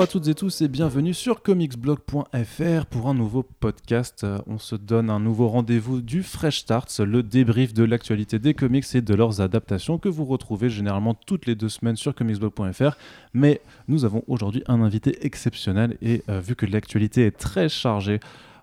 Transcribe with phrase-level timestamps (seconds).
[0.00, 4.24] Bonjour à toutes et tous et bienvenue sur comicsblog.fr pour un nouveau podcast.
[4.24, 8.54] Euh, On se donne un nouveau rendez-vous du Fresh Starts, le débrief de l'actualité des
[8.54, 12.96] comics et de leurs adaptations que vous retrouvez généralement toutes les deux semaines sur comicsblog.fr.
[13.34, 18.20] Mais nous avons aujourd'hui un invité exceptionnel et euh, vu que l'actualité est très chargée,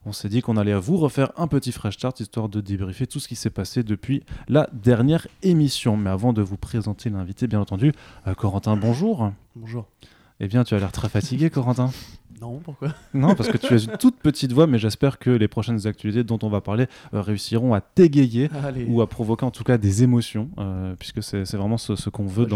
[0.08, 3.20] on s'est dit qu'on allait vous refaire un petit fresh start histoire de débriefer tout
[3.20, 5.98] ce qui s'est passé depuis la dernière émission.
[5.98, 7.94] Mais avant de vous présenter l'invité, bien entendu,
[8.26, 9.32] euh, Corentin, bonjour.
[9.56, 9.86] Bonjour.
[10.40, 11.90] Eh bien, tu as l'air très fatigué, Corentin.
[12.40, 12.90] Non, pourquoi?
[13.16, 16.24] Non, parce que tu as une toute petite voix, mais j'espère que les prochaines actualités
[16.24, 18.86] dont on va parler euh, réussiront à t'égayer Allez.
[18.88, 22.12] ou à provoquer en tout cas des émotions, euh, puisque c'est c'est vraiment ce, ce
[22.12, 22.56] qu'on veut Bah,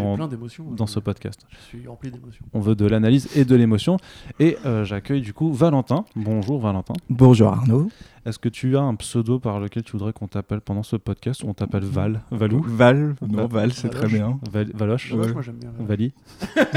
[0.77, 1.47] dans, ce podcast.
[1.49, 2.45] Je suis rempli d'émotions.
[2.53, 3.97] On veut de l'analyse et de l'émotion.
[4.39, 6.05] Et euh, j'accueille du coup Valentin.
[6.15, 6.93] Bonjour Valentin.
[7.09, 7.89] Bonjour Arnaud.
[8.25, 11.43] Est-ce que tu as un pseudo par lequel tu voudrais qu'on t'appelle pendant ce podcast
[11.43, 12.21] ou on t'appelle Val?
[12.29, 12.61] Valou?
[12.67, 14.13] Val, non, Val- c'est très Valoche.
[14.13, 14.39] bien.
[14.51, 15.11] Val- Valoche?
[15.13, 15.33] Ouais.
[15.33, 15.71] Moi j'aime bien.
[15.79, 16.13] Vali?
[16.55, 16.67] Val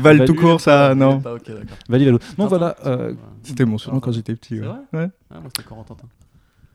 [0.18, 1.16] Val- tout court, ça, non.
[1.18, 1.76] Ok, d'accord.
[1.88, 2.18] Vali Valou.
[2.38, 2.76] Non, voilà.
[2.86, 3.14] euh.
[3.42, 4.56] C'était mon surnom quand j'étais petit.
[4.56, 4.66] C'est ouais.
[4.66, 4.78] vrai?
[4.92, 5.10] Ouais.
[5.30, 5.96] Ah, moi c'était Corentin.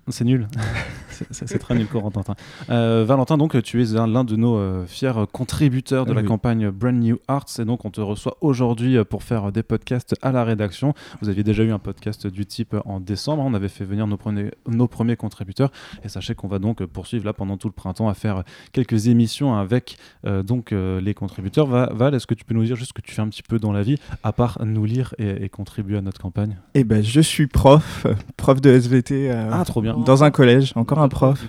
[0.09, 0.47] C'est nul.
[1.31, 2.21] C'est- très nul, Corentin.
[2.69, 6.21] Euh, Valentin, donc, tu es un- l'un de nos euh, fiers contributeurs de Ah la
[6.21, 6.27] oui.
[6.27, 7.45] campagne Brand New Arts.
[7.59, 10.93] Et donc, on te reçoit aujourd'hui euh, pour faire des podcasts à la rédaction.
[11.21, 13.43] Vous aviez déjà eu un podcast du type en décembre.
[13.45, 15.71] On avait fait venir nos premiers, nos premiers contributeurs.
[16.03, 19.55] Et sachez qu'on va donc poursuivre là pendant tout le printemps à faire quelques émissions
[19.55, 21.65] avec euh, donc euh, les contributeurs.
[21.67, 23.43] Va- Val, est-ce que tu peux nous dire juste ce que tu fais un petit
[23.43, 26.57] peu dans la vie, à part nous lire et, et contribuer à notre campagne?
[26.73, 29.94] Eh ben, je suis prof, euh, prof de SVT euh, Ah, trop bien.
[30.03, 31.47] Dans un collège, encore un prof.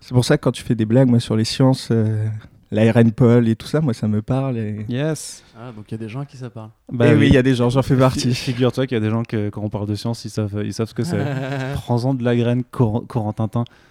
[0.00, 2.26] C'est pour ça que quand tu fais des blagues, moi, sur les sciences, euh,
[2.70, 4.56] la RN Paul et tout ça, moi, ça me parle.
[4.58, 5.42] Et, Yes.
[5.62, 6.70] Ah, donc il y a des gens qui ça parle.
[6.90, 8.32] Bah Eh oui, il y a des gens, j'en fais partie.
[8.34, 10.72] Figure-toi qu'il y a des gens que quand on parle de science, ils savent, ils
[10.72, 11.18] savent ce que c'est.
[11.74, 13.48] Prends-en de la graine, Cor- Corentin,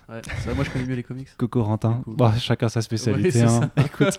[0.09, 1.27] Ouais, ça, moi je connais mieux les comics.
[1.37, 2.01] que Corentin.
[2.07, 3.43] Bah, chacun sa spécialité.
[3.43, 3.69] Ouais, hein.
[3.77, 4.17] Écoute.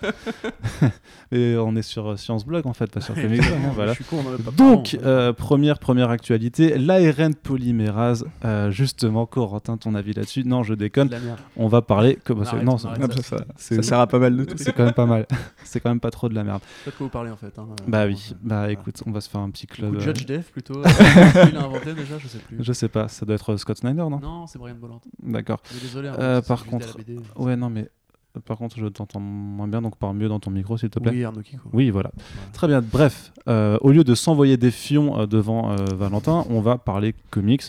[1.33, 3.93] Et on est sur euh, Science Blog en fait, pas sur Comics Blog, hein, voilà.
[3.93, 8.25] Je suis con, on en a pas Donc, euh, première, première actualité, l'ARN polymérase.
[8.45, 11.11] Euh, justement, Corentin, ton avis là-dessus Non, je on- déconne.
[11.57, 12.19] On va parler.
[12.29, 13.21] Arrête, non, arrête.
[13.57, 14.47] Ça, sert à pas mal de.
[14.57, 15.27] c'est quand même pas mal.
[15.65, 16.61] c'est quand même pas trop de la merde.
[16.85, 17.59] Peut-être que vous parlez en fait.
[17.59, 18.31] hein, Bah oui.
[18.33, 18.73] euh, Bah voilà.
[18.73, 19.91] écoute, on va se faire un petit club.
[19.93, 20.79] coup, euh, Judge Dev plutôt.
[20.85, 22.57] euh, qui l'a inventé déjà Je sais plus.
[22.61, 24.21] Je sais pas, ça doit être Scott Snyder, non?
[24.21, 25.01] Non, c'est Brian Bolland.
[25.23, 25.63] D'accord.
[25.83, 26.09] Désolé.
[26.09, 27.19] hein, Euh, par contre- BD.
[27.37, 27.91] Ouais, non, mais
[28.39, 31.11] par contre, je t'entends moins bien, donc parle mieux dans ton micro, s'il te plaît.
[31.13, 31.69] Oui, Arnaud Kiko.
[31.73, 32.13] Oui, voilà.
[32.15, 32.53] Voilà.
[32.53, 32.81] Très bien.
[32.81, 37.15] Bref, euh, au lieu de s'envoyer des fions euh, devant euh, Valentin, on va parler
[37.31, 37.65] comics.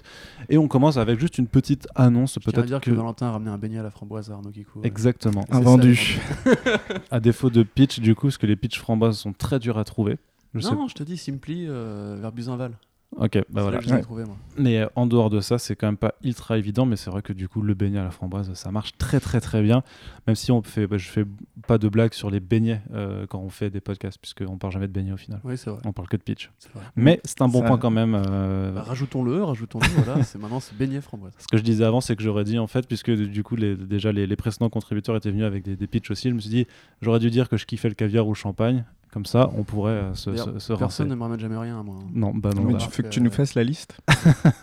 [0.50, 2.92] Et on commence avec juste une petite annonce, peut-être dire que.
[2.92, 4.80] que Valentin a ramené un beignet à la framboise à Arnaud Kiko.
[4.80, 4.88] ouais.
[4.88, 5.46] Exactement.
[5.50, 6.20] Ça, Invendu.
[7.10, 9.84] À défaut de pitch, du coup, parce que les pitch framboises sont très durs à
[9.84, 10.18] trouver.
[10.54, 10.76] Je sais.
[10.76, 12.74] Non, je te dis Simply euh, vers Buzinval.
[13.18, 13.80] Ok, bah voilà.
[13.80, 14.02] que je l'ai Ouais.
[14.02, 14.38] trouvé moi.
[14.58, 17.22] Mais euh, en dehors de ça, c'est quand même pas ultra évident, mais c'est vrai
[17.22, 19.84] que du coup, le beignet à la framboise, ça marche très très très bien.
[20.28, 21.26] Même si on fait, bah, je fais
[21.68, 24.88] pas de blagues sur les beignets euh, quand on fait des podcasts, puisqu'on parle jamais
[24.88, 25.42] de beignets au final.
[25.44, 25.80] Oui, c'est vrai.
[25.86, 26.50] On parle que de pitch.
[26.58, 26.84] c'est vrai.
[26.96, 28.16] Mais c'est un bon Ça- point quand même.
[28.16, 29.88] euh, Bah, rajoutons-le, rajoutons-le.
[30.04, 31.34] voilà, c'est maintenant c'est beignet framboise.
[31.38, 33.76] Ce que je disais avant, c'est que j'aurais dit en fait, puisque du coup, les,
[33.76, 36.50] déjà les, les précédents contributeurs étaient venus avec des, des pitchs aussi, je me suis
[36.50, 36.66] dit,
[37.02, 38.86] j'aurais dû dire que je kiffais le caviar ou le champagne.
[39.12, 40.74] Comme ça, on pourrait euh, se, se.
[40.74, 41.96] Personne ne me ramène jamais rien, moi.
[42.14, 42.64] Non, bah non.
[42.64, 42.80] Mais bah.
[42.80, 43.98] tu que que- tu nous fasses la liste?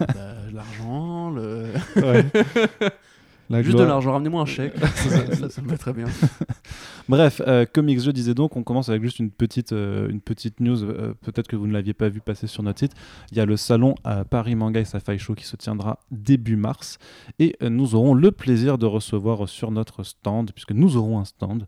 [0.00, 0.14] Bah,
[0.52, 1.66] l'argent, le...
[1.96, 2.24] Ouais.
[3.50, 4.74] La juste de l'argent, ramenez-moi un chèque.
[4.78, 6.06] ça, ça- ça- ça me va très bien.
[7.08, 10.60] Bref, euh, comics, je disais donc, on commence avec juste une petite, euh, une petite
[10.60, 10.84] news.
[10.84, 12.92] euh, Peut-être que vous ne l'aviez pas vu passer sur notre site.
[13.32, 16.56] Il y a le salon à Paris Manga et Sci-Fi Show qui se tiendra début
[16.56, 16.98] mars.
[17.38, 21.24] Et euh, nous aurons le plaisir de recevoir sur notre stand, puisque nous aurons un
[21.24, 21.66] stand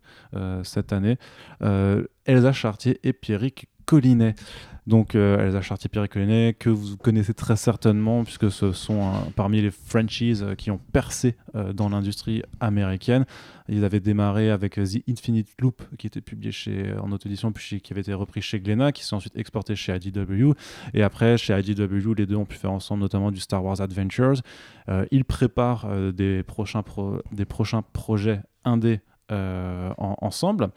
[0.63, 1.17] cette année,
[2.25, 4.35] Elsa Chartier et Pierrick Collinet.
[4.87, 9.11] Donc euh, Elsa Chartier, Pierrick Collinet, que vous connaissez très certainement, puisque ce sont euh,
[9.35, 13.25] parmi les franchises euh, qui ont percé euh, dans l'industrie américaine.
[13.67, 17.91] Ils avaient démarré avec The Infinite Loop, qui était publié chez, en auto-édition, puis qui
[17.93, 20.53] avait été repris chez Glénat, qui s'est ensuite exporté chez IDW.
[20.93, 24.41] Et après, chez IDW, les deux ont pu faire ensemble notamment du Star Wars Adventures.
[25.11, 28.99] Ils préparent des, prochains pro- des prochains projets indés
[29.29, 30.69] en- ensemble.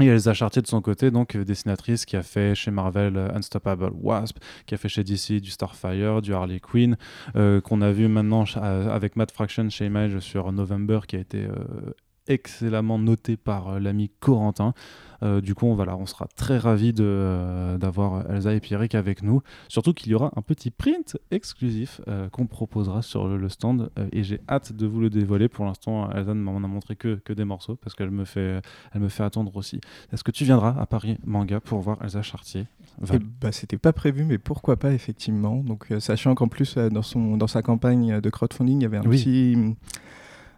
[0.00, 3.34] Et Elsa Chartier de son côté, donc euh, dessinatrice qui a fait chez Marvel euh,
[3.34, 6.96] Unstoppable Wasp, qui a fait chez DC du Starfire, du Harley Quinn,
[7.34, 11.48] euh, qu'on a vu maintenant avec Matt Fraction chez Image sur November, qui a été
[12.28, 14.72] excellemment noté par l'ami Corentin.
[15.22, 19.22] Euh, du coup, on, voilà, on sera très ravis euh, d'avoir Elsa et Pierrick avec
[19.22, 19.42] nous.
[19.68, 23.90] Surtout qu'il y aura un petit print exclusif euh, qu'on proposera sur le, le stand
[24.12, 25.48] et j'ai hâte de vous le dévoiler.
[25.48, 28.60] Pour l'instant, Elsa ne m'en a montré que, que des morceaux parce qu'elle me, fait,
[28.92, 29.80] elle me fait attendre aussi.
[30.12, 32.66] Est-ce que tu viendras à Paris Manga pour voir Elsa Chartier?
[33.40, 35.56] Bah, c'était pas prévu, mais pourquoi pas, effectivement.
[35.56, 39.02] Donc, sachant qu'en plus, dans, son, dans sa campagne de crowdfunding, il y avait un
[39.06, 39.16] Oui.
[39.22, 39.76] petit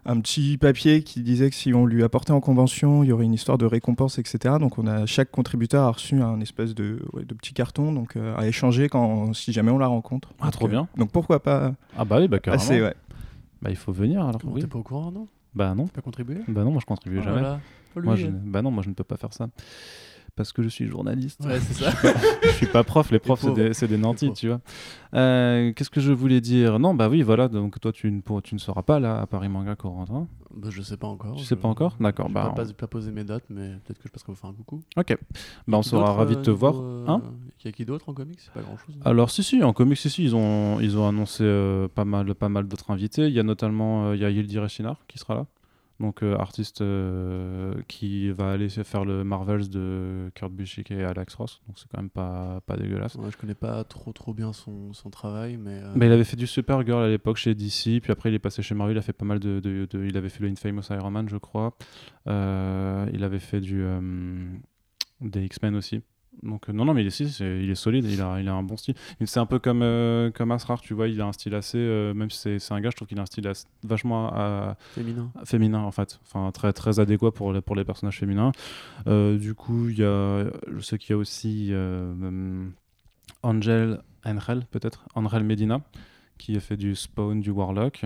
[0.05, 3.25] un petit papier qui disait que si on lui apportait en convention, il y aurait
[3.25, 4.55] une histoire de récompense, etc.
[4.59, 8.15] Donc on a chaque contributeur a reçu un espèce de, ouais, de petit carton donc
[8.15, 10.29] euh, à échanger quand si jamais on la rencontre.
[10.39, 10.87] Ah, Donc, trop euh, bien.
[10.97, 12.61] Donc pourquoi pas Ah bah oui, bah carrément.
[12.61, 12.95] passer, ouais.
[13.61, 14.41] Bah il faut venir alors.
[14.45, 14.61] Oui.
[14.61, 15.27] T'es pas au courant, non?
[15.53, 15.85] Bah non.
[15.85, 17.41] T'as pas contribué Bah non, moi je contribue Oh jamais.
[17.41, 17.59] là,
[17.95, 18.25] Moi, je...
[18.27, 18.31] euh.
[18.31, 19.49] Bah non, moi je ne peux pas faire ça.
[20.35, 21.43] Parce que je suis journaliste.
[21.45, 21.91] Ouais, c'est ça.
[22.43, 24.61] je suis pas prof, les profs c'est des, nantis, tu vois.
[25.13, 26.79] Euh, Qu'est-ce que je voulais dire?
[26.79, 29.27] Non, bah oui, voilà, donc toi tu ne, pour- tu ne seras pas là à
[29.27, 30.27] Paris Manga Corentin.
[30.55, 31.35] Bah, je sais pas encore.
[31.35, 31.95] Tu je- sais pas encore?
[31.99, 34.31] D'accord, j'ai bah, pas, on- pas, pas posé mes dates, mais peut-être que je passerai
[34.31, 34.81] vous faire un coucou.
[34.97, 35.17] Ok,
[35.67, 36.75] bah on sera ravis de euh, te niveau, voir.
[36.81, 37.21] euh, Hein?
[37.59, 38.39] Il y a qui d'autre en comics?
[38.39, 38.95] C'est pas grand chose.
[39.05, 42.33] Alors si si en comics si si ils ont ils ont annoncé euh, pas mal
[42.35, 43.27] pas mal d'autres invités.
[43.27, 44.31] Il y a notamment euh, il y a
[45.07, 45.45] qui sera là.
[46.01, 51.35] Donc euh, artiste euh, qui va aller faire le Marvels de Kurt Busiek et Alex
[51.35, 51.61] Ross.
[51.67, 53.15] Donc c'est quand même pas pas dégueulasse.
[53.15, 55.79] Ouais, je connais pas trop trop bien son, son travail, mais.
[55.83, 58.39] euh, Mais il avait fait du Supergirl à l'époque chez DC, puis après il est
[58.39, 60.49] passé chez Marvel, il a fait pas mal de, de- de- il avait fait le
[60.49, 61.75] Infamous Iron Man je crois.
[62.25, 63.85] Il avait fait du
[65.21, 66.01] des X-Men aussi.
[66.43, 68.53] Donc euh, non non mais il est, si, il est solide, il a, il a
[68.53, 68.95] un bon style.
[69.25, 72.13] C'est un peu comme euh, comme Asrar, tu vois, il a un style assez, euh,
[72.13, 75.31] même si c'est- un gars, je trouve qu'il a un style assez- vachement euh, féminin.
[75.45, 78.53] féminin en fait, enfin très très adéquat pour les, pour les personnages féminins.
[79.07, 82.71] Euh, du coup, il y a, je sais qu'il y a aussi hum,
[83.43, 85.81] Angel Angel peut-être, Angel Medina
[86.37, 88.03] qui a fait du Spawn, du Warlock,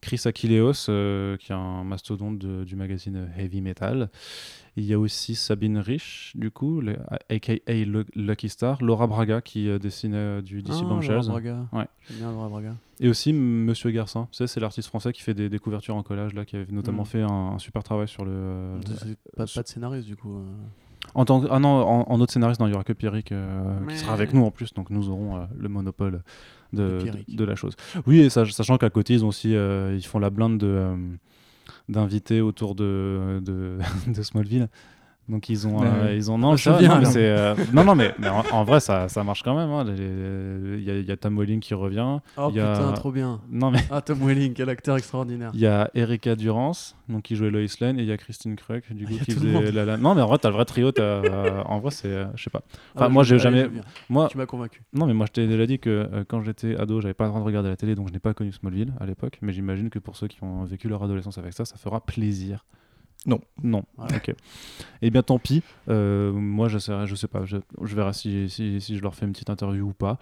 [0.00, 4.08] Chris Achilleos euh, qui est un mastodonte de- du magazine Heavy Metal.
[4.78, 6.98] Il y a aussi Sabine Rich, du coup, le-
[7.30, 10.82] aka Lu- Lucky Star, Laura Braga qui euh, dessinait euh, du DC ah.
[10.82, 11.66] Laura Braga.
[11.72, 11.86] Ouais.
[12.10, 12.74] Bien Laura Braga.
[13.00, 16.02] Et aussi Monsieur Garcin, tu sais, c'est l'artiste français qui fait des, des couvertures en
[16.02, 17.06] collage, là, qui avait notamment Mm.
[17.06, 18.30] fait un, un super travail sur le.
[18.32, 18.78] euh,
[19.36, 20.36] pas, pas de scénariste du coup.
[20.36, 20.42] euh.
[21.14, 23.32] en tant que- ah non, en, en autre scénariste, non, il y aura que Pierrick
[23.32, 26.22] euh, Mais- qui sera avec nous en plus, donc nous aurons euh, le monopole
[26.74, 27.76] De de, la chose.
[28.06, 30.94] Oui, et sach- sachant qu'à côté, ils ont aussi, euh, ils font la blinde de
[31.88, 33.78] d'invités autour de, de,
[34.12, 34.68] de Smallville.
[35.28, 38.14] Donc ils ont, euh, ils ont non, vrai, viens, non, mais euh, non, non, mais,
[38.18, 39.70] mais en, en vrai ça, ça marche quand même.
[39.70, 39.84] hein.
[39.88, 42.18] Il y, a- il y a Tom Welling qui revient.
[42.36, 43.40] Oh Il y a- putain, trop bien.
[43.50, 45.50] Non mais Ah, Tom Welling, quel acteur extraordinaire.
[45.52, 48.54] il y a Erika Durance, donc qui jouait Lois Lane, et il y a Christine
[48.54, 50.64] Krug, du Ah, coup qui faisait la, la- Non mais en vrai t'as le vrai
[50.64, 50.92] trio.
[50.92, 52.62] t'as, euh, en vrai c'est, euh, je sais pas.
[52.94, 53.68] Enfin Ah, moi je- j'ai jamais,
[54.08, 54.82] moi Tu m'as convaincu.
[54.92, 57.30] non mais moi je t'ai déjà dit que euh, quand j'étais ado j'avais pas le
[57.30, 59.38] droit de regarder la télé donc je n'ai pas connu Smallville à l'époque.
[59.42, 62.64] Mais j'imagine que pour ceux qui ont vécu leur adolescence avec ça, ça fera plaisir.
[63.26, 63.40] Non.
[63.62, 63.84] Non.
[63.96, 64.16] Voilà.
[64.16, 64.34] Ok.
[65.02, 65.62] Eh bien tant pis.
[65.88, 69.26] Euh, moi j'essaierai, je sais pas, je, je verrai si, si, si je leur fais
[69.26, 70.18] une petite interview ou pas.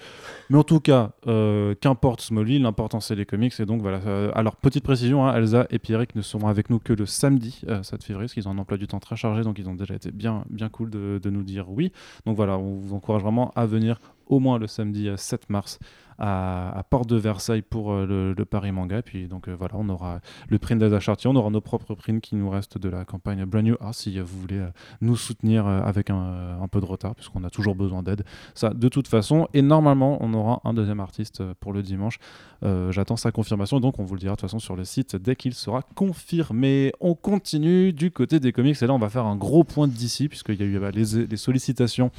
[0.51, 3.99] Mais en tout cas, euh, qu'importe Smallville, l'important c'est les comics et donc voilà.
[4.07, 7.61] euh, alors petite précision, hein, Elsa et Pierrick ne seront avec nous que le samedi
[7.69, 9.75] euh, 7 février, parce qu'ils ont un emploi du temps très chargé, donc ils ont
[9.75, 11.93] déjà été bien bien cool de, de nous dire oui.
[12.27, 15.79] Donc voilà, on vous encourage vraiment à venir au moins le samedi euh, 7 mars
[16.19, 19.03] à, à Porte de Versailles pour euh, le, Paris Manga.
[19.03, 22.21] Puis donc euh, voilà, on aura le print d'Ada Chartier, on aura nos propres prints
[22.21, 24.69] qui nous restent de la campagne Brand New Art si euh, vous voulez euh,
[25.01, 28.25] nous soutenir euh, avec un, euh, un peu de retard, puisqu'on a toujours besoin d'aide.
[28.55, 29.49] Ça, de toute façon.
[29.55, 32.19] Et normalement, on aura un deuxième artiste euh, pour le dimanche.
[32.65, 35.17] Euh, J'attends sa confirmation, donc on vous le dira de toute façon sur le site
[35.17, 36.93] dès qu'il sera confirmé.
[37.01, 40.29] On continue du côté des comics, et là on va faire un gros point d'ici,
[40.29, 42.11] puisqu'il y a eu les, sollicitations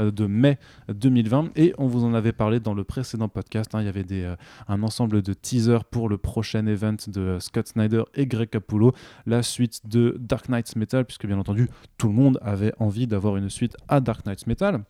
[0.00, 0.58] euh, de mai
[0.92, 3.74] 2020, et on vous en avait parlé dans le précédent podcast.
[3.74, 3.80] hein.
[3.80, 4.36] il y avait des, euh,
[4.68, 8.92] un ensemble de teasers pour le prochain event de Scott Snyder et Greg Capullo,
[9.26, 11.68] la suite de Dark Knights Metal, puisque bien entendu
[11.98, 14.84] tout le monde avait envie d'avoir une suite à Dark Knights Metal.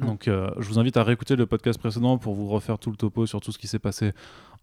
[0.00, 2.96] Donc euh, je vous invite à réécouter le podcast précédent pour vous refaire tout le
[2.96, 4.12] topo sur tout ce qui s'est passé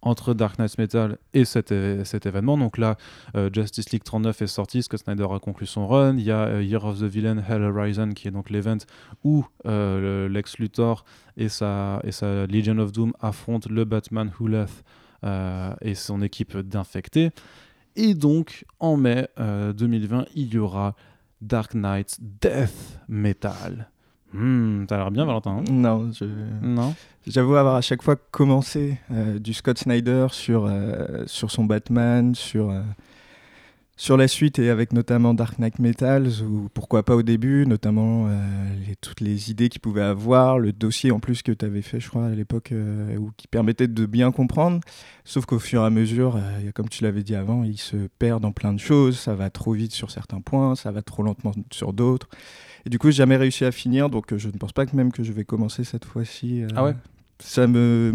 [0.03, 2.57] entre Dark Knight Metal et cet, événement.
[2.57, 2.97] Donc là,
[3.35, 6.17] euh, Justice League 39 est sorti, Scott Snyder a conclu son run.
[6.17, 8.77] Il y a euh, Year of the Villain Hell Horizon qui est donc l'event
[9.23, 11.05] où euh, le- Lex Luthor
[11.37, 12.01] et sa,
[12.49, 14.83] Legion of Doom affrontent le Batman Huleth
[15.23, 17.31] euh, et son équipe d'infectés.
[17.95, 20.95] Et donc en mai euh, 2020, il y aura
[21.41, 23.89] Dark Knight Death Metal.
[24.33, 26.25] Hmm, T'as l'air bien, Valentin hein Non, je-
[26.61, 26.93] Non
[27.25, 32.35] j'avoue avoir à chaque fois commencé euh, du Scott Snyder sur, euh, sur son Batman,
[32.35, 32.81] sur, euh,
[33.95, 38.27] sur la suite et avec notamment Dark Knight Metals, ou pourquoi pas au début, notamment
[38.87, 41.99] les- toutes les idées qu'il pouvait avoir, le dossier en plus que tu avais fait,
[41.99, 42.73] je crois, à l'époque,
[43.19, 44.79] ou qui permettait de bien comprendre.
[45.25, 46.39] Sauf qu'au fur et à mesure,
[46.73, 49.73] comme tu l'avais dit avant, il se perd dans plein de choses, ça va trop
[49.73, 52.27] vite sur certains points, ça va trop lentement sur d'autres.
[52.85, 54.95] Et du coup, j'ai jamais réussi à finir, donc euh, je ne pense pas que
[54.95, 56.63] même que je vais commencer cette fois-ci.
[56.63, 56.95] euh, Ah ouais?
[57.39, 58.13] Ça me.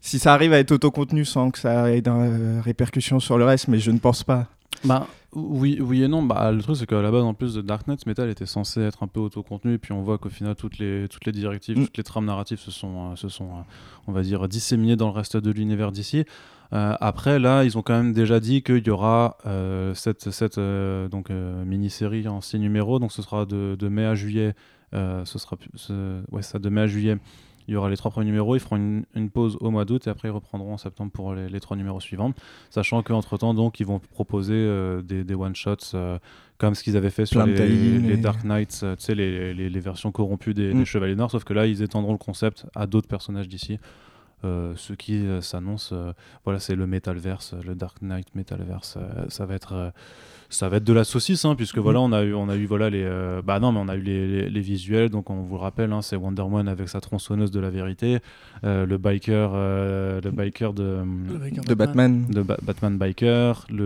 [0.00, 3.44] Si ça arrive à être autocontenu sans que ça ait de euh, répercussions sur le
[3.44, 4.48] reste, mais je ne pense pas.
[4.84, 6.22] Bah oui, oui et non.
[6.22, 8.80] Bah, le truc c'est qu'à la base en plus de Dark Knight, Metal était censé
[8.80, 11.78] être un peu autocontenu et puis on voit qu'au final toutes les toutes les directives,
[11.78, 11.84] Mm.
[11.84, 13.62] toutes les trames narratives se sont euh, se sont euh,
[14.08, 16.24] on va dire disséminées dans le reste de l'univers d'ici.
[16.72, 20.58] Euh, après, là, ils ont quand même déjà dit qu'il y aura euh, cette, cette
[20.58, 22.98] euh, donc, mini-série en six numéros.
[22.98, 24.54] Donc, ce sera de, de mai à juillet.
[24.92, 27.16] ce sera, pu- ce- ouais, ça, de mai à juillet.
[27.68, 28.56] Il y aura les trois premiers numéros.
[28.56, 31.32] Ils feront une, une pause au mois d'août et après ils reprendront en septembre pour
[31.34, 32.32] les, les trois numéros suivants.
[32.70, 36.18] Sachant qu'entre temps, donc, ils vont proposer euh, des, des one-shots euh,
[36.58, 40.54] comme ce qu'ils avaient fait sur les, Dark Knights, euh, tu sais, les, versions corrompues
[40.54, 40.78] des, Mm.
[40.78, 41.30] des Chevaliers Noirs.
[41.30, 43.78] Sauf que là, ils étendront le concept à d'autres personnages d'ici.
[44.44, 46.12] Euh, ce qui euh, s'annonce, euh,
[46.44, 48.96] voilà, c'est le Metalverse, le Dark Knight Metalverse.
[48.96, 49.90] euh, ça va être, euh,
[50.50, 51.82] ça va être de la saucisse, hein, puisque Mhm.
[51.84, 53.94] voilà, on a eu, on a eu voilà les, euh, bah non, mais on a
[53.96, 55.10] eu les, les- les visuels.
[55.10, 58.18] Donc on vous le rappelle, hein, c'est Wonder Woman avec sa tronçonneuse de la vérité,
[58.64, 60.98] euh, le biker, euh, le biker de,
[61.68, 62.26] de Batman.
[62.28, 63.76] de Ba- Batman biker, le,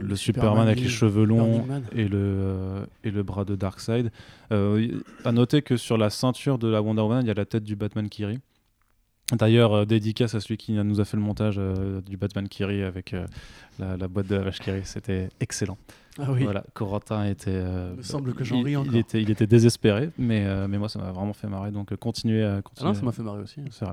[0.00, 3.56] le, Le Superman, Superman avec les cheveux longs et le, euh, et le bras de
[3.56, 4.12] Darkseid.
[4.52, 4.88] Euh,
[5.24, 7.64] à noter que sur la ceinture de la Wonder Woman, il y a la tête
[7.64, 8.40] du Batman qui rit.
[9.32, 12.64] D'ailleurs, euh, dédicace à celui qui nous a fait le montage euh, du Batman qui
[12.64, 13.26] rit avec euh,
[13.80, 14.82] la, la boîte de la vache qui rit.
[14.84, 15.76] C'était excellent.
[16.18, 16.44] Ah oui.
[16.44, 17.50] Voilà, Corentin était.
[17.92, 18.94] Il me semble que j'en il- ris il encore.
[18.94, 21.72] était, il était désespéré, mais, mais moi, ça m'a vraiment fait marrer.
[21.72, 22.88] Donc, continuez à Ah continuer.
[22.88, 23.60] non, ça m'a fait marrer aussi.
[23.70, 23.92] C'est vrai.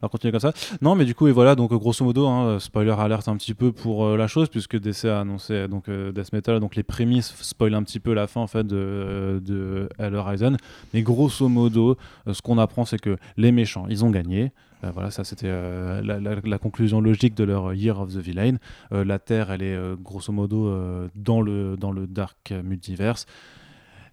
[0.00, 0.52] Alors continuez comme ça.
[0.82, 3.72] Non, mais du coup, et voilà, donc grosso modo, hein, spoiler alerte un petit peu
[3.72, 7.84] pour la chose, puisque DC a annoncé donc Death Metal, donc les prémices spoilent un
[7.84, 10.56] petit peu la fin en fait de, de Hell Horizon.
[10.92, 11.96] Mais grosso modo,
[12.30, 14.52] ce qu'on apprend, c'est que les méchants, ils ont gagné.
[14.84, 18.56] Euh, voilà, ça c'était euh, la, conclusion logique de leur Year of the Villain.
[18.92, 20.72] Euh, la Terre, elle est grosso modo
[21.14, 23.26] dans, le, dans le Dark Multiverse.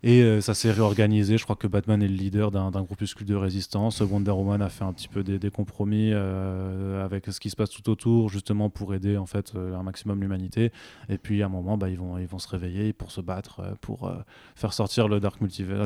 [0.02, 1.38] Et ça s'est réorganisé.
[1.38, 4.00] Je crois que Batman est le leader d'un groupuscule de résistance.
[4.00, 7.90] Wonder Woman a fait un petit peu des, compromis avec ce qui se passe tout
[7.90, 10.72] autour, justement pour aider en fait un maximum l'humanité.
[11.10, 13.76] Et puis à un moment, bah, ils, vont, ils vont se réveiller pour se battre,
[13.82, 14.10] pour
[14.56, 15.38] faire sortir le Dark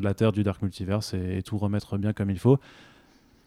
[0.03, 2.59] la Terre du Dark Multiverse et tout remettre bien comme il faut.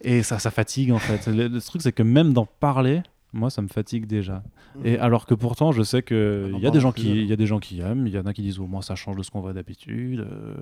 [0.01, 1.27] Et ça, ça fatigue en fait.
[1.27, 3.01] Le, le truc, c'est que même d'en parler,
[3.33, 4.43] moi, ça me fatigue déjà.
[4.83, 6.91] Et alors que pourtant, je sais que On en il y a des parle gens
[6.91, 7.17] plus, qui, alors.
[7.23, 8.81] il y a des gens qui aiment, il y en a qui disent au moins
[8.83, 10.19] ça change de ce qu'on voit d'habitude.
[10.19, 10.55] euh,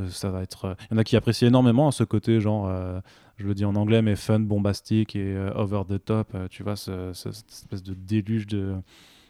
[0.00, 0.64] euh, ça va être.
[0.64, 3.00] euh, Il y en a qui apprécient énormément ce côté genre, euh,
[3.36, 6.36] je le dis en anglais, mais fun, bombastique et euh, over the top.
[6.50, 8.74] tu vois, ce- ce- cette espèce de déluge de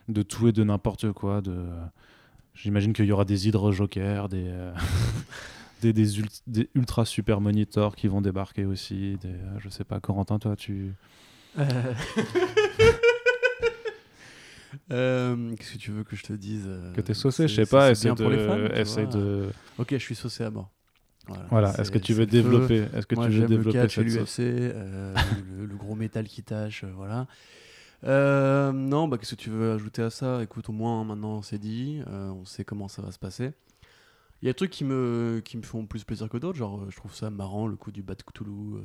[0.09, 1.41] de tout et de n'importe quoi.
[1.43, 1.55] De,
[2.55, 4.51] j'imagine qu'il y aura des hydres jokers, des
[5.81, 9.17] des, des, ult- des ultra super monitors qui vont débarquer aussi.
[9.23, 10.93] Des, euh, je sais pas, Corentin, toi, tu.
[11.59, 11.65] Euh.
[14.93, 17.93] Euh, Qu'est-ce que tu veux que je te dise Que t'es saucé, je sais pas,
[17.93, 20.71] bien de, essaie de, Ok, je suis saucé à mort.
[21.51, 24.03] Voilà, Est-ce que tu veux développer, est-ce que Moi, tu veux le développer catch et
[24.03, 25.15] cette l'UFC, sauce euh,
[25.59, 27.27] le, le gros métal qui tâche, euh, voilà.
[28.05, 30.43] Euh, non, bah qu'est-ce que tu veux ajouter à ça?
[30.43, 33.53] Écoute, au moins maintenant c'est dit, euh, on sait comment ça va se passer.
[34.43, 36.81] Il y a des trucs qui me, qui me font plus plaisir que d'autres, genre
[36.81, 38.77] euh, je trouve ça marrant le coup du Bat Cthulhu.
[38.77, 38.81] euh.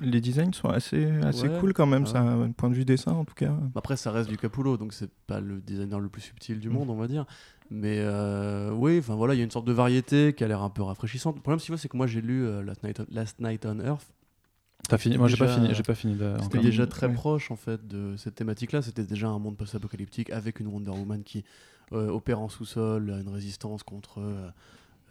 [0.00, 2.08] Les designs sont assez, assez Ouais, cool quand même, ouais.
[2.10, 3.54] ça, un point de vue dessin en tout cas.
[3.76, 6.72] Après, ça reste du Capullo, donc c'est pas le designer le plus subtil du Mm.
[6.72, 7.24] monde, on va dire.
[7.70, 10.62] Mais euh, oui, enfin voilà, il y a une sorte de variété qui a l'air
[10.62, 11.36] un peu rafraîchissante.
[11.36, 13.38] Le problème, si tu vois, c'est que moi j'ai lu euh, Last, Night on, Last
[13.40, 14.12] Night on Earth.
[14.88, 15.72] T'as fini Moi, j'ai pas fini.
[15.72, 16.18] J'ai pas fini.
[16.42, 16.88] C'était déjà Ouais.
[16.88, 18.82] très proche en fait de cette thématique-là.
[18.82, 21.44] C'était déjà un monde post-apocalyptique avec une Wonder Woman qui
[21.92, 24.48] euh, opère en sous-sol, une résistance contre, euh,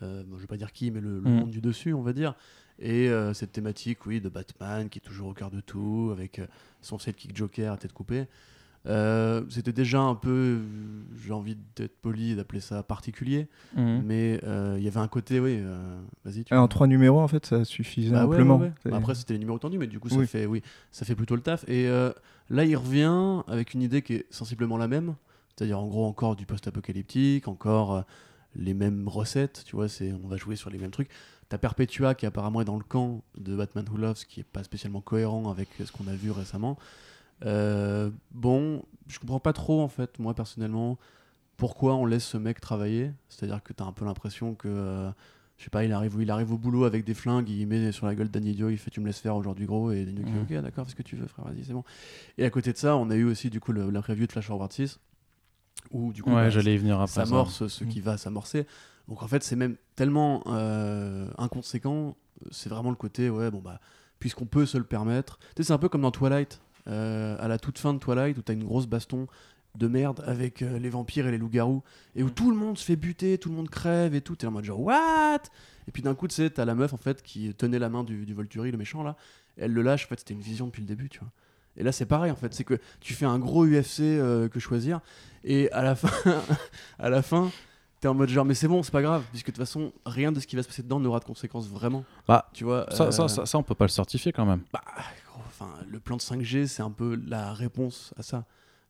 [0.03, 1.33] euh, bon, je vais pas dire qui, mais le, le Mm.
[1.39, 2.35] monde du dessus, on va dire.
[2.79, 6.39] Et euh, cette thématique, oui, de Batman qui est toujours au cœur de tout, avec
[6.39, 6.47] euh,
[6.81, 8.27] son sidekick Joker à tête coupée.
[8.87, 10.59] Euh, C'était déjà un peu,
[11.21, 14.03] j'ai envie d'être poli et d'appeler ça particulier, Mhm.
[14.05, 16.45] mais euh, il y avait un côté, oui, euh, vas-y.
[16.45, 18.57] tu en trois numéros en fait, ça suffisait bah ouais, amplement.
[18.57, 18.71] ouais, ouais.
[18.83, 20.27] C'est- Après, c'était les numéros tendus, mais du coup, ça, Oui.
[20.27, 21.65] fait, oui, ça fait plutôt le taf.
[21.67, 22.11] Et euh,
[22.49, 25.15] là, il revient avec une idée qui est sensiblement la même.
[25.57, 28.01] C'est-à-dire, en gros, encore du post-apocalyptique, encore euh,
[28.55, 29.63] les mêmes recettes.
[29.65, 31.09] Tu vois, c'est, on va jouer sur les mêmes trucs.
[31.49, 34.63] T'as Perpetua qui apparemment est dans le camp de Batman Who Loves, qui est pas
[34.63, 36.77] spécialement cohérent avec ce qu'on a vu récemment.
[37.45, 40.97] Euh, bon, je comprends pas trop, en fait, moi, personnellement,
[41.57, 43.11] pourquoi on laisse ce mec travailler.
[43.29, 44.67] C'est-à-dire que t'as un peu l'impression que...
[44.67, 45.09] euh,
[45.57, 48.05] je sais pas, il arrive, il arrive au boulot avec des flingues, il met sur
[48.05, 50.41] la gueule d'un idiot, il fait tu me laisses faire aujourd'hui gros, et Danny Mhm.
[50.43, 51.83] ok d'accord, fais ce que tu veux frère, vas-y c'est bon.
[52.37, 54.31] Et à côté de ça, on a eu aussi du coup le- la preview de
[54.31, 55.01] Flash Forward 6,
[55.91, 57.13] où du coup Ouais, bah, j'allais y venir après.
[57.13, 57.25] ça.
[57.25, 57.87] s'amorce ce Mm.
[57.87, 58.65] qui va s'amorcer.
[59.07, 62.15] Donc en fait c'est même tellement euh, inconséquent,
[62.51, 63.79] c'est vraiment le côté, ouais bon bah,
[64.19, 65.37] puisqu'on peut se le permettre.
[65.39, 68.37] Tu sais, c'est un peu comme dans Twilight, euh, à la toute fin de Twilight,
[68.37, 69.27] où t'as une grosse baston
[69.77, 71.83] de merde avec euh, les vampires et les loups-garous
[72.15, 72.31] et où Mm.
[72.31, 74.35] tout le monde se fait buter, tout le monde crève et tout.
[74.35, 75.39] T'es en mode genre what?
[75.87, 78.03] Et puis d'un coup, tu sais, t'as la meuf en fait qui tenait la main
[78.03, 79.15] du, du Volturi, le méchant là.
[79.57, 80.05] Elle le lâche.
[80.05, 81.29] En fait, c'était une vision depuis le début, tu vois.
[81.77, 82.53] Et là, c'est pareil en fait.
[82.53, 84.99] C'est que tu fais un gros UFC euh, que choisir
[85.43, 86.09] et à la fin,
[86.99, 87.49] à la fin.
[88.01, 90.31] T'es en mode genre mais c'est bon c'est pas grave puisque de toute façon rien
[90.31, 93.11] de ce qui va se passer dedans n'aura de conséquences vraiment Bah, tu vois Ça,
[93.11, 94.61] ça, euh, ça, ça, on peut pas le certifier quand même.
[94.71, 94.81] bah,
[95.47, 98.45] enfin, le plan de 5G, c'est un peu la réponse à ça.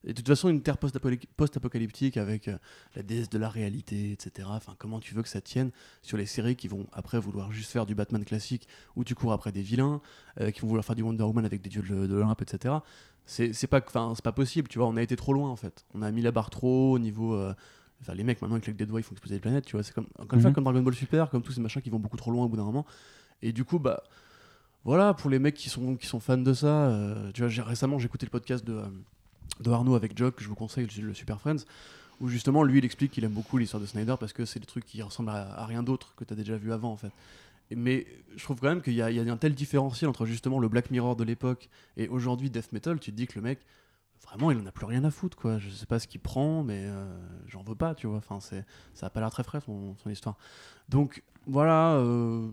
[0.06, 2.58] Et de toute façon, une terre post-apocalyp- post-apocalyptique avec euh,
[2.96, 4.48] la déesse de la réalité, etc.
[4.52, 7.72] Enfin, comment tu veux que ça tienne sur les séries qui vont après vouloir juste
[7.72, 10.00] faire du Batman classique où tu cours après des vilains,
[10.40, 12.76] euh, qui vont vouloir faire du Wonder Woman avec des dieux de, de l'Olympe, etc.
[13.26, 14.88] C'est pas, pas possible, tu vois.
[14.88, 15.86] On a été trop loin en fait.
[15.94, 17.36] On a mis la barre trop haut au niveau.
[17.36, 17.54] euh,
[18.02, 19.84] Enfin, les mecs maintenant avec les doigts ils font exploser les planètes, tu vois.
[19.84, 20.56] C'est comme, encore une fois, Mhm.
[20.56, 22.56] comme Dragon Ball Super, comme tous ces machins qui vont beaucoup trop loin au bout
[22.56, 22.86] d'un moment.
[23.42, 24.02] Et du coup, bah,
[24.86, 28.00] voilà, pour les mecs qui sont, qui sont fans de ça, euh, tu vois, récemment
[28.00, 28.86] j'ai écouté le podcast de, euh,
[29.60, 31.66] de Arnaud avec Jock, que je vous conseille, le, Super Friends,
[32.22, 34.66] où justement lui il explique qu'il aime beaucoup l'histoire de Snyder parce que c'est des
[34.66, 37.12] trucs qui ressemblent à, rien d'autre que tu as déjà vu avant en fait.
[37.76, 40.90] Mais je trouve quand même qu'il y, a un tel différentiel entre justement le Black
[40.90, 43.60] Mirror de l'époque et aujourd'hui Death Metal, tu te dis que le mec,
[44.30, 45.60] vraiment, il en a plus rien à foutre, quoi.
[45.60, 47.06] Je sais pas ce qu'il prend, mais euh,
[47.48, 48.18] j'en veux pas, tu vois.
[48.18, 50.36] Enfin, ça a pas l'air très frais son, histoire.
[50.90, 52.50] Donc voilà, euh,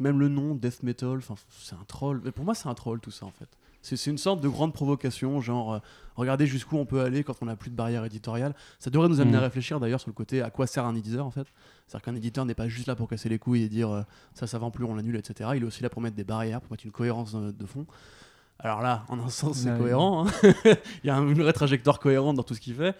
[0.00, 2.20] même le nom Death Metal, c'est un troll.
[2.24, 3.48] Mais pour moi, c'est un troll tout ça en fait.
[3.86, 5.78] C'est, c'est une sorte de grande provocation, genre euh,
[6.16, 8.54] regardez jusqu'où on peut aller quand on n'a plus de barrière éditoriale.
[8.80, 11.24] Ça devrait nous amener à réfléchir d'ailleurs sur le côté à quoi sert un éditeur
[11.24, 11.46] en fait?
[11.86, 14.02] C'est-à-dire qu'un éditeur n'est pas juste là pour casser les couilles et dire euh,
[14.34, 15.50] ça, ça vend plus, on l'annule, etc.
[15.54, 17.86] Il est aussi là pour mettre des barrières, pour mettre une cohérence euh, de fond.
[18.58, 19.78] Alors là, en un sens, c'est Ouais.
[19.78, 20.26] cohérent.
[20.26, 20.30] hein.
[21.04, 22.96] Il y a une vraie trajectoire cohérente dans tout ce qu'il fait.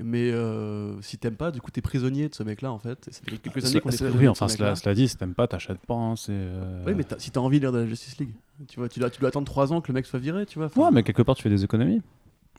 [0.00, 3.04] Mais euh, si t'aimes pas, du coup, t'es prisonnier de ce mec-là, en fait.
[3.12, 5.16] Ça fait quelques années qu'on est C'est- prisonnier oui, enfin, ce cela, cela dit, si
[5.16, 5.94] t'aimes pas, t'achètes pas.
[5.94, 6.32] hein, c'est,
[6.86, 8.34] Oui, mais si t'as envie de lire de la Justice League,
[8.68, 10.58] tu vois, tu dois, tu dois attendre 3 ans que le mec soit viré, tu
[10.58, 10.66] vois.
[10.66, 12.02] Enfin, Ouais, mais quelque part, tu fais des économies.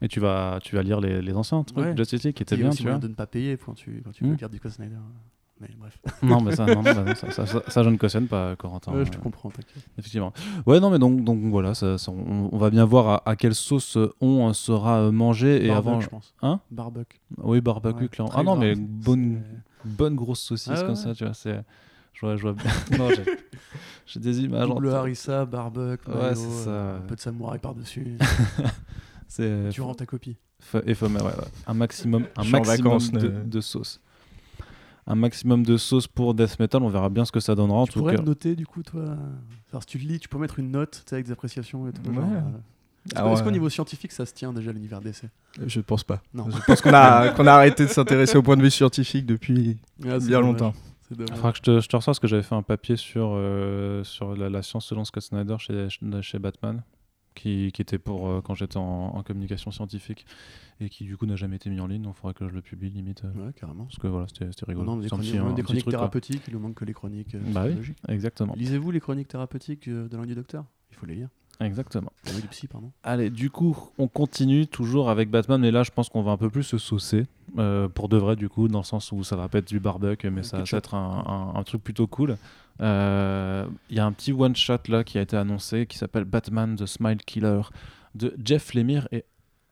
[0.01, 1.95] Et tu vas, tu vas lire les, les anciens trucs Ouais.
[1.95, 2.97] Justice League qui étaient bien, aussi tu vois.
[2.97, 4.95] de ne pas payer quand tu, quand tu veux lire du Snyder.
[5.61, 7.95] Mais bref, non, mais ça, non, non, bah non, ça, ça, ça- ça, je ne
[7.95, 8.91] cautionne pas, Corentin.
[8.91, 9.87] Ouais, je te comprends, t'inquiète.
[9.97, 10.33] Effectivement.
[10.65, 11.71] Ouais, non, mais donc, donc voilà,
[12.09, 15.63] on, on va bien voir à, à quelle sauce euh, on euh, sera euh, mangé.
[15.63, 16.01] Et Barbuck, avant.
[16.01, 16.33] je pense.
[16.41, 16.59] Hein?
[16.71, 17.21] Barbuck.
[17.37, 19.43] Oui, barbecue, Ouais, Ah non, mais bonne,
[19.85, 21.33] bonne grosse saucisse Ah comme ça, tu vois.
[21.33, 21.61] C'est.
[22.15, 22.71] Je vois, je vois bien.
[22.97, 23.25] non, j'ai-
[24.07, 24.67] j'ai des images.
[24.69, 24.93] tête.
[24.93, 26.69] harissa, barbuck, mayo, ça.
[26.69, 28.17] euh, un peu de samouraï par-dessus.
[29.27, 29.69] C'est.
[29.71, 30.37] tu rends ta copie.
[30.85, 31.31] Et faut- ouais, ouais.
[31.67, 33.99] Un maximum, un maximum vacances, de, sauce.
[35.07, 37.85] Un maximum de sauce pour Death Metal, on verra bien ce que ça donnera en
[37.85, 38.23] tu tout pourrais cas.
[38.23, 39.03] noter du coup, toi
[39.71, 42.01] Alors, si tu le lis, tu peux mettre une note avec des appréciations et tout.
[42.09, 42.15] Ouais.
[42.15, 42.49] genre, euh,
[43.13, 45.29] Est-ce est-ce qu'au euh, niveau scientifique, ça se tient déjà l'univers d'essai
[45.67, 46.21] Je pense pas.
[46.33, 46.47] Non.
[46.49, 49.77] Je pense qu'on a, qu'on a arrêté de s'intéresser au point de vue scientifique depuis
[50.03, 50.73] Ah, bien dommage, longtemps.
[51.11, 54.03] Il faudra que je te, je te parce que j'avais fait un papier sur, euh,
[54.03, 55.87] sur la, la science selon Scott Snyder chez,
[56.21, 56.83] chez Batman,
[57.35, 58.81] qui, qui était pour euh, quand j'étais en,
[59.15, 60.25] en communication scientifique
[60.79, 62.53] et qui du coup n'a jamais été mis en ligne, donc il faudrait que je
[62.55, 63.23] le publie limite.
[63.25, 63.85] euh, Ouais, carrément.
[63.85, 64.95] parce que voilà, c'était c'était Non, rigolo.
[64.95, 67.35] non, des chroniques, petit- un des chroniques truc, thérapeutiques, il nous manque que les chroniques
[67.53, 67.93] Bah oui.
[68.09, 68.53] Exactement.
[68.57, 70.65] Lisez-vous les chroniques thérapeutiques de l'un du docteur?
[70.91, 71.29] Il faut les lire.
[71.61, 72.11] Exactement.
[72.27, 72.91] Oui, du psy, pardon.
[73.03, 76.37] Allez, du coup, on continue toujours avec Batman, mais là, je pense qu'on va un
[76.37, 77.25] peu plus se saucer,
[77.57, 79.79] euh, pour de vrai, du coup, dans le sens où ça va pas être du
[79.79, 81.23] barbecue, mais ça va être un,
[81.55, 82.37] un- un truc plutôt cool.
[82.81, 86.75] Euh, Il y a un petit one-shot là qui a été annoncé qui s'appelle Batman
[86.75, 87.61] the Smile Killer
[88.15, 89.23] de Jeff Lemire et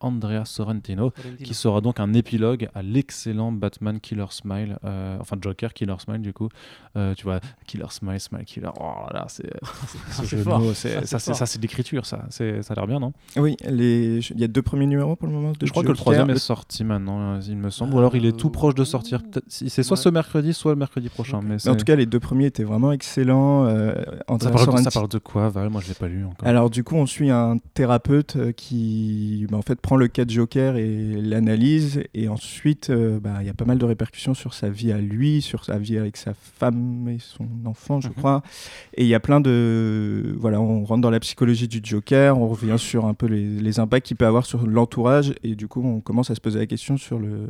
[0.03, 1.11] Andrea Sorrentino,
[1.43, 6.21] qui sera donc un épilogue à l'excellent Batman Killer Smile, euh, enfin Joker Killer Smile
[6.21, 6.49] du coup.
[6.95, 9.49] Euh, tu vois, Killer Smile, Smile Killer, oh là là, c'est
[11.05, 13.13] Ça, c'est- de l'écriture, ça, ça a l'air bien, non?
[13.35, 14.19] Oui, les...
[14.19, 15.51] il y a deux premiers numéros pour le moment.
[15.51, 18.15] de Je crois que le troisième est sorti maintenant, euh, il me semble, ou alors
[18.15, 19.21] il est tout proche de sortir.
[19.47, 20.03] C'est soit ouais.
[20.03, 21.41] ce mercredi, soit le mercredi prochain.
[21.43, 23.65] Mais Mais en tout cas, les deux premiers étaient vraiment excellents.
[23.65, 23.93] Euh,
[24.27, 26.47] Andrea ça parle, de, ça parle de quoi, Val Moi, je l'ai pas lu encore.
[26.47, 30.29] Alors du coup, on suit un thérapeute qui bah, en fait prend le cas de
[30.31, 34.53] Joker et l'analyse et ensuite euh, bah, il y a pas mal de répercussions sur
[34.53, 38.13] sa vie à lui, sur sa vie avec sa femme et son enfant, je Mhm.
[38.15, 38.43] crois.
[38.95, 42.47] Et il y a plein de voilà, on rentre dans la psychologie du Joker, on
[42.47, 45.81] revient sur un peu les, les impacts qu'il peut avoir sur l'entourage et du coup,
[45.83, 47.49] on commence à se poser la question sur le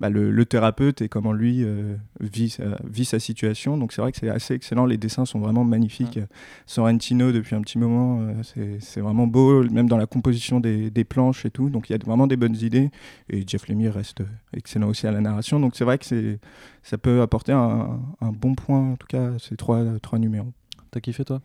[0.00, 3.76] bah, le, le thérapeute et comment lui euh, vit, sa, vit sa situation.
[3.76, 6.18] Donc c'est vrai que c'est assez excellent, les dessins sont vraiment magnifiques.
[6.66, 10.90] Sorrentino depuis un petit moment, euh, c'est- c'est vraiment beau, même dans la composition des,
[10.90, 11.70] des planches et tout.
[11.70, 12.90] Donc il y a vraiment des bonnes idées.
[13.30, 15.58] Et Jeff Lemire reste excellent aussi à la narration.
[15.60, 16.38] Donc c'est vrai que c'est-
[16.82, 20.52] ça peut apporter un, un bon point, en tout cas, ces trois, trois numéros.
[20.90, 21.40] T'as kiffé, toi?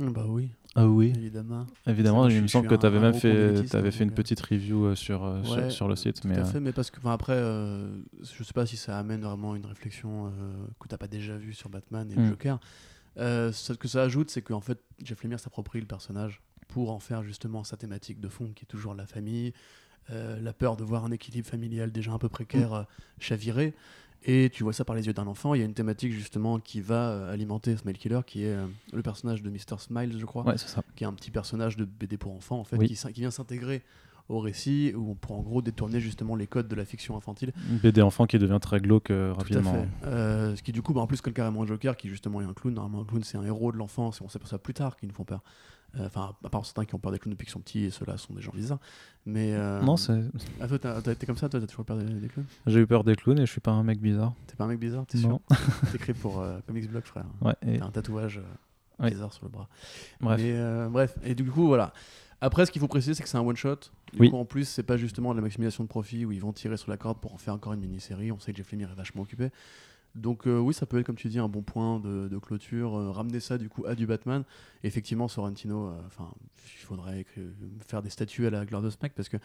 [0.00, 1.12] Bah oui, Ah oui.
[1.16, 1.66] évidemment.
[1.86, 4.40] Évidemment, il je me semble que tu avais même fait, hein, fait une euh, petite
[4.40, 6.20] review euh, sur, euh, sur- le site.
[6.20, 9.54] Tout Mais, à fait, mais parce que après, je sais pas si ça amène vraiment
[9.56, 10.32] une réflexion
[10.80, 12.28] que t'as pas déjà vue sur Batman et le Mm.
[12.30, 12.60] Joker.
[13.16, 17.22] Ce que ça ajoute, c'est qu'en fait, Jeff Lemire s'approprie le personnage pour en faire
[17.22, 19.52] justement sa thématique de fond, qui est toujours la famille,
[20.10, 22.82] euh, la peur de voir un équilibre familial déjà un peu précaire euh,
[23.18, 23.74] chavirer.
[24.24, 25.54] Et tu vois ça par les yeux d'un enfant.
[25.54, 28.66] Il y a une thématique justement qui va euh, alimenter Smile Killer, qui est euh,
[28.92, 29.78] le personnage de Mr.
[29.78, 30.82] Smiles, je crois ouais, c'est ça.
[30.96, 32.88] qui est un petit personnage de BD pour enfants en fait, Oui.
[32.88, 33.82] qui, vient s'intégrer
[34.28, 37.52] au récit où on pourra en gros détourner justement les codes de la fiction infantile.
[37.70, 39.72] Une BD enfant qui devient très glauque euh, Tout à rapidement.
[39.72, 40.06] fait.
[40.06, 42.44] Euh, ce qui du coup, bah, en plus colle carrément au Joker, qui justement est
[42.44, 42.74] un clown.
[42.74, 45.14] Normalement, un clown c'est un héros de l'enfance et on s'aperçoit plus tard qu'ils nous
[45.14, 45.42] font peur.
[45.96, 47.90] Euh, Enfin, à part certains qui ont peur des clowns depuis qu'ils sont petits, et
[47.90, 48.78] ceux-là sont des gens bizarres.
[49.24, 49.54] Mais.
[49.54, 50.20] euh, Non, c'est-
[50.60, 52.46] Ah, toi, t'as t'as été comme ça, toi, t'as toujours peur des, des clowns?
[52.66, 54.34] J'ai eu peur des clowns et je suis pas un mec bizarre.
[54.46, 55.40] T'es pas un mec bizarre, t'es sûr?
[55.90, 57.24] T'es écrit pour euh, Comics Blog, frère.
[57.40, 58.40] Ouais, et T'as un tatouage
[59.00, 59.10] Ouais.
[59.10, 59.68] bizarre sur le bras.
[60.20, 60.40] bref.
[60.42, 61.92] Mais bref, et du coup, voilà.
[62.40, 63.76] Après, ce qu'il faut préciser, c'est que c'est un one-shot.
[64.12, 64.30] Du Oui.
[64.30, 66.76] coup, en plus, c'est pas justement de la maximisation de profit où ils vont tirer
[66.76, 68.30] sur la corde pour en faire encore une mini-série.
[68.32, 69.50] On sait que Jeff Lemire est vachement occupé.
[70.18, 72.96] Donc, euh, oui, ça peut être, comme tu dis, un bon point de, de clôture.
[72.96, 74.44] euh, ramener ça, du coup, à du Batman.
[74.82, 76.00] Effectivement, Sorrentino, euh,
[76.64, 77.24] il faudrait
[77.86, 79.36] faire des statues à la Glorious Smack parce que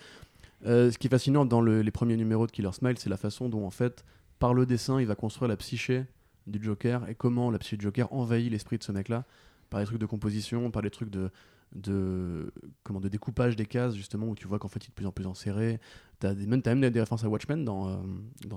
[0.65, 3.49] ce qui est fascinant dans le- les premiers numéros de Killer Smile, c'est la façon
[3.49, 4.03] dont, en fait,
[4.39, 6.05] par le dessin, il va construire la psyché
[6.47, 9.25] du Joker et comment la psyché du Joker envahit l'esprit de ce mec-là
[9.69, 11.29] par des trucs de composition, par des trucs de,
[11.75, 12.51] de,
[12.83, 15.05] comment, de découpage des cases, justement, où tu vois qu'en fait, il est de plus
[15.05, 15.79] en plus enserré.
[16.19, 18.01] Tu as, même, t'as même des références à Watchmen dans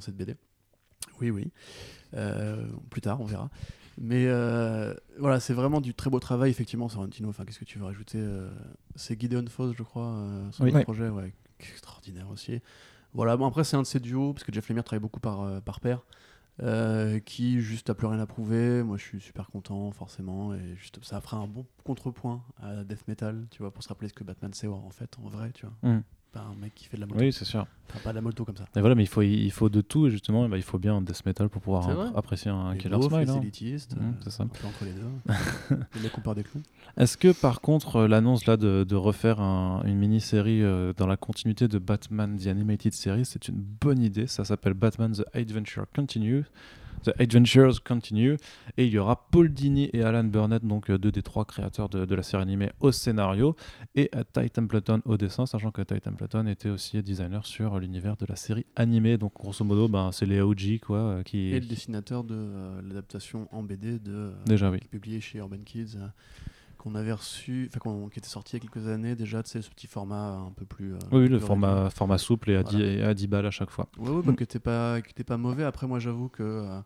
[0.01, 0.37] cette BD.
[1.21, 1.51] Oui, oui.
[2.15, 3.51] Euh, plus tard, on verra.
[3.99, 7.29] Mais euh, voilà, c'est vraiment du très beau travail, effectivement, Sorrentino.
[7.29, 8.51] Enfin, qu'est-ce que tu veux rajouter euh,
[8.95, 10.15] C'est Gideon Foss, je crois,
[10.53, 10.83] son Oui.
[10.83, 12.61] projet, ouais, extraordinaire aussi.
[13.15, 15.63] Voilà, bon, après, c'est un de ces duos, parce que Jeff Lemire travaille beaucoup par,
[15.63, 16.05] par pair,
[16.63, 18.83] euh, qui juste a plus rien à prouver.
[18.83, 23.09] Moi, je suis super content, forcément, et juste, ça fera un bon contrepoint à Death
[23.09, 25.67] Metal, tu vois, pour se rappeler ce que Batman c'est en fait, en vrai, tu
[25.67, 25.91] vois.
[25.91, 26.03] Mm.
[26.37, 27.19] Pas un mec qui fait de la moto.
[27.19, 27.67] Oui, c'est sûr.
[27.89, 28.65] Enfin, pas de la moto comme ça.
[28.77, 30.97] Et voilà, mais il faut, il faut de tout, et justement, bah, il faut bien
[30.97, 33.21] un death metal pour pouvoir apprécier un les Killer Smile.
[33.21, 33.41] les hein.
[33.41, 34.43] Mm, euh, c'est ça.
[34.43, 35.77] un peu entre les deux.
[35.95, 36.63] les mecs ont peur des clowns.
[36.99, 41.07] Est-ce que par contre euh, l'annonce là de, de refaire un- une mini-série euh, dans
[41.07, 44.27] la continuité de Batman The Animated Series, c'est une bonne idée.
[44.27, 46.45] Ça s'appelle Batman The Adventure Continue.
[47.05, 48.37] The Adventures Continue.
[48.77, 51.89] Et il y aura Paul Dini et Alan Burnett, donc euh, deux des trois créateurs
[51.89, 53.57] de, de la série animée au scénario,
[53.95, 58.27] et Ty Templeton au dessin, sachant que Ty Templeton était aussi designer sur l'univers de
[58.27, 59.19] la série animée.
[59.19, 61.49] Donc grosso modo, ben, c'est les OG quoi, euh, qui...
[61.53, 64.79] Et le dessinateur de euh, l'adaptation en BD de, euh, Déjà oui.
[64.81, 65.97] qui est publié chez Urban Kids,
[66.77, 69.51] qu'on avait reçu, enfin qu'on- qui était sorti il y a quelques années déjà, tu
[69.51, 70.95] sais, ce petit format un peu plus.
[70.95, 72.79] euh, Oui, le format, format souple et à, Voilà.
[72.79, 73.89] 10, et à 10 balles à chaque fois.
[73.99, 75.65] Ouais, ouais, bah, qui pas, qui était pas mauvais.
[75.65, 76.81] Après, moi, j'avoue que euh,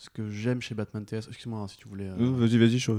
[0.00, 2.08] ce que j'aime chez Batman TS, excuse-moi hein, si tu voulais.
[2.08, 2.92] euh, Euh, Vas-y, vas-y, je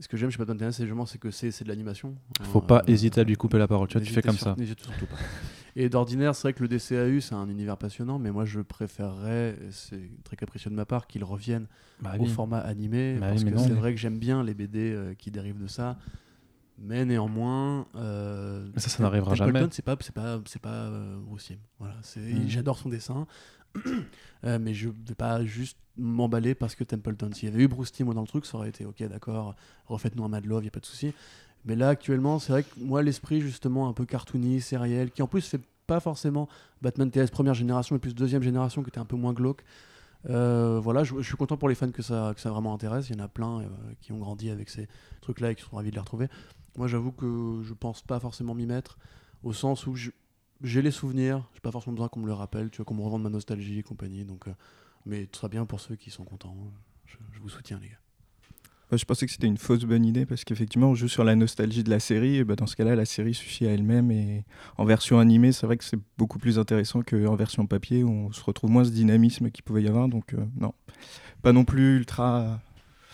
[0.00, 2.16] ce que j'aime chez Batman TS, c'est que c'est c'est de l'animation.
[2.42, 3.86] Faut Euh, pas hésiter à lui couper la parole.
[3.88, 4.56] Tu vois, tu fais comme sur- ça.
[4.56, 5.16] surtout pas.
[5.76, 9.58] Et d'ordinaire, c'est vrai que le DCAU, c'est un univers passionnant, mais moi, je préférerais,
[9.70, 11.66] c'est très capricieux de ma part, qu'il revienne
[12.00, 12.28] Bah au oui.
[12.28, 15.14] format animé, Bah parce oui, que c'est mais- vrai que j'aime bien les BD euh,
[15.14, 15.98] qui dérivent de ça.
[16.78, 19.66] Mais néanmoins, euh, Mais ça, ça n'arrivera jamais.
[19.70, 21.58] C'est pas, c'est pas, c'est pas euh, grossier.
[21.78, 22.48] Voilà, Mm.
[22.48, 23.26] j'adore son dessin,
[24.46, 27.30] Euh, mais je vais pas juste m'emballer parce que Templeton.
[27.32, 29.54] S'il y avait eu Bruce Timm dans le truc, ça aurait été ok, d'accord.
[29.86, 31.14] Refaites-nous un Mad Love, y a pas de souci.
[31.64, 35.26] Mais là, actuellement, c'est vrai que moi, l'esprit justement un peu cartoony, sériel, qui en
[35.26, 36.46] plus fait pas forcément
[36.82, 39.64] Batman TS première génération, mais plus deuxième génération, qui était un peu moins glauque.
[40.30, 43.08] Euh, voilà, je, suis content pour les fans que ça, que ça vraiment intéresse.
[43.10, 43.66] Il y en a plein euh,
[44.00, 44.88] qui ont grandi avec ces
[45.20, 46.28] trucs-là et qui sont ravis de les retrouver.
[46.76, 48.98] Moi, j'avoue que je pense pas forcément m'y mettre,
[49.42, 50.10] au sens où je-
[50.62, 53.02] j'ai les souvenirs, j'ai pas forcément besoin qu'on me le rappelle, tu vois, qu'on me
[53.02, 54.24] revende ma nostalgie et compagnie.
[54.24, 54.52] Donc, euh,
[55.06, 56.56] mais très bien pour ceux qui sont contents.
[57.06, 57.98] Je, je vous soutiens, les gars.
[58.96, 61.82] Je pensais que c'était une fausse bonne idée parce qu'effectivement, on joue sur la nostalgie
[61.82, 62.36] de la série.
[62.36, 64.10] Et bah, dans ce cas-là, la série suffit à elle-même.
[64.10, 64.44] Et
[64.76, 68.32] en version animée, c'est vrai que c'est beaucoup plus intéressant qu'en version papier où on
[68.32, 70.08] se retrouve moins ce dynamisme qu'il pouvait y avoir.
[70.08, 70.72] Donc, euh, non,
[71.42, 72.60] pas non plus ultra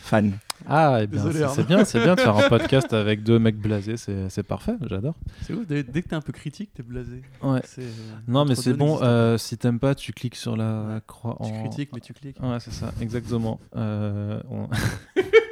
[0.03, 0.33] fan.
[0.69, 3.57] Ah, eh bien, Désolé, c'est- bien, c'est bien de faire un podcast avec deux mecs
[3.59, 5.15] blasés, c'est c'est parfait, j'adore.
[5.43, 7.23] C'est ouf, dès, dès que t'es un peu critique, t'es blasé.
[7.43, 7.61] Ouais.
[7.65, 7.85] C'est, euh,
[8.29, 9.07] Non, mais c'est bon, pas.
[9.07, 11.01] euh, si t'aimes pas, tu cliques sur la Ouais.
[11.07, 11.61] croix Tu en.
[11.63, 12.39] critiques, mais tu cliques.
[12.43, 13.59] Ouais, c'est ça, exactement.
[13.75, 14.69] Euh, on-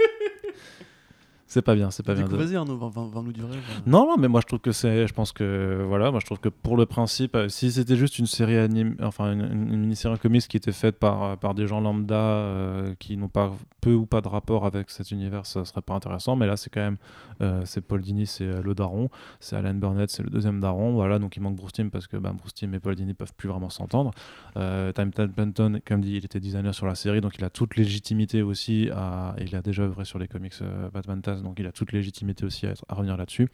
[1.48, 2.28] c'est pas bien, c'est pas bien.
[2.28, 3.58] de- vas-y, Arnaud, vends- vends- vends-nous du rêve.
[3.86, 6.38] Non, non, mais moi je trouve que c'est, je pense que voilà, moi je trouve
[6.38, 10.46] que pour le principe, euh, si c'était juste une série anime, enfin une, mini-série comics
[10.46, 14.06] qui était faite par euh, par des gens lambda euh, qui n'ont pas peu ou
[14.06, 16.36] pas de rapport avec cet univers, ça serait pas intéressant.
[16.36, 16.96] Mais là, c'est quand même,
[17.40, 19.08] euh, c'est Paul Dini, c'est le daron,
[19.40, 22.16] c'est Alan Burnett, c'est le deuxième daron, voilà, donc il manque Bruce Timm parce que
[22.16, 24.10] bah, Bruce Timm et Paul Dini peuvent plus vraiment s'entendre.
[24.54, 28.42] Time Templeton, comme dit, il était designer sur la série, donc il a toute légitimité
[28.42, 30.54] aussi à, il a déjà œuvré sur les comics
[30.92, 33.48] Batman Donc il a toute légitimité aussi à, être- à revenir là-dessus.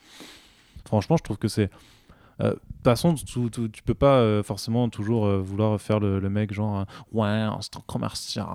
[0.86, 1.70] Franchement, je trouve que c'est.
[2.40, 6.00] euh, De toute façon, tu, tu, tu peux pas euh, forcément toujours euh, vouloir faire
[6.00, 8.46] le, le mec genre euh, ouais, un commercial,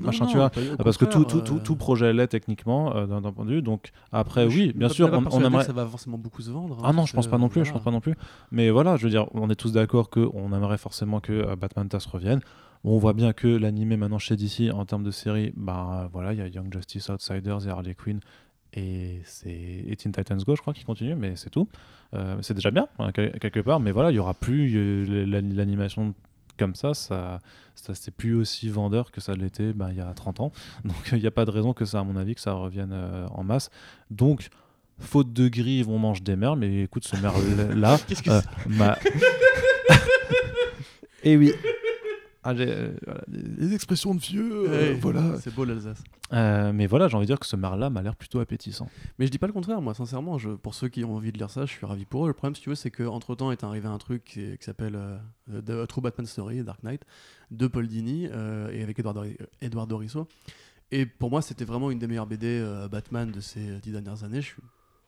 [0.00, 0.50] machin, non, tu vois.
[0.84, 3.62] Parce que tout, contraire, tout, tout, tout projet l'est techniquement d'un point de vue.
[3.62, 5.64] Donc après, je- oui, bien sûr, on, on persuadé que aimerait.
[5.64, 6.78] Ça va forcément beaucoup se vendre.
[6.84, 8.14] Ah non, je pense pas non plus, je pense pas non plus.
[8.50, 12.06] Mais voilà, je veux dire, on est tous d'accord qu'on aimerait forcément que Batman TAS
[12.10, 12.40] revienne.
[12.86, 16.38] On voit bien que l'animé maintenant chez DC en termes de série, bah voilà, il
[16.38, 18.20] y a Young Justice, Outsiders et Harley Quinn
[18.74, 21.66] et c'est et Teen Titans Go, je crois, qui continue, mais c'est tout.
[22.12, 25.40] Euh, c'est déjà bien hein, quel- quelque part, mais voilà, il y aura plus la-
[25.40, 26.14] l'animation
[26.58, 27.40] comme ça, ça,
[27.74, 30.52] ça c'est plus aussi vendeur que ça l'était bah, il y a 30 ans.
[30.84, 32.90] Donc il n'y a pas de raison que ça, à mon avis, que ça revienne
[32.92, 33.70] euh, en masse.
[34.10, 34.48] Donc
[34.98, 38.98] faute de gris, on mange des merles, mais écoute, ce merle-là, Qu'est-ce que euh, m'a-
[41.22, 41.52] Et oui.
[42.46, 45.38] Ah, euh, voilà, des des expressions de vieux, euh, voilà.
[45.40, 46.04] C'est beau l'Alsace.
[46.32, 48.88] Euh, mais voilà, j'ai envie de dire que ce merle-là m'a l'air plutôt appétissant.
[49.18, 50.36] Mais je dis pas le contraire, moi, sincèrement.
[50.36, 52.28] Je, pour ceux qui ont envie de lire ça, je suis ravi pour eux.
[52.28, 54.94] Le problème, si tu veux, c'est qu'entre temps est arrivé un truc qui, qui s'appelle
[54.96, 57.02] euh, The True Batman Story, Dark Knight,
[57.50, 60.28] de Paul Dini euh, et avec Edward, Dori- Edward Doriso.
[60.90, 64.22] Et pour moi, c'était vraiment une des meilleures BD euh, Batman de ces dix dernières
[64.22, 64.42] années.
[64.42, 64.62] Je suis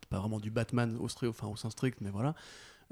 [0.09, 2.35] pas vraiment du Batman au, enfin, au sens strict, mais voilà.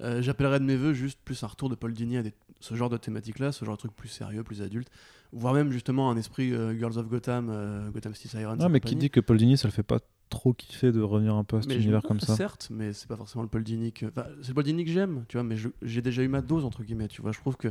[0.00, 2.74] Euh, J'appellerais de mes voeux juste plus un retour de Paul Dini à des- ce
[2.74, 4.88] genre de thématique-là, ce genre de truc plus sérieux, plus adulte,
[5.33, 8.59] voire même justement un esprit euh, Girls of Gotham, euh, Gotham City Sirens.
[8.61, 11.00] Ah, et mais qui dit que Paul Dini, ça le fait pas trop kiffer de
[11.00, 13.42] revenir un peu à cet Mais je- univers comme ça Certes, mais c'est pas forcément
[13.42, 14.07] le Paul Dini que.
[14.07, 16.64] enfin, c'est le Paul Dini que j'aime, tu vois, mais j'ai déjà eu ma dose,
[16.64, 17.30] entre guillemets, tu vois.
[17.33, 17.68] Je trouve que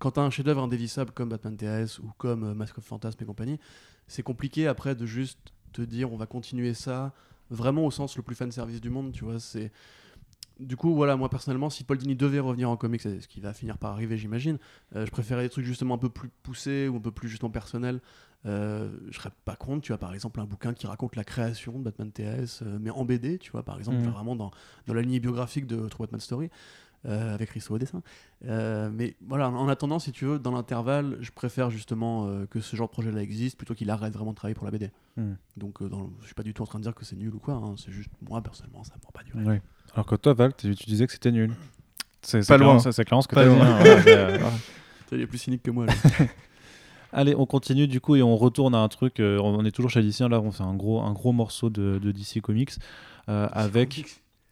[0.00, 3.26] quand t'as un chef-d'œuvre indévissable comme Batman TAS ou comme euh, Mask of Phantasm et
[3.26, 3.60] compagnie,
[4.08, 5.38] c'est compliqué après de juste
[5.72, 7.12] te dire on va continuer ça
[7.50, 9.38] vraiment au sens le plus fan service du monde, tu vois.
[9.38, 9.70] C'est.
[10.60, 13.52] Du coup, voilà, moi personnellement, si Paul Dini devait revenir en comics, ce qui va
[13.52, 14.58] finir par arriver, j'imagine,
[14.94, 17.50] euh, je préférais des trucs justement un peu plus poussés ou un peu plus justement
[17.50, 18.00] personnels.
[18.46, 21.78] Euh, je serais pas contre, tu vois, par exemple, un bouquin qui raconte la création
[21.78, 24.10] de Batman TAS, euh, mais en BD, tu vois, par exemple, Mhm.
[24.10, 24.50] vraiment dans,
[24.86, 26.50] dans la lignée biographique de True Batman Story,
[27.06, 28.02] euh, avec Risso au dessin.
[28.44, 32.60] Euh, mais voilà, en attendant, si tu veux, dans l'intervalle, je préfère justement euh, que
[32.60, 34.90] ce genre de projet-là existe plutôt qu'il arrête vraiment de travailler pour la BD.
[35.16, 35.36] Mhm.
[35.56, 37.34] Donc, dans le- je suis pas du tout en train de dire que c'est nul
[37.34, 39.58] ou quoi, hein, c'est juste moi, personnellement, ça me prend pas du Oui.
[39.94, 41.52] Alors que toi, Val, tu, tu disais que c'était nul.
[42.22, 42.78] C'est Pas clairement- loin.
[42.80, 43.56] C'est c'est clairement ce que Pas t'as dit.
[43.56, 44.50] loin.
[45.20, 45.86] hein, plus cynique que moi.
[45.86, 45.92] là.
[47.12, 49.18] Allez, on continue du coup et on retourne à un truc.
[49.18, 50.20] euh, on est toujours chez DC.
[50.20, 52.72] là, on fait un gros, un gros morceau de, de DC Comics
[53.28, 54.04] euh, avec.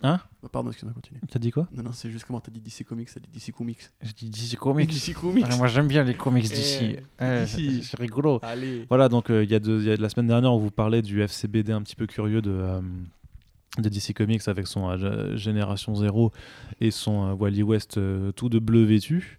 [0.03, 1.21] Hein Oh, Pardon, excuse-moi, continue.
[1.29, 1.67] T'as dit quoi?
[1.73, 3.81] Non, non, c'est juste comment t'as dit DC Comics, t'as dit DC Comics.
[4.01, 4.89] Je dis DC Comics.
[4.91, 5.47] DC Comics.
[5.57, 6.97] Moi, j'aime bien les comics Eh, d'ici.
[7.21, 7.83] Eh, DC.
[7.85, 8.39] c'est rigolo.
[8.43, 8.87] Allez.
[8.89, 11.73] Voilà, donc euh, il y, a a la semaine dernière, on vous parlait du FCBD
[11.73, 12.81] un petit peu curieux de, euh,
[13.81, 16.33] de DC Comics avec son euh, Génération Zéro
[16.81, 19.39] et son euh, Wally West euh, tout de bleu vêtu.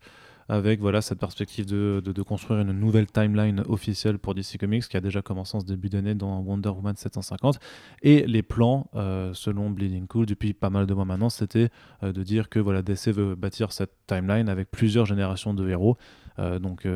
[0.51, 4.97] Avec voilà, cette perspective de, de- construire une nouvelle timeline officielle pour DC Comics qui
[4.97, 7.59] a déjà commencé en ce début d'année dans Wonder Woman 750.
[8.01, 8.89] Et les plans,
[9.33, 11.69] selon Bleeding Cool, depuis pas mal de mois maintenant, c'était
[12.01, 15.97] de dire que voilà, DC veut bâtir cette timeline avec plusieurs générations de héros,
[16.39, 16.87] donc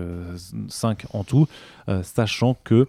[0.67, 1.47] 5 en tout,
[2.01, 2.87] sachant que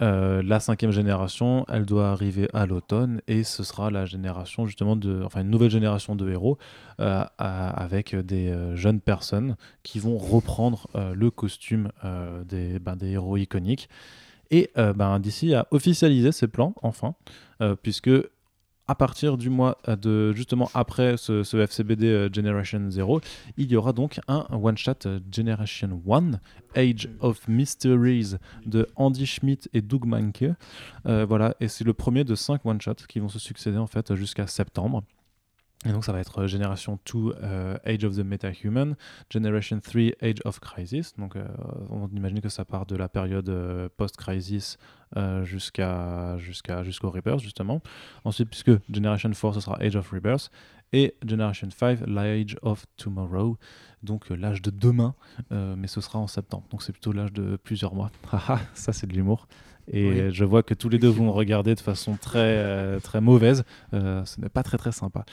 [0.00, 4.96] euh, la cinquième génération, elle doit arriver à l'automne et ce sera la génération justement
[4.96, 6.58] de, enfin une nouvelle génération de héros
[7.00, 11.90] euh, avec des euh, jeunes personnes qui vont reprendre le costume
[12.46, 13.88] des, ben, des héros iconiques.
[14.50, 17.14] Et ben, DC a officialisé plans enfin,
[17.82, 18.10] puisque
[18.92, 23.22] à partir du mois euh, de justement après ce, FCBD euh, Generation 0,
[23.56, 26.32] il y aura donc un one-shot euh, Generation 1,
[26.76, 30.44] Age of Mysteries de Andy Schmidt et Doug Mahnke.
[31.06, 34.14] Euh, voilà, et c'est le premier de cinq one-shots qui vont se succéder en fait
[34.14, 35.02] jusqu'à septembre.
[35.84, 38.94] Et donc ça va être euh, Generation 2, euh, Age of the Metahuman,
[39.30, 41.14] Generation 3, Age of Crisis.
[41.16, 41.44] Donc euh,
[41.90, 44.78] on imagine que ça part de la période euh, post-crisis
[45.42, 47.82] jusqu'à jusqu'à jusqu'au Rebirth justement.
[48.24, 50.50] Ensuite, puisque Generation 4 ce sera Age of Rebirth
[50.94, 53.58] et Generation 5, l'Age of Tomorrow,
[54.02, 55.14] donc l'âge de demain,
[55.50, 56.64] mais ce sera en septembre.
[56.70, 58.10] Donc c'est plutôt l'âge de plusieurs mois.
[58.72, 59.48] Ça c'est de l'humour.
[59.86, 60.32] Et Oui.
[60.32, 63.64] je vois que tous les deux vous me regardez de façon très très mauvaise.
[63.92, 65.26] Ce n'est pas très très sympa.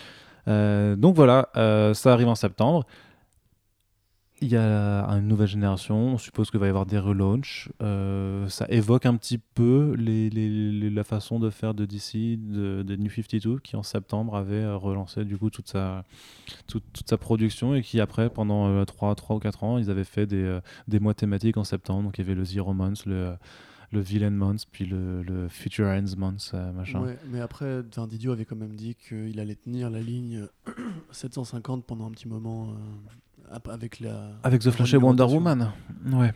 [0.47, 2.85] Euh, donc voilà, euh, ça arrive en septembre.
[4.41, 7.69] Il y a une nouvelle génération, on suppose qu'il va y avoir des relaunchs.
[7.81, 13.09] Euh, ça évoque un petit peu la façon de faire de DC, de, de New
[13.09, 16.05] 52, qui en septembre avait euh, relancé du coup toute sa,
[16.67, 20.41] toute, sa production et qui après, pendant 3, ou 4 ans, ils avaient fait des,
[20.41, 22.03] euh, des mois thématiques en septembre.
[22.03, 23.33] Donc il y avait le Zero Month, le,
[23.91, 27.01] le Villain Month, puis le, le Future Ends Month, euh, machin.
[27.01, 30.45] Ouais, mais après, Didio avait quand même dit qu'il allait tenir la ligne
[31.11, 32.73] 750 pendant un petit moment
[33.51, 34.31] euh, avec la.
[34.43, 35.23] Avec The Flash et Wonder.
[35.23, 35.71] Woman.
[36.11, 36.31] Ouais.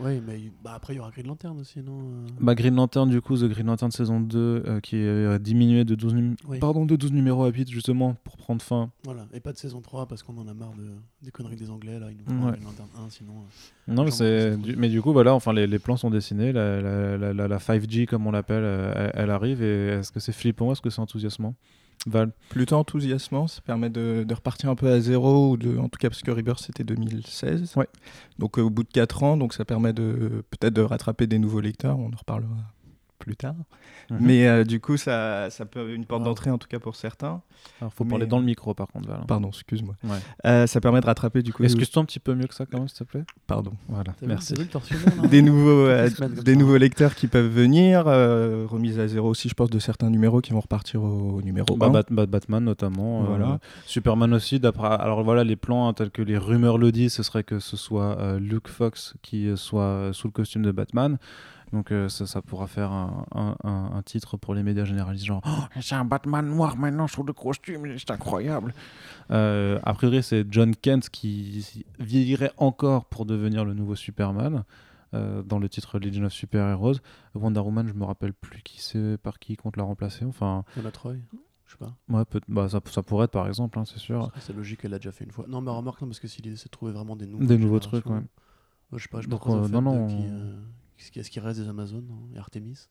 [0.00, 3.08] Oui, mais bah, après, il y aura Green Lantern aussi, non euh Bah, Green Lantern,
[3.08, 6.36] du coup, The Green Lantern saison 2, euh, qui est euh, diminué de 12, num-
[6.46, 6.58] Oui.
[6.58, 8.90] Pardon, de 12 numéros à 8, justement, pour prendre fin.
[9.04, 10.90] Voilà, et pas de saison 3 parce qu'on en a marre de,
[11.22, 12.06] des conneries des Anglais, là.
[12.10, 12.52] Ils nous font Ouais.
[12.52, 13.32] Green Lantern 1, sinon.
[13.32, 16.52] euh, Non, mais, c'est du- mais du coup, voilà, enfin, les, les plans sont dessinés,
[16.52, 20.20] la, la, la, la- la 5G, comme on l'appelle, elle, elle arrive, et est-ce que
[20.20, 21.54] c'est flippant, est-ce que c'est enthousiasmant?
[22.06, 25.88] Val Plutôt enthousiasmant, ça permet de, de repartir un peu à zéro, ou de, en
[25.88, 27.74] tout cas parce que Rebirth c'était 2016.
[27.76, 27.88] Ouais.
[28.38, 31.38] Donc euh, au bout de 4 ans, donc ça permet de peut-être de rattraper des
[31.38, 32.54] nouveaux lecteurs, on en reparlera
[33.18, 33.54] plus tard.
[34.10, 34.18] Mhm.
[34.20, 37.42] Mais euh, du coup, ça, ça peut une porte d'entrée en tout cas pour certains.
[37.80, 39.20] Alors, faut mais- parler dans le micro par contre, Val.
[39.26, 39.94] Pardon, excuse-moi.
[40.04, 40.16] Ouais.
[40.46, 41.62] Euh, ça permet de rattraper du coup.
[41.64, 43.24] Excuse-toi un petit peu mieux que ça quand même, s'il te plaît?
[43.46, 43.72] Pardon.
[43.88, 44.54] Voilà, vu- merci.
[44.54, 44.66] vu
[45.28, 46.08] Des nouveaux, euh,
[46.44, 48.04] des nouveaux lecteurs qui peuvent venir.
[48.06, 51.76] euh, remise à zéro aussi, je pense, de certains numéros qui vont repartir au numéro
[51.76, 51.90] Bah, 1.
[51.90, 53.22] Bat- Bat- Batman notamment.
[53.22, 53.58] euh, Voilà.
[53.86, 54.60] Superman aussi.
[54.60, 57.58] D'après, alors voilà, les plans hein, tels que les rumeurs le disent, ce serait que
[57.58, 61.18] ce soit euh, Luke Fox qui soit sous le costume de Batman.
[61.72, 65.26] Donc euh, ça, ça pourra faire un, un- un- un titre pour les médias généralistes,
[65.26, 68.72] genre Oh, c'est un Batman noir maintenant sous le costume, c'est incroyable.
[69.30, 74.64] Euh, a priori, c'est John Kent qui vieillirait encore pour devenir le nouveau Superman.
[75.14, 76.96] euh, dans le titre Legion of Super Heroes.
[77.34, 80.26] Wonder Woman, je me rappelle plus qui c'est par qui compte la remplacer.
[80.26, 81.14] Enfin, Donna Troy
[81.64, 81.94] Je sais pas.
[82.10, 84.30] Ouais, peut- bah, ça, ça pourrait être par exemple, hein, c'est sûr.
[84.40, 85.46] C'est logique, elle l'a déjà fait une fois.
[85.48, 87.78] Non, mais remarque, non, parce que s'il essaie de trouver vraiment des nouveaux, Des nouveaux
[87.78, 88.20] trucs, ouais.
[88.92, 90.56] je sais pas, je pense euh, non, qui, euh,
[90.98, 92.88] qu'est-ce qui- Est-ce qu'il reste des Amazones hein, et Artemis?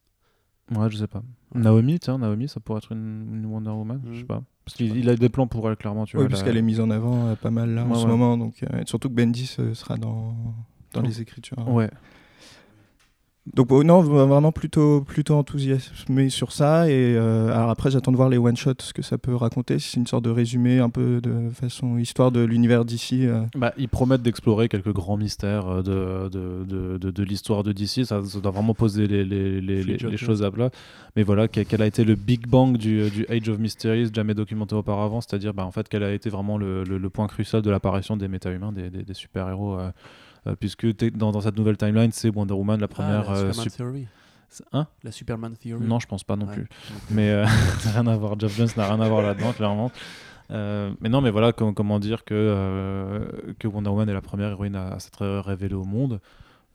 [0.76, 1.22] Ouais, je sais pas.
[1.56, 4.28] Naomi, tiens, Naomi, ça pourrait être une, une Wonder Woman, je sais Mm.
[4.28, 4.44] pas.
[4.66, 6.30] Parce sais qu'il a des plans pour elle, clairement, tu Oui, vois.
[6.30, 8.38] parce qu'elle est mise en avant euh, pas mal là en Ouais, ce moment.
[8.38, 10.36] Donc, euh, surtout que Bendis euh, sera dans,
[10.94, 11.58] dans les écritures.
[11.70, 11.90] Ouais.
[13.54, 16.90] Donc oh, non, vraiment plutôt, plutôt enthousiasmé sur ça.
[16.90, 19.80] Et euh, alors après, j'attends de voir les one-shots, ce que ça peut raconter.
[19.80, 23.26] Si c'est une sorte de résumé un peu de façon histoire de l'univers d'ici.
[23.56, 27.72] Bah, ils promettent d'explorer quelques grands mystères euh, de, de, de, de, de l'histoire de
[27.72, 28.06] DC.
[28.06, 30.70] Ça, ça doit vraiment poser les, les, les, choses à plat.
[31.16, 34.34] Mais voilà, quel, quel a été le Big Bang du, du Age of Mysteries, jamais
[34.34, 35.22] documenté auparavant?
[35.22, 38.18] C'est-à-dire, bah, en fait, quel a été vraiment le, le, le point crucial de l'apparition
[38.18, 39.80] des méta-humains, des, des, des super-héros.
[39.80, 39.92] euh, euh,
[40.56, 43.30] puisque t'es- dans, dans cette nouvelle timeline, c'est Wonder Woman, la première.
[43.30, 44.08] Ah, la euh, Superman sup- Theory.
[44.72, 44.88] Hein?
[45.04, 45.86] La Superman Theory.
[45.86, 46.68] Non, je pense pas non Ouais, plus.
[47.12, 47.46] Mais euh,
[47.94, 48.40] rien à voir.
[48.40, 49.92] Jeff Jones n'a rien à voir là-dedans, clairement.
[50.52, 53.26] Euh, mais non, mais voilà, com- comment dire que, euh,
[53.60, 56.22] que Wonder Woman est la première héroïne à, à s'être révélée au monde.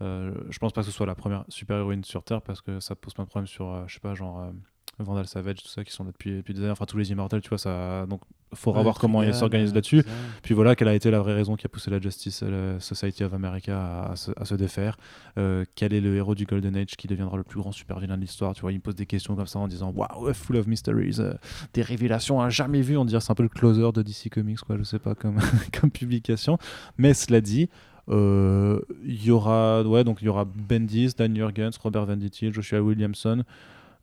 [0.02, 2.80] Euh, je pense pas que ce soit la première super héroïne sur Terre parce que
[2.80, 4.50] ça pose plein de problèmes sur, euh, je sais pas, genre euh,
[4.98, 6.70] Vandal Savage, tout ça qui sont là depuis, depuis des années.
[6.70, 8.06] Enfin, tous les immortels, tu vois, ça.
[8.06, 8.20] Donc,
[8.54, 10.04] faudra Ouais, voir comment ils s'organisent là-dessus.
[10.42, 13.24] Puis voilà, quelle a été la vraie raison qui a poussé la Justice euh, Society
[13.24, 14.96] of America à, à se, à se défaire
[15.38, 18.16] Euh, Quel est le héros du Golden Age qui deviendra le plus grand super vilain
[18.16, 20.56] de l'histoire Tu vois, il me pose des questions comme ça en disant Waouh, full
[20.56, 21.32] of mysteries, euh,
[21.72, 22.98] des révélations à jamais vues.
[22.98, 25.38] On dirait c'est un peu le closer de DC Comics, quoi, je sais pas, comme,
[25.80, 26.58] comme publication.
[26.98, 27.70] Mais cela dit,
[28.10, 32.80] euh, il y aura ouais donc il y aura Bendis, Dan Jurgens, Robert Venditti, Joshua
[32.82, 33.44] Williamson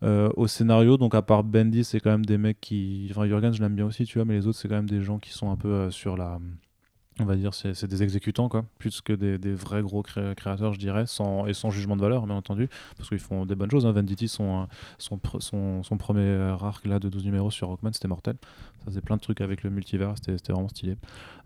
[0.04, 0.98] euh, au scénario.
[0.98, 3.86] Donc à part Bendis c'est quand même des mecs qui enfin Jurgens je l'aime bien
[3.86, 5.70] aussi tu vois mais les autres c'est quand même des gens qui sont un peu
[5.70, 6.40] euh, sur la
[7.22, 10.74] on va dire c'est des exécutants quoi plus que des, des vrais gros cré- créateurs
[10.74, 13.72] je dirais sans et sans jugement de valeur bien entendu parce qu'ils font des bonnes
[13.72, 13.92] choses hein.
[13.92, 14.66] Venditti son, euh,
[14.98, 18.36] son, son, son premier euh, arc là de 12 numéros sur Rockman c'était mortel
[18.80, 20.96] ça faisait plein de trucs avec le multivers c'était vraiment stylé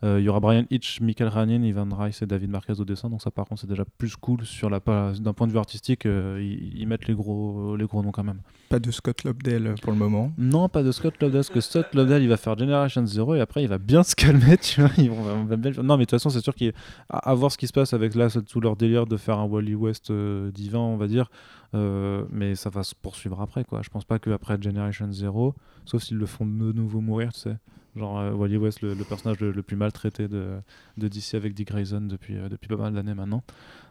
[0.03, 3.09] euh, il y aura Brian Hitch, Michael Ranin, Ivan Rice et David Marquez au dessin.
[3.09, 6.05] Donc ça, par contre, c'est déjà plus cool sur la d'un point de vue artistique.
[6.05, 8.41] euh, ils, ils mettent les gros, les gros noms quand même.
[8.67, 10.33] Pas de Scott Lobdell pour le moment.
[10.37, 13.39] Non, pas de Scott Lobdell, parce que Scott Lobdell, il va faire Generation Zero et
[13.39, 14.89] après, il va bien se calmer, tu vois.
[14.97, 17.67] Ils vont, on va Non, mais de toute façon, c'est sûr qu'à voir ce qui
[17.67, 20.97] se passe avec là, tout leur délire de faire un Wally West euh, divin, on
[20.97, 21.29] va dire.
[21.75, 23.81] Euh, mais ça va se poursuivre après, quoi.
[23.81, 27.57] Je pense pas qu'après Generation Zero, sauf s'ils le font de nouveau mourir, tu sais.
[27.95, 30.59] Genre euh, Wally West, le, personnage le, plus maltraité de,
[30.97, 33.43] de DC avec Dick Grayson depuis, euh, depuis pas mal d'années maintenant.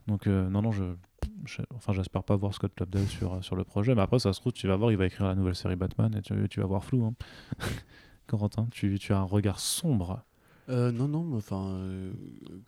[0.06, 0.85] Donc, non, non, je,
[1.74, 4.52] enfin, j'espère pas voir Scott Lobdell sur, sur le projet, mais après, ça se trouve,
[4.52, 7.04] tu vas voir, il va écrire la nouvelle série Batman et tu, vas voir flou.
[7.04, 7.14] Hein.
[8.26, 10.24] Corentin, tu as un regard sombre.
[10.68, 12.12] Euh, non, non, mais enfin, euh,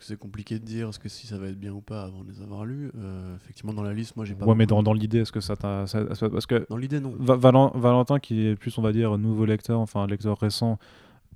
[0.01, 2.31] c'est compliqué de dire ce que si ça va être bien ou pas avant de
[2.33, 2.91] les avoir lus.
[2.99, 4.45] Euh, effectivement, dans la liste, moi, j'ai pas.
[4.47, 5.87] Ouais, mais dans, dans l'idée, est-ce que ça t'a.
[5.87, 7.15] ça- ça- Parce que Dans l'idée, non.
[7.19, 10.79] Va- Valen- Valentin, qui est plus, on va dire, nouveau lecteur, enfin lecteur récent,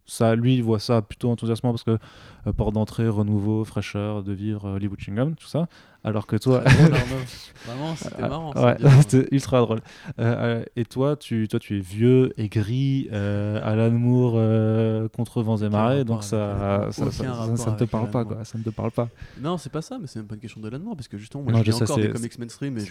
[0.08, 1.98] ça, lui, il voit ça plutôt enthousiasmant parce que
[2.46, 4.98] euh, port d'entrée, renouveau, fraîcheur, de vivre, euh, Hollywood
[5.36, 5.68] tout ça.
[6.04, 6.60] Alors que toi.
[6.60, 6.72] Drôle.
[7.66, 8.52] Vraiment, c'était marrant.
[8.52, 9.80] ça, Ouais, c'était ultra drôle.
[10.18, 15.42] Euh, euh, et toi tu, toi, tu es vieux, aigri, euh, Alan Moore euh, contre
[15.42, 18.44] vents et marées, donc ça, ça, ne te parle pas, quoi.
[18.44, 19.08] Ça ne te parle pas.
[19.40, 21.42] Non, c'est pas ça, mais c'est même pas une question d'Alan Moore, parce que justement,
[21.42, 22.84] moi, sais, encore des comics mainstream et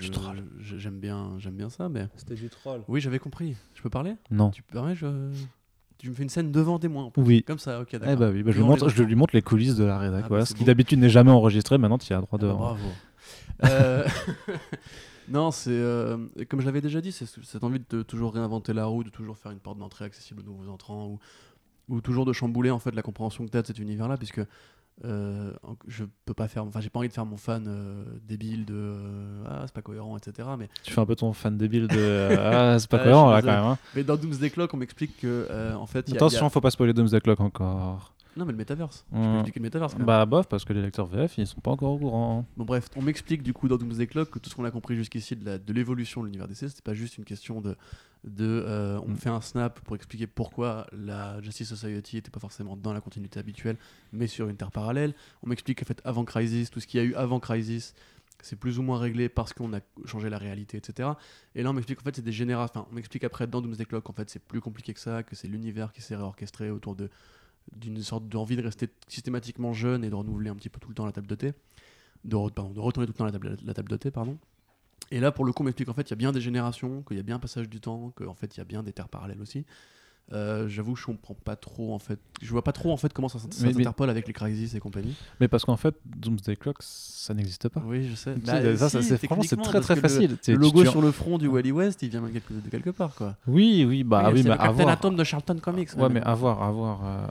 [0.61, 2.07] j'aime bien, j'aime bien ça, mais.
[2.15, 2.81] C'était du troll.
[2.87, 3.55] Oui, j'avais compris.
[3.73, 4.15] Je peux parler?
[4.29, 4.49] Non.
[4.51, 5.07] Tu permets je...
[5.99, 7.05] Tu me fais une scène devant des moins.
[7.05, 7.23] en plus.
[7.23, 7.43] Oui.
[7.43, 8.17] Comme ça, ok, Eh d'accord.
[8.17, 10.21] bah oui, bah je, lui montre, les je lui montre les coulisses de la rédac.
[10.25, 12.47] Ah, voilà, bah, ce qui d'habitude n'est jamais enregistré, maintenant tu as droit Ah de.
[12.47, 12.87] bah, bravo.
[13.65, 14.05] Euh,
[15.29, 16.17] non, c'est euh,
[16.49, 19.09] comme je l'avais déjà dit, c'est ce- cette envie de toujours réinventer la roue, de
[19.09, 21.19] toujours faire une porte d'entrée accessible aux nouveaux entrants, ou,
[21.95, 24.41] ou toujours de chambouler en fait la compréhension que tu as de cet univers-là, puisque
[25.05, 25.51] euh,
[25.87, 28.73] je peux pas faire, enfin j'ai pas envie de faire mon fan euh, débile de
[28.75, 30.47] euh, ah c'est pas cohérent, etc.
[30.57, 32.35] Mais, Tu fais un peu ton fan débile de.
[32.39, 33.63] ah, c'est pas cohérent là quand même.
[33.63, 33.77] hein.
[33.95, 37.21] mais dans Doomsday Clock, on m'explique que en fait, a- Attention, faut pas spoiler Doomsday
[37.21, 38.13] Clock encore.
[38.37, 39.05] Non, mais le métaverse.
[39.11, 39.93] Je peux expliquer le métaverse.
[39.93, 40.05] quand même.
[40.07, 42.45] Bah bof, parce que les lecteurs VF, ils sont pas encore au courant.
[42.55, 44.95] Bon bref, on m'explique du coup dans Doomsday Clock que tout ce qu'on a compris
[44.95, 47.75] jusqu'ici de l'évolution de l'univers DC, c'était pas juste une question de,
[48.23, 49.15] de euh, on Mm.
[49.15, 53.39] fait un snap pour expliquer pourquoi la Justice Society était pas forcément dans la continuité
[53.39, 53.77] habituelle,
[54.13, 55.13] mais sur une terre parallèle.
[55.43, 57.93] On m'explique qu'en fait avant Crisis, tout ce qu'il y a eu avant Crisis,
[58.43, 61.09] c'est plus ou moins réglé parce qu'on a changé la réalité, etc.
[61.55, 63.85] Et là on m'explique en fait c'est des générations, enfin on m'explique après dans Doomsday
[63.85, 66.95] Clock en fait c'est plus compliqué que ça, que c'est l'univers qui s'est réorchestré autour
[66.95, 67.09] de
[67.75, 70.95] d'une sorte d'envie de rester systématiquement jeune et de renouveler un petit peu tout le
[70.95, 71.53] temps la table de thé
[72.25, 74.37] de, re- pardon, de retourner tout le temps la table, la table de thé, pardon.
[75.11, 77.01] Et là, pour le coup, on m'explique qu'en fait, il y a bien des générations,
[77.03, 78.91] qu'il y a bien un passage du temps, qu'en fait, il y a bien des
[78.91, 79.65] terres parallèles aussi.
[80.33, 82.19] Euh, J'avoue, je comprends pas trop, en fait.
[82.41, 85.15] Je vois pas trop, en fait, comment ça, s'interpole avec les Crisis et compagnie.
[85.39, 87.81] Mais parce qu'en fait, Doomsday Clock, ça n'existe pas.
[87.85, 88.35] Oui, je sais.
[88.35, 90.37] Bah, sais, ça, ça, si, c'est franchement, c'est très très le- facile.
[90.47, 92.89] Le logo tu- sur le front du Wally West, il vient de quelque, de quelque
[92.89, 93.37] part, quoi.
[93.47, 94.89] Oui, oui, bah Oui, oui, mais le Captain avoir.
[94.89, 95.89] Atom de Charlton Comics.
[95.95, 97.27] Ouais, mais avoir, avoir, euh,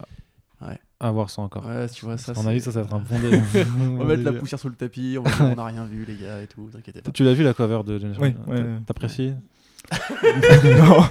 [0.62, 0.78] Ouais.
[1.00, 1.66] avoir ça encore.
[1.66, 2.32] Ouais, tu vois, ça.
[2.32, 4.58] À mon c'est- avis, ça, ça va être un bon On va mettre la poussière
[4.58, 7.02] sous le tapis, on va dire, on n'a rien vu, les gars, et tout, t'inquiète
[7.02, 7.10] pas.
[7.10, 8.64] Tu l'as vu la cover de Generation Oui, ouais.
[8.86, 9.34] T'apprécies
[10.78, 11.04] non.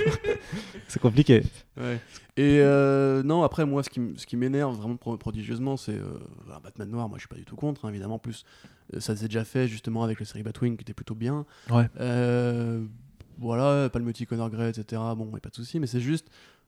[0.87, 1.43] C'est compliqué.
[1.77, 1.99] Ouais.
[2.37, 5.95] Et euh, non, après, moi, ce qui, m- ce qui m'énerve vraiment pro- prodigieusement, c'est
[5.97, 6.19] euh,
[6.53, 7.07] un Batman noir.
[7.07, 8.15] Moi, je suis pas du tout contre, hein, évidemment.
[8.15, 8.43] En Plus,
[8.93, 11.45] euh, ça s'est déjà fait justement avec la série Batwing qui était plutôt bien.
[11.69, 11.87] Ouais.
[12.01, 12.83] Euh,
[13.39, 15.01] voilà, Palmetty, Connor Gray, etc.
[15.15, 16.27] Bon, y a pas de souci, mais c'est juste.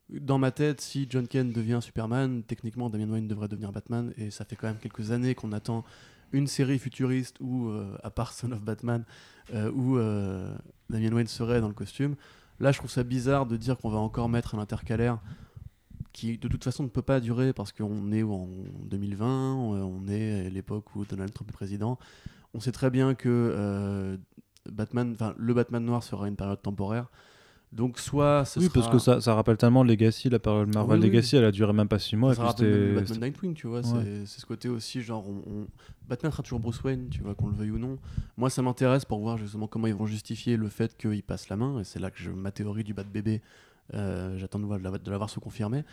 [0.09, 4.31] Dans ma tête, si John Kent devient Superman, techniquement Damian Wayne devrait devenir Batman, et
[4.31, 5.83] ça fait quand même quelques années qu'on attend
[6.31, 9.03] une série futuriste où, euh, à part Son of Batman,
[9.53, 10.55] euh, où euh,
[10.89, 12.15] Damian Wayne serait dans le costume.
[12.59, 15.19] Là, je trouve ça bizarre de dire qu'on va encore mettre un intercalaire
[16.13, 18.47] qui, de toute façon, ne peut pas durer parce qu'on est en
[18.85, 21.99] 2020, euh, on est à l'époque où Donald Trump est président.
[22.53, 24.17] On sait très bien que
[24.71, 27.09] Batman, le Batman noir sera une période temporaire.
[27.73, 30.99] Donc, soit ce Oui, sera, parce que ça, ça rappelle tellement Legacy, la période Marvel
[30.99, 31.11] Oui, oui.
[31.11, 32.33] Legacy, elle a duré même pas 6 mois.
[32.33, 33.79] ça et puis rappelle Batman Nightwing, tu vois.
[33.81, 34.03] Ouais.
[34.03, 35.67] C'est c'est ce côté aussi, genre, on, on-
[36.07, 37.97] Batman sera toujours Bruce Wayne, tu vois, qu'on le veuille ou non.
[38.37, 41.57] Moi, ça m'intéresse pour voir justement comment ils vont justifier le fait qu'il passe la
[41.57, 41.81] main.
[41.81, 43.41] Et c'est là que je, ma théorie du bat bébé,
[43.93, 45.83] euh, j'attends de, voir- de la- de l'avoir se confirmer.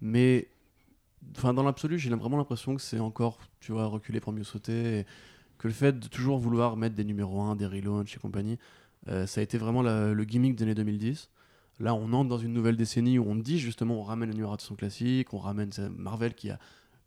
[0.00, 0.48] Mais,
[1.36, 5.00] enfin, dans l'absolu, j'ai vraiment l'impression que c'est encore, tu vois, reculer pour mieux sauter.
[5.00, 5.06] Et
[5.58, 8.58] que le fait de toujours vouloir mettre des numéros 1, des relaunchs et compagnie,
[9.08, 11.30] euh, ça a été vraiment la- le gimmick des années 2010.
[11.78, 14.74] Là, on entre dans une nouvelle décennie où on dit justement, on ramène la numérotation
[14.74, 16.58] classique, on ramène Marvel qui a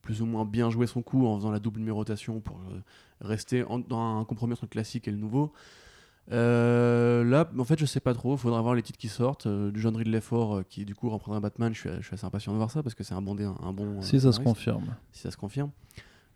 [0.02, 2.80] plus ou moins bien joué son coup en faisant la double numérotation pour euh,
[3.22, 5.54] rester en- dans un compromis entre le classique et le nouveau.
[6.32, 8.34] Euh, là, en fait, je sais pas trop.
[8.36, 9.46] Il faudra voir les titres qui sortent.
[9.46, 11.74] Euh, du John Ridley Ford euh, qui du coup reprendra Batman.
[11.74, 13.44] Je suis, je suis assez impatient de voir ça parce que c'est un bon, dé-
[13.44, 14.02] un bon.
[14.02, 14.86] Si ça se confirme.
[15.12, 15.70] si ça se confirme.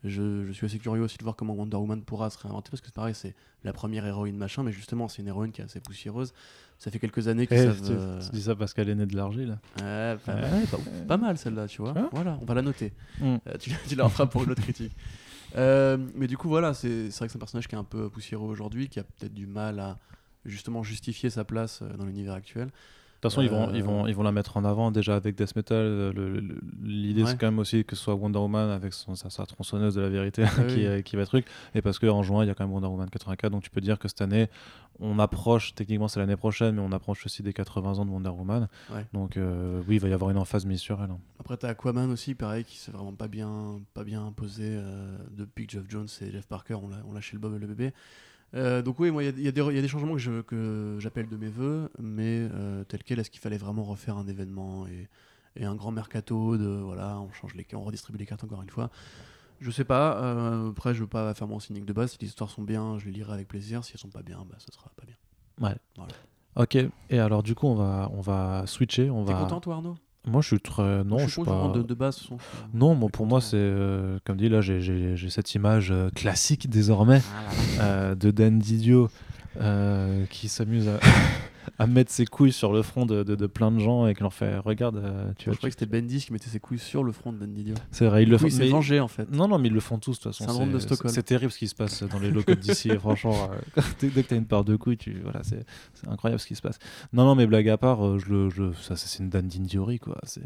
[0.03, 2.81] Je, je suis assez curieux aussi de voir comment Wonder Woman pourra se réinventer parce
[2.81, 5.65] que c'est pareil, c'est la première héroïne machin, mais justement, c'est une héroïne qui est
[5.65, 6.33] assez poussiéreuse.
[6.77, 7.81] Ça fait quelques années qu'ils Eh, savent.
[7.81, 9.57] tu, euh, tu dis ça parce qu'elle est née de l'argile.
[9.81, 10.77] Ouais, pas, mal, pas,
[11.07, 11.93] pas mal celle-là, tu vois.
[11.93, 12.93] Vois Voilà, on va la noter.
[13.19, 13.23] Mm.
[13.47, 14.95] Euh, tu, tu la referas pour une autre critique.
[15.55, 17.83] Euh, mais du coup, voilà, c'est c'est vrai que c'est un personnage qui est un
[17.83, 19.97] peu poussiéreux aujourd'hui, qui a peut-être du mal à
[20.45, 22.69] justement justifier sa place euh, dans l'univers actuel.
[23.17, 25.15] De toute façon, ils, vont, Euh, ils, vont, ils vont la mettre en avant déjà
[25.15, 25.75] avec Death Metal.
[25.77, 26.41] euh,
[26.83, 27.31] L'idée, Ouais.
[27.31, 30.01] c'est quand même aussi que ce soit Wonder Woman avec son, sa, sa tronçonneuse de
[30.01, 30.85] la vérité Ah qui, oui.
[30.85, 31.47] euh, qui va truc.
[31.73, 33.51] Et parce qu'en juin, il y a quand même Wonder Woman 84.
[33.51, 34.49] Donc tu peux dire que cette année,
[34.99, 38.29] on approche, techniquement c'est l'année prochaine, mais on approche aussi des 80 ans de Wonder
[38.29, 38.67] Woman.
[38.93, 39.05] Ouais.
[39.13, 41.09] Donc euh, oui, il va y avoir une emphase mise sur elle.
[41.09, 41.17] hein.
[41.39, 45.65] Après, t'as Aquaman aussi, pareil, qui s'est vraiment pas bien, pas bien imposé euh, depuis
[45.65, 47.93] que Jeff Jones et Jeff Parker ont lâché le bob et le bébé.
[48.53, 50.19] Euh, donc oui, moi, il y a- y, des- il y a des changements que
[50.19, 54.17] je- que j'appelle de mes voeux, mais euh, tel quel, est-ce qu'il fallait vraiment refaire
[54.17, 55.09] un événement et,
[55.57, 58.69] et un grand mercato de voilà, on change les, on redistribue les cartes encore une
[58.69, 58.89] fois?
[59.59, 60.21] Je sais pas.
[60.23, 62.11] euh, après, je veux pas faire mon cynique de base.
[62.11, 63.83] Si les histoires sont bien, je les lirai avec plaisir.
[63.83, 65.75] Si elles sont pas bien, bah, ce sera pas bien.
[66.55, 66.75] Ok,
[67.09, 69.09] et alors du coup, on va, on va switcher.
[69.09, 69.39] On T'es va...
[69.41, 69.95] content, toi, Arnaud?
[70.27, 71.03] Moi, je suis très.
[71.05, 71.71] Non, je suis pas.
[71.73, 72.19] de, de base.
[72.73, 74.79] Non, bon, pour moi, c'est euh, comme dit là, j'ai-
[75.29, 77.21] cette image euh, classique désormais
[77.79, 79.09] euh, de Dan Didio
[79.61, 80.99] euh, qui s'amuse à,
[81.79, 84.21] à mettre ses couilles sur le front de, de- de plein de gens et qui
[84.21, 85.57] leur fait regarde, euh, tu Je vois.
[85.57, 87.75] croyais que c'était Bendis qui mettait ses couilles sur le front de Dan Didio.
[87.91, 88.47] C'est vrai, ils le font.
[88.57, 89.29] Mais- vengé en fait.
[89.31, 90.65] Non, non, mais ils le font tous de toute façon.
[90.65, 91.13] C'est- de Stockholm.
[91.13, 92.89] C'est terrible ce qui se passe dans les locaux d'ici.
[92.97, 96.39] franchement, euh, dès, dès que t'as une part de couilles, tu, voilà, c'est c'est incroyable
[96.39, 96.79] ce qui se passe.
[97.13, 99.99] Non, non, mais blague à part, euh, je le, je, ça, c'est une Dan Diori,
[99.99, 100.17] quoi.
[100.23, 100.41] C'est.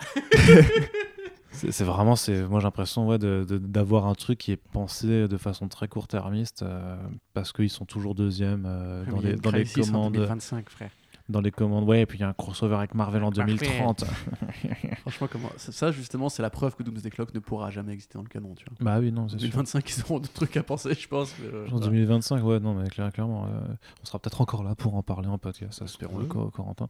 [1.52, 5.68] C'est vraiment, c'est, moi j'ai l'impression ouais, d'avoir un truc qui est pensé de façon
[5.68, 6.96] très court-termiste euh,
[7.34, 10.12] parce qu'ils sont toujours deuxième euh, dans, les, dans les commandes.
[10.14, 10.90] 2025, frère.
[11.28, 13.54] Dans les commandes, ouais, et puis il y a un crossover avec Marvel en Parfait.
[13.54, 14.04] 2030.
[15.02, 18.22] Franchement, comment ça, justement, c'est la preuve que Doomsday Clock ne pourra jamais exister dans
[18.24, 18.54] le canon.
[18.56, 18.76] Tu vois.
[18.80, 19.48] bah oui, non, c'est sûr.
[19.48, 21.32] 2025, ils auront d'autres trucs à penser, je pense.
[21.40, 21.86] mais, euh, En voilà.
[21.86, 23.60] 2025, ouais, non, mais clair- clairement, euh,
[24.02, 26.26] on sera peut-être encore là pour en parler en podcast, Espérons-le.
[26.26, 26.88] Corentin.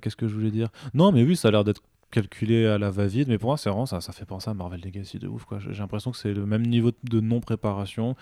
[0.00, 0.68] Qu'est-ce que je voulais dire?
[0.94, 3.28] Non, mais oui, ça a l'air d'être calculé à la va-vite.
[3.28, 5.46] Mais pour moi, c'est vraiment ça, ça fait penser à Marvel Legacy de ouf.
[5.58, 8.16] J'ai l'impression que c'est le même niveau de non-préparation,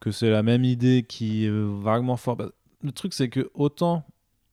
[0.00, 2.36] que c'est la même idée qui est vaguement fort.
[2.36, 2.50] Bah,
[2.82, 4.04] le truc, c'est que autant.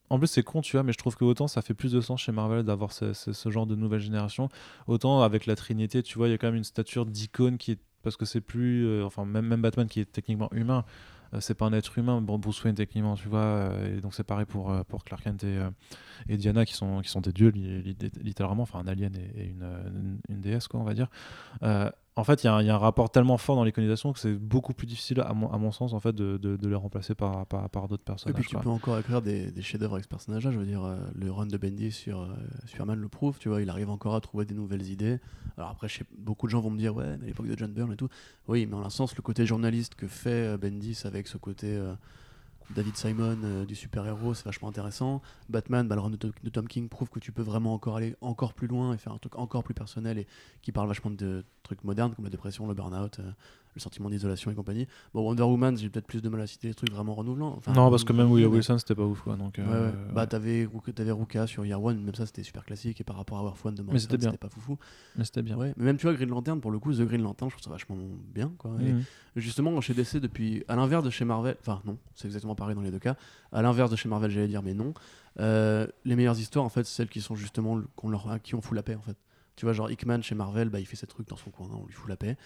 [0.09, 1.99] En plus, c'est con, tu vois, mais je trouve que autant ça fait plus de
[1.99, 4.47] sens chez Marvel d'avoir ce, genre de nouvelle génération,
[4.87, 7.73] autant avec la Trinité, tu vois, il y a quand même une stature d'icône qui
[7.73, 7.79] est.
[8.03, 8.85] Parce que c'est plus.
[8.85, 10.85] euh, enfin, même, même Batman qui est techniquement humain,
[11.39, 12.21] c'est pas un être humain.
[12.21, 15.23] Bon, Bruce Wayne, techniquement, tu vois, euh, et donc c'est pareil pour, euh, pour Clark
[15.23, 15.69] Kent et, euh,
[16.37, 19.89] Diana qui sont, qui sont des dieux, li- li- littéralement, enfin un alien et, euh,
[19.89, 21.09] une, une déesse, quoi, on va dire.
[22.17, 24.11] En fait, il y, a un- il y a un rapport tellement fort dans l'iconisation
[24.11, 26.67] que c'est beaucoup plus difficile, à mon, à mon sens, en fait, de, de, de
[26.67, 28.35] les remplacer par, par, par d'autres Et personnages.
[28.35, 28.63] puis tu quoi.
[28.63, 30.51] peux encore écrire des, des chefs-d'œuvre avec ce personnage-là.
[30.51, 32.27] Je veux dire, euh, le run de Bendy sur euh,
[32.65, 33.37] Superman le prouve.
[33.39, 35.19] Tu vois, il arrive encore à trouver des nouvelles idées.
[35.57, 37.57] Alors après, je sais- beaucoup de gens vont me dire, ouais, mais à l'époque de
[37.57, 38.09] John Byrne et tout.
[38.47, 41.67] Oui, mais en un sens, le côté journaliste que fait euh, Bendis avec ce côté
[41.77, 41.93] euh,
[42.75, 45.21] David Simon euh, du super-héros, c'est vachement intéressant.
[45.49, 47.95] Batman, bah, le run de, To- de Tom King prouve que tu peux vraiment encore
[47.95, 50.27] aller encore plus loin et faire un truc encore plus personnel et
[50.61, 53.31] qui parle vachement de trucs modernes comme la dépression, le burn-out, euh,
[53.77, 54.87] le sentiment d'isolation et compagnie.
[55.13, 57.53] Bon, Wonder Woman, j'ai peut-être plus de mal à citer des trucs vraiment renouvelants.
[57.57, 59.35] Enfin, non, parce que même Willow mais- Wilson, c'était pas ouf, quoi.
[59.35, 60.13] Donc, Ouais, euh, ouais.
[60.13, 63.15] Bah, t'avais Ruka, t'avais Ruka sur Year One, même ça c'était super classique, et par
[63.15, 64.77] rapport à War One de Morrison, c'était pas foufou.
[65.15, 65.57] mais c'était bien.
[65.57, 67.69] Mais même tu vois, Green Lantern, pour le coup, The Green Lantern, je trouve ça
[67.69, 67.95] vachement
[68.33, 68.51] bien.
[68.57, 68.71] Quoi.
[68.81, 69.03] Et Mhm.
[69.35, 72.81] justement, chez DC, depuis, à l'inverse de chez Marvel, enfin non, c'est exactement pareil dans
[72.81, 73.15] les deux cas,
[73.51, 74.93] à l'inverse de chez Marvel, j'allais dire, mais non,
[75.39, 78.55] euh, les meilleures histoires, en fait, c'est celles qui sont justement, qu'on leur, à qui
[78.55, 79.15] on fout la paix, en fait.
[79.55, 81.85] Tu vois, genre Hickman chez Marvel, bah, il fait ses trucs dans son coin, on
[81.87, 82.37] lui fout la paix.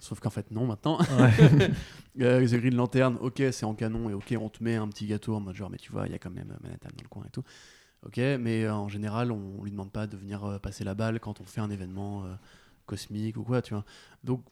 [0.00, 0.98] Sauf qu'en fait, non, maintenant.
[2.20, 5.06] Euh, The Green Lantern, ok, c'est en canon et ok, on te met un petit
[5.06, 7.08] gâteau en mode genre, mais tu vois, il y a quand même Manhattan dans le
[7.08, 7.44] coin et tout.
[8.04, 10.94] Ok, mais euh, en général, on, on lui demande pas de venir euh, passer la
[10.94, 12.34] balle quand on fait un événement euh,
[12.86, 13.84] cosmique ou quoi, tu vois.
[14.24, 14.42] Donc,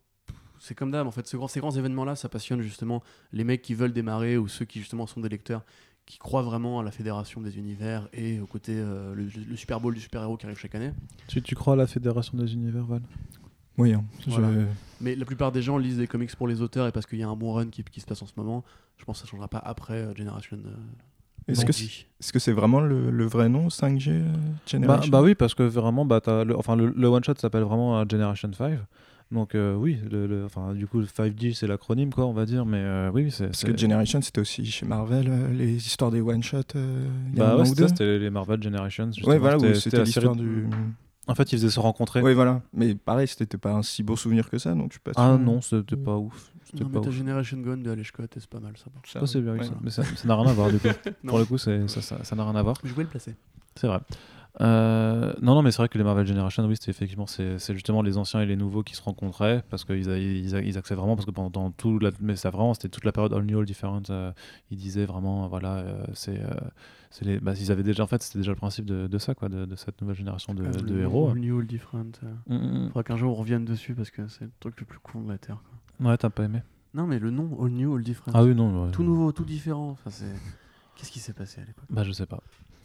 [0.60, 3.60] c'est comme d'hab, en fait, ce grand- ces grands événements-là, ça passionne justement les mecs
[3.62, 5.64] qui veulent démarrer ou ceux qui justement sont des lecteurs
[6.06, 9.78] qui croient vraiment à la fédération des univers et au côté euh, le, le Super
[9.80, 10.92] Bowl du super-héros qui arrive chaque année.
[11.26, 13.02] Tu, tu crois à la Fédération des Univers, Val?
[13.78, 14.48] Oui, hein, je- Voilà.
[15.00, 17.22] Mais la plupart des gens lisent des comics pour les auteurs et parce qu'il y
[17.22, 18.64] a un bon run qui, qui se passe en ce moment.
[18.98, 20.56] Je pense que ça changera pas après euh, Generation.
[20.56, 20.70] euh,
[21.46, 25.10] Est-ce que c'est vraiment le, le vrai nom 5G euh, bah, Generation?
[25.12, 28.04] bah oui, parce que vraiment, bah, t'as le, enfin, le, le one-shot s'appelle vraiment euh,
[28.10, 28.78] Generation 5.
[29.30, 32.66] Donc euh, oui, le, le- enfin, du coup, 5G, c'est l'acronyme, quoi, on va dire.
[32.66, 33.46] Mais euh, oui, c'est...
[33.46, 36.20] Parce c'est- que Generation, c'était aussi chez Marvel, euh, les histoires des
[36.74, 37.06] euh,
[37.36, 37.88] a un Bah ouais, ou c'était deux.
[37.88, 39.10] ça, c'était les Marvel Generations.
[39.24, 40.66] Ouais, voilà, C'était- série l'histoire de- du.
[41.28, 42.22] En fait, ils faisaient se rencontrer.
[42.22, 42.62] Oui, voilà.
[42.72, 45.34] Mais pareil, c'était pas un si beau souvenir que ça, donc je suis pas Ah
[45.36, 45.38] sûr.
[45.38, 46.50] non, c'était pas ouf.
[46.64, 47.14] C'était Non, pas mais t'as ouf.
[47.14, 48.86] Generation Gone de Alex Scott et c'est pas mal ça.
[49.06, 49.72] Ça, Ça, c'est bien, oui, ouais, ça.
[49.82, 50.88] mais ça ça n'a rien à voir du coup.
[51.26, 52.76] Pour le coup, c'est- ça ça- ça n'a rien à voir.
[52.82, 53.34] Je voulais le placer.
[53.76, 54.00] C'est vrai.
[54.60, 57.74] Euh, non, non, mais c'est vrai que les Marvel Generation, oui, c'était effectivement, c'est c'est
[57.74, 60.96] justement les anciens et les nouveaux qui se rencontraient parce qu'ils ils, a- ils axaient
[60.96, 63.58] vraiment, parce que pendant tout, la, mais ça vraiment, c'était toute la période All New,
[63.58, 64.02] All Different.
[64.10, 64.32] euh,
[64.70, 68.22] ils disaient vraiment, voilà, euh, c'est, euh, c'est les, bah, ils avaient déjà, en fait,
[68.22, 70.70] c'était déjà le principe de, de ça, quoi, de, de cette nouvelle génération de, Ah,
[70.70, 71.30] de le héros.
[71.30, 72.12] All New, All Different.
[72.22, 72.34] euh.
[72.54, 74.98] Mm, mm, Faudra qu'un jour on revienne dessus parce que c'est le truc le plus
[74.98, 75.62] con de la Terre.
[75.68, 75.78] quoi.
[76.00, 76.10] mm.
[76.10, 76.62] Ouais, t'as pas aimé
[76.94, 78.32] Non, mais le nom All New, All Different.
[78.34, 78.84] Ah oui, non.
[78.86, 78.90] ouais.
[78.92, 79.90] Tout nouveau, tout différent.
[79.90, 80.26] Enfin, c'est...
[80.96, 81.84] Qu'est-ce qui s'est passé à l'époque?
[81.90, 82.40] Bah, je sais pas.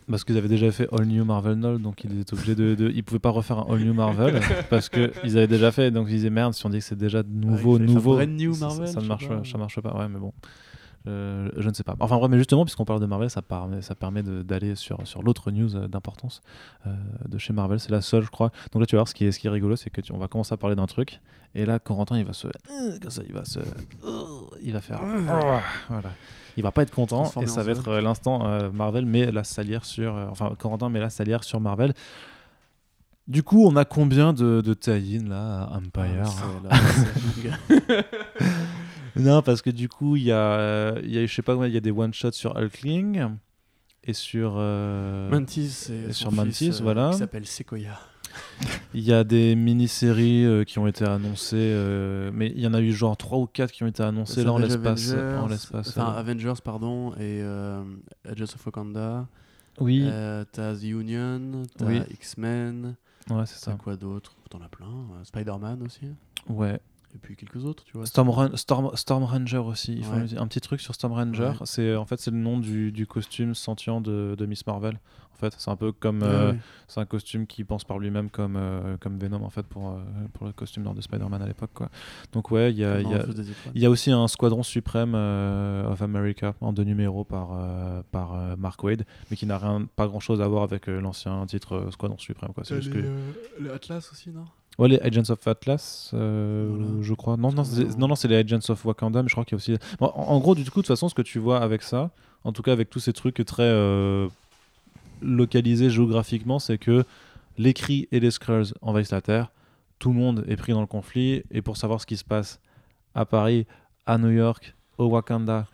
[0.09, 2.91] Parce qu'ils avaient déjà fait All New Marvel Null, donc ils étaient obligés de, de-
[2.93, 6.15] Ils pouvaient pas refaire un All New Marvel parce qu'ils avaient déjà fait, donc ils
[6.15, 8.15] disaient merde, si on dit que c'est déjà nouveau, il fallait faire nouveau.
[8.15, 9.43] brand new ça- ça- Marvel, ça, ne marche, pas.
[9.45, 10.33] ça marche pas, ouais, mais bon.
[11.05, 11.95] Euh, je ne sais pas.
[11.99, 15.05] Enfin, ouais, mais justement, puisqu'on parle de Marvel, ça, permet- ça permet de- d'aller sur,
[15.05, 16.41] sur l'autre news euh, d'importance
[16.87, 16.95] euh,
[17.27, 17.79] de chez Marvel.
[17.79, 18.51] C'est la seule, je crois.
[18.71, 20.13] Donc là, tu vas voir, ce qui est, ce qui est rigolo, c'est que tu-
[20.13, 21.19] on va commencer à parler d'un truc.
[21.55, 22.47] Et là, Corentin, il va se.
[23.01, 23.59] Comme ça, il va se.
[24.61, 25.01] Il va faire.
[25.89, 26.11] Voilà.
[26.57, 27.25] Il va pas être content.
[27.43, 30.13] Et ça va être euh, l'instant Marvel met la salière sur.
[30.31, 31.93] enfin, Corentin met la salière sur Marvel.
[33.27, 36.25] Du coup, on a combien de, de tie-in là à Empire?
[36.69, 37.97] Ah, là,
[39.19, 41.55] Non, parce que du coup, il y a, euh, il y a, je sais pas,
[41.67, 43.27] il y a des one-shots sur Hulkling
[44.03, 44.55] et sur.
[44.57, 47.09] euh, Mantis et et sur Mantis, euh, voilà.
[47.11, 47.99] Qui s'appelle Sequoia.
[48.95, 51.71] Il y a des mini-séries euh, qui ont été annoncées,
[52.33, 54.51] mais il y en a eu genre 3 ou 4 qui ont été annoncées là
[54.53, 55.13] en l'espace.
[55.13, 57.43] En l'espace Enfin, Avengers, pardon, et
[58.27, 59.27] Agents of Wakanda.
[59.79, 60.03] oui,
[60.51, 62.01] t'as The Union, t'as Oui.
[62.11, 62.95] X-Men,
[63.29, 63.73] ouais, c'est ça.
[63.73, 64.35] quoi d'autre?
[64.49, 64.87] T'en as plein.
[65.23, 66.07] Spider-Man aussi.
[66.49, 66.79] Ouais.
[67.15, 68.05] Et puis quelques autres, tu vois.
[68.07, 70.01] Storm, Run- Storm, Storm Ranger aussi.
[70.01, 70.37] Font Ouais.
[70.37, 71.49] un petit truc sur Storm Ranger.
[71.59, 71.65] Ouais.
[71.65, 74.99] C'est en fait c'est le nom du, du costume sentient de, de Miss Marvel.
[75.31, 76.53] En fait, c'est un peu comme Ouais, euh,
[76.87, 79.97] c'est un costume qui pense par lui-même comme euh, comme Venom en fait pour euh,
[80.33, 81.89] pour le costume de Spider-Man à l'époque quoi.
[82.31, 83.25] Donc ouais, il y a, il y a-.
[83.75, 87.49] Il y aussi un Squadron Suprême of America en deux numéros par,
[88.11, 91.89] par Mark Wade, mais qui n'a rien, pas grand chose à voir avec l'ancien titre
[91.91, 92.53] Squadron Suprême.
[92.53, 92.63] Quoi.
[92.63, 93.63] C'est T'as juste les, que...
[93.63, 94.45] les Atlas aussi, non?
[94.79, 96.85] Ouais, les Agents of Atlas, euh, Voilà.
[97.01, 97.37] je crois.
[97.37, 98.07] Non, non, c'est, Non.
[98.07, 99.77] non, c'est les Agents of Wakanda, mais je crois qu'il y a aussi.
[99.99, 102.09] Bon, en, en gros, du coup, de toute façon, ce que tu vois avec ça,
[102.43, 104.27] en tout cas avec tous ces trucs très euh,
[105.21, 107.03] localisés géographiquement, c'est que
[107.57, 109.51] les Kree et les Skrulls envahissent la Terre,
[109.99, 112.59] tout le monde est pris dans le conflit, et pour savoir ce qui se passe
[113.15, 113.67] à Paris,
[114.05, 115.67] à New York, au Wakanda,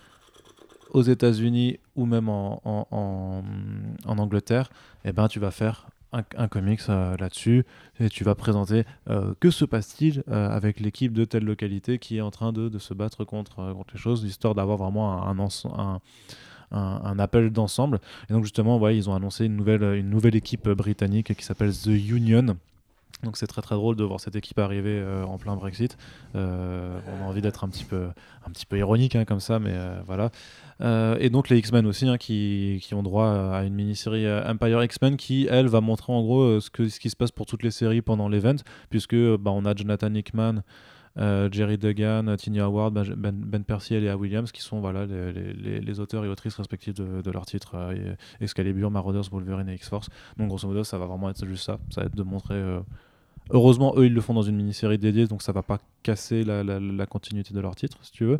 [0.91, 3.43] aux États-Unis ou même en, en, en-
[4.06, 4.70] en Angleterre,
[5.06, 7.66] eh ben, tu vas faire un, comics euh, là-dessus
[7.99, 12.18] et tu vas présenter euh, que se passe-t-il euh, avec l'équipe de telle localité qui
[12.18, 15.99] est en train de, de se battre contre, contre les choses, histoire d'avoir vraiment un-
[16.72, 17.99] un appel d'ensemble.
[18.30, 21.74] Et donc justement, ouais, ils ont annoncé une nouvelle, une nouvelle équipe britannique qui s'appelle
[21.74, 22.57] The Union.
[23.24, 25.97] Donc c'est très très drôle de voir cette équipe arriver euh, en plein Brexit.
[26.36, 28.07] Euh, on a envie d'être un petit peu,
[28.47, 30.32] un petit peu ironique hein, comme ça, mais euh, voilà.
[31.20, 35.17] Et donc les X-Men aussi, hein, qui, qui ont droit à une mini-série Empire X-Men
[35.17, 37.72] qui, elle, va montrer en gros ce, que, ce qui se passe pour toutes les
[37.72, 38.55] séries pendant l'event,
[38.89, 40.63] puisque bah, on a Jonathan Hickman,
[41.17, 46.24] Jerry Duggan, Tiny Howard, Ben, Ben, Percy et Léa Williams, qui sont voilà, les, auteurs
[46.24, 47.76] et autrices respectifs de, leurs titres
[48.39, 50.07] Excalibur, Marauders, Wolverine et X-Force.
[50.38, 51.78] Donc grosso modo, ça va vraiment être juste ça.
[51.89, 52.55] Ça va être de montrer.
[53.52, 56.64] Heureusement, eux, ils le font dans une mini-série dédiée, donc ça va pas casser la,
[56.64, 58.39] la- la continuité de leur titre, si tu veux.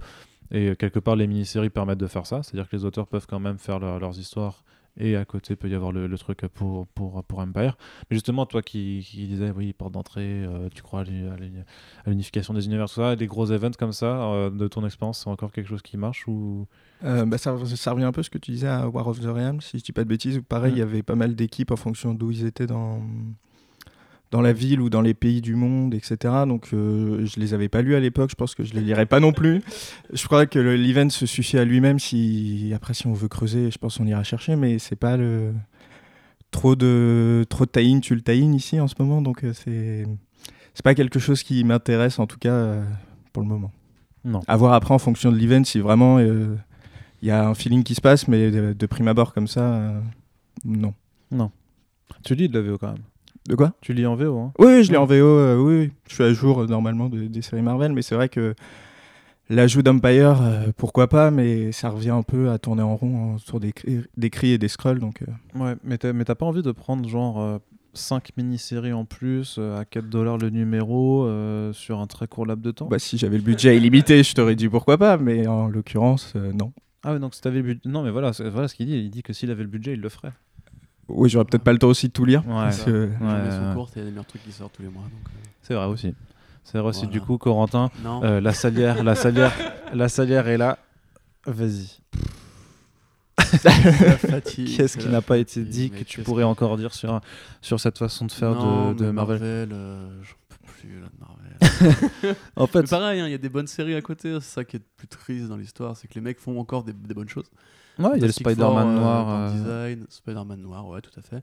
[0.52, 3.40] Et quelque part, les mini-séries permettent de faire ça, c'est-à-dire que les auteurs peuvent quand
[3.40, 4.64] même faire leur- leurs histoires
[5.02, 7.78] et à côté peut y avoir le, le truc pour, pour, pour Empire.
[8.10, 11.38] Mais justement, toi qui, qui disais, oui, porte d'entrée, euh, tu crois à l'uni- à
[11.38, 11.60] l'uni-
[12.06, 15.22] à l'unification des univers, tout ça, des gros events comme ça, euh, de ton expérience,
[15.24, 16.68] c'est encore quelque chose qui marche ou?
[17.06, 19.20] Euh, bah, ça, ça revient un peu à ce que tu disais à War of
[19.22, 20.42] the Realms, si je dis pas de bêtises.
[20.50, 20.80] Pareil, il Mm.
[20.80, 23.00] y avait pas mal d'équipes en fonction d'où ils étaient dans,
[24.32, 26.18] dans la ville ou dans les pays du monde, etc.
[26.48, 29.06] Donc euh, je les avais pas lus à l'époque, je pense que je les lirai
[29.08, 29.62] pas non plus.
[30.14, 31.98] Je crois que le- l'event se suffit à lui-même.
[32.00, 35.54] Si après, si on veut creuser, je pense qu'on ira chercher, mais c'est pas le
[36.52, 40.06] trop de trop de tie-in, tu le tie-in ici en ce moment, donc euh, c'est
[40.74, 42.84] c'est pas quelque chose qui m'intéresse en tout cas euh,
[43.34, 43.72] pour le moment.
[44.26, 46.56] non À voir après en fonction de l'event si vraiment euh,
[47.22, 49.62] il y a un feeling qui se passe, mais de, de prime abord comme ça,
[49.74, 50.00] euh,
[50.66, 50.94] non.
[52.24, 53.04] Tu lis de la VO quand même.
[53.50, 55.92] De quoi Tu lis en VO, hein Oui, je l'ai en VO, euh, oui.
[56.08, 58.54] Je suis à jour euh, normalement de- des séries Marvel, mais c'est vrai que
[59.50, 63.60] l'ajout d'Empire, euh, pourquoi pas, mais ça revient un peu à tourner en rond autour
[63.60, 65.24] des, cris- des cris et des scrolls, donc...
[65.24, 67.60] euh, Ouais, mais t'as mais t'as pas envie de prendre genre
[67.96, 72.46] 5 mini-séries en plus euh, à 4 dollars le numéro euh, sur un très court
[72.46, 72.86] laps de temps?
[72.86, 76.54] Bah, si j'avais le budget illimité, je t'aurais dit pourquoi pas, mais en l'occurrence, euh,
[76.54, 76.72] non.
[77.02, 77.82] Ah ouais, donc si t'avais le budget...
[77.86, 79.94] Non mais voilà, c'est- voilà ce qu'il dit, il dit que s'il avait le budget,
[79.94, 80.34] il le ferait.
[81.10, 82.42] Oui, j'aurais peut-être pas le temps aussi de tout lire.
[82.48, 83.74] Ouais, parce que- Ouais, sont ouais.
[83.74, 85.04] courtes et il y a des meilleurs trucs qui sortent tous les mois.
[85.04, 86.14] Donc, euh, C'est vrai aussi.
[86.64, 87.02] C'est vrai aussi.
[87.02, 87.12] Voilà.
[87.14, 87.90] Du coup, Corentin,
[88.24, 89.52] euh, la salière, la salière,
[89.94, 90.78] la salière est là.
[91.46, 92.00] Vas-y.
[94.76, 97.20] Qu'est-ce qui n'a pas été dit que tu pourrais encore dire sur,
[97.62, 101.08] sur cette façon de faire Non, de, de mais Marvel, euh, j'en peux plus là,
[101.08, 102.36] de Marvel.
[102.56, 104.34] En fait, Mais pareil, hein, il y a des bonnes séries à côté.
[104.42, 106.84] C'est ça qui est le plus triste dans l'histoire, c'est que les mecs font encore
[106.84, 107.50] des, des bonnes choses.
[108.00, 109.30] Ouais, il y a le Spider-Man euh, noir.
[109.30, 111.42] Euh, Design, Spider-Man noir, ouais, tout à fait.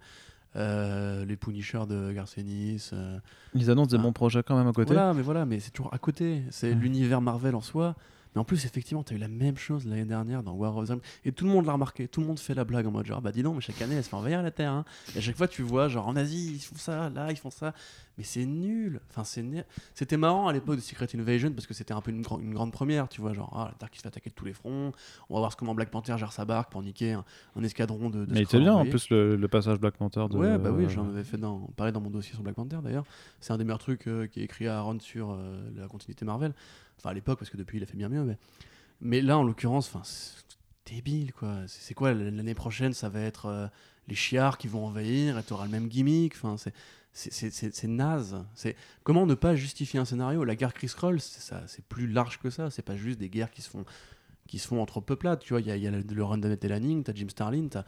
[0.56, 2.90] Euh, les Punisher de Garcenis.
[2.92, 3.18] euh,
[3.54, 4.02] Ils annoncent des Ah.
[4.02, 4.94] bons projets quand même à côté.
[4.94, 6.42] Voilà, mais voilà, mais c'est toujours à côté.
[6.50, 6.74] C'est Ouais.
[6.74, 7.94] l'univers Marvel en soi.
[8.34, 10.88] Mais en plus, effectivement, tu as eu la même chose l'année dernière dans War of
[10.88, 10.92] the.
[11.24, 12.06] Et tout le monde l'a remarqué.
[12.06, 13.94] Tout le monde fait la blague en mode genre, bah dis donc, mais chaque année,
[13.96, 14.72] elle se fait envahir la Terre.
[14.72, 14.84] hein.
[15.14, 17.50] Et à chaque fois, tu vois, genre en Asie, ils font ça, là, ils font
[17.50, 17.72] ça.
[18.18, 19.00] Mais c'est nul.
[19.10, 19.44] Enfin, c'est
[19.92, 22.54] C'était marrant à l'époque de Secret Invasion parce que c'était un peu une, gran- une
[22.54, 23.34] grande première, tu vois.
[23.34, 24.92] Genre, ah, la Terre qui se fait attaquer de tous les fronts.
[25.28, 27.24] On va voir comment Black Panther gère sa barque pour niquer un,
[27.56, 28.24] un escadron de.
[28.24, 30.36] de Mais il bien en plus le, le passage Black Panther de.
[30.38, 33.04] Ouais, bah oui, j'en avais fait dans, pareil dans mon dossier sur Black Panther d'ailleurs.
[33.40, 36.24] C'est un des meilleurs trucs euh, qui est écrit à Aaron sur euh, la continuité
[36.24, 36.54] Marvel.
[36.98, 38.24] Enfin, à l'époque, parce que depuis, il a fait bien mieux.
[38.24, 38.38] Mais,
[39.02, 40.42] mais là, en l'occurrence, enfin, c'est
[40.94, 41.54] débile quoi.
[41.66, 43.66] C'est c'est quoi l'année prochaine Ça va être euh,
[44.08, 46.34] les chiards qui vont envahir et t'auras le même gimmick.
[46.36, 46.72] Enfin, c'est.
[47.16, 48.44] C'est- naze.
[49.02, 50.44] Comment ne pas justifier un scénario?
[50.44, 52.68] La guerre Chris Kroll, c'est plus large que ça.
[52.70, 53.86] C'est pas juste des guerres qui se font,
[54.46, 55.38] qui se font entre peuplades.
[55.40, 57.84] Tu vois, il y a, y a le, run Lanning, t'as Jim Starlin, t'as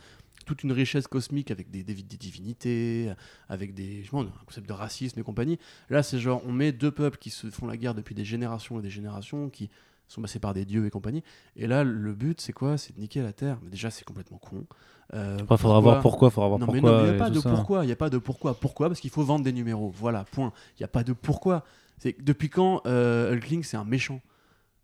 [0.46, 3.12] toute une richesse cosmique avec des, divinités,
[3.50, 5.58] avec des, je un concept de racisme et compagnie.
[5.90, 8.78] Là, c'est genre, on met deux peuples qui se font la guerre depuis des générations
[8.78, 9.68] et des générations, qui
[10.08, 11.22] sont passés par des dieux et compagnie.
[11.56, 12.78] Et là, le but, c'est quoi?
[12.78, 13.58] C'est de niquer la Terre.
[13.62, 14.64] Mais déjà, c'est complètement con.
[15.14, 17.02] Euh, Après, faudra voir pourquoi, faudra voir non, mais pourquoi.
[17.02, 17.50] il n'y a pas de ça.
[17.50, 17.84] pourquoi.
[17.84, 18.54] Il n'y a pas de pourquoi.
[18.54, 18.88] Pourquoi?
[18.88, 19.90] Parce qu'il faut vendre des numéros.
[19.90, 20.52] Voilà, point.
[20.78, 21.64] Il n'y a pas de pourquoi.
[21.98, 24.20] C'est depuis quand euh, Hulkling, c'est un méchant?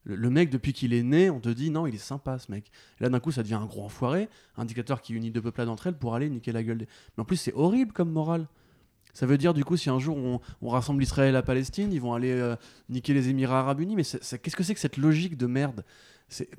[0.04, 2.50] Le, le mec, depuis qu'il est né, on te dit non, il est sympa ce
[2.50, 2.70] mec.
[3.00, 5.68] Et là, d'un coup, ça devient un gros enfoiré, un dictateur qui unit deux peuplades
[5.68, 6.88] entre elles pour aller niquer la gueule des.
[7.16, 8.46] Mais en plus, c'est horrible comme morale.
[9.14, 12.00] Ça veut dire, du coup, si un jour on, on rassemble Israël à Palestine, ils
[12.00, 12.56] vont aller euh,
[12.88, 13.96] niquer les Émirats Arabes Unis.
[13.96, 15.84] Mais qu'est-ce que c'est que cette logique de merde?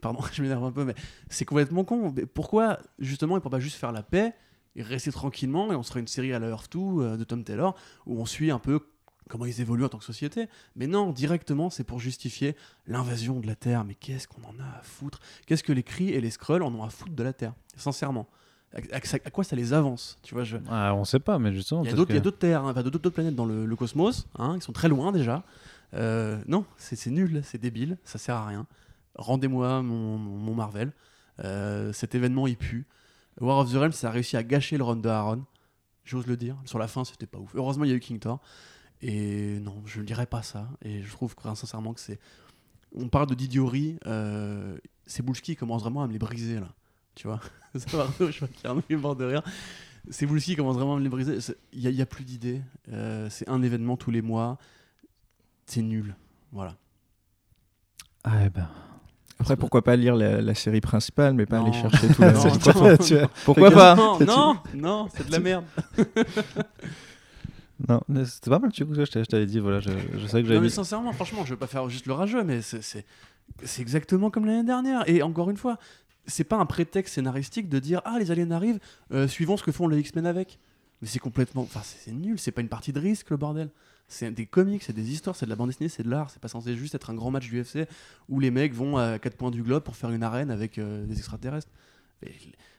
[0.01, 0.95] Pardon, je m'énerve un peu, mais
[1.29, 2.15] c'est complètement con.
[2.33, 4.33] Pourquoi, justement, ils ne peuvent pas juste faire la paix
[4.75, 7.43] et rester tranquillement et on serait une série à la Earth 2 euh, de Tom
[7.43, 7.75] Taylor
[8.05, 8.79] où on suit un peu
[9.29, 10.47] comment ils évoluent en tant que société.
[10.75, 12.55] Mais non, directement, c'est pour justifier
[12.87, 13.83] l'invasion de la Terre.
[13.83, 15.19] Mais qu'est-ce qu'on en a à foutre?
[15.45, 17.53] Qu'est-ce que les Kree et les Skrulls en ont à foutre de la Terre?
[17.75, 18.27] Sincèrement.
[18.91, 21.83] À, quoi ça les avance Tu vois, je, Ah, on sait pas, mais justement.
[21.83, 24.61] il y a d'autres que- terres, hein, d'autres planètes dans le, le cosmos, hein, ils
[24.61, 25.43] sont très loin déjà.
[25.93, 28.65] Euh, non, c'est c'est nul, c'est débile, ça sert à rien.
[29.15, 30.91] Rendez-moi mon, mon- Marvel.
[31.43, 32.85] Euh, cet événement il pue.
[33.39, 35.43] War of the Realms, ça a réussi à gâcher le run de Aaron,
[36.03, 36.57] j'ose le dire.
[36.65, 37.51] Sur la fin, c'était pas ouf.
[37.55, 38.39] Heureusement, il y a eu King Thor.
[39.01, 40.67] Et non, je ne dirais pas ça.
[40.81, 42.19] Et je trouve sincèrement que c'est.
[42.93, 46.69] On parle de Didiori, euh, Cebulski commence vraiment à me les briser là.
[47.15, 47.39] Tu vois
[47.75, 49.41] Ça va, Je vois qu'il y a un mec mort de rire.
[50.09, 51.41] Cebulski commence vraiment à me les briser.
[51.41, 52.61] C'est- Il n'y a, plus d'idées.
[52.91, 54.57] Euh, c'est un événement tous les mois.
[55.65, 56.15] C'est nul.
[56.51, 56.75] Voilà.
[58.23, 58.67] Ah, eh ben.
[59.39, 61.65] Après, pourquoi pas lire la, la série principale, mais pas Non.
[61.65, 62.91] aller chercher tout Non, non, vois.
[62.93, 63.27] non.
[63.45, 65.65] Pourquoi Non, pas Non, non, non, c'est de la merde.
[67.89, 70.47] Non, mais c'était pas mal, tu coup, je t'avais dit, voilà, je, je savais que
[70.47, 72.81] Non, j'avais mais mis- sincèrement, franchement, je veux pas faire juste le rageux, mais c'est-
[72.81, 73.05] c'est
[73.63, 75.07] c'est exactement comme l'année dernière.
[75.07, 75.77] Et encore une fois,
[76.27, 78.79] c'est pas un prétexte scénaristique de dire ah les aliens arrivent,
[79.11, 80.59] euh, suivons ce que font les X-Men avec.
[81.01, 82.39] Mais c'est complètement, enfin c'est nul.
[82.39, 83.69] C'est pas une partie de risque le bordel.
[84.07, 86.29] C'est des comics, c'est des histoires, c'est de la bande dessinée, c'est de l'art.
[86.29, 87.87] C'est pas censé juste être un grand match du UFC
[88.29, 91.05] où les mecs vont à quatre points du globe pour faire une arène avec euh,
[91.05, 91.71] des extraterrestres.
[92.23, 92.31] Et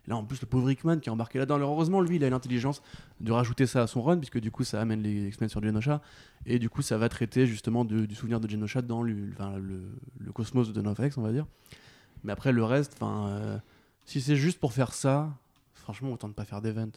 [0.07, 1.59] là en plus le pauvre Hickman qui est embarqué là-dedans.
[1.59, 2.83] Heureusement lui il a l'intelligence
[3.21, 6.01] de rajouter ça à son run puisque du coup ça amène les X-Men sur Genosha
[6.47, 9.33] et du coup ça va traiter justement du souvenir de Genosha dans le,
[10.33, 11.47] cosmos de Novx on va dire.
[12.25, 13.59] Mais après le reste, enfin euh,
[14.05, 15.31] si c'est juste pour faire ça,
[15.75, 16.89] franchement autant ne pas faire d'event.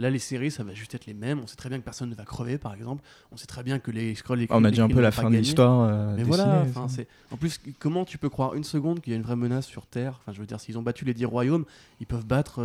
[0.00, 1.40] Là les séries ça va juste être les mêmes.
[1.40, 3.02] On sait très bien que personne ne va crever par exemple.
[3.32, 5.28] On sait très bien que les scrolls Ah, On a dit un peu la fin
[5.28, 5.88] de l'histoire.
[5.90, 9.16] euh, mais voilà, c'est en plus comment tu peux croire une seconde qu'il y a
[9.16, 10.20] une vraie menace sur Terre?
[10.20, 11.64] Enfin, je veux dire, s'ils ont battu les 10 royaumes,
[12.00, 12.60] ils peuvent battre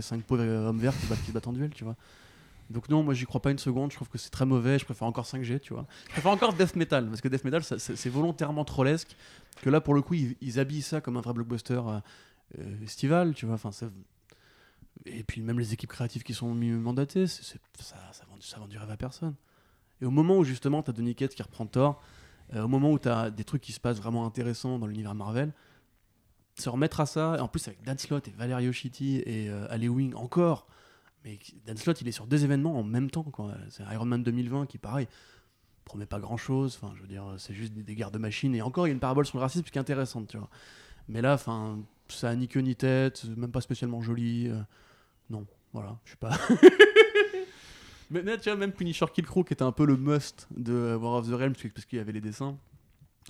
[0.00, 1.96] 5 pauvres euh, hommes verts qui se battent en duel, tu vois.
[2.70, 3.90] Donc non, moi j'y crois pas une seconde.
[3.90, 4.78] Je trouve que c'est très mauvais.
[4.78, 5.86] Je préfère encore 5G, tu vois.
[6.06, 9.16] Je préfère encore Death Metal parce que Death Metal, c'est volontairement trollesque.
[9.62, 12.00] Que là, pour le coup, ils, habillent ça comme un vrai blockbuster euh,
[12.58, 13.54] euh, estival, tu vois.
[13.54, 13.90] Enfin, ça-
[15.06, 17.42] Et puis même les équipes créatives qui sont mandatées, ça,
[17.78, 19.34] ça, vend, ça vend du rêve à personne.
[20.00, 22.02] Et au moment où justement t'as Donny Cates qui reprend Thor,
[22.54, 25.14] euh, au moment où tu as des trucs qui se passent vraiment intéressants dans l'univers
[25.14, 25.52] Marvel,
[26.58, 29.66] se remettre à ça, et en plus avec Dan Slott et Valerio Chitti et euh,
[29.70, 30.66] Ali Wing encore,
[31.26, 33.24] mais Dan Slott il est sur deux événements en même temps.
[33.24, 33.52] quoi.
[33.68, 35.06] C'est Iron Man 2020 qui, pareil,
[35.84, 36.78] promet pas grand chose.
[36.80, 38.54] Enfin, je veux dire, c'est juste des, des guerres de machines.
[38.54, 40.48] Et encore, il y a une parabole sur le racisme qui est intéressante, tu vois.
[41.08, 44.48] Mais là, enfin, ça a ni queue ni tête, c'est même pas spécialement joli.
[44.48, 44.60] euh,
[45.28, 46.30] non, voilà, je suis pas.
[48.10, 50.72] Mais là, tu vois, même Punisher Kill Crew, qui était un peu le must de
[50.72, 52.56] euh, War of the Realms, parce qu'il y avait les dessins.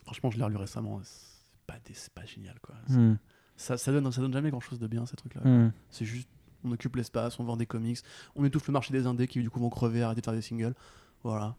[0.04, 1.00] Franchement, je l'ai relu récemment.
[1.02, 2.74] C'est pas, des- c'est pas génial, quoi.
[2.88, 3.14] Hmm,
[3.56, 5.40] Ça, ça, donne, ça donne jamais grand chose de bien, ces trucs-là.
[5.42, 5.72] hmm.
[5.88, 6.28] C'est juste,
[6.64, 7.98] on occupe l'espace, on vend des comics,
[8.34, 10.42] on étouffe le marché des indés qui, du coup, vont crever, arrêter de faire des
[10.42, 10.74] singles.
[11.22, 11.56] Voilà.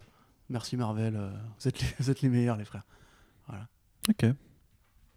[0.50, 1.30] Merci Marvel, euh,
[1.60, 2.84] vous, êtes les, vous êtes les meilleurs, les frères.
[4.10, 4.26] Ok.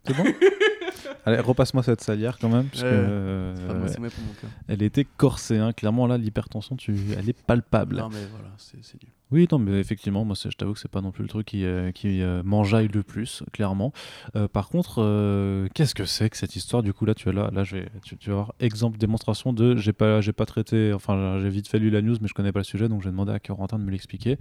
[0.05, 0.25] C'est bon?
[1.25, 4.49] Allez, repasse-moi cette salière quand même, parce que euh, pas pour mon cœur.
[4.67, 5.57] elle était corsée.
[5.57, 5.73] hein.
[5.73, 6.95] Clairement, là, l'hypertension, tu...
[7.17, 7.97] elle est palpable.
[7.97, 9.11] Non, mais voilà, c'est nul.
[9.31, 11.63] Oui, non, mais effectivement, moi, je t'avoue que c'est pas non plus le truc qui,
[11.63, 13.93] euh, qui euh, m'enjaille le plus, clairement.
[14.35, 16.83] Euh, par contre, qu'est-ce que c'est que cette histoire?
[16.83, 19.53] Du coup, là, tu es là, là, je vais, tu, tu vas voir exemple démonstration
[19.53, 22.33] de, j'ai pas, j'ai pas traité, enfin, j'ai vite fait lu la news, mais je
[22.33, 24.37] connais pas le sujet, donc j'ai demandé à Corentin de me l'expliquer.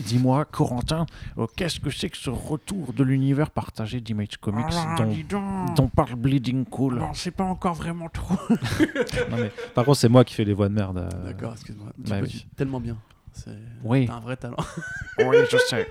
[0.00, 1.06] Dis-moi, Corentin,
[1.38, 5.24] euh, qu'est-ce que c'est que ce retour de l'univers partagé d'Image Comics Ah, dont, dis
[5.24, 5.74] donc.
[5.76, 8.34] dont parle Bleeding Cool Non, c'est pas encore vraiment trop.
[9.30, 10.98] Non, mais, Par contre, c'est moi qui fais les voix de merde.
[10.98, 11.88] euh, D'accord, excuse-moi.
[11.98, 12.46] Bah oui.
[12.56, 12.96] tellement bien.
[13.32, 13.50] C'est-
[13.84, 14.06] Oui.
[14.06, 14.56] T'as un vrai talent.
[15.18, 15.88] oui, je sais.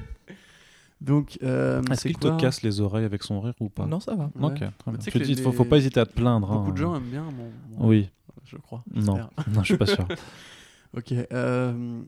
[1.00, 4.00] Donc, euh, Est-ce c'est qu'il te casse les oreilles avec son rire ou pas Non,
[4.00, 4.26] ça va.
[4.36, 4.46] Ouais.
[4.46, 4.94] Ok, très bien.
[4.98, 6.48] tu sais Je te dis, les- faut, faut pas hésiter à te plaindre.
[6.48, 6.74] Beaucoup hein.
[6.74, 7.52] de gens aiment bien mon.
[7.78, 8.10] mon- Oui,
[8.46, 8.84] Je crois.
[8.94, 9.18] non,
[9.54, 10.08] non, je suis pas sûr.
[10.96, 11.12] Ok.
[11.14, 12.02] euh,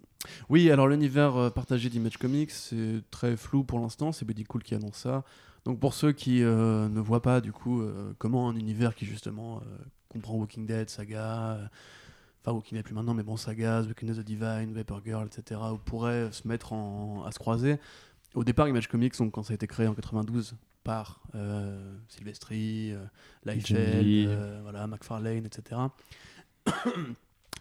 [0.49, 4.11] Oui, alors l'univers euh, partagé d'Image Comics, c'est très flou pour l'instant.
[4.11, 5.23] C'est Betty Cool qui annonce ça.
[5.65, 9.05] Donc pour ceux qui euh, ne voient pas du coup euh, comment un univers qui
[9.05, 9.61] justement
[10.07, 11.69] comprend Walking Dead, Saga,
[12.41, 15.27] enfin Walking Dead plus maintenant, mais bon Saga, The Walking Dead The Divine, Vapor Girl,
[15.27, 15.59] etc.
[15.73, 17.77] où pourrait se mettre en- à se croiser.
[18.35, 21.21] Au départ, Image Comics, donc, quand ça a été créé en 92 par
[22.07, 25.81] Silvestri, euh, voilà, McFarlane, etc.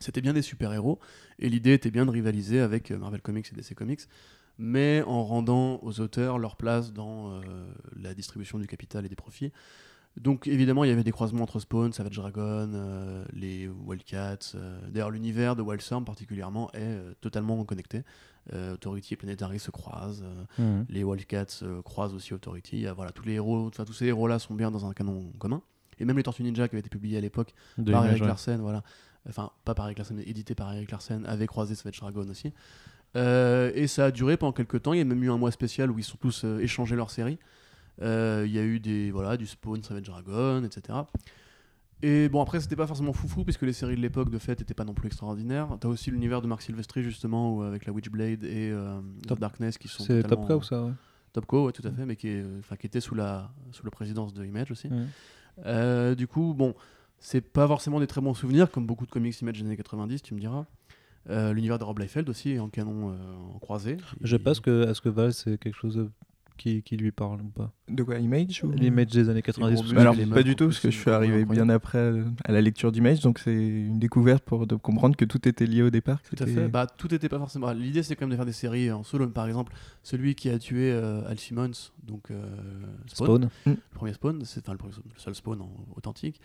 [0.01, 0.99] C'était bien des super-héros
[1.39, 4.03] et l'idée était bien de rivaliser avec euh, Marvel Comics et DC Comics,
[4.59, 7.41] mais en rendant aux auteurs leur place dans euh,
[8.01, 9.53] la distribution du capital et des profits.
[10.17, 14.55] Donc évidemment, il y avait des croisements entre Spawn, Savage Dragon, euh, les Wildcats.
[14.57, 18.03] euh, D'ailleurs, l'univers de Wildstorm particulièrement est euh, totalement connecté.
[18.51, 20.25] Authority et Planetary se croisent.
[20.59, 20.87] Mhm.
[20.89, 22.77] les Wildcats croisent aussi Authority.
[22.79, 25.31] Il y a, voilà, tous les héros, tous ces héros-là sont bien dans un canon
[25.39, 25.61] commun.
[25.99, 27.53] Et même les Tortues Ninja qui avaient été publiés à l'époque
[27.93, 28.23] par Eric.
[28.25, 28.83] Larsen, voilà.
[29.29, 32.53] Enfin, pas par Eric Larsen, mais édité par Eric Larsen, avait croisé Savage Dragon aussi.
[33.17, 34.93] Euh, et ça a duré pendant quelques temps.
[34.93, 37.11] Il y a même eu un mois spécial où ils sont tous euh, échangé leurs
[37.11, 37.39] séries.
[38.03, 40.99] Euh, Il y a eu des, voilà, du Spawn, Savage Dragon, etc.
[42.01, 44.75] Et bon, après, c'était pas forcément foufou, puisque les séries de l'époque, de fait, étaient
[44.75, 45.69] pas non plus extraordinaires.
[45.81, 49.79] T'as aussi l'univers de Mark Silvestri, justement, où, avec la Witchblade et euh, Top- Darkness,
[49.79, 50.93] qui sont C'est totalement- Top Cow, ça, ouais.
[51.33, 53.91] Topco, ouais, tout à fait, mais qui, est, enfin, qui était sous la, sous la
[53.91, 54.89] présidence de Image aussi.
[54.89, 56.15] Ouais.
[56.15, 56.75] Du coup, bon,
[57.21, 60.23] c'est pas forcément des très bons souvenirs, comme beaucoup de comics Image des années 90,
[60.23, 60.67] tu me diras.
[61.31, 63.97] Euh, L'univers de Rob Liefeld aussi est en canon euh, en croisé.
[64.23, 66.11] Je sais pas ce que, est-ce que Val, c'est quelque chose euh,
[66.57, 68.71] qui, qui lui parle ou pas De quoi Image ou...
[68.71, 69.75] L'image des années 90.
[69.75, 71.67] gros parce muscles, que Alors, pas meufs du tout, parce que je suis arrivé incroyable.
[71.67, 72.13] bien après
[72.45, 75.83] à la lecture d'Image, donc c'est une découverte pour de comprendre que tout était lié
[75.83, 76.23] au départ.
[76.23, 76.69] Tout à fait.
[76.69, 77.71] Bah, tout était pas forcément.
[77.73, 79.29] L'idée, c'est quand même de faire des séries en solo.
[79.29, 81.73] Par exemple, celui qui a tué euh, Al Simmons,
[82.05, 82.43] donc euh,
[83.07, 83.77] Spawn, Spawn.
[83.77, 86.41] le premier Spawn, c'est enfin, le, seul Spawn en- authentique,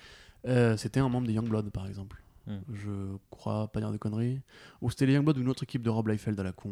[0.47, 2.17] euh, c'était un membre des Youngblood, par exemple.
[2.45, 2.57] Hmm.
[2.73, 2.89] Je
[3.29, 4.41] crois pas dire de conneries.
[4.81, 6.71] Ou c'était les Youngblood ou une autre équipe de Rob Liefeld à la con.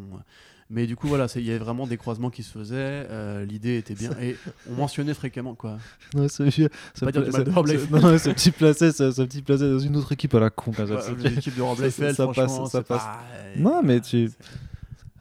[0.69, 2.75] Mais du coup, voilà, c'est- il y avait vraiment des croisements qui se faisaient.
[3.09, 4.11] euh, L'idée était bien.
[4.21, 4.35] Et
[4.69, 5.77] on mentionnait fréquemment, quoi.
[6.13, 6.69] Non, ce vieux.
[6.93, 7.91] ce pas dire du mal de Rob Liefeld.
[8.03, 10.73] Non, ce petit placé, ce, ce petit placé dans une autre équipe à la con,
[10.73, 10.83] ça.
[10.85, 13.03] Ouais, c'est- L'équipe de Rob ça- Liefeld, ça passe, franchement, ça passe.
[13.03, 13.19] pas-
[13.57, 14.37] Non, mais tu- c'est-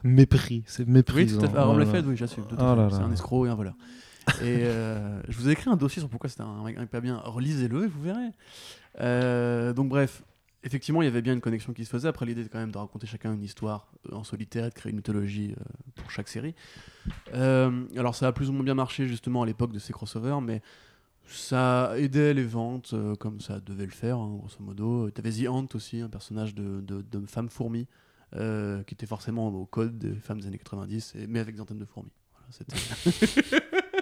[0.03, 1.25] Mépris, c'est mépris.
[1.25, 1.55] Oui, tout à fait.
[1.59, 2.45] Ah, Rob Liefeld, oui, j'assume.
[2.53, 3.75] Oh là C'est un escroc et un voleur.
[4.43, 7.21] Et euh, je vous ai écrit un dossier sur pourquoi c'était un mec pas bien.
[7.25, 8.31] Relisez-le et vous verrez.
[9.01, 10.23] Euh, donc, bref,
[10.65, 12.09] effectivement, il y avait bien une connexion qui se faisait.
[12.09, 14.97] Après, l'idée quand même de raconter chacun une histoire euh, en solitaire de créer une
[14.97, 15.55] mythologie
[15.95, 16.55] pour chaque série.
[17.33, 20.63] Alors, ça a plus ou moins bien marché justement à l'époque de ces crossovers, mais
[21.27, 25.11] ça aidait les ventes comme ça devait le faire, hein, grosso modo.
[25.11, 27.87] T'avais The Ant aussi, un personnage de, femme fourmi.
[28.33, 31.79] qui était forcément au code des femmes des années 90, et- mais avec des antennes
[31.79, 32.13] de fourmis.
[32.33, 32.51] Voilà.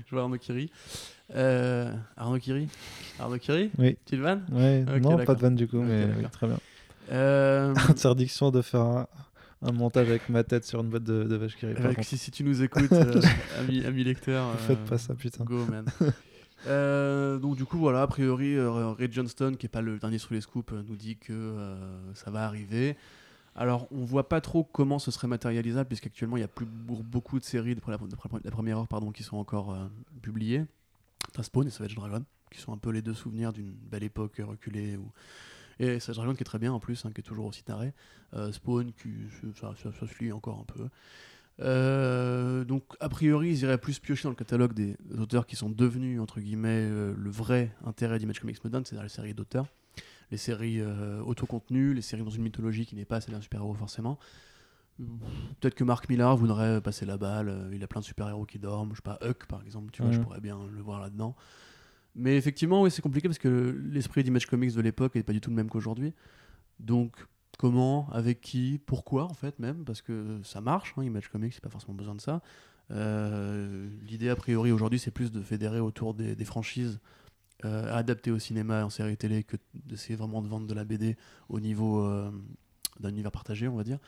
[0.06, 0.70] Je vois Arnaud Kiri.
[1.34, 2.68] Euh, Arnaud Kiri
[3.18, 3.96] Arnaud Kiri Oui.
[4.04, 6.58] Petite vanne Ouais, Ok, non, pas de vanne du coup, mais oui, très bien.
[7.12, 9.06] Euh, Interdiction de faire un,
[9.62, 11.56] un montage avec ma tête sur une boîte de, de vache.
[11.60, 13.20] Par contre, si, si tu nous écoutes, euh,
[13.58, 15.44] ami, ami lecteur, faites euh, pas ça, putain.
[15.44, 15.84] Go, man.
[16.66, 20.18] Euh, donc du coup voilà, a priori euh, Ray Johnston, qui est pas le dernier
[20.18, 21.74] sous les scoops, euh, nous dit que euh,
[22.14, 22.96] ça va arriver.
[23.54, 27.38] Alors on voit pas trop comment ce serait matérialisable puisqu'actuellement il y a plus beaucoup
[27.38, 27.98] de séries de, la,
[28.50, 29.86] première heure pardon qui sont encore euh,
[30.22, 30.64] publiées.
[31.32, 34.40] T'as Spawn et Savage Dragon qui sont un peu les deux souvenirs d'une belle époque
[34.44, 34.98] reculée
[35.78, 37.92] et Savage Dragon qui est très bien en plus, hein, qui est toujours aussi taré.
[38.34, 40.88] Euh, Spawn qui se lit encore un peu.
[41.60, 45.70] Euh, donc, a priori, ils iraient plus piocher dans le catalogue des auteurs qui sont
[45.70, 49.66] devenus, entre guillemets, le vrai intérêt d'Image Comics Modern, c'est-à-dire les séries d'auteurs,
[50.30, 53.74] les séries euh, autocontenues, les séries dans une mythologie qui n'est pas celle d'un super-héros
[53.74, 54.18] forcément.
[55.60, 58.58] Peut-être que Mark Millar voudrait passer la balle, euh, il a plein de super-héros qui
[58.58, 60.24] dorment, je sais pas, Huck par exemple, tu vois, je Mhm.
[60.24, 61.34] pourrais bien le voir là-dedans.
[62.14, 63.48] Mais effectivement, oui, c'est compliqué parce que
[63.90, 66.12] l'esprit d'Image Comics de l'époque n'est pas du tout le même qu'aujourd'hui.
[66.80, 67.14] Donc,
[67.58, 71.62] comment, avec qui, pourquoi en fait même, parce que ça marche, hein, Image Comics, c'est
[71.62, 72.42] pas forcément besoin de ça.
[72.90, 76.98] Euh, L'idée a priori aujourd'hui, c'est plus de fédérer autour des, des franchises
[77.64, 80.84] euh, adaptées au cinéma et en série télé que d'essayer vraiment de vendre de la
[80.84, 81.16] BD
[81.48, 82.30] au niveau euh,
[83.00, 83.98] d'un univers partagé, on va dire.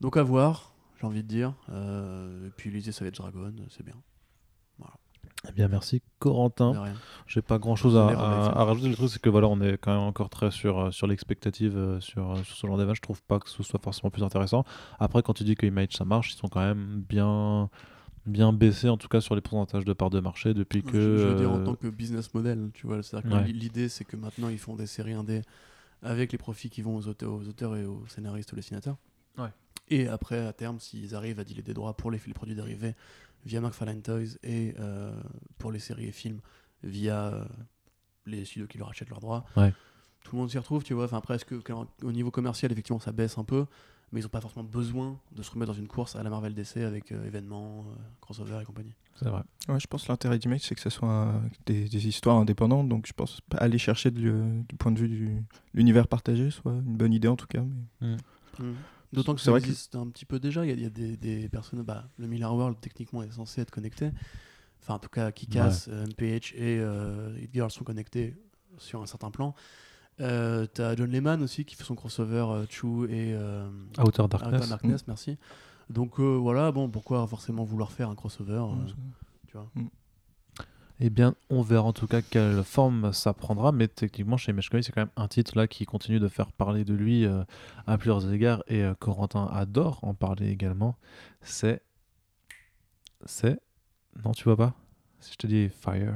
[0.00, 1.54] Donc à voir, j'ai envie de dire.
[1.70, 2.70] Euh, et puis
[3.04, 3.94] va être Dragon, c'est bien.
[5.46, 6.72] Eh bien, merci Corentin.
[7.26, 8.88] J'ai pas grand chose à, à- à rajouter.
[8.88, 11.76] Le truc, c'est que voilà, on est quand même encore très sur, euh, sur l'expectative
[12.00, 12.94] sur, sur ce genre d'événement.
[12.94, 14.64] Je trouve pas que ce soit forcément plus intéressant.
[14.98, 17.68] Après, quand tu dis que Image ça marche, ils sont quand même bien,
[18.26, 20.92] bien baissés, en tout cas sur les pourcentages de part de marché depuis que.
[20.92, 23.02] je, je veux dire en euh, tant que business model, tu vois.
[23.02, 23.44] C'est-à-dire que Ouais.
[23.44, 25.42] li- l'idée, c'est que maintenant, ils font des séries indé
[26.02, 28.96] avec les profits qui vont aux auteurs, aux auteurs et aux scénaristes, aux dessinateurs.
[29.38, 29.48] Ouais.
[29.88, 32.94] Et après, à terme, s'ils arrivent à dealer des droits pour les, les produits dérivés
[33.44, 35.12] via McFarlane Toys et euh,
[35.58, 36.40] pour les séries et films
[36.82, 37.44] via euh,
[38.26, 39.72] les studios qui leur achètent leurs droits, Ouais.
[40.22, 41.04] tout le monde s'y retrouve, tu vois.
[41.04, 43.66] Enfin, après, est-ce que quand- au niveau commercial, effectivement, ça baisse un peu,
[44.12, 46.54] mais ils n'ont pas forcément besoin de se remettre dans une course à la Marvel
[46.54, 48.94] DC avec euh, événements, euh, crossover et compagnie.
[49.16, 49.42] C'est vrai.
[49.68, 52.88] Ouais, je pense que l'intérêt d'Image, c'est que ce soit euh, des, des histoires indépendantes.
[52.88, 55.42] Donc, je pense aller chercher de- du point de vue de
[55.72, 57.62] l'univers partagé soit une bonne idée en tout cas.
[58.00, 58.16] Mais...
[59.12, 60.64] D'autant que C'est ça vrai que- existe un petit peu déjà.
[60.64, 61.82] Il y a, il y a des, des personnes.
[61.82, 64.10] Bah, le Miller World, techniquement, est censé être connecté.
[64.82, 68.36] Enfin, en tout cas, Kikas, euh, MPH et euh, Hit Girl sont connectés
[68.78, 69.54] sur un certain plan.
[70.20, 74.28] Euh, T'as John Lehman aussi qui fait son crossover euh, Chu et euh, Outer Outer
[74.28, 74.68] Darkness.
[74.68, 75.36] Darkness, merci.
[75.90, 78.90] Donc euh, voilà, bon, pourquoi forcément vouloir faire un crossover euh,
[79.48, 79.68] tu vois
[81.00, 84.84] Eh bien, on verra en tout cas quelle forme ça prendra, mais techniquement, chez Comics,
[84.84, 87.26] c'est quand même un titre là qui continue de faire parler de lui
[87.86, 90.96] à plusieurs égards, et Corentin adore en parler également.
[91.42, 91.82] C'est.
[93.26, 93.58] C'est.
[94.24, 94.74] Non, tu vois pas?
[95.20, 96.14] Si je te dis Fire.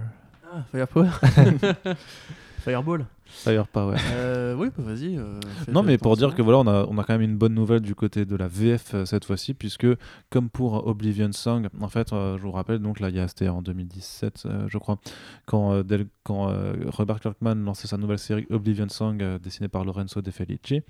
[0.51, 1.11] Ah, Firepower?
[2.59, 3.07] Fireball.
[3.27, 3.97] Firepower.
[4.13, 5.17] Euh, oui, bah vas-y.
[5.19, 5.39] euh,
[5.71, 7.81] Non, mais pour dire que voilà, on a, on a quand même une bonne nouvelle
[7.83, 9.87] du côté de la VF euh, cette fois-ci, puisque
[10.31, 13.29] comme pour Oblivion Song, en fait, euh, je vous rappelle, donc là, il y a
[13.29, 14.99] c'était en 2017, euh, je crois,
[15.47, 19.69] quand, euh, Del- quand euh, Robert Kirkman lançait sa nouvelle série Oblivion Song, euh, dessinée
[19.69, 20.81] par Lorenzo De Felici.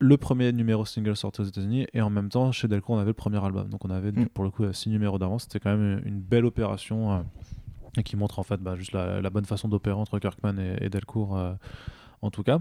[0.00, 3.08] Le premier numéro single sorti aux États-Unis, et en même temps, chez Delcourt, on avait
[3.10, 3.68] le premier album.
[3.68, 4.28] Donc, on avait Mm.
[4.28, 5.42] pour le coup euh, six numéros d'avance.
[5.42, 7.24] C'était quand même une belle opération.
[7.96, 11.36] Et qui montre en fait bah, juste la, bonne façon d'opérer entre Kirkman et, Delcourt
[11.36, 11.52] euh,
[12.20, 12.58] en tout cas.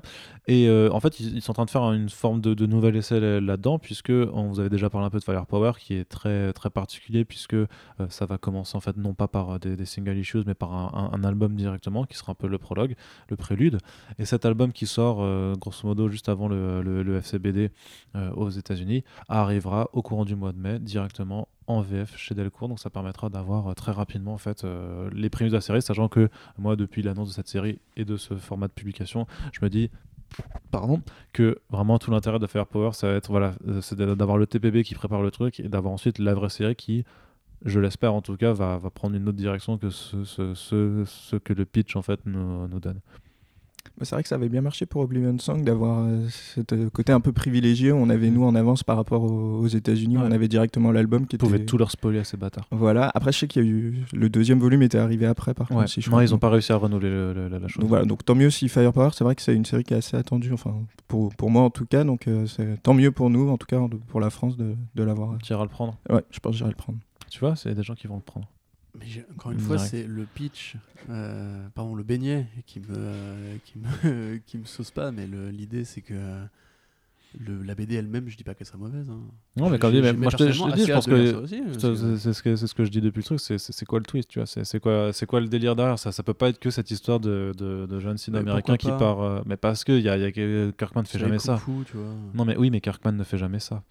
[0.48, 3.20] Et euh, en fait, ils, sont en train de faire une forme de, nouvel essai
[3.20, 6.54] là- là-dedans, puisque on vous avait déjà parlé un peu de Firepower, qui est très,
[6.54, 7.68] très particulier, puisque euh,
[8.10, 11.24] ça va commencer en fait non pas par des, des single issues, mais par un,
[11.24, 12.96] album directement, qui sera un peu le prologue,
[13.30, 13.80] le prélude.
[14.20, 15.18] Et cet album qui sort,
[15.58, 17.72] grosso modo, juste avant le, le- FCBD
[18.36, 22.70] aux États-Unis, arrivera au courant du mois de mai directement en VF chez Delcourt.
[22.70, 25.82] Donc ça permettra d'avoir euh, très rapidement en fait euh, les prémices de la série,
[25.82, 29.60] sachant que moi, depuis l'annonce de cette série et de ce format de publication, je
[29.62, 29.92] me dis
[30.72, 31.02] pardon
[31.32, 35.62] que vraiment tout l'intérêt de Firepower euh, c'est d'avoir le TPB qui prépare le truc
[35.62, 37.06] et d'avoir ensuite la vraie série qui
[37.64, 41.96] je l'espère en tout cas va, prendre une autre direction que ce, que le pitch
[41.96, 43.00] en fait nous, donne
[44.02, 47.20] C'est vrai que ça avait bien marché pour Oblivion Song d'avoir euh, ce côté un
[47.20, 47.92] peu privilégié.
[47.92, 50.18] On avait nous en avance par rapport aux, aux États-Unis.
[50.18, 50.24] Ouais.
[50.26, 51.66] On avait directement l'album qui ils pouvaient était.
[51.66, 53.12] tout leur spoiler à ces bâtards Voilà.
[53.14, 55.78] Après, je sais qu'il y a eu le deuxième volume était arrivé après, par ouais.
[55.78, 55.90] contre.
[55.90, 57.90] si je non ils ont pas réussi à renouveler le- le- la, la chose Donc
[57.90, 60.18] voilà, donc tant mieux si Firepower, c'est vrai que c'est une série qui est assez
[60.18, 60.74] attendue, enfin
[61.08, 63.68] pour, pour moi en tout cas, donc euh, c'est tant mieux pour nous, en tout
[63.68, 65.38] cas pour la France de, de l'avoir.
[65.44, 67.00] tu iras le prendre Ouais, je pense que j'irai le prendre.
[67.30, 68.48] tu vois c'est des gens qui vont le prendre
[69.00, 69.80] Mais encore une Direct.
[69.80, 70.76] fois, c'est le pitch,
[71.10, 75.84] euh, pardon, le beignet qui me, euh, qui me, qui me sauce pas, mais l'idée
[75.84, 76.44] c'est que euh,
[77.40, 79.08] le, la BD elle-même, je dis pas qu'elle serait mauvaise.
[79.10, 79.20] hein.
[79.58, 82.34] non mais mais j'ai moi je te, je te dis je pense lire que C'est
[82.34, 84.40] ce que, c'est ce que je dis depuis le truc, c'est quoi le twist, tu
[84.40, 84.48] vois?
[84.48, 86.12] C'est quoi, quoi le délire derrière ça?
[86.12, 89.22] Ça peut pas être que cette histoire de, de, de jeune Mais sino-américain qui part.
[89.22, 91.62] euh, mais parce que y a, y a, Kirkman ne fait jamais ça.
[91.64, 92.14] kung-fu, tu vois.
[92.34, 93.84] Non, mais oui, mais Kirkman ne fait jamais ça.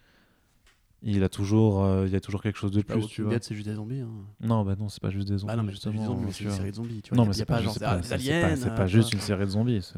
[1.03, 3.37] Il a toujours, euh, il y a toujours quelque chose de Bah, plus, tu vois.
[3.41, 4.01] C'est juste des zombies.
[4.01, 4.09] hein.
[4.41, 5.53] Non, bah non, c'est pas juste des zombies.
[5.53, 7.03] Ah non, mais c'est une série de zombies.
[7.03, 7.19] Tu vois.
[7.19, 9.93] Non, mais c'est pas genre aliens, c'est euh, juste une série de zombies,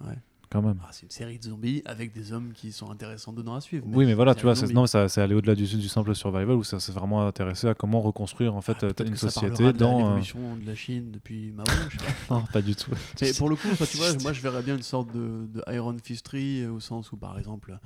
[0.00, 0.14] Ouais.
[0.50, 0.78] quand même.
[0.82, 3.84] Ah, c'est une série de zombies avec des hommes qui sont intéressants dedans à suivre.
[3.88, 6.64] Oui, mais voilà, tu vois, non, ça, c'est aller au-delà du, du simple survival où
[6.64, 9.96] ça s'est vraiment intéressé à comment reconstruire en fait Ah, euh, peut-être une société dans.
[9.96, 12.34] euh, l'évolution de la Chine depuis Mao, je sais pas.
[12.36, 12.92] Non, pas du tout.
[13.20, 15.96] Mais pour le coup, tu vois, moi je verrais bien une sorte de, de Iron
[16.02, 17.78] Fistry euh, au sens où, par exemple,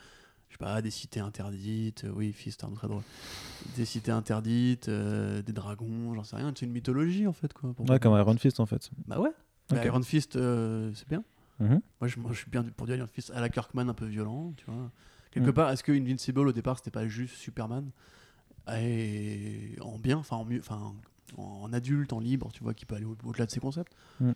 [0.58, 3.02] sais pas, des cités interdites, euh, oui, un très drôle,
[3.76, 7.72] des cités interdites, euh, des dragons, j'en sais rien, c'est une mythologie en fait, quoi.
[7.72, 7.88] pour.
[7.88, 8.90] Ouais, comme Iron Fist en fait.
[9.06, 9.30] Bah ouais,
[9.72, 9.78] Ok.
[9.84, 11.22] Iron Fist, euh, c'est bien.
[11.60, 11.80] Mhm.
[12.00, 14.06] Moi je, moi, je suis bien pour du Iron Fist à la Kirkman un peu
[14.06, 14.90] violent, tu vois.
[15.30, 15.54] Quelque Mm.
[15.54, 17.90] part, est-ce que Invincible au départ c'était pas juste Superman?
[18.74, 20.94] Et en bien, enfin en mieux, enfin
[21.36, 23.92] en adulte, en libre, tu vois, qui peut aller au- au-delà de ses concepts.
[24.20, 24.32] Mm.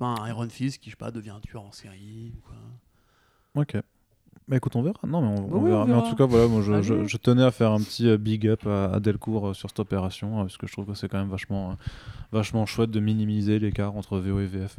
[0.00, 2.56] Un Iron Fist qui, je sais pas, devient un tueur en série ou quoi.
[3.54, 3.76] Ok.
[4.48, 5.00] Bah écoute, on verra.
[5.04, 5.82] Non, mais on, Bah on oui, verra.
[5.82, 8.16] on Mais en tout cas, voilà, moi je, je- tenais à faire un petit euh,
[8.16, 10.94] big up à, à Delcourt euh, sur cette opération, euh, parce que je trouve que
[10.94, 11.74] c'est quand même vachement, euh,
[12.30, 14.78] vachement chouette de minimiser l'écart entre VO et VF,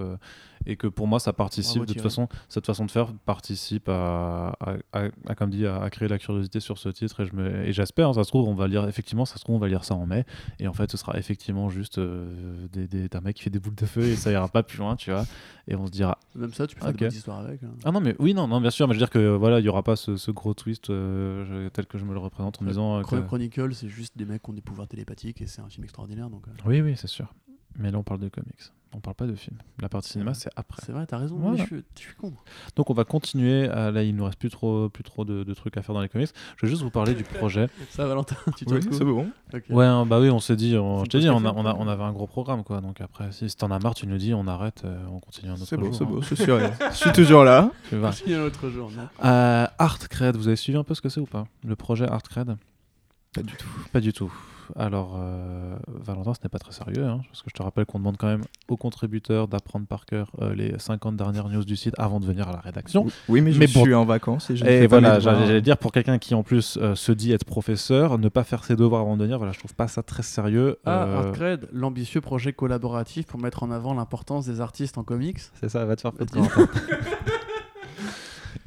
[0.65, 3.89] et que pour moi ça participe, Bravo, de toute façon, cette façon de faire participe
[3.89, 4.57] à,
[4.93, 8.07] à, comme dit, à, créer la curiosité sur ce titre, et je me- et j'espère,
[8.09, 9.95] hein, ça se trouve, on va lire, effectivement, ça se trouve, on va lire ça
[9.95, 10.23] en mai,
[10.59, 13.59] et en fait, ce sera effectivement juste euh, des, des, un mec qui fait des
[13.59, 15.25] boules de feu, et ça ira pas plus loin, tu vois,
[15.67, 16.97] et on se dira, Même ça, tu peux faire Ok.
[16.99, 17.61] des petites histoires avec.
[17.63, 17.67] hein.
[17.83, 19.63] ah non mais oui non non bien sûr mais je veux dire que euh, voilà
[19.63, 22.61] il y aura pas ce, ce gros twist euh, tel que je me le représente
[22.61, 25.41] en me disant euh, que- Chronicle, c'est juste des mecs qui ont des pouvoirs télépathiques
[25.41, 26.29] et c'est un film extraordinaire.
[26.29, 27.33] Donc, euh, oui oui c'est sûr
[27.77, 30.49] mais là on parle de comics on parle pas de film la partie cinéma c'est
[30.55, 31.35] après c'est vrai, t'as raison.
[31.37, 31.57] Voilà.
[31.57, 32.33] Mais je, suis- je suis con.
[32.77, 35.53] donc on va continuer à- là il nous reste plus trop plus trop de, de
[35.53, 38.37] trucs à faire dans les comics je vais juste vous parler du projet Ça, Valentin,
[38.55, 39.29] tu te Oui, c'est bon.
[39.69, 41.73] Ouais hein, bah oui on s'est dit on, je t'ai dit on, a, on, a-
[41.75, 44.17] on avait un gros programme quoi donc après si, si t'en as marre tu nous
[44.17, 46.07] dis on arrête euh, on continue un autre C'est beau, jour, c'est hein.
[46.07, 46.59] beau, c'est sûr.
[46.91, 47.69] je suis toujours là.
[47.91, 48.89] Y a un autre jour,
[49.23, 51.45] Euh, Art Cred vous avez suivi un peu ce que c'est ou pas?
[51.65, 52.55] Le projet Art Cred
[53.33, 53.67] Pas du tout.
[53.91, 54.31] Pas du tout.
[54.75, 57.99] Alors, euh, Valentin, ce n'est pas très sérieux, hein, parce que je te rappelle qu'on
[57.99, 61.93] demande quand même aux contributeurs d'apprendre par cœur euh, les 50 dernières news du site
[61.97, 63.07] avant de venir à la rédaction.
[63.29, 63.83] Oui, mais je Mais bon.
[63.83, 66.77] suis en vacances et je ne Et voilà, j'allais dire pour quelqu'un qui en plus
[66.81, 69.59] euh, se dit être professeur, ne pas faire ses devoirs avant de venir, voilà, je
[69.59, 70.77] trouve pas ça très sérieux.
[70.85, 75.39] Ah, Euh, Artcred, l'ambitieux projet collaboratif pour mettre en avant l'importance des artistes en comics.
[75.59, 76.41] C'est ça, va te faire Vas-y.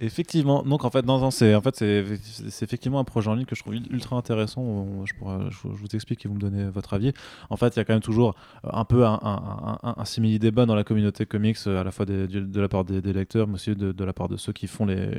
[0.03, 3.61] Effectivement, donc en fait, non, c'est en fait effectivement un projet en ligne que je
[3.61, 4.63] trouve ultra intéressant.
[4.63, 7.13] On- Je, pourrais- je, vous explique et vous me donnez votre avis.
[7.51, 8.35] En fait, il y a quand même toujours
[8.65, 11.85] euh, un peu un, un, un, un simili débat dans la communauté comics, euh, à
[11.85, 14.69] la fois de la part des, lecteurs, mais aussi de, la part de ceux qui
[14.69, 15.11] font les,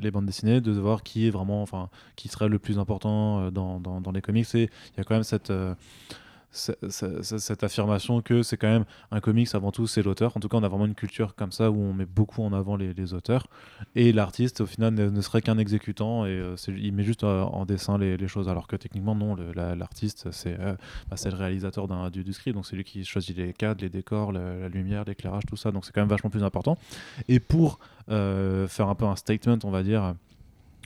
[0.00, 3.50] les bandes dessinées, de voir qui est vraiment, enfin, qui serait le plus important euh,
[3.50, 4.46] dans, dans, dans les comics.
[4.54, 4.62] Et
[4.94, 5.74] il y a quand même cette euh,
[6.50, 10.36] cette affirmation que c'est quand même un comics avant tout, c'est l'auteur.
[10.36, 12.52] En tout cas, on a vraiment une culture comme ça où on met beaucoup en
[12.52, 13.46] avant les, auteurs.
[13.94, 17.64] Et l'artiste, au final, ne, serait qu'un exécutant et euh, il met juste euh, en
[17.66, 18.48] dessin les, choses.
[18.48, 20.74] Alors que techniquement, non, l'artiste, c'est euh,
[21.10, 22.54] bah, c'est le réalisateur du, du script.
[22.54, 25.70] Donc c'est lui qui choisit les cadres, les décors, la, lumière, l'éclairage, tout ça.
[25.70, 26.78] Donc c'est quand même vachement plus important.
[27.28, 27.78] Et pour
[28.08, 30.14] faire un peu un statement, on va dire.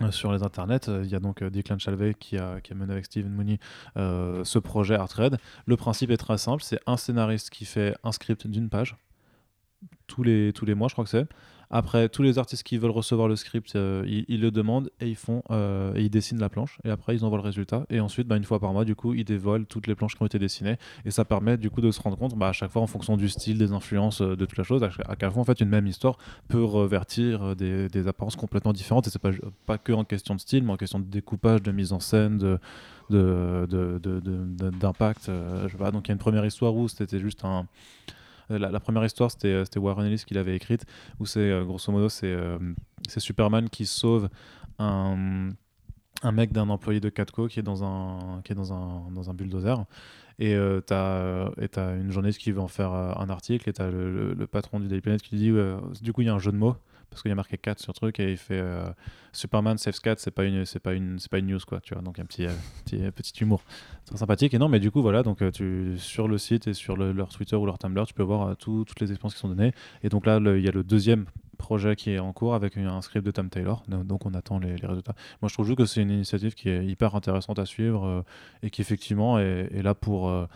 [0.02, 2.74] Euh, Sur les internets, euh, il y a donc euh, Declan Shalvey qui a, qui
[2.74, 3.58] mené avec Steven Mooney
[3.96, 5.38] ce projet Art Red.
[5.66, 8.96] Le principe est très simple c'est un scénariste qui fait un script d'une page
[10.06, 11.26] tous les, tous les mois, je crois que c'est.
[11.74, 15.16] Après, tous les artistes qui veulent recevoir le script, euh, ils, le demandent et ils
[15.16, 16.78] font euh, et ils dessinent la planche.
[16.84, 17.86] Et après, ils envoient le résultat.
[17.88, 20.22] Et ensuite, bah, une fois par mois, du coup, ils dévoilent toutes les planches qui
[20.22, 20.76] ont été dessinées.
[21.06, 23.16] Et ça permet du coup de se rendre compte, bah, à chaque fois, en fonction
[23.16, 25.44] du style, des influences, euh, de toute la chose, à, chaque- à quel point en
[25.46, 26.18] fait une même histoire
[26.48, 29.06] peut revertir des, apparences complètement différentes.
[29.06, 29.30] Et c'est pas,
[29.64, 32.36] pas que en question de style, mais en question de découpage, de mise en scène,
[32.36, 32.58] de
[34.78, 35.30] d'impact.
[35.30, 35.90] je sais.
[35.92, 37.66] Donc il y a une première histoire où c'était juste un
[38.48, 40.84] la, la première histoire, c'était euh, c'était Warren Ellis qui l'avait écrite,
[41.20, 42.58] où c'est euh, grosso modo, c'est euh,
[43.08, 44.28] Superman qui sauve
[44.78, 45.50] un,
[46.32, 49.34] mec d'un employé de Catco qui est dans un, qui est dans un, dans un
[49.34, 49.84] bulldozer.
[50.38, 53.72] Et euh, euh, et t'as une journaliste qui veut en faire euh, un article, et
[53.72, 55.52] t'as le, le, patron du Daily Planet qui dit
[56.00, 56.76] du coup, il y a un jeu de mots.
[57.12, 58.84] Parce qu'il y a marqué 4 sur le truc et il fait euh,
[59.32, 61.94] Superman saves 4, c'est pas une c'est pas une c'est pas une news quoi, tu
[61.94, 62.02] vois.
[62.02, 62.52] Donc un petit euh,
[62.84, 63.62] petit, petit humour
[64.06, 64.54] très sympathique.
[64.54, 67.12] Et non, mais du coup, voilà, donc euh, tu, sur le site et sur le-
[67.12, 69.48] leur Twitter ou leur Tumblr, tu peux voir euh, tout- toutes les expériences qui sont
[69.48, 69.72] données.
[70.02, 71.26] Et donc là, il y a le deuxième
[71.58, 73.82] projet qui est en cours avec un, script de Tom Taylor.
[73.88, 75.14] Donc on attend les, résultats.
[75.40, 78.22] Moi, je trouve juste que c'est une initiative qui est hyper intéressante à suivre euh,
[78.62, 80.28] et qui effectivement est, là pour.
[80.28, 80.46] euh,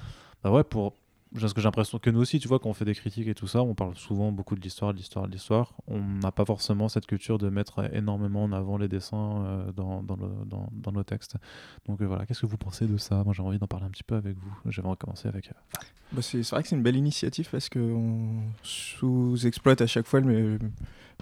[0.43, 0.95] bah ouais, pour.
[1.39, 3.35] Parce que j'ai l'impression que nous aussi, tu vois, quand on fait des critiques et
[3.35, 5.75] tout ça, on parle souvent beaucoup de l'histoire, de l'histoire, de l'histoire.
[5.87, 10.03] On n'a pas forcément cette culture de mettre énormément en avant les dessins euh, dans,
[10.03, 11.37] dans, dans- dans nos textes.
[11.87, 13.23] Donc euh, voilà, qu'est-ce que vous pensez de ça?
[13.25, 14.71] Moi j'ai envie d'en parler un petit peu avec vous.
[14.71, 15.49] J'aimerais commencer avec.
[15.49, 15.79] euh,
[16.13, 20.59] Bah, c'est vrai que c'est une belle initiative parce qu'on sous-exploite à chaque fois le,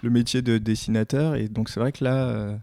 [0.03, 1.34] le métier de dessinateur.
[1.36, 2.57] Et donc, c'est vrai que là, euh,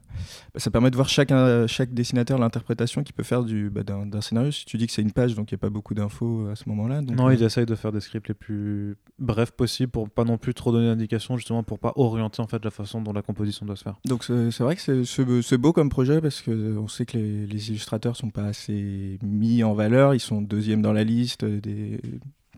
[0.55, 4.21] ça permet de voir chaque, euh, chaque dessinateur l'interprétation qu'il peut faire du, bah, d'un,
[4.21, 4.51] scénario.
[4.51, 6.55] Si tu dis que c'est une page, donc il n'y a pas beaucoup d'infos à
[6.55, 7.01] ce moment-là.
[7.01, 10.38] Non, euh, ils essayent de faire des scripts les plus brefs possibles pour pas non
[10.38, 13.65] plus trop donner d'indications, justement pour pas orienter en fait la façon dont la composition
[13.65, 13.95] doit se faire.
[14.05, 15.03] Donc c'est vrai que
[15.41, 18.45] c'est beau comme projet parce que euh, on sait que les, les illustrateurs sont pas
[18.45, 21.99] assez mis en valeur, ils sont deuxième dans la liste des,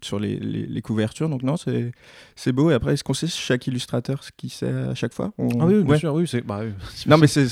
[0.04, 1.30] sur les, les- les couvertures.
[1.30, 1.92] Donc non, c'est
[2.36, 2.72] c'est beau.
[2.72, 5.66] Et après, est-ce qu'on sait chaque illustrateur ce qu'il sait à chaque fois On- Ah
[5.66, 5.98] oui, bien Ouais.
[6.00, 6.42] sûr, oui, c'est.
[6.42, 6.72] Bah, oui.
[7.08, 7.48] Non, mais c'est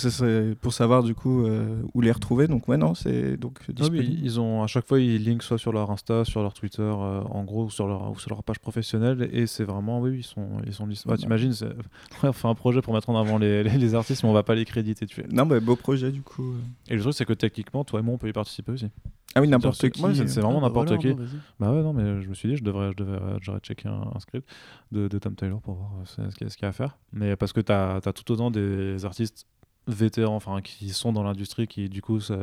[0.61, 2.47] pour savoir du coup euh, où les retrouver.
[2.47, 5.57] Donc ouais, non, c'est donc Ah oui, ils ont à chaque fois ils linkent soit
[5.57, 8.43] sur leur Insta, sur leur Twitter, euh, en gros, ou sur leur ou sur leur
[8.43, 11.09] page professionnelle, et c'est vraiment oui, ils sont ils sont listés.
[11.09, 11.17] Ouais.
[11.17, 11.69] T'imagines, ouais,
[12.29, 14.55] on fait un projet pour mettre en avant les, les, artistes, mais on va pas
[14.55, 15.05] les créditer.
[15.05, 15.23] Tu.
[15.31, 16.53] Non, mais beau projet du coup.
[16.89, 18.87] Et le truc c'est que techniquement, toi et moi, on peut y participer aussi.
[19.35, 20.01] Ah oui, n'importe qui.
[20.01, 21.13] ouais, c'est- c'est vraiment Ah, n'importe qui.
[21.13, 21.23] bah.
[21.59, 24.09] Bah ouais, non, mais je me suis dit, je devrais, je devrais, j'aurais checké un,
[24.13, 24.49] un script
[24.91, 26.69] de, de Tom Taylor pour voir euh, ce qu'il y a- ce qu'il y a
[26.69, 26.97] à faire.
[27.13, 29.45] Mais parce que tu as, tout autant des artistes
[29.87, 32.35] vétérans, enfin, qui sont dans l'industrie, qui du coup ça,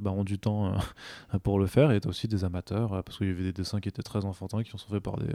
[0.00, 3.18] bah, ont du temps euh, pour le faire, et tu aussi des amateurs, euh, parce
[3.18, 5.26] qu'il y avait des dessins qui étaient très enfantins, qui sont faits par des,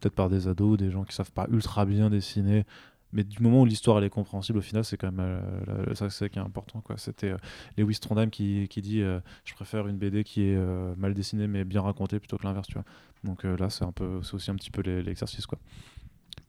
[0.00, 2.64] peut-être par des ados, des gens qui savent pas ultra bien dessiner.
[3.12, 6.10] Mais du moment où l'histoire elle est compréhensible, au final, c'est quand même euh, ça
[6.10, 6.80] c'est qui est important.
[6.80, 6.96] quoi.
[6.98, 7.36] C'était euh,
[7.76, 11.64] Lewis Trondheim qui, qui dit euh, Je préfère une BD qui est mal dessinée mais
[11.64, 12.66] bien racontée plutôt que l'inverse.
[12.68, 12.84] tu vois.
[13.24, 15.46] Donc là, c'est un peu, c'est aussi un petit peu l'exercice.
[15.46, 15.58] quoi.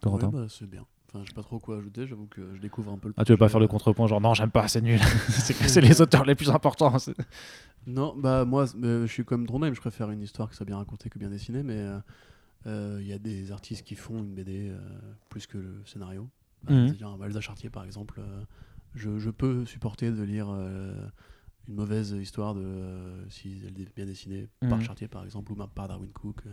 [0.02, 0.86] Corentin Ouais, bah, c'est bien.
[1.14, 3.32] Enfin, j'ai pas trop quoi ajouter, j'avoue que je découvre un peu le Ah, tu
[3.34, 5.00] veux pas faire le contrepoint, genre non, j'aime pas, c'est nul.
[5.30, 6.96] c'est les auteurs les plus importants.
[7.86, 10.78] Non, bah moi, euh, je suis comme Trondheim, je préfère une histoire qui soit bien
[10.78, 12.00] racontée que bien dessinée, mais euh,
[12.66, 14.72] euh, il y a des artistes qui font une BD
[15.30, 16.28] plus que le scénario.
[16.64, 16.88] Bah, Mhm.
[16.88, 18.44] c'est-à-dire un Chartier, par exemple, euh,
[18.96, 21.08] je, je peux supporter de lire euh,
[21.68, 24.84] une mauvaise histoire de euh, si elle est bien dessinée par Mhm.
[24.84, 26.44] Chartier, par exemple, ou par Darwin Cook.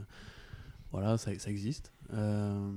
[0.90, 1.92] voilà, ça, ça existe.
[2.12, 2.72] Euh,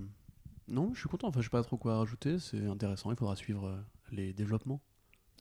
[0.67, 3.35] non, je suis content, enfin, je sais pas trop quoi rajouter, c'est intéressant, il faudra
[3.35, 4.81] suivre les développements.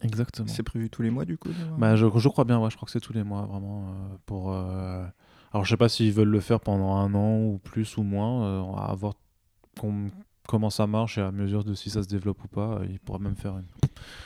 [0.01, 0.49] Exactement.
[0.49, 1.51] C'est prévu tous les mois du coup.
[1.79, 3.89] Bah, je, je crois bien, ouais, je crois que c'est tous les mois, vraiment.
[3.91, 5.07] euh, pour, euh,
[5.53, 8.45] Alors, je sais pas s'ils veulent le faire pendant un an ou plus ou moins,
[8.47, 9.15] euh, voir
[9.79, 10.11] com-
[10.49, 12.79] comment ça marche et à mesure de si ça se développe ou pas.
[12.81, 13.65] euh, Ils pourraient même faire une.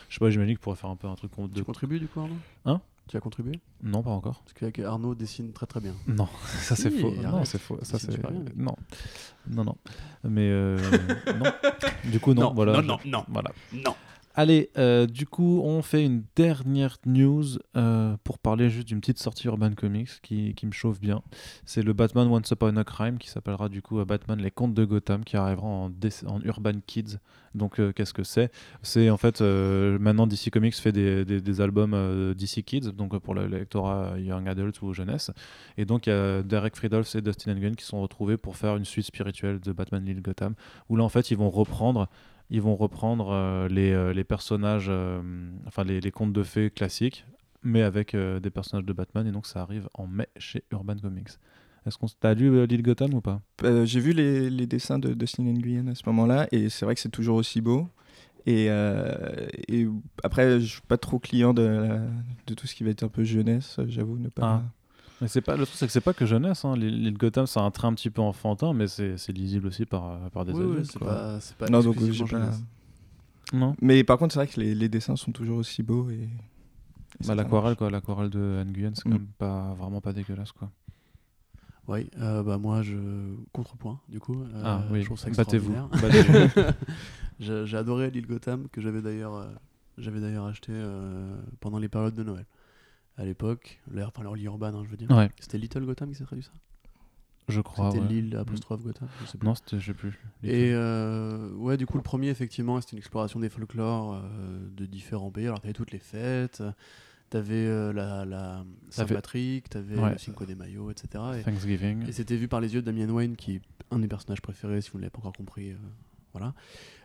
[0.09, 1.55] Je sais pas, j'imagine qu'ils pourraient faire un peu un truc de.
[1.59, 2.35] Tu contribues du coup, Arnaud?
[2.65, 2.81] Hein?
[3.09, 3.61] Tu as contribué?
[3.85, 4.41] Non, pas encore.
[4.43, 5.95] Parce qu'avec Arnaud dessine très très bien.
[6.09, 7.13] Non, ça c'est faux.
[7.23, 7.79] Non, c'est faux.
[7.83, 8.19] Ça c'est
[8.57, 8.75] non,
[9.49, 9.77] non, non.
[10.25, 10.77] Mais euh,
[11.39, 11.53] non.
[12.11, 12.43] Du coup, non.
[12.49, 12.73] Non, voilà.
[12.83, 13.25] non, non, non.
[13.29, 13.53] Voilà.
[13.73, 13.95] Non
[14.39, 19.19] Allez, euh, du coup, on fait une dernière news euh, pour parler juste d'une petite
[19.19, 21.23] sortie Urban Comics qui, me chauffe bien.
[21.65, 24.85] C'est le Batman Once Upon a Crime qui s'appellera du coup Batman Les Contes de
[24.85, 25.91] Gotham qui arrivera en,
[26.45, 27.17] Urban Kids.
[27.55, 28.53] Donc, euh, qu'est-ce que c'est?
[28.83, 34.19] C'est en fait, maintenant DC Comics fait des, albums DC Kids, donc pour le lectorat
[34.19, 35.31] Young Adult ou jeunesse.
[35.79, 38.77] Et donc, il y a Derek Friedolf et Dustin Nguyen qui sont retrouvés pour faire
[38.77, 40.55] une suite spirituelle de Batman Little Gotham
[40.91, 42.11] où là, en fait, ils vont reprendre
[42.51, 45.21] ils vont reprendre euh, les, euh, les personnages, euh,
[45.67, 47.25] enfin les, les contes de fées classiques,
[47.63, 51.31] mais avec des personnages de Batman, et donc ça arrive en mai chez Urban Comics.
[51.87, 53.41] Est-ce qu'on t'as lu euh, Gotham ou pas?
[53.63, 56.95] Euh, J'ai vu les, les dessins de Dustin Nguyen à ce moment-là, et c'est vrai
[56.95, 57.89] que c'est toujours aussi beau.
[58.45, 59.89] Et, euh, et
[60.23, 62.01] après, je suis pas trop client de, la-
[62.47, 64.43] de tout ce qui va être un peu jeunesse, j'avoue, ne pas.
[64.45, 64.63] Ah.
[65.21, 66.65] Mais c'est pas le truc, c'est que c'est pas que jeunesse.
[66.65, 66.77] Hein.
[66.77, 70.19] Little Gotham, c'est un trait un petit peu enfantin, mais c'est c'est lisible aussi par,
[70.31, 70.91] par des Oui, oui, adultes.
[70.93, 71.09] c'est quoi.
[71.09, 72.51] pas, c'est pas non, donc j'ai pas.
[73.53, 76.11] Non Mais par contre, c'est vrai que les, les dessins sont toujours aussi beaux.
[76.11, 76.29] Et,
[77.27, 77.91] bah, L'aquarelle, quoi.
[77.91, 79.13] L'aquarelle de Nguyen, c'est Mm.
[79.13, 80.71] quand même pas, vraiment pas dégueulasse, quoi.
[81.89, 82.97] Oui, euh, bah moi je
[83.53, 84.43] contrepoint du coup.
[84.43, 85.73] Euh, ah oui, je trouve ça battez-vous.
[85.73, 86.47] extraordinaire.
[86.53, 86.73] Battez-vous.
[87.39, 89.47] J'ai j'ai adoré l'île Gotham que j'avais d'ailleurs euh,
[89.97, 92.45] j'avais d'ailleurs acheté euh, pendant les périodes de Noël.
[93.19, 95.11] À l'époque, l'air enfin l'île urbaine, hein, je veux dire.
[95.11, 96.53] ouais, C'était Little Gotham qui s'est traduit ça?
[97.49, 97.91] Je crois.
[97.93, 98.09] C'était ouais.
[98.09, 99.47] l'île apostrophe Gotham, je sais plus.
[99.47, 100.19] Non, c'était, je sais plus.
[100.43, 104.85] Et euh, ouais, du coup, le premier, effectivement, c'était une exploration des folklores euh, de
[104.85, 105.47] différents pays.
[105.47, 106.63] Alors, t'avais toutes les fêtes,
[107.31, 110.13] t'avais euh, la, la Saint-Patrick, t'avais Ouais.
[110.13, 111.23] le Cinco de Mayo, etc.
[111.39, 112.07] Et, Thanksgiving.
[112.09, 113.63] et c'était vu par les yeux de Damien Wayne, qui est
[113.93, 115.73] un de mes personnages préférés, si vous ne l'avez pas encore compris.
[116.39, 116.55] Voilà.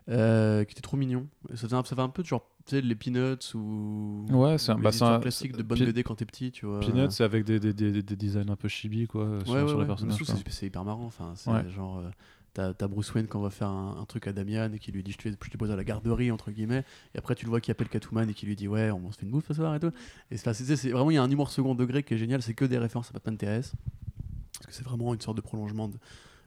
[0.10, 1.28] Euh, qui était trop mignon.
[1.52, 4.26] Ça faisait, un, ça fait un peu de genre, tu sais, les Peanuts ou.
[4.32, 6.80] Ouais, c'est un- bah, un- classiques de bonne BD quand t'es petit, tu vois.
[6.80, 9.68] Peanuts, c'est avec des, des, des, des designs un peu chibi, quoi, sur, Ouais, ouais,
[9.68, 9.88] sur les ouais.
[9.88, 10.18] personnages.
[10.18, 11.06] Surtout, c'est hyper marrant.
[11.06, 14.34] Enfin, c'est genre, euh, t'as Bruce Wayne quand on va faire un, un truc à
[14.34, 16.84] Damian et qui lui dit je te, je te pose à la garderie entre guillemets.
[17.16, 19.20] Et après tu le vois qui appelle Catwoman et qui lui dit ouais on se
[19.20, 19.92] fait une bouffe ce soir et tout.
[20.32, 22.42] Et c'est vraiment il y a un humour second degré qui est génial.
[22.42, 23.72] C'est que des références à Batman TS
[24.54, 25.96] parce que c'est vraiment une sorte de prolongement de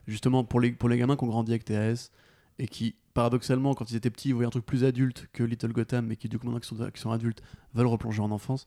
[0.07, 2.11] justement pour les pour les gamins qui ont grandi avec TS
[2.59, 5.71] et qui paradoxalement quand ils étaient petits ils voyaient un truc plus adulte que Little
[5.71, 7.41] Gotham mais qui du coup maintenant qui sont, adultes
[7.73, 8.65] veulent replonger en enfance.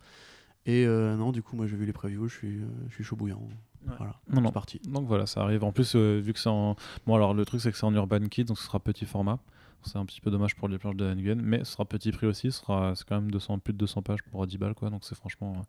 [0.66, 3.04] Et euh, non, du coup, moi j'ai vu les previews, je suis, euh, je suis
[3.04, 3.40] chaud bouillant.
[3.86, 3.94] Ouais.
[3.96, 4.48] Voilà, Non, non.
[4.48, 4.80] c'est parti.
[4.86, 5.64] Donc voilà, ça arrive.
[5.64, 6.76] En plus, euh, vu que c'est en.
[7.06, 9.38] Bon, alors le truc, c'est que c'est en Urban Kids, donc ce sera petit format.
[9.84, 12.26] C'est un petit peu dommage pour les planches de Nguyen, mais ce sera petit prix
[12.26, 12.50] aussi.
[12.52, 14.90] Ce sera, c'est quand même 200, plus de 200 pages pour 10 balles, quoi.
[14.90, 15.54] Donc c'est franchement.
[15.58, 15.62] euh,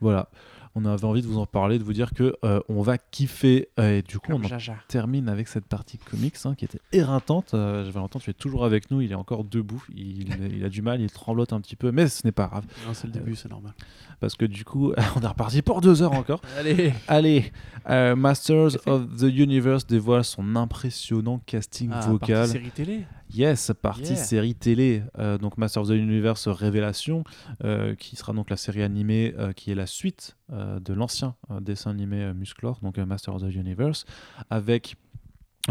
[0.00, 0.28] voilà.
[0.74, 3.68] On avait envie de vous en parler, de vous dire que euh, on va kiffer.
[3.78, 4.74] euh, et du coup, on Comme en Jaja.
[4.88, 7.52] termine avec cette partie comics hein, qui était éreintante.
[7.52, 9.02] Euh, Valentin, tu es toujours avec nous.
[9.02, 9.84] Il est encore debout.
[9.94, 12.64] Il, il a du mal, il tremblote un petit peu, mais ce n'est pas grave.
[12.86, 13.74] Non, c'est le début, c'est normal.
[14.18, 16.40] Parce que du coup, on est reparti pour deux heures encore.
[16.58, 17.52] Allez Allez,
[17.90, 22.36] euh, Masters of the Universe dévoile son impressionnant casting ah, vocal.
[22.38, 24.16] partie série télé Yes, partie Yeah.
[24.16, 25.02] série télé.
[25.18, 27.24] Euh, donc Masters of the Universe Révélation,
[27.64, 31.90] euh, qui sera donc la série animée euh, qui est la suite de l'ancien dessin
[31.90, 34.04] animé Musclor, donc Masters of the Universe,
[34.50, 34.96] avec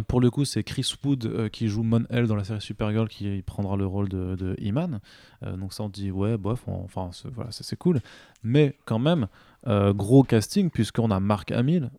[0.08, 3.10] pour le coup, c'est Chris Wood euh, qui joue Mon L dans la série Supergirl
[3.10, 4.56] qui prendra le rôle de.
[5.44, 8.00] Euh, donc ça, on dit ouais, bof, on- enfin voilà, ça, c'est cool.
[8.42, 9.28] Mais quand même,
[9.68, 11.92] euh, gros casting puisqu'on a Mark Hamill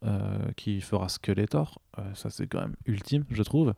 [0.57, 1.81] qui fera Skeletor.
[2.15, 3.75] Ça c'est quand même ultime, je trouve.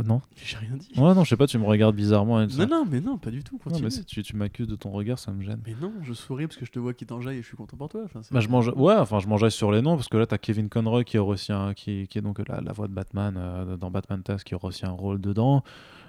[0.00, 0.88] Euh, Non, J'ai rien dit.
[0.96, 2.40] ouais, non, je sais pas, tu me regardes bizarrement.
[2.40, 2.64] Et tout ça.
[2.66, 3.60] Non, non, mais non, pas du tout.
[3.70, 5.60] Non, mais si tu, tu m'accuses de ton regard, ça me gêne.
[5.66, 7.76] Mais non, je souris parce que je te vois qui t'enjaille et je suis content
[7.76, 8.00] pour toi.
[8.04, 10.38] Enfin, Bah, je mange, ouais, enfin, je mangeais sur les noms parce que là, t'as
[10.38, 13.76] Kevin Conroy qui, aussi un- qui, qui est donc la, la voix de Batman euh,
[13.76, 15.62] dans Batman Task qui aura aussi un rôle dedans.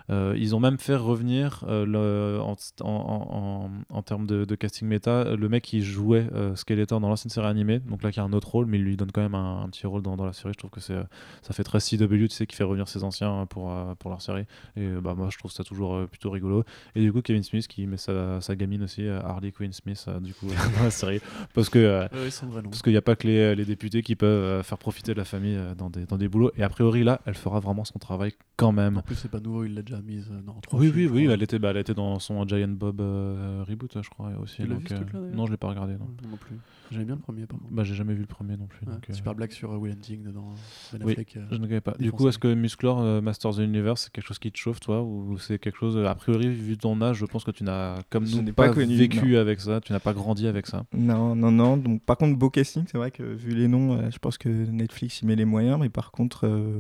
[0.10, 4.56] Euh, ils ont même fait revenir euh, le, en, en, en, en termes de, de
[4.56, 8.20] casting méta le mec qui jouait euh, Skeletor dans l'ancienne série animée, donc là qui
[8.20, 10.16] a un autre rôle, mais il lui donne quand même un, un petit rôle dans,
[10.18, 10.54] dans la série.
[10.54, 10.98] Je trouve que c'est,
[11.42, 14.46] ça fait très CW, tu sais, qui fait revenir ses anciens pour, pour leur série.
[14.76, 16.64] Et bah, moi, je trouve ça toujours plutôt rigolo.
[16.96, 20.34] Et du coup, Kevin Smith qui met sa, sa gamine aussi, Harley Quinn Smith, du
[20.34, 20.48] coup,
[20.78, 21.22] dans la série.
[21.54, 22.08] Parce que.
[22.10, 25.26] parce qu'il n'y a pas que les, les députés qui peuvent faire profiter de la
[25.26, 26.52] famille dans des, dans des boulots.
[26.58, 28.98] Et a priori, là, elle fera vraiment son travail quand même.
[28.98, 31.28] En plus, c'est pas nouveau, il l'a déjà mise euh, dans trois Oui, films, oui,
[31.28, 34.58] oui, elle était, bah, elle était dans son Giant Bob euh, reboot, je crois, aussi.
[34.58, 35.94] Tu l'as donc, vu, ce euh, truc-là, d'ailleurs non, je l'ai pas regardé.
[35.94, 36.08] Non.
[36.24, 36.56] Non, non plus.
[36.92, 37.72] J'aimais bien le premier, par contre.
[37.74, 38.86] Bah, j'ai jamais vu le premier non plus.
[38.86, 40.54] Ouais, donc, euh, Super blague sur Will Hunting dedans.
[40.94, 41.96] Ben Oui, Affleck, euh, Je ne connais pas.
[42.00, 44.58] Du coup, est-ce que Musclor, euh, Masters of the Universe, c'est quelque chose qui te
[44.58, 47.64] chauffe, toi Ou c'est quelque chose, a priori, vu ton âge, je pense que tu
[47.64, 50.68] n'as, comme Je nous, pas, pas connu, vécu avec ça, tu n'as pas grandi avec
[50.68, 50.86] ça.
[50.94, 51.78] Non, non, non.
[51.78, 54.50] Donc, par contre, beau casting, c'est vrai que vu les noms, euh, je pense que
[54.50, 56.80] Netflix y met les moyens, mais par contre, euh,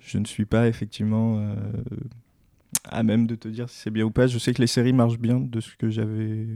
[0.00, 1.54] je ne suis pas effectivement euh,
[2.84, 4.26] à même de te dire si c'est bien ou pas.
[4.26, 6.46] Je sais que les séries marchent bien de ce que j'avais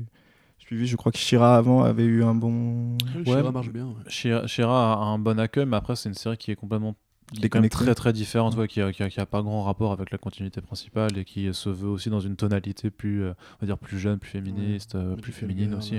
[0.58, 0.86] suivi.
[0.86, 2.96] Je crois que Shira avant avait eu un bon.
[3.26, 3.86] Ouais, mais- marche bien.
[3.86, 3.94] ouais.
[4.08, 6.94] Shira Shira a un bon accueil, mais après, c'est une série qui est complètement
[7.32, 7.84] qui est quand même déconnecté.
[7.86, 10.18] très très différente, ouais, qui, a, qui, a, qui a pas grand rapport avec la
[10.18, 13.78] continuité principale et qui se veut aussi dans une tonalité plus, euh, on va dire
[13.78, 15.96] plus jeune, plus féministe, euh, plus Magical féminine Girl, aussi.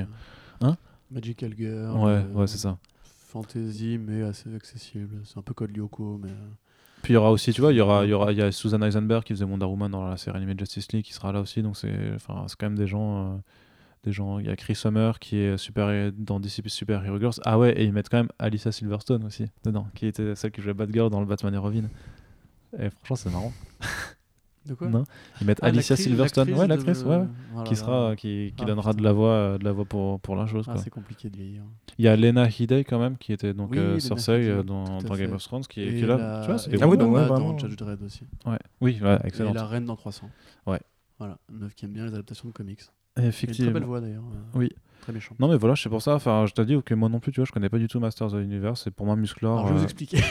[0.62, 0.78] Hein?
[1.12, 1.98] Magical Girl.
[1.98, 2.78] Ouais, euh, ouais, c'est ça.
[3.28, 5.18] Fantasy, mais assez accessible.
[5.26, 6.30] C'est un peu Code Lyoko, mais.
[7.06, 8.42] Puis il y aura aussi, tu vois, il y aura, il y aura, il y
[8.42, 11.32] a Susan Eisenberg qui faisait Wonder Woman dans la série animée Justice League qui sera
[11.32, 13.38] là aussi, donc c'est, enfin, c'est quand même des gens, euh,
[14.06, 14.40] des gens.
[14.40, 17.36] Il y a Chris Summer qui est super dans DC Super Hero Girls.
[17.44, 20.64] Ah ouais, et ils mettent quand même Alicia Silverstone aussi dedans, qui était celle qui
[20.64, 21.84] jouait Batgirl dans le Batman et Robin.
[22.80, 23.54] Et franchement, c'est marrant.
[24.68, 25.04] De quoi non
[25.42, 27.80] Ils mettent Ah, Alicia Silverstone, ouais, de- l'actrice, ouais, ouais, Voilà, qui là.
[27.80, 30.66] sera, qui, qui Ah, donnera de la voix, de la voix pour pour la chose.
[30.68, 31.64] Ah, c'est compliqué de vieillir.
[31.98, 35.00] Il y a Lena Headey quand même qui était donc Oui, euh, Cersei euh, dans,
[35.02, 36.18] dans Game of Thrones qui est, Et qui est là.
[36.18, 38.24] la- Tu vois, c'est et des Ah oui, donc, ouais, dans Judge Dredd aussi.
[38.46, 38.58] Ouais.
[38.82, 39.54] Oui, ouais, Et excellent.
[39.54, 40.30] la reine dans 300.
[40.66, 40.80] Ouais.
[41.20, 42.82] Voilà, une meuf qui aime bien les adaptations de comics.
[43.18, 43.72] A une très Effectivement.
[43.72, 44.24] belle voix d'ailleurs.
[44.34, 44.70] euh, Oui.
[45.06, 45.36] Très méchant.
[45.40, 46.16] Non mais voilà, c'est pour ça.
[46.16, 48.00] Enfin, je t'ai dit que moi non plus, tu vois, je connais pas du tout
[48.00, 48.82] Masters of the Universe.
[48.84, 49.54] C'est pour moi Musclor.
[49.60, 50.18] Alors je vais vous euh, expliquer.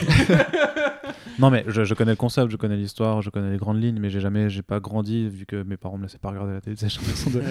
[1.37, 3.99] Non mais je, je connais le concept, je connais l'histoire, je connais les grandes lignes,
[3.99, 6.61] mais j'ai jamais, j'ai pas grandi vu que mes parents me laissaient pas regarder la
[6.61, 6.77] télé.
[6.79, 7.41] J'ai l'impression de.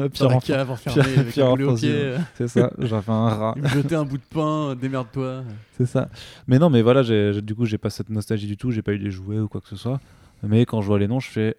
[0.00, 0.38] Euh, Pire enfant.
[0.40, 2.14] cave enfermé Pire- avec pire un au pied.
[2.34, 2.70] C'est ça.
[2.78, 3.54] J'avais un rat.
[3.56, 5.42] Il me jetait un bout de pain, euh, démerde-toi.
[5.76, 6.08] C'est ça.
[6.46, 8.70] Mais non, mais voilà, j'ai- du coup, j'ai pas cette nostalgie du tout.
[8.70, 10.00] J'ai pas eu les jouets ou quoi que ce soit.
[10.44, 11.56] Mais quand je vois les noms, je fais.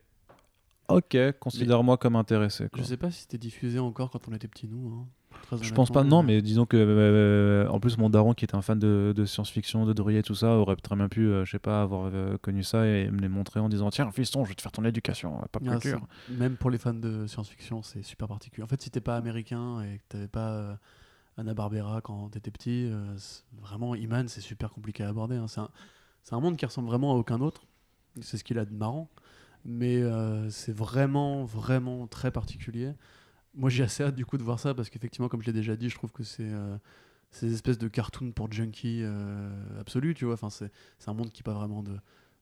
[0.89, 2.67] Ok, considère-moi comme intéressé.
[2.69, 2.81] quoi.
[2.81, 4.87] Je sais pas si c'était diffusé encore quand on était petits, nous.
[4.93, 5.07] hein.
[5.61, 8.61] Je pense pas, non, mais disons que euh, en plus mon daron qui était un
[8.61, 11.51] fan de, de science-fiction, de Drouillet et tout ça, aurait très bien pu, euh, je
[11.51, 14.49] sais pas, avoir euh, connu ça et me les montrer en disant tiens fiston, je
[14.49, 15.79] vais te faire ton éducation, euh, pas Ah,
[16.29, 18.63] Même pour les fans de science-fiction, c'est super particulier.
[18.63, 20.79] En fait, si t'es pas américain et que t'avais pas
[21.37, 22.89] Anna Barbera quand t'étais petit,
[23.61, 25.35] vraiment, Iman, c'est super compliqué à aborder.
[25.35, 25.47] hein.
[25.47, 25.69] C'est un,
[26.23, 27.63] c'est un monde qui ressemble vraiment à aucun autre.
[28.21, 29.09] C'est ce qu'il a de marrant.
[29.65, 32.91] Mais euh, c'est vraiment, vraiment très particulier.
[33.55, 35.75] Moi, j'ai assez hâte du coup de voir ça parce qu'effectivement, comme je l'ai déjà
[35.75, 36.77] dit, je trouve que c'est euh,
[37.31, 40.33] ces espèces de cartoons pour junkies euh, absolus, tu vois.
[40.33, 40.69] Enfin, c'est
[41.07, 41.97] un monde qui n'a pas vraiment de,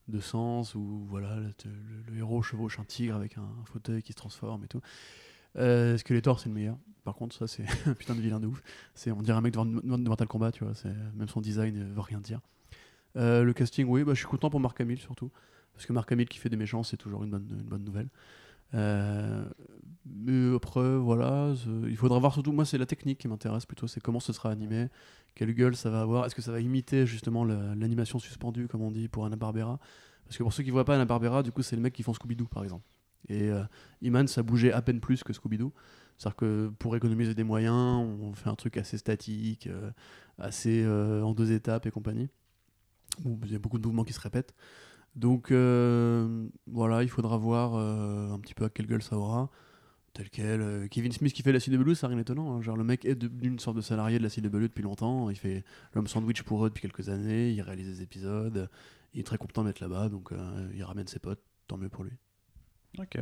[0.07, 4.63] de sens où voilà, le, héros chevauche un tigre avec un, fauteuil qui se transforme
[4.63, 4.81] et tout.
[5.57, 6.77] Euh, Skeletor, c'est le meilleur.
[7.03, 8.63] Par contre, ça, c'est un putain de vilain de ouf.
[9.07, 10.73] On dirait un mec de, de Mortal Kombat, tu vois.
[11.15, 12.41] Même son design ne veut rien dire.
[13.17, 15.31] Euh, le casting, oui, bah, je suis content pour Mark Hamill surtout.
[15.73, 18.09] Parce que Mark Hamill qui fait des méchants, c'est toujours une bonne, une bonne nouvelle.
[18.73, 19.43] Euh,
[20.05, 21.53] mais après, voilà,
[21.87, 22.51] il faudra voir surtout.
[22.51, 23.87] Moi, c'est la technique qui m'intéresse plutôt.
[23.87, 24.87] C'est comment ce sera animé,
[25.35, 26.25] quelle gueule ça va avoir.
[26.25, 29.79] Est-ce que ça va imiter justement la- l'animation suspendue, comme on dit, pour Anna Barbera?
[30.25, 32.03] Parce que pour ceux qui voient pas Anna Barbera, du coup, c'est le mec qui
[32.03, 32.85] font Scooby-Doo, par exemple.
[33.27, 33.63] Et euh,
[34.01, 35.73] Iman, ça bougeait à peine plus que Scooby-Doo.
[36.17, 39.91] C'est-à-dire que pour économiser des moyens, on fait un truc assez statique, euh,
[40.37, 42.29] assez en deux étapes et compagnie.
[43.25, 44.53] Il y a beaucoup de mouvements qui se répètent.
[45.15, 49.49] Donc euh, voilà, il faudra voir euh, un petit peu à quelle gueule ça aura.
[50.13, 50.61] Tel quel.
[50.61, 52.53] euh, Kevin Smith qui fait la CW, ça rien d'étonnant.
[52.55, 52.61] hein.
[52.61, 55.29] Genre le mec est devenu une sorte de salarié de la CW depuis longtemps.
[55.29, 55.63] Il fait
[55.93, 57.51] l'homme sandwich pour eux depuis quelques années.
[57.51, 58.69] Il réalise des épisodes.
[59.13, 60.31] Il est très content d'être là-bas, donc
[60.73, 61.41] il ramène ses potes.
[61.67, 62.11] Tant mieux pour lui.
[62.99, 63.19] Ok.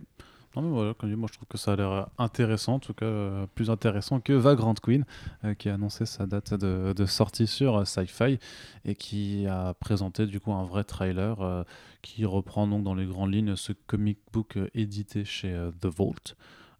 [0.56, 3.06] Non mais voilà, comme moi je trouve que ça a l'air intéressant, en tout cas
[3.06, 5.06] euh, plus intéressant que Vagrant Queen,
[5.44, 8.40] euh, qui a annoncé sa date de, sortie sur euh, Sci-Fi
[8.84, 11.64] et qui a présenté du coup un vrai trailer euh,
[12.02, 16.36] qui reprend donc dans les grandes lignes ce comic book édité chez The Vault.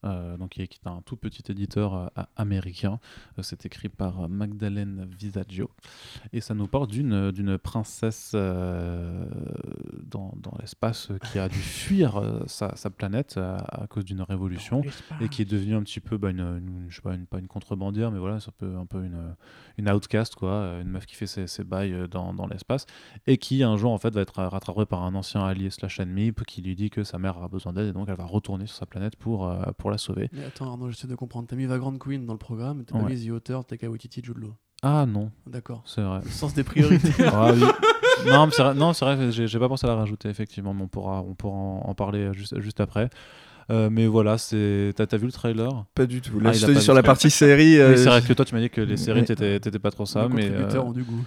[0.06, 3.00] Euh, donc qui est, qui est un tout petit éditeur euh, américain.
[3.38, 5.70] Euh, c'est écrit par Magdalene Visaggio
[6.34, 12.76] et ça nous parle d'une d'une princesse dans, dans l'espace qui a dû fuir sa,
[12.76, 14.82] sa planète à, à cause d'une révolution
[15.22, 17.40] et qui est devenue un petit peu bah, une, une- je sais pas une, pas
[17.40, 19.36] une contrebandière mais voilà c'est un peu un peu une
[19.78, 22.86] une outcast quoi une meuf qui fait ses, ses bails dans, dans l'espace
[23.28, 26.32] et qui un jour en fait va être rattrapée par un ancien allié slash ennemi
[26.48, 28.76] qui lui dit que sa mère a besoin d'aide et donc elle va retourner sur
[28.78, 31.48] sa planète pour euh, pour la sauver Mais attends, Arnaud, j'essaie de comprendre.
[31.48, 33.14] T'as mis Vagrant Queen dans le programme, mais t'as pas Ouais.
[33.16, 34.54] mis The Author, Taika Waititi, Jude Law.
[34.84, 35.82] ah non D'accord.
[35.86, 37.12] c'est vrai Le sens des priorités.
[37.34, 37.64] Ah oui.
[38.28, 40.88] non, c'est vrai, non, c'est vrai j'ai pas pensé à la rajouter, effectivement, mais on
[40.88, 43.10] pourra, on pourra en, en parler juste, juste après.
[43.72, 44.94] Euh, mais voilà, c'est.
[44.96, 45.86] T'as t'as vu le trailer?
[45.94, 46.38] Pas du tout.
[46.40, 47.78] Ah, Là, je te dis sur la partie série.
[47.78, 49.92] euh, Oui, c'est vrai que toi, tu m'as dit que les séries, t'étais t'étais pas
[49.92, 50.78] trop ça, Les mais.
[50.78, 51.24] ont du goût.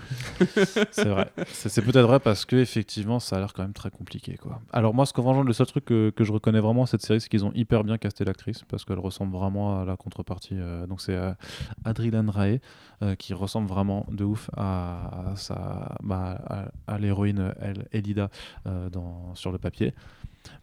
[0.91, 1.31] c'est vrai.
[1.53, 4.61] C'est c'est peut-être vrai parce que effectivement, ça a l'air quand même très compliqué, quoi.
[4.73, 7.03] Alors moi, ce que franchement, le seul truc que, que je reconnais vraiment à cette
[7.03, 10.55] série, c'est qu'ils ont hyper bien casté l'actrice parce qu'elle ressemble vraiment à la contrepartie.
[10.59, 11.17] euh, donc c'est
[11.85, 12.59] Adrienne Rae
[13.19, 16.41] qui ressemble vraiment de ouf à, à sa, bah,
[16.87, 18.31] à, à l'héroïne El- Elida
[18.67, 19.93] euh, dans, sur le papier.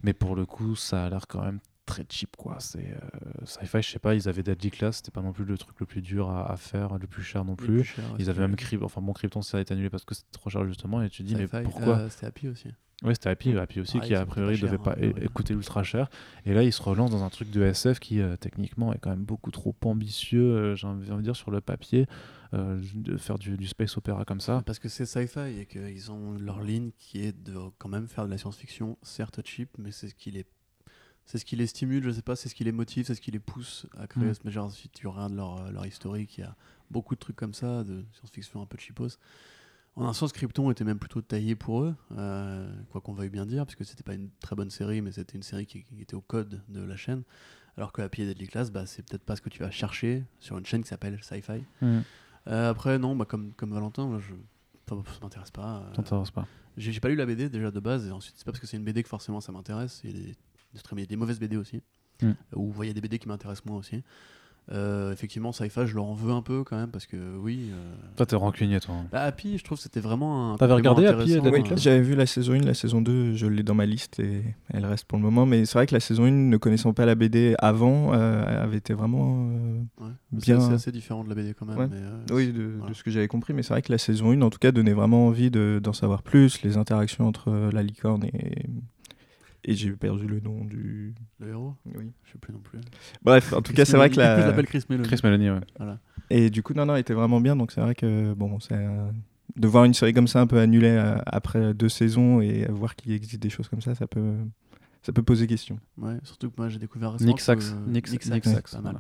[0.03, 1.59] Mais pour le coup, ça a l'air quand même
[1.89, 5.21] très cheap quoi c'est euh, sci-fi je sais pas ils avaient Deadly Class c'était pas
[5.23, 7.83] non plus le truc le plus dur à, à faire le plus cher non plus
[7.83, 10.31] cher, ils avaient même Krypton, enfin bon Krypton ça a été annulé parce que c'était
[10.31, 12.69] trop cher justement et tu te dis mais pourquoi euh, C'était Happy aussi.
[13.01, 15.27] Ouais c'était Happy, Happy aussi Pareil, qui a priori devait pas hein, é- ouais.
[15.33, 16.09] coûter ultra cher
[16.45, 19.09] et là il se relance dans un truc de SF qui euh, techniquement est quand
[19.09, 22.05] même beaucoup trop ambitieux euh, j'ai envie de dire sur le papier
[22.53, 24.63] euh, de faire du, du space opéra comme ça.
[24.65, 28.25] Parce que c'est sci-fi et qu'ils ont leur ligne qui est de quand même faire
[28.25, 30.45] de la science-fiction, certes cheap, mais c'est ce qui les,
[31.31, 33.21] c'est ce qui les stimule, je sais pas, c'est ce qui les motive, c'est ce
[33.21, 34.33] qui les pousse à créer Mm.
[34.33, 36.55] ce genre si tu regardes leur, leur historique, il y a
[36.89, 39.19] beaucoup de trucs comme ça, de science-fiction un peu cheapos.
[39.95, 43.45] En un sens, Krypton était même plutôt taillé pour eux, euh, quoi qu'on veuille bien
[43.45, 46.01] dire, parce que c'était pas une très bonne série, mais c'était une série qui, qui
[46.01, 47.21] était au code de la chaîne.
[47.77, 50.57] Alors que Happy Deadly Class, bah, c'est peut-être pas ce que tu vas chercher sur
[50.57, 51.63] une chaîne qui s'appelle Sci-Fi.
[51.83, 51.99] Mm.
[52.47, 54.33] Euh, après, non, bah, comme, comme Valentin, moi, je,
[54.87, 55.83] ça m'intéresse pas.
[55.83, 55.93] euh,
[56.33, 56.47] pas.
[56.77, 58.65] j'ai j'ai pas lu la BD déjà de base, et ensuite, c'est pas parce que
[58.67, 60.01] c'est une BD que forcément ça m'intéresse.
[60.03, 60.35] Il y a des,
[60.73, 61.81] des, très- il y a des mauvaises BD aussi,
[62.21, 62.31] Mm.
[62.55, 64.03] ou il y a des BD qui m'intéressent moins aussi.
[64.71, 67.69] Euh, effectivement, Sci-Fi, je leur en veux un peu quand même, parce que oui.
[67.73, 68.97] euh, Toi, t'es rancunier, toi.
[69.11, 70.57] bah, Happy, je trouve que c'était vraiment un.
[70.57, 73.63] T'avais regardé Happy Deadly euh, J'avais vu la saison 1, la saison 2, je l'ai
[73.63, 75.47] dans ma liste et elle reste pour le moment.
[75.47, 78.77] Mais c'est vrai que la saison 1, ne connaissant pas la BD avant, euh, avait
[78.77, 79.49] été vraiment.
[79.49, 80.11] euh, ouais.
[80.33, 81.77] C'est bien- assez, assez différent de la BD quand même.
[81.79, 81.87] Ouais.
[81.89, 82.89] mais, euh, Oui, de, voilà.
[82.91, 84.71] de ce que j'avais compris, mais c'est vrai que la saison 1, en tout cas,
[84.71, 88.67] donnait vraiment envie de- d'en savoir plus, les interactions entre la licorne et.
[89.69, 91.13] Et j'ai perdu le nom du.
[91.39, 92.11] Le héros Oui.
[92.25, 92.79] Je sais plus non plus.
[93.21, 94.35] Bref, en tout cas, Chris c'est vrai que Meloni.
[94.35, 94.47] Je la.
[94.47, 95.07] l'appelle Chris Meloni.
[95.07, 95.59] Chris Melanie, ouais.
[96.31, 97.55] Et du coup, non, non, il était vraiment bien.
[97.55, 98.75] Donc c'est vrai que bon, c'est
[99.55, 102.95] de voir une série comme ça un peu annulée euh, après deux saisons et voir
[102.95, 104.33] qu'il existe des choses comme ça, ça peut,
[105.01, 105.79] ça peut poser question.
[105.97, 107.27] Ouais, surtout que moi j'ai découvert récemment.
[107.29, 107.61] Nick que, Sachs.
[107.63, 108.83] euh, Nick, Nick Nick Sachs, Sachs, pas mal.
[108.93, 108.99] voilà.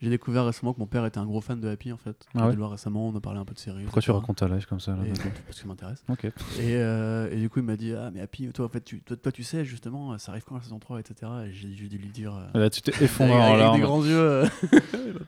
[0.00, 2.26] J'ai découvert récemment que mon père était un gros fan de Happy en fait.
[2.34, 3.82] Ah ouais dû le voir récemment, on a parlé un peu de séries.
[3.84, 6.02] Pourquoi tu racontes ta life comme ça là, Et- maintenant Parce que ça m'intéresse.
[6.08, 6.24] Ok.
[6.24, 6.30] Et,
[6.76, 9.16] euh, et du coup, il m'a dit Ah, mais Happy, toi, en fait, tu, toi,
[9.16, 11.30] toi, tu sais, justement, ça arrive quand la saison 3, etc.
[11.48, 12.34] Et j'ai dû lui dire.
[12.54, 13.80] euh, Là, tu t'es effondré en avec des larmes.
[13.82, 14.16] grands yeux.
[14.18, 14.46] euh,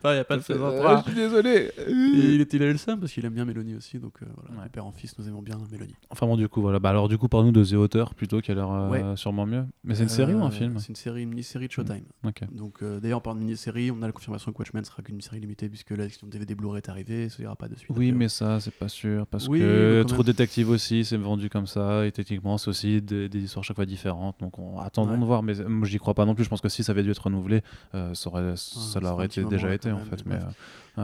[0.03, 0.93] Papa, il n'y a pas de saison 3.
[0.93, 1.71] Euh, je suis désolé.
[1.87, 1.91] Et
[2.35, 3.99] il, était, il avait le seum parce qu'il aime bien Mélanie aussi.
[3.99, 5.95] Donc euh, voilà, père en fils, nous aimons bien Mélanie.
[6.11, 6.79] Enfin bon, du coup, voilà.
[6.79, 9.65] Bah alors, du coup, parle-nous de The Author plutôt, qui a l'air euh, sûrement mieux.
[9.85, 12.05] Mais c'est série ou un Euh, film C'est une série, une mini-série de Showtime.
[12.25, 12.43] Ok.
[12.53, 15.69] Donc euh, d'ailleurs, par mini-série, on a la confirmation que Watchmen sera qu'une série limitée
[15.69, 17.91] puisque la section DVD Blu-ray est arrivée, ça ira pas de suite.
[17.97, 19.27] Oui, euh, mais ça, c'est pas sûr.
[19.27, 20.23] Parce Oui, que Trop.
[20.23, 22.07] Détective aussi, c'est vendu comme ça.
[22.07, 24.37] Et techniquement, c'est aussi des, des histoires chaque fois différentes.
[24.41, 24.79] Donc, on...
[24.81, 25.19] attendons Ouais.
[25.19, 25.43] de voir.
[25.43, 26.45] Mais moi, j'y crois pas non plus.
[26.45, 27.63] Je pense que si ça avait dû être renouvelé,
[27.93, 30.25] ça, aurait, ça ça l'aurait été, déjà été en fait.
[30.27, 30.39] mais.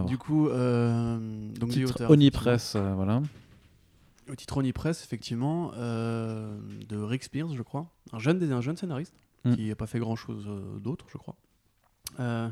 [0.06, 3.22] Du coup, donc Titre Onipress, voilà.
[4.30, 7.90] Au titre Onipress, effectivement, euh, de Rick Spears, je crois.
[8.12, 9.14] Un jeune, un jeune scénariste
[9.44, 9.54] Mm.
[9.54, 11.36] qui n'a pas fait grand-chose euh, d'autre, je crois.
[12.18, 12.48] Euh,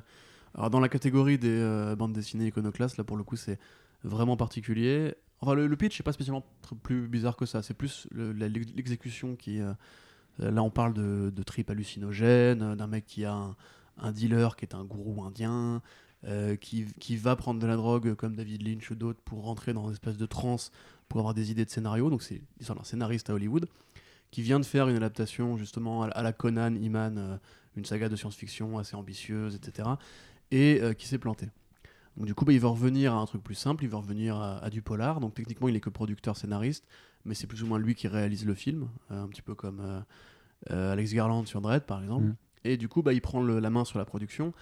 [0.54, 3.58] alors, dans la catégorie des bandes dessinées iconoclastes, là, pour le coup, c'est
[4.04, 5.14] vraiment particulier.
[5.40, 6.44] Enfin, le, le pitch n'est pas spécialement
[6.82, 7.62] plus bizarre que ça.
[7.62, 9.58] C'est plus l'exécution qui...
[10.38, 13.56] là, on parle de, de tripes hallucinogènes, d'un mec qui a un,
[13.98, 15.82] un dealer qui est un gourou indien,
[16.60, 19.86] qui, qui va prendre de la drogue comme David Lynch ou d'autres pour rentrer dans
[19.86, 20.72] une espèce de transe
[21.08, 22.10] pour avoir des idées de scénario.
[22.10, 23.66] Donc c'est l'histoire d'un scénariste à Hollywood
[24.30, 27.36] qui vient de faire une adaptation justement à, la Conan, Iman, euh,
[27.76, 29.88] une saga de science-fiction assez ambitieuse, etc.
[30.50, 31.48] Et euh, qui s'est planté.
[32.16, 34.36] Donc du coup, bah, il va revenir à un truc plus simple, il va revenir
[34.36, 35.20] à, à du polar.
[35.20, 36.86] Donc techniquement, il est que producteur scénariste,
[37.24, 40.04] mais c'est plus ou moins lui qui réalise le film, euh, un petit peu comme
[40.70, 42.24] Alex Garland sur Dredd, par exemple.
[42.26, 42.36] Mhm.
[42.64, 44.52] Et du coup, bah, il prend le- la main sur la production.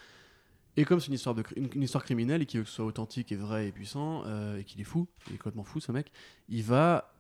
[0.76, 3.30] Et comme c'est une histoire, de, une, histoire criminelle et qu'il veut que soit authentique
[3.30, 6.10] et vrai et puissant, euh, et qu'il est fou, il est complètement fou ce mec,
[6.48, 7.14] il va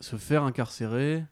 [0.00, 1.24] se faire incarcérer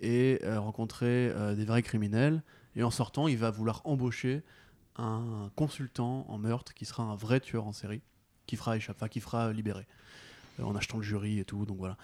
[0.00, 2.42] et euh, rencontrer euh, des vrais criminels.
[2.76, 4.42] Et en sortant, il va vouloir embaucher
[4.96, 8.02] un consultant en meurtre qui sera un vrai tueur en série,
[8.46, 9.86] qui fera échapper, qui fera libérer,
[10.62, 11.66] en achetant le jury et tout.
[11.66, 11.96] Donc voilà.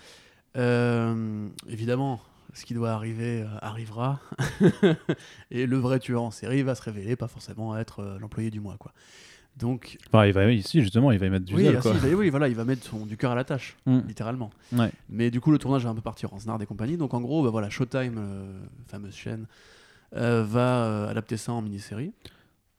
[1.68, 2.20] Évidemment,
[2.54, 4.20] ce qui doit arriver euh, arrivera.
[5.50, 8.60] et le vrai tueur en série va se révéler pas forcément être euh, l'employé du
[8.60, 8.76] mois.
[8.78, 8.92] Quoi.
[9.56, 11.94] Donc, il va ici, justement, il va y mettre du oui, zèle, ah, quoi.
[11.94, 14.00] si, bah oui, voilà, il va mettre son, du cœur à la tâche, Mm.
[14.08, 14.50] littéralement.
[14.72, 14.90] Ouais.
[15.08, 16.96] Mais du coup, le tournage va un peu partir en snard et compagnie.
[16.96, 19.46] Donc en gros, bah voilà, Showtime, euh, fameuse chaîne,
[20.12, 22.12] va adapter ça en mini-série.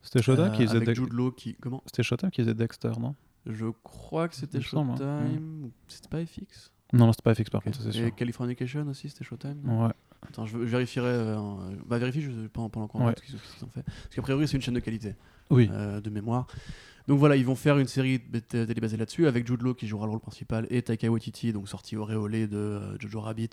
[0.02, 1.56] C'était Showtime qui faisait avec Dex- Jude Law qui...
[1.56, 1.82] Comment?
[1.86, 3.16] C'était Showtime qui faisait Dexter, non?
[3.48, 4.68] Je crois que c'était Il hein.
[4.70, 5.66] Showtime.
[5.66, 8.16] ou C'était pas FX Non, non, c'était pas FX par contre, c'est Et sûr.
[8.16, 9.92] Californication aussi, c'était Showtime Ouais.
[10.28, 11.08] Attends, je, je vérifierai.
[11.08, 13.14] euh, euh, bah, vérifie je, pendant, pendant qu'on Ouais.
[13.18, 13.84] ce qu'ils ont fait.
[13.84, 15.16] Parce qu'a priori, c'est une chaîne de qualité,
[15.50, 15.70] Oui.
[15.72, 16.48] euh, de mémoire.
[17.08, 20.06] Donc voilà, ils vont faire une série télé basée là-dessus, avec Jude Law qui jouera
[20.06, 23.52] le rôle principal et Taika Waititi, donc sorti auréolé de euh, Jojo Rabbit,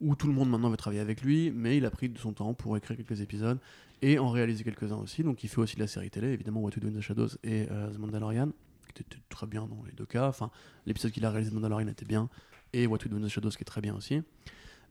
[0.00, 2.32] où tout le monde maintenant veut travailler avec lui, mais il a pris de son
[2.32, 3.58] temps pour écrire quelques épisodes
[4.02, 5.22] et en réaliser quelques-uns aussi.
[5.24, 7.28] Donc il fait aussi de la série télé, évidemment What We Do in the Shadows
[7.44, 8.48] et The Mandalorian,
[8.94, 10.28] qui était très bien dans les deux cas.
[10.28, 10.50] Enfin,
[10.86, 12.28] l'épisode qu'il a réalisé de Mandalorian était bien,
[12.72, 14.22] et What We Do in the Shadows qui est très bien aussi.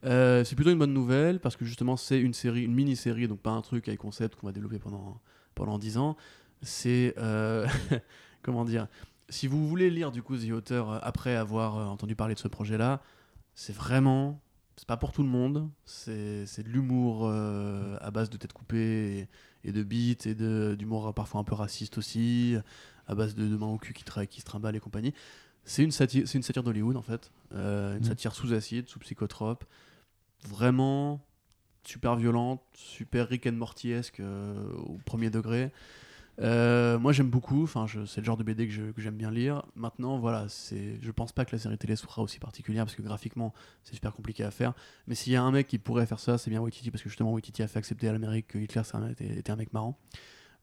[0.06, 3.40] Euh, c'est plutôt une bonne nouvelle parce que justement c'est une série, une mini-série, donc
[3.40, 5.20] pas un truc avec concept qu'on va développer pendant
[5.56, 6.18] pendant 10 ans.
[6.62, 7.68] C'est euh,
[8.44, 8.88] comment dire
[9.30, 12.48] Si vous voulez lire du coup The Author euh, après avoir entendu parler de ce
[12.48, 13.02] projet-là,
[13.56, 14.40] c'est vraiment
[14.76, 15.70] c'est pas pour tout le monde.
[15.86, 19.28] C'est de l'humour à base de tête coupée
[19.64, 20.36] et, de beats et
[20.76, 22.56] d'humour parfois un peu raciste aussi,
[23.08, 25.16] à base de, mains au cul qui, qui se trimballent et compagnie.
[25.70, 28.06] C'est une satire, c'est une satire d'Hollywood en fait, Euh, une Mhm.
[28.06, 29.66] satire sous acide, sous psychotrope,
[30.48, 31.22] vraiment
[31.86, 35.72] super violente, super Rick and Morty-esque euh, au premier degré.
[36.40, 39.32] Euh, moi j'aime beaucoup, enfin c'est le genre de BD que je- que j'aime bien
[39.32, 39.64] lire.
[39.76, 43.02] Maintenant voilà, c'est, je pense pas que la série télé sera aussi particulière parce que
[43.02, 43.54] graphiquement
[43.84, 44.74] c'est super compliqué à faire.
[45.08, 47.10] Mais s'il y a un mec qui pourrait faire ça, c'est bien Waititi parce que
[47.10, 49.98] justement Waititi a fait accepter à l'Amérique que Hitler un- était, était un mec marrant.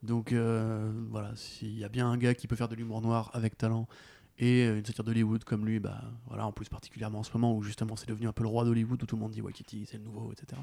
[0.05, 3.31] Donc euh, voilà, s'il y a bien un gars qui peut faire de l'humour noir
[3.33, 3.89] avec talent
[4.39, 7.55] et euh, une satire d'Hollywood comme lui, bah voilà, en plus particulièrement en ce moment
[7.57, 9.87] où justement c'est devenu un peu le roi d'Hollywood où tout le monde dit Waititi
[9.87, 10.61] c'est le nouveau, etc.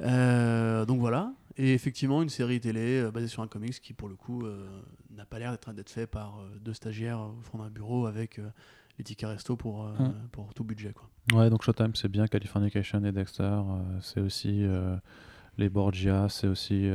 [0.00, 4.08] Euh, donc voilà, et effectivement une série télé euh, basée sur un comics qui pour
[4.08, 4.64] le coup euh,
[5.10, 8.40] n'a pas l'air d'être fait par deux stagiaires au fond d'un bureau avec
[8.98, 10.12] les tickets resto pour, Mm.
[10.30, 11.08] pour tout budget quoi.
[11.32, 13.58] Ouais, donc Showtime, c'est bien Californication et Dexter.
[14.00, 14.64] c'est aussi
[15.58, 16.88] les Borgia, c'est aussi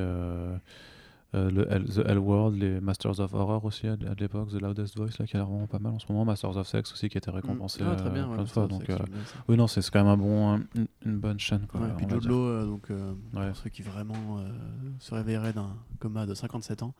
[1.35, 4.61] euh, le L- The L World, les Masters of Horror aussi à, à l'époque, The
[4.61, 6.25] Loudest Voice, là, qui a l'air vraiment pas mal en ce moment.
[6.25, 7.87] Masters of Sex aussi, qui a été récompensé Mm.
[7.91, 8.67] Ah, très euh, bien, plein ouais, de fois.
[8.67, 9.05] Donc, euh, bien,
[9.47, 11.65] oui, non, c'est quand même un bon, une, une bonne chaîne.
[11.67, 12.29] Quoi, Ouais, on puis va Joe dire.
[12.31, 13.47] Lo, euh, donc, euh, Ouais.
[13.47, 14.49] pour ceux qui vraiment euh,
[14.99, 16.93] se réveilleraient d'un coma de 57 ans.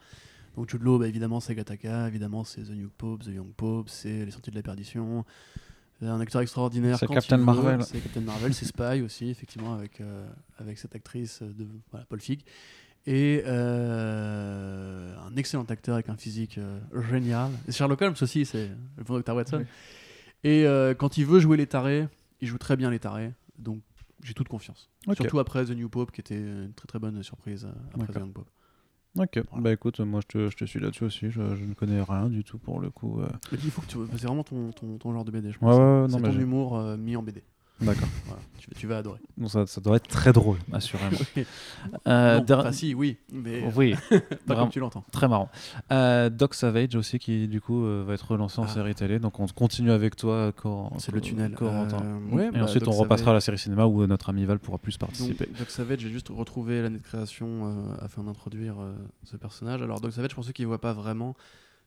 [0.55, 3.89] Donc Jude Law, bah, évidemment, c'est Gataka, évidemment, c'est The New Pope, The Young Pope,
[3.89, 5.26] c'est Les Sentiers de la Perdition.
[6.01, 6.97] Un acteur extraordinaire.
[6.99, 7.38] C'est Captain.
[7.38, 7.81] Marvel.
[7.84, 10.27] C'est Captain Marvel, c'est Spy aussi, effectivement, avec, euh,
[10.57, 12.39] avec cette actrice de voilà, Paul Feig.
[13.05, 16.80] Et euh, un excellent acteur avec un physique euh,
[17.11, 17.51] génial.
[17.67, 19.35] Et Sherlock Holmes aussi, c'est le bon Dr.
[19.35, 19.57] Watson.
[19.59, 19.65] Oui.
[20.45, 22.07] Et euh, quand il veut jouer les tarés,
[22.41, 23.31] il joue très bien les tarés.
[23.57, 23.81] Donc
[24.23, 24.89] j'ai toute confiance.
[25.15, 28.13] Surtout après The New Pope, qui était une très très bonne surprise après.
[28.13, 28.49] The Young Pope.
[29.15, 32.01] Ok, bah écoute, moi je te, je te suis là-dessus aussi, je, je ne connais
[32.01, 33.21] rien du tout pour le coup.
[33.51, 33.97] il faut que tu...
[34.17, 35.77] C'est vraiment ton, ton, ton genre de BD, je Ouais, pense.
[35.77, 37.43] ouais, ouais, non, c'est ton humour mis en BD.
[37.81, 38.07] D'accord.
[38.27, 38.41] Voilà.
[38.59, 39.19] tu, vas- tu vas adorer.
[39.37, 41.17] Donc ça, ça doit être très drôle, assurément.
[42.07, 43.95] Euh, non, der- enfin, si, oui, mais euh, Oui,
[44.47, 45.03] pas comme tu l'entends.
[45.11, 45.49] Très marrant.
[45.91, 48.67] Euh, Doc Savage aussi qui du coup euh, va être relancé en Ah.
[48.69, 49.19] série télé.
[49.19, 51.55] Donc on continue avec toi quand C'est le tunnel.
[51.61, 54.29] Euh, ouais, et bah, ensuite Doc on repassera à la série cinéma où euh, notre
[54.29, 55.47] ami Val pourra plus Donc, participer.
[55.57, 57.47] Doc Savage, j'ai juste retrouvé l'année de création
[57.89, 58.93] euh, afin d'introduire euh,
[59.23, 59.81] ce personnage.
[59.81, 61.35] Alors, Doc Savage, pour ceux qui ne voient pas vraiment,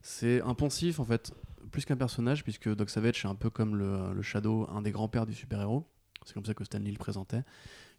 [0.03, 1.33] c'est un poncif en fait,
[1.77, 5.27] plus qu'un personnage, puisque Doc Savage, c'est un peu comme le, Shadow, un des grands-pères
[5.27, 5.87] du super-héros.
[6.25, 7.43] C'est comme ça que Stan Lee le présentait.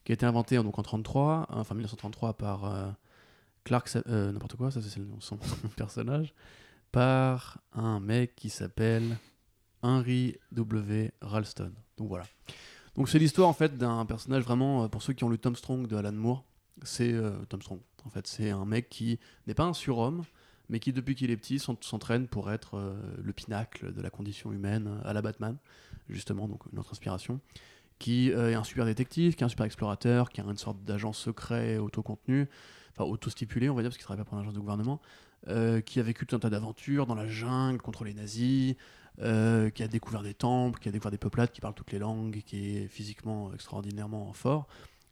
[0.04, 2.90] Qui a été inventé donc, en 33, enfin 1933 par euh,
[3.66, 5.38] Clark, euh, n'importe quoi, ça c'est son
[5.76, 6.34] personnage,
[6.92, 9.16] par un mec qui s'appelle
[9.84, 11.12] Henry W.
[11.22, 11.72] Ralston.
[11.98, 12.26] Donc voilà.
[12.96, 15.56] Donc c'est l'histoire en fait d'un personnage vraiment, euh, pour ceux qui ont lu Tom
[15.56, 16.46] Strong de Alan Moore,
[16.82, 17.14] c'est
[17.50, 17.80] Tom Strong.
[18.06, 20.24] En fait, c'est un mec qui n'est pas un surhomme,
[20.70, 24.10] mais qui depuis qu'il est petit s'en- s'entraîne pour être euh, le pinacle de la
[24.10, 25.58] condition humaine euh, à la Batman,
[26.10, 27.40] justement, donc une autre inspiration,
[28.00, 30.84] qui euh, est un super détective, qui est un super explorateur, qui est une sorte
[30.84, 32.48] d'agent secret auto-contenu,
[32.92, 35.02] enfin auto-stipulé, on va dire, parce qu'il travaille pas pour l'agence de gouvernement,
[35.86, 38.76] qui a vécu tout un tas d'aventures dans la jungle contre les nazis,
[39.18, 39.24] qui
[39.84, 42.78] a découvert des temples, qui a découvert des peuplades, qui parle toutes les langues, qui
[42.78, 44.68] est physiquement extraordinairement fort.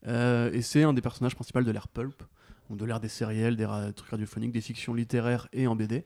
[0.06, 2.22] Et c'est un des personnages principaux de l'ère pulp,
[2.70, 6.04] de l'ère des sériels, des trucs radiophoniques, des fictions littéraires et en BD.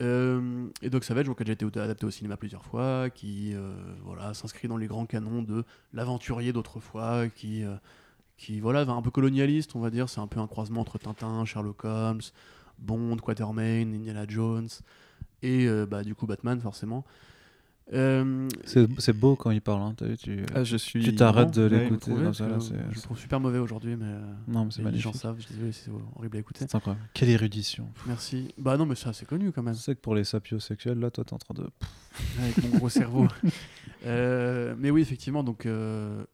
[0.00, 3.72] Euh, et Doc Savage, donc, a déjà été adapté au cinéma plusieurs fois, qui euh,
[4.02, 7.76] voilà, s'inscrit dans les grands canons de l'aventurier d'autrefois, qui, euh,
[8.36, 10.08] qui voilà, va un peu colonialiste, on va dire.
[10.08, 12.22] C'est un peu un croisement entre Tintin, Sherlock Holmes,
[12.78, 14.68] Bond, Quatermain, Indiana Jones,
[15.42, 17.04] et euh, bah, du coup Batman, forcément.
[17.92, 19.82] Euh, C'est c'est beau quand il parle.
[19.82, 21.02] hein, tu Ah, je suis.
[21.02, 24.64] tu t'arrêtes de Ouais, l'écouter c'est- je le trouve super mauvais aujourd'hui, mais euh, non,
[24.66, 25.40] mais c'est les gens savent.
[25.40, 26.60] Suis c'est horrible à écouter.
[26.60, 27.04] C'est incroyable.
[27.14, 27.88] Quelle érudition.
[28.06, 28.54] Merci.
[28.58, 29.74] Bah non, mais ça c'est connu quand même.
[29.74, 31.66] sais que pour les sapiosexuels, là, toi, t'es en train de.
[32.40, 33.26] avec mon gros cerveau.
[34.06, 36.24] Euh, mais oui, effectivement, donc euh,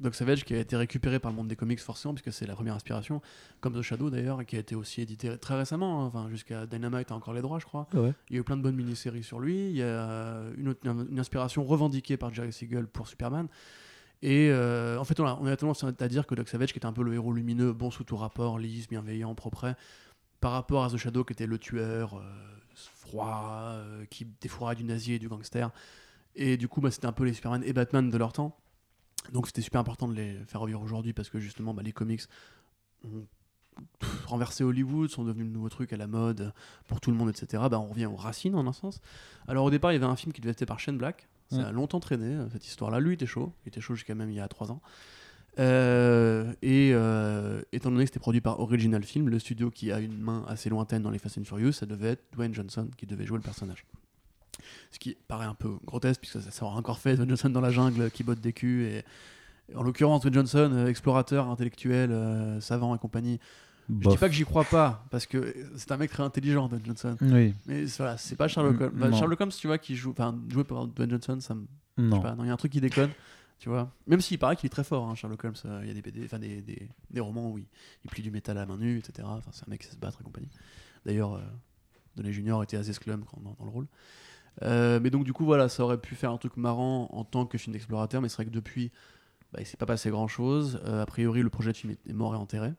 [0.00, 2.54] Doc Savage qui a été récupéré par le monde des comics forcément, puisque c'est la
[2.54, 3.20] première inspiration,
[3.60, 6.66] comme The Shadow d'ailleurs, et qui a été aussi édité très récemment, hein, enfin jusqu'à
[6.66, 7.86] Dynamite a encore les droits, je crois.
[7.94, 8.12] Ouais.
[8.30, 9.68] Il y a eu plein de bonnes mini-séries sur lui.
[9.70, 13.46] Il y a une, autre- une inspiration revendiquée par Jerry Siegel pour Superman.
[14.22, 16.78] Et euh, en fait, on a, on a tendance à dire que Doc Savage, qui
[16.78, 19.74] était un peu le héros lumineux, bon sous tout rapport, lisse, bienveillant, propre,
[20.40, 22.22] par rapport à The Shadow, qui était le tueur, euh,
[22.74, 25.70] froid, euh, qui défourait du nazi et du gangster.
[26.36, 28.56] Et du coup, bah, c'était un peu les Superman et Batman de leur temps.
[29.32, 32.22] Donc c'était super important de les faire revivre aujourd'hui parce que justement, bah, les comics
[33.04, 33.26] ont
[34.26, 36.52] renversé Hollywood, sont devenus le nouveau truc à la mode
[36.86, 37.64] pour tout le monde, etc.
[37.70, 39.00] Bah, on revient aux racines en un sens.
[39.46, 41.28] Alors au départ, il y avait un film qui devait être fait par Shane Black.
[41.50, 43.00] Ça a longtemps traîné, cette histoire-là.
[43.00, 43.52] Lui, il était chaud.
[43.64, 44.80] Il était chaud jusqu'à même il y a 3 ans.
[45.58, 49.98] Euh, et euh, étant donné que c'était produit par Original Film, le studio qui a
[49.98, 53.06] une main assez lointaine dans les Fast and Furious, ça devait être Dwayne Johnson qui
[53.06, 53.84] devait jouer le personnage.
[54.90, 57.70] Ce qui paraît un peu grotesque, puisque ça sera encore fait, Dwayne Johnson dans la
[57.70, 58.82] jungle qui botte des culs.
[58.84, 59.04] Et,
[59.72, 63.38] et en l'occurrence, Dwayne Johnson, euh, explorateur, intellectuel, euh, savant et compagnie,
[63.88, 64.12] Je Bof.
[64.14, 67.16] dis pas que j'y crois pas, parce que c'est un mec très intelligent, Dwayne Johnson.
[67.20, 68.98] Oui, Mais voilà, c'est pas Sherlock Mm, Holmes.
[69.10, 69.12] Bah.
[69.12, 71.66] Sherlock Holmes, tu vois, qui joue, enfin, joué par Dwayne Johnson, ça me.
[71.98, 72.22] Je non.
[72.40, 73.10] il y a un truc qui déconne,
[73.58, 73.92] tu vois.
[74.06, 75.54] Même s'il paraît qu'il est très fort, hein, Sherlock Holmes.
[75.66, 77.66] euh, Il y a des, BD, des, des, des romans où il,
[78.04, 79.26] il plie du métal à la main nue, etc.
[79.30, 80.48] Enfin, c'est un mec qui sait se battre et compagnie.
[81.04, 81.40] D'ailleurs, euh,
[82.16, 83.86] Downey Junior était Klum quand- dans, dans le rôle.
[84.62, 87.46] Euh, mais donc, du coup, voilà, ça aurait pu faire un truc marrant en tant
[87.46, 88.92] que film d'explorateur, mais c'est vrai que depuis,
[89.52, 90.80] bah, il s'est pas passé grand chose.
[90.84, 92.72] a priori, le projet de film est, mort et enterré.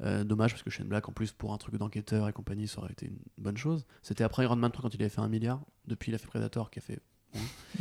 [0.00, 2.80] Euh, dommage parce que Shane Black, en plus, pour un truc d'enquêteur et compagnie, ça
[2.80, 3.86] aurait été une bonne chose.
[4.02, 5.60] C'était après Iron Man 3 quand il avait fait un milliard.
[5.86, 7.00] Depuis, il a fait Predator qui a fait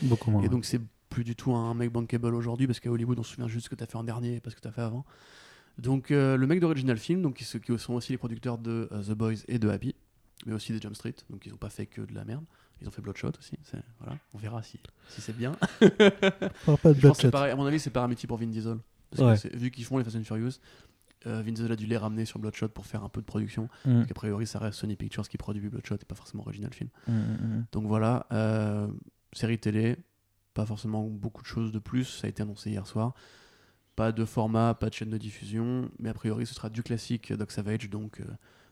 [0.03, 0.41] Beaucoup moins.
[0.43, 3.33] et donc c'est plus du tout un mec bankable aujourd'hui parce qu'à Hollywood on se
[3.33, 4.71] souvient juste ce que tu as fait en dernier et pas ce que tu as
[4.71, 5.05] fait avant.
[5.77, 9.11] Donc euh, le mec d'Original Film, donc qui, sont aussi les producteurs de euh, The
[9.11, 9.95] Boys et de Happy,
[10.45, 12.43] mais aussi de Jump Street, donc ils ont pas fait que de la merde.
[12.81, 13.57] Ils ont fait Bloodshot aussi,
[13.99, 14.79] voilà, on verra si,
[15.09, 15.53] si c'est bien.
[15.79, 18.77] pas de Je pense que pareil, à mon avis c'est par amitié pour Vin Diesel.
[19.11, 19.33] Parce Ouais.
[19.35, 20.53] que c'est- vu qu'ils font les Fast and Furious,
[21.27, 23.69] euh, Vin Diesel a dû les ramener sur Bloodshot pour faire un peu de production.
[23.85, 26.89] Mm, qu'a priori ça reste Sony Pictures qui produit Bloodshot et pas forcément Original Film.
[27.07, 28.87] mm, mm, Donc voilà, euh,
[29.31, 29.97] série télé,
[30.53, 33.13] pas forcément beaucoup de choses de plus, ça a été annoncé hier soir.
[33.95, 37.31] Pas de format, pas de chaîne de diffusion, mais a priori ce sera du classique
[37.31, 38.25] Doc Savage, donc euh,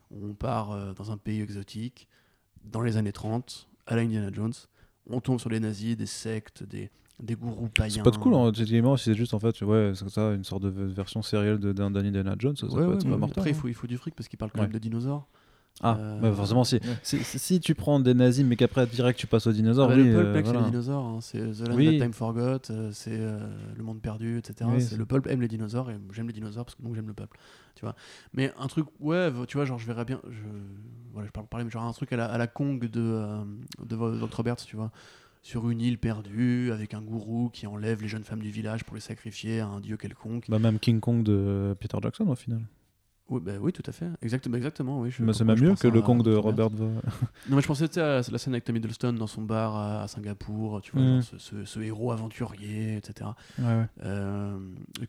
[0.09, 2.07] on part dans un pays exotique,
[2.63, 4.53] dans les années 30, à la Indiana Jones,
[5.09, 6.89] on tombe sur les nazis, des sectes, des,
[7.19, 7.95] des gourous païens.
[7.95, 10.63] C'est pas de cool, hein, si c'est juste en fait, ouais, c'est ça, une sorte
[10.63, 13.39] de version sérielle d'un Indiana Jones, ça, Ouais, peut ouais, être mais mortel.
[13.39, 13.59] après il hein.
[13.59, 15.27] faut, il faut du fric parce qu'il parle quand même de dinosaures.
[15.83, 16.75] Ah, Euh, bah, forcément, si.
[16.75, 17.19] Ouais.
[17.23, 20.03] Si, tu prends des nazis, mais qu'après direct tu passes aux Ah dinosaures, bah, oui,
[20.03, 20.59] le pulp, euh, c'est voilà.
[20.59, 21.05] les dinosaures.
[21.05, 21.19] hein.
[21.21, 21.97] C'est The Land Oui.
[21.97, 23.39] That Time Forgot, euh, c'est euh,
[23.75, 24.69] Le Monde Perdu, etc.
[24.71, 27.07] Oui, C'est- le pulp aime les dinosaures et j'aime les dinosaures parce que donc j'aime
[27.07, 27.37] le peuple.
[27.75, 27.95] Tu vois.
[28.33, 30.19] Mais un truc, ouais, tu vois, genre je verrais bien.
[30.29, 30.43] Je,
[31.13, 33.21] voilà, je parle parler, mais genre un truc à la, à la Kong de,
[33.83, 34.35] de Dr.
[34.37, 34.91] Roberts, tu vois.
[35.43, 38.93] Sur une île perdue, avec un gourou qui enlève les jeunes femmes du village pour
[38.93, 40.45] les sacrifier à un dieu quelconque.
[40.47, 42.61] Bah, même King Kong de Peter Jackson au final.
[43.31, 44.07] Oui, bah, oui, tout à fait.
[44.21, 46.35] Exactement, exactement oui, je- Mais c'est même mieux que le Kong de.
[46.35, 46.69] Robert
[47.49, 50.07] Non, mais je pensais à la scène avec Tom Hiddleston dans son bar à, à
[50.07, 51.21] Singapour, tu vois, Mm.
[51.21, 53.29] genre ce, ce- ce héros aventurier, etc.
[53.57, 53.85] Ouais, ouais.
[54.03, 54.59] Euh,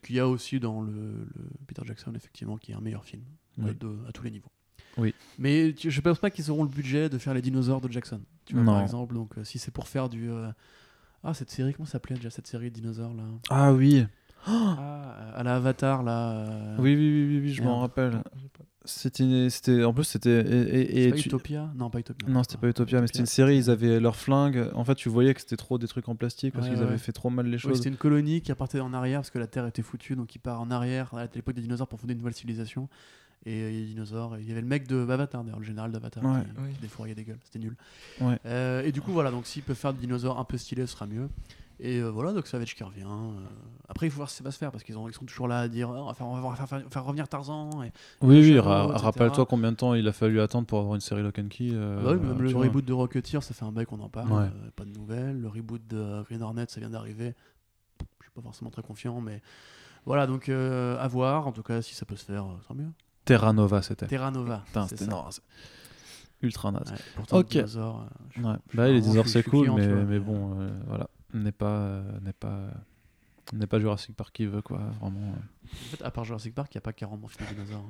[0.02, 3.22] qu'il y a aussi dans le, le Peter Jackson, effectivement, qui est un meilleur film
[3.58, 3.74] Oui.
[3.78, 4.50] de- à tous les niveaux.
[4.96, 5.14] Oui.
[5.38, 8.20] Mais tu- je pense pas qu'ils auront le budget de faire les dinosaures de Jackson,
[8.44, 8.72] tu vois, Non.
[8.74, 9.14] par exemple.
[9.14, 10.30] Donc, euh, si c'est pour faire du.
[10.30, 10.48] euh,
[11.24, 13.22] Ah, cette série, comment ça s'appelait déjà cette série de dinosaures là?
[13.48, 14.04] Ah oui.
[14.47, 16.31] Ah, à la Avatar là.
[16.32, 18.23] euh, Oui, oui, oui, oui, oui, je m'en rappelle.
[18.85, 20.40] C'était, en plus, c'était.
[20.40, 21.70] Et, et- C'est et pas tu- Utopia?
[21.77, 22.28] Non, pas Utopia.
[22.28, 23.56] Non, c'était pas Utopia, mais c'était une série.
[23.56, 24.69] Ils avaient leurs flingues.
[24.74, 26.89] En fait, tu voyais que c'était trop des trucs en plastique parce Ouais, qu'ils ouais.
[26.89, 27.77] avaient fait trop mal les choses.
[27.77, 30.40] c'était une colonie qui partait en arrière parce que la Terre était foutue, donc il
[30.40, 32.89] part en arrière à l'époque des dinosaures pour fonder une nouvelle civilisation.
[33.47, 34.36] Et euh, il y a des dinosaures.
[34.36, 36.40] et Il y avait le mec de Avatar, d'ailleurs, le général d'Avatar, Ouais.
[36.43, 36.73] qui, Oui.
[36.74, 37.39] qui défouraillait des gueules.
[37.44, 37.77] C'était nul.
[38.20, 38.39] Ouais.
[38.47, 40.93] Euh, et du coup, voilà, donc s'il peut faire des dinosaures un peu stylés, ce
[40.93, 41.28] sera mieux.
[41.84, 43.02] Et euh, voilà, donc Savage qui revient.
[43.02, 43.44] euh.
[43.88, 45.59] Après, il faut voir si ça va se faire parce qu'ils ils sont toujours là
[45.59, 47.82] à dire Ah, on va faire, on va faire, faire- faire revenir Tarzan.
[47.82, 47.90] Et...
[48.20, 51.40] Oui, oui, rappelle-toi combien de temps il a fallu attendre pour avoir une série Lock
[51.40, 51.70] and Key.
[51.72, 52.62] euh, Ah bah oui, même le vois.
[52.62, 54.30] reboot de Rocketeer, ça fait un bail qu'on en parle.
[54.32, 54.48] Ouais.
[54.76, 55.40] pas de nouvelles.
[55.40, 57.34] Le reboot de Green Hornet, ça vient d'arriver.
[58.20, 59.42] Je suis pas forcément très confiant, mais
[60.06, 61.48] voilà, donc à voir.
[61.48, 62.90] En tout cas, si ça peut se faire, tant mieux.
[63.24, 64.06] Terra Nova, c'était.
[64.06, 64.62] Terra Nova.
[64.88, 65.06] C'était
[66.42, 66.90] ultra naze.
[66.90, 67.54] Ouais, pourtant, Ok.
[67.54, 68.54] le dinosaure, euh, je- Ouais.
[68.70, 72.20] je- Bah, les dinosaures c'est cool, client, mais, mais bon, euh, voilà, n'est pas, euh,
[72.20, 72.68] n'est pas,
[73.52, 75.20] n'est pas Jurassic Park qui veut quoi, vraiment.
[75.20, 75.66] euh.
[75.72, 77.84] En fait, à part Jurassic Park, il n'y a pas 40 bons films de dinosaures.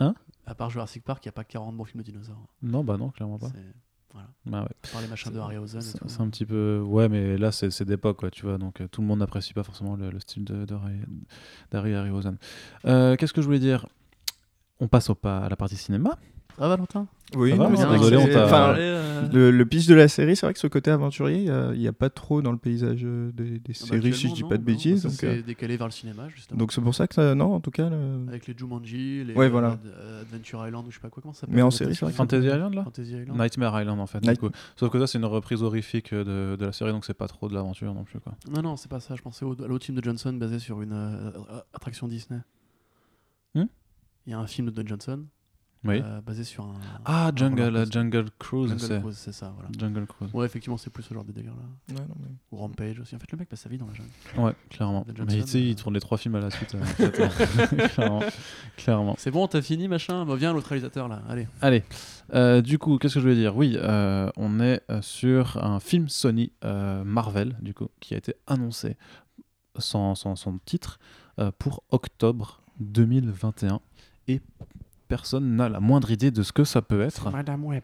[0.00, 0.14] Hein
[0.46, 2.46] À part Jurassic Park, il n'y a pas 40 bons films de dinosaures.
[2.62, 3.50] Non, bah non, clairement pas.
[4.12, 4.28] Voilà.
[4.46, 4.68] Bah ouais.
[4.84, 7.52] À part les machins de Harryhausen et C'est c'est un petit peu, ouais, mais là
[7.52, 10.18] c'est d'époque quoi, tu vois, donc euh, tout le monde n'apprécie pas forcément le, le
[10.18, 11.00] style de, de Harry-
[11.70, 12.38] d'Harry Harryhausen.
[12.86, 13.86] Euh, Qu'est-ce que je voulais dire?
[14.80, 16.16] On passe au pas à la partie cinéma.
[16.58, 17.06] Ah, Valentin?
[17.36, 18.74] Oui, va, non, mais on c'est- c'est- enfin,
[19.32, 21.72] le, le pitch de la série, c'est vrai que ce côté aventurier, il y a-
[21.74, 24.28] il n'y a, pas trop dans le paysage euh, des, des ah bah, séries, si
[24.30, 25.02] je dis pas de non, non, bêtises.
[25.02, 26.58] donc, s'est euh, décalé vers le cinéma, justement.
[26.58, 27.90] donc c'est pour ça que ça, non, en tout cas.
[27.90, 29.78] le- Avec les Jumanji, les Ouais, voilà.
[30.22, 32.14] Adventure Island, ou je sais pas quoi, comment ça s'appelle Mais en série, c'est vrai
[32.14, 33.38] Fantasy Island là Fantasy Island.
[33.38, 34.20] Nightmare Island en fait.
[34.20, 34.48] du Night- coup.
[34.76, 37.48] Sauf que ça c'est une reprise horrifique de, de la série, donc c'est pas trop
[37.48, 38.34] de l'aventure non plus quoi.
[38.50, 39.14] Non, non, c'est pas ça.
[39.16, 42.40] Je pensais au, à l'autre film de Johnson basé sur une euh, euh, attraction Disney.
[43.54, 43.64] Hmm?
[44.26, 45.24] Il y a un film de Don Johnson
[45.84, 46.00] Oui.
[46.04, 46.74] euh, basé sur un.
[47.04, 47.86] ah un Jungle.
[47.90, 49.68] Jungle Cruise, Jungle c'est Cruise, c'est ça, voilà.
[49.78, 50.30] Jungle Cruise.
[50.34, 51.94] Ouais, effectivement, c'est plus ce genre de délire là.
[51.94, 53.14] Ouais, non, mais- Ou Rampage aussi.
[53.14, 54.10] En fait, le mec passe sa vie dans la jungle.
[54.38, 55.06] Ouais, clairement.
[55.06, 55.74] Mais tu sais, il euh.
[55.76, 56.74] tourne les trois films à la suite.
[56.74, 58.22] euh, clairement.
[58.76, 59.14] clairement.
[59.18, 60.24] C'est bon, t'as fini, machin?
[60.26, 61.46] Bah, Viens, l'autre réalisateur là, allez.
[61.60, 61.84] Allez,
[62.34, 63.56] Euh, du coup, qu'est-ce que je voulais dire?
[63.56, 68.34] Oui, euh, on est sur un film Sony euh, Marvel, du coup, qui a été
[68.48, 68.96] annoncé
[69.78, 70.98] sans, sans son titre
[71.38, 73.80] euh, pour octobre 2021.
[74.26, 74.40] Et
[75.08, 77.30] personne n'a la moindre idée de ce que ça peut être.
[77.30, 77.82] Madame Web.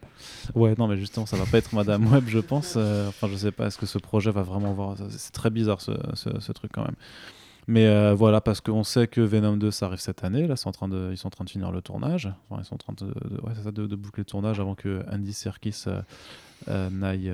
[0.53, 2.75] Ouais, non, mais justement, ça va pas être Madame Web, je pense.
[2.77, 4.95] Euh, enfin, je sais pas, est-ce que ce projet va vraiment voir.
[5.09, 6.95] C'est très bizarre ce, ce- ce truc quand même.
[7.67, 10.45] Mais euh, voilà, parce qu'on sait que Venom 2, ça arrive cette année.
[10.45, 12.31] Là, en train de, ils sont en train de finir le tournage.
[12.49, 14.75] Enfin, ils sont en train de, de- ouais, ça, de, de boucler le tournage avant
[14.75, 17.33] que Andy Serkis euh, n'aille,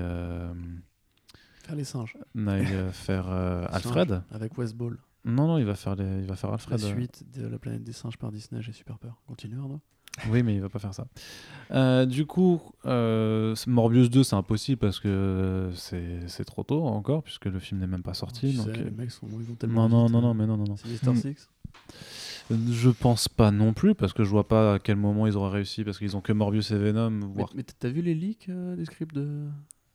[1.64, 2.16] Faire les singes.
[2.34, 4.22] n'aille, faire Alfred.
[4.32, 4.96] Avec West Ball.
[5.24, 6.82] Non, non, il va faire, les, il va faire La Alfred.
[6.82, 6.94] euh.
[6.94, 9.20] suite de La planète des singes par Disney, j'ai super peur.
[9.26, 9.80] Continue, Arnaud.
[10.28, 11.06] Oui, mais il va pas faire ça.
[11.70, 17.46] Euh, du coup, euh, Morbius 2, c'est impossible parce que c'est trop tôt encore, puisque
[17.46, 18.50] le film n'est même pas sorti.
[18.50, 20.46] Tu donc, sais, euh, les mecs sont, ils vont tellement non, non, non, non, mais
[20.46, 20.76] non, non, non.
[20.76, 21.14] C'est Mister.
[21.16, 21.48] Six
[22.50, 25.52] Je pense pas non plus, parce que je vois pas à quel moment ils auraient
[25.52, 27.10] réussi, parce qu'ils ont que Morbius et Venom.
[27.10, 27.50] Mais, Voire...
[27.54, 29.48] mais t'as vu les leaks des scripts de,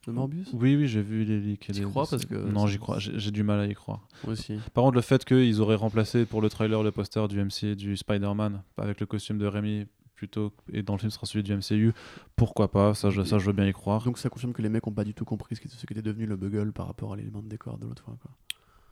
[0.08, 1.68] de Morbius Oui, oui, j'ai vu les leaks.
[1.68, 2.98] les- crois parce que Non, j'y crois.
[3.00, 4.08] J'ai du mal à y croire.
[4.24, 4.56] Moi aussi.
[4.74, 7.96] Par contre, le fait qu'ils auraient remplacé pour le trailer le poster du MC du
[7.98, 9.86] Spider-Man avec le costume de Rémi
[10.16, 11.94] plutôt et dans le film ce sera celui du MCU,
[12.36, 12.96] pourquoi pas?
[12.96, 14.04] Ça, je, ça, je veux bien y croire.
[14.04, 15.94] Donc ça confirme que les mecs ont pas du tout compris ce qui, ce qui
[15.94, 18.18] était devenu le bugle par rapport à l'élément de décor de l'autre fois.
[18.22, 18.32] Quoi.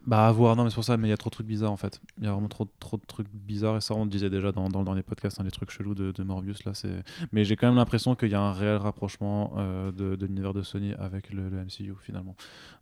[0.07, 1.48] Bah à voir, non mais c'est pour ça, mais il y a trop de trucs
[1.48, 1.99] bizarres en fait.
[2.19, 4.52] Il y a vraiment trop, trop de trucs bizarres et ça on le disait déjà
[4.52, 6.73] dans, dans le dernier podcast, hein, les trucs chelous de, de Morbius là.
[6.76, 10.26] c'est Mais j'ai quand même l'impression qu'il y a un réel rapprochement euh, de, de
[10.27, 12.36] l'univers de Sony avec le, le MCU finalement.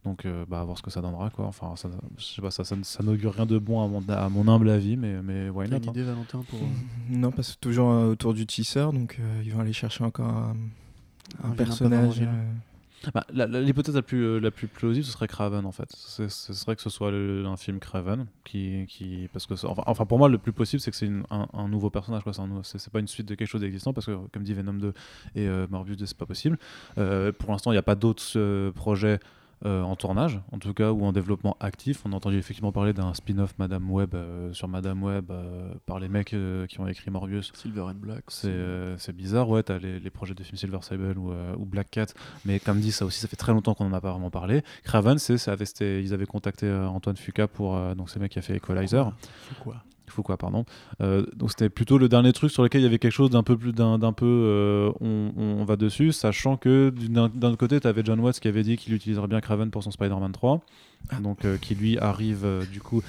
[0.04, 1.46] Donc euh, bah à voir ce que ça donnera quoi.
[1.46, 4.28] Enfin ça, je sais pas, ça, ça, ça n'augure rien de bon à mon, à
[4.28, 5.92] mon humble avis, mais, mais why T'as not, une hein.
[5.94, 6.60] idée, Valentin, pour...
[6.60, 6.66] euh,
[7.10, 10.28] Non, parce que c'est toujours autour du teaser, donc euh, ils vont aller chercher encore
[10.28, 10.56] un,
[11.42, 12.22] un Un vilain personnage.
[13.14, 15.90] Bah, L'hypothèse la plus, euh, la plus plausible, ce serait Craven en fait.
[15.92, 18.28] Ce serait que ce soit un film Craven.
[18.44, 21.68] Qui, qui, parce que, enfin, enfin, pour moi, le plus possible, c'est que c'est un,
[21.68, 22.24] nouveau personnage.
[22.64, 24.94] c'est pas une suite de quelque chose d'existant parce que, comme dit Venom 2
[25.36, 26.58] et euh, Morbius 2, c'est pas possible.
[26.98, 29.20] Euh, pour l'instant, il n'y a pas d'autres euh, projets.
[29.66, 32.02] Euh, en tournage, en tout cas, ou en développement actif.
[32.06, 36.00] On a entendu effectivement parler d'un spin-off Madame Web euh, sur Madame Web euh, par
[36.00, 36.36] les mecs
[36.68, 37.52] qui ont écrit Morbius.
[37.54, 38.26] Silver and Black.
[38.28, 42.08] C'est bizarre, ouais, t'as les, les projets de films Silver Sable ou, ou Black Cat,
[42.46, 44.64] mais comme dit, ça aussi, ça fait très longtemps qu'on en a pas vraiment parlé.
[44.84, 45.38] Craven, c'est,
[45.80, 49.12] ils avaient contacté Antoine Fuca pour, donc c'est le mec qui a fait Equalizer,
[49.64, 50.66] quoi Foucault, pardon.
[51.02, 53.44] Euh, donc c'était plutôt le dernier truc sur lequel il y avait quelque chose d'un
[53.44, 57.80] peu plus, d'un, d'un peu, euh, on, on va dessus, sachant que d'un, autre côté,
[57.80, 60.62] t'avais John Watts qui avait dit qu'il utiliserait bien Craven pour son Spider-Man 3,
[61.22, 63.02] donc euh, qui lui arrive du coup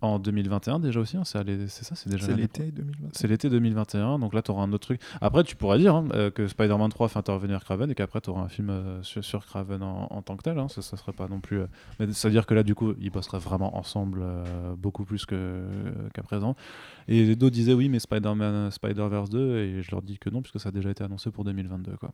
[0.00, 3.08] en 2021 déjà aussi, hein, c'est, ça, c'est déjà l'été 2020.
[3.12, 5.00] c'est l'été 2021, donc là tu auras un autre truc.
[5.20, 8.30] Après, tu pourrais dire hein, euh, que Spider-Man 3 fait intervenir Craven et qu'après tu
[8.30, 10.58] auras un film euh, sur, sur Craven en, en tant que tel.
[10.58, 11.60] hein, ça, ça serait pas non plus.
[11.60, 11.66] euh,
[11.98, 15.64] Mais c'est-à-dire que là, du coup, ils bosseraient vraiment ensemble euh, beaucoup plus que,
[16.14, 16.54] qu'à présent.
[17.08, 20.60] Et d'autres disaient oui, mais Spider-Man, Spider-Verse 2, et je leur dis que non, puisque
[20.60, 21.96] ça a déjà été annoncé pour 2022.
[21.96, 22.12] Quoi.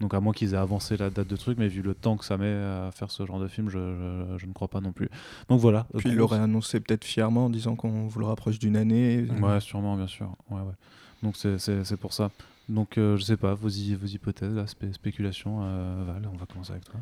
[0.00, 2.24] Donc à moins qu'ils aient avancé la date de truc, mais vu le temps que
[2.24, 4.92] ça met à faire ce genre de film, je, je- je ne crois pas non
[4.92, 5.08] plus.
[5.48, 5.86] Donc voilà.
[5.98, 9.24] Puis il l'aurait annoncé peut-être fièrement en disant qu'on vous le rapproche d'une année.
[9.42, 10.34] Ouais, sûrement, bien sûr.
[10.50, 10.74] Ouais, ouais.
[11.22, 12.30] Donc c'est- pour ça.
[12.68, 16.44] Donc euh, je sais pas, vos, vos hypothèses, là, spé- spéculations, euh, Val, on va
[16.46, 17.00] commencer avec toi.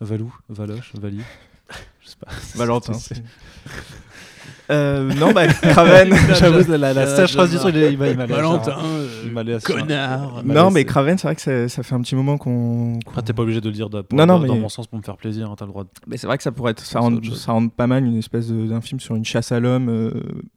[0.00, 1.22] Valou, Valoche, Vali.
[2.02, 2.30] Je sais pas.
[2.56, 2.92] Valentin.
[4.70, 6.14] Euh, non, bah, Craven.
[6.38, 8.78] J'avoue, la, la, la du truc, il m'a Valentin, ça.
[8.82, 10.42] euh, connard.
[10.42, 12.98] Non, mais Craven, c'est vrai que ça, ça fait un petit moment qu'on.
[13.06, 14.86] Après, t'es pas obligé de le dire de- Non, non, dans, dans mais- mon sens
[14.86, 15.90] pour me faire plaisir, hein, t'as le droit de.
[16.06, 18.48] Mais c'est vrai que ça pourrait être, ça rend, ça rend pas mal une espèce
[18.50, 19.90] d'un film sur une chasse à l'homme.
[19.90, 20.10] euh,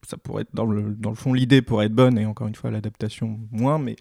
[0.07, 2.55] ça pourrait être dans le, dans le fond, l'idée pourrait être bonne et encore une
[2.55, 3.97] fois l'adaptation moins, mais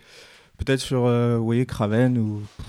[0.58, 2.66] peut-être sur, euh, vous voyez, Craven ou pff,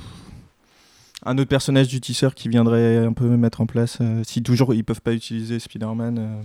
[1.27, 3.97] un autre personnage du teaser qui viendrait un peu mettre en place.
[4.01, 6.41] euh, si toujours ils peuvent pas utiliser Spider-Man, euh,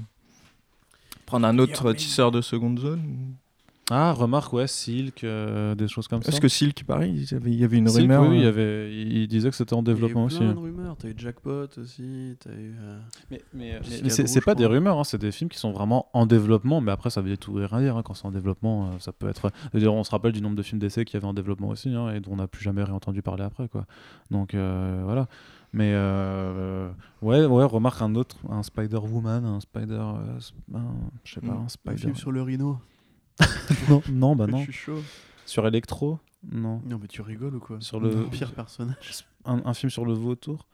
[1.24, 3.34] prendre un autre teaser de seconde zone.
[3.90, 6.30] Ah, remarque, ouais, Silk, euh, des choses comme ça.
[6.30, 8.22] Parce que Silk, pareil, il y avait, il y avait une Silk, rumeur.
[8.30, 9.94] oui, il, y euh, avait, il il disait que c'était en Il y a eu
[9.96, 10.38] développement aussi.
[10.38, 10.54] plein hein.
[10.54, 10.96] de rumeurs.
[10.96, 12.36] T'as eu Jackpot aussi.
[12.40, 12.74] T'as eu.
[12.80, 12.98] euh,
[13.30, 16.80] Mais, mais, c'est pas des rumeurs, hein, c'est des films qui sont vraiment en développement,
[16.80, 17.96] mais après ça veut tout et rien dire.
[17.96, 19.50] hein, quand c'est en développement, euh, ça peut être.
[19.74, 21.90] D'ailleurs, on se rappelle du nombre de films d'essai qu'il y avait en développement aussi,
[21.90, 23.68] hein, et dont on n'a plus jamais réentendu parler après.
[23.68, 23.84] Quoi.
[24.30, 25.26] Donc euh, voilà.
[25.74, 26.88] Mais euh,
[27.20, 29.94] ouais, ouais, remarque un autre, un Spider-Woman, un Spider.
[30.00, 30.80] euh, sp- un-
[31.24, 31.96] je sais pas, un Un Spider.
[31.96, 32.78] film sur le rhino.
[33.88, 34.62] Non, non, bah Je non.
[34.62, 35.02] suis chaud.
[35.46, 36.18] Sur Electro
[36.50, 36.80] Non.
[36.86, 39.24] Non, mais tu rigoles ou quoi Sur le- pire personnage.
[39.44, 40.66] un, un film sur le vautour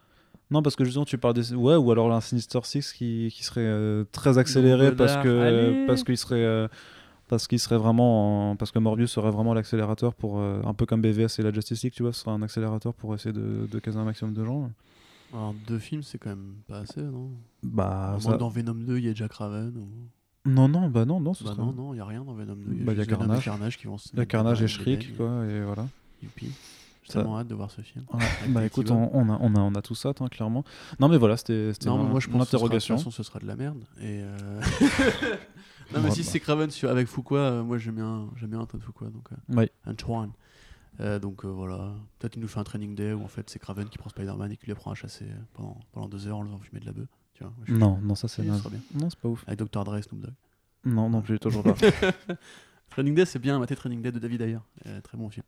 [0.51, 1.55] Non, parce que justement, tu parles des.
[1.55, 5.87] Ouais, ou alors un Sinister Six qui, qui serait euh, très accéléré parce que allez.
[5.87, 6.45] parce qu'il serait.
[6.45, 6.69] euh,
[7.29, 10.87] parce qu'il serait vraiment en- parce que Morbius serait vraiment l'accélérateur pour euh, un peu
[10.87, 13.69] comme BVS et la Justice League tu vois ce serait un accélérateur pour essayer de,
[13.71, 14.71] de caser un maximum de gens
[15.35, 17.31] Alors, deux films, c'est quand même pas assez, non?
[17.63, 19.75] Bah ça- dans Venom 2, il y a Jack Raven.
[19.77, 19.89] Ou...
[20.45, 22.33] non non bah non non ce Bah serait- non, non, il n'y a rien dans
[22.35, 22.85] Venom 2.
[22.85, 23.45] Bah, y a Carnage.
[23.45, 25.87] Carnage qui vont se il y a Carnage et Shriek quoi et voilà
[26.23, 26.47] Youpi.
[27.05, 28.05] J'ai Ça- tellement hâte de voir ce film.
[28.49, 30.65] Bah écoute on, on a, on, a, on a tout ça hein, clairement
[31.01, 33.83] non mais voilà c'était mon sera- de interrogation toute façon, ce sera de la merde.
[34.01, 34.61] Et euh...
[35.95, 36.29] non, mais si bah.
[36.31, 39.07] c'est Craven avec Fuqua, euh, moi j'aime bien, bien Antoine Fuqua.
[39.07, 39.71] Donc, euh, Ouais.
[39.87, 40.33] Antoine.
[41.01, 43.59] Euh, donc euh, voilà, peut-être il nous fait un training day où en fait c'est
[43.61, 46.39] Craven qui prend Spider-Man et qui les prend à chasser euh, pendant, pendant deux heures
[46.39, 47.07] en le faisant fumer de la bœuf.
[47.39, 48.63] Tu vois, je- Non, non, ça c'est naze.
[48.95, 49.45] Non, c'est pas ouf.
[49.47, 49.85] Avec Dr.
[49.85, 50.35] Dre, Snoop Dogg.
[50.85, 51.75] Non, non plus, toujours pas.
[52.91, 54.59] Training Day, c'est bien, maté Training Day de David Ayer.
[54.87, 55.45] Euh, très bon film.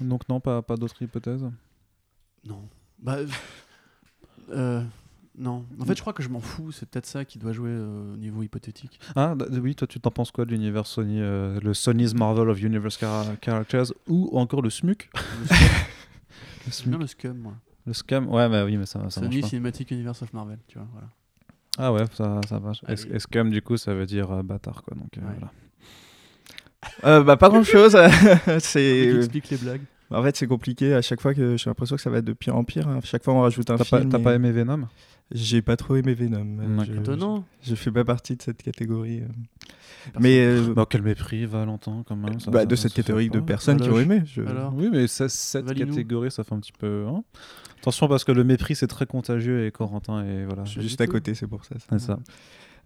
[0.00, 1.44] Donc non, pas, pas d'autres hypothèses
[2.46, 2.66] Non.
[2.98, 3.18] Bah.
[4.50, 4.82] euh,
[5.36, 5.66] non.
[5.78, 6.72] En fait, je crois que je m'en fous.
[6.72, 8.98] C'est peut-être ça qui doit jouer euh, au niveau hypothétique.
[9.16, 12.60] Ah oui, toi tu t'en penses quoi de l'univers Sony, euh, le Sony's Marvel of
[12.62, 15.10] Universe Chara- Characters ou encore le SMUC
[16.66, 17.54] Le SMUC le scum, moi.
[17.86, 19.48] Le Scam Ouais, bah oui, mais ça, ça marche Sony pas.
[19.48, 20.88] Cinematic Universe of Marvel, tu vois.
[20.92, 21.08] Voilà.
[21.78, 22.82] Ah ouais, ça, ça marche.
[22.86, 23.08] Ah Et, oui.
[23.14, 24.96] et Scam, du coup, ça veut dire euh, bâtard, quoi.
[24.96, 25.34] Donc, euh, Ouais.
[25.38, 25.52] voilà.
[27.04, 27.96] Euh, bah, pas grand chose.
[28.60, 28.82] c'est
[29.16, 29.82] explique les blagues.
[30.10, 32.56] En fait c'est compliqué à chaque fois que j'ai l'impression que ça va de pire
[32.56, 32.88] en pire.
[32.88, 34.10] À chaque fois on rajoute un T'as pas, film.
[34.10, 34.86] t'as et pas aimé Venom?
[35.32, 36.78] J'ai pas trop aimé Venom.
[36.78, 36.84] Ouais.
[36.86, 37.44] je, Étonnant.
[37.62, 39.20] je fais pas partie de cette catégorie.
[39.20, 39.26] euh.
[40.18, 42.40] Mais euh, Bah, quel mépris, Valentin, quand même.
[42.40, 44.22] ça- bah, ça- de ça cette catégorie de personnes qui ont aimé.
[44.24, 47.06] je- alors Oui, mais ça- cette catégorie, ça fait un petit peu.
[47.06, 47.22] hein.
[47.80, 50.64] Attention, parce que le mépris, c'est très contagieux et Corentin, et voilà.
[50.64, 51.76] Je suis Pas juste à côté, c'est pour ça.
[51.88, 52.18] C'est ça.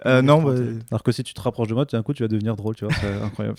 [0.07, 0.53] Euh, non, bah,
[0.91, 2.85] Alors que si tu te rapproches de moi, d'un coup, tu vas devenir drôle, tu
[2.85, 2.95] vois.
[2.95, 3.57] C'est incroyable.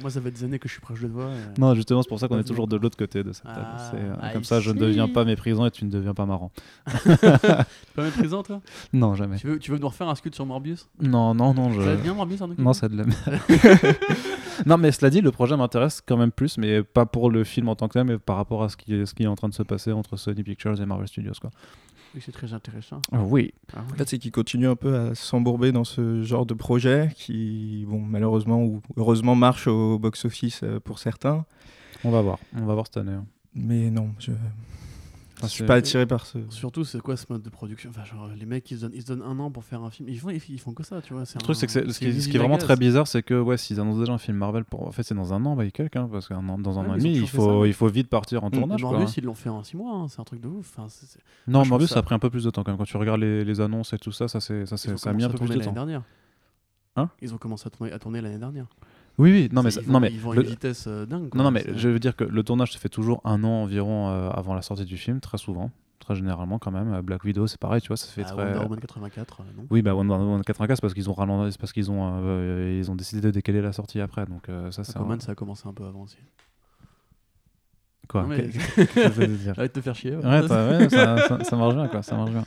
[0.00, 1.28] moi, ça fait des années que je suis proche de toi.
[1.56, 3.66] et- Non, justement, c'est pour ça qu'on est toujours de l'autre côté de cette table.
[3.66, 6.50] Ah, euh, comme ça, je ne deviens pas méprisant et tu ne deviens pas marrant.
[7.96, 8.60] Pas méprisant, toi?
[8.92, 9.36] Non, jamais.
[9.38, 10.88] tu veux, tu veux nous refaire un scut sur Morbius?
[11.00, 11.72] Non, non, non.
[11.72, 11.80] Je...
[11.80, 13.40] Ça bien, Morbius, en Non, c'est de la merde.
[14.66, 17.68] non, mais cela dit, le projet m'intéresse quand même plus, mais pas pour le film
[17.68, 19.34] en tant que tel, mais par rapport à ce qui est, ce qui est en
[19.34, 21.32] train de se passer entre Sony Pictures et Marvel Studios.
[21.40, 21.50] Quoi.
[22.16, 23.02] Oui, c'est très intéressant.
[23.12, 23.52] oui.
[23.74, 27.10] Ah En fait, c'est qu'il continue un peu à s'embourber dans ce genre de projet
[27.14, 31.44] qui, bon, malheureusement ou heureusement, marche au box-office euh, pour certains.
[32.04, 32.38] On va voir.
[32.56, 33.12] On va voir cette année.
[33.12, 33.26] hein.
[33.54, 34.32] Mais non, je
[35.42, 36.38] ne Ah, suis pas attiré par ce.
[36.48, 37.90] Surtout, c'est quoi ce mode de production?
[37.90, 39.90] Enfin, genre, les mecs, ils se, donnent, ils se donnent un an pour faire un
[39.90, 40.08] film.
[40.08, 41.22] Ils font, ils, font que ça, tu vois.
[41.22, 43.38] Le truc, c'est que ce, qui, est- ce qui est vraiment très bizarre, c'est que
[43.38, 44.86] ouais, s'ils annoncent déjà un film Marvel, pour...
[44.88, 46.94] en fait, c'est dans un an, bah, quelques, hein, parce que dans un Ouais, an
[46.94, 47.66] et demi, il faut, ça.
[47.66, 48.80] il faut vite partir en tournage.
[48.80, 49.14] quoi, Morbius, hein.
[49.18, 50.72] ils l'ont fait en 6 mois, hein, c'est un truc de ouf.
[50.76, 50.86] Enfin,
[51.46, 52.78] Non, je Morbius, ça a pris un peu plus de temps quand même.
[52.78, 55.24] Quand tu regardes les, les annonces et tout ça, ça, c'est, ça, ça a mis
[55.24, 55.74] un peu plus de temps.
[56.98, 57.10] Hein?
[57.20, 58.66] Ils ont commencé à tourner l'année dernière.
[59.18, 60.84] Oui, oui, non, mais, ça- ils non, vont- mais ils vont à le- une vitesse
[60.86, 61.30] euh, dingue.
[61.30, 61.38] quoi.
[61.38, 64.08] Non, non, mais je veux dire que le tournage se fait toujours un an environ
[64.10, 65.70] euh, avant la sortie du film, très souvent,
[66.00, 67.00] très généralement quand même.
[67.00, 68.44] Black Widow, c'est pareil, tu vois, ça se fait Ah, très.
[68.44, 69.66] Wonder Woman 84, euh, non?
[69.70, 72.90] Oui, bah Wonder Woman 95 parce qu'ils ont ralenti, c'est parce qu'ils ont, euh, ils
[72.90, 74.90] ont décidé de décaler la sortie après, donc ça c'est.
[74.96, 76.18] Aquaman, un- ça a commencé un peu avant aussi.
[78.08, 78.22] Quoi?
[78.22, 78.36] Non, mais-
[79.56, 80.14] Arrête de te faire chier.
[80.14, 80.24] ouais.
[80.24, 82.02] Ouais, ouais, ça, ça- ça marche bien, quoi.
[82.02, 82.44] Ça marche bien.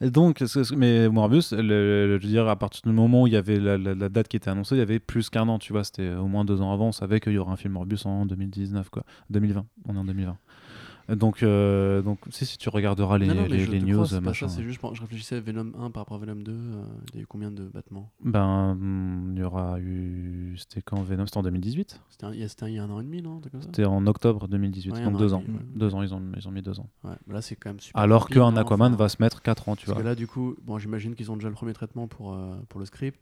[0.00, 0.44] Donc,
[0.76, 4.28] mais Morbius, je veux dire, à partir du moment où il y avait la, date
[4.28, 5.84] qui était annoncée, il y avait plus qu'un an, tu vois.
[5.84, 6.88] C'était au moins deux ans avant.
[6.88, 9.04] On savait qu'il y aurait un film Morbius en 2019, quoi.
[9.30, 9.66] 2020.
[9.86, 10.36] On est en 2020.
[11.08, 13.84] Donc, euh, donc si, si tu regarderas les, Non, non, mais les, je les te
[13.86, 16.52] news, crois, machin, c'est juste, je réfléchissais à Venom 1 par rapport à Venom 2,
[16.52, 16.82] euh,
[17.12, 18.10] il y a eu combien de battements?
[18.22, 20.54] Ben, hmm, il y aura eu.
[20.58, 21.24] C'était quand Venom?
[21.26, 23.86] C'était en 2018 C'était un- il y a- c'était un- an et demi, non C'était
[23.86, 24.92] en octobre 2018.
[24.94, 25.40] Ouais, donc deux ans.
[25.40, 25.64] demi, ouais.
[25.76, 26.88] Deux ans, ils ont, ils ont mis deux ans.
[27.04, 28.00] Ouais, là c'est quand même super.
[28.00, 30.02] Alors qu'un hein, Aquaman enfin, va se mettre 4 ans, tu Parce vois.
[30.02, 32.80] que là, du coup, bon, j'imagine qu'ils ont déjà le premier traitement pour, euh, pour
[32.80, 33.18] le script.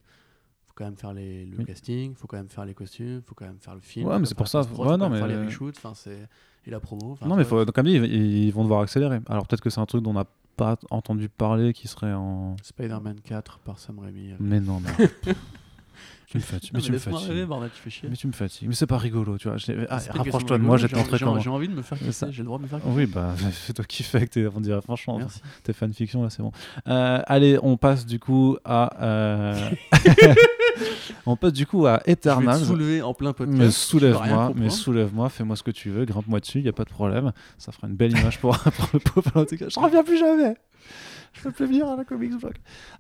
[0.77, 1.65] Faut quand même faire les, le Oui.
[1.65, 4.07] casting, faut quand même faire les costumes, faut quand même faire le film.
[4.07, 6.29] Ouais, mais c'est pour ça, post-prod, ouais, non, mais- faire les reshoots, enfin, c'est
[6.67, 7.17] et la promo.
[7.25, 9.21] Non, mais faut, comme dit, ils, ils vont devoir accélérer.
[9.29, 10.27] Alors peut-être que c'est un truc dont on n'a
[10.57, 12.57] pas entendu parler qui serait en.
[12.63, 14.33] Spider-Man 4 par Sam Raimi.
[14.33, 14.37] euh.
[14.41, 15.09] Mais non, mais.
[16.41, 16.71] tu me fatigues.
[16.75, 17.29] Mais tu me fatigues.
[17.29, 18.09] rêver, bordel, tu fais chier.
[18.09, 18.69] Mais tu me fatigues.
[18.69, 19.57] Mais c'est pas rigolo, tu vois.
[19.57, 21.39] Je- Ah, Rapproche-toi de moi, j'ai- j'ai- comment.
[21.41, 22.93] J'ai envie de me faire kiffer, j'ai le droit de me faire kiffer.
[22.95, 24.47] Oui, bah, fais-toi kiffer avec tes.
[24.49, 25.41] On dirait, franchement, Merci.
[25.63, 26.53] tes fanfictions, là, c'est bon.
[26.89, 29.03] Euh, allez, on passe du coup à.
[29.03, 29.71] euh,
[31.27, 33.59] on passe du coup à Je vais te soulever en plein podcast.
[33.59, 36.91] Mais soulève-moi, mais soulève-moi, fais-moi ce que tu veux, grimpe-moi dessus, y a pas de
[36.91, 37.33] problème.
[37.59, 39.57] Ça fera une belle image pour, pour le pauvre Valentin.
[39.69, 40.57] Je reviens plus jamais.
[41.33, 42.55] Je peux plus venir à la Comics Blog.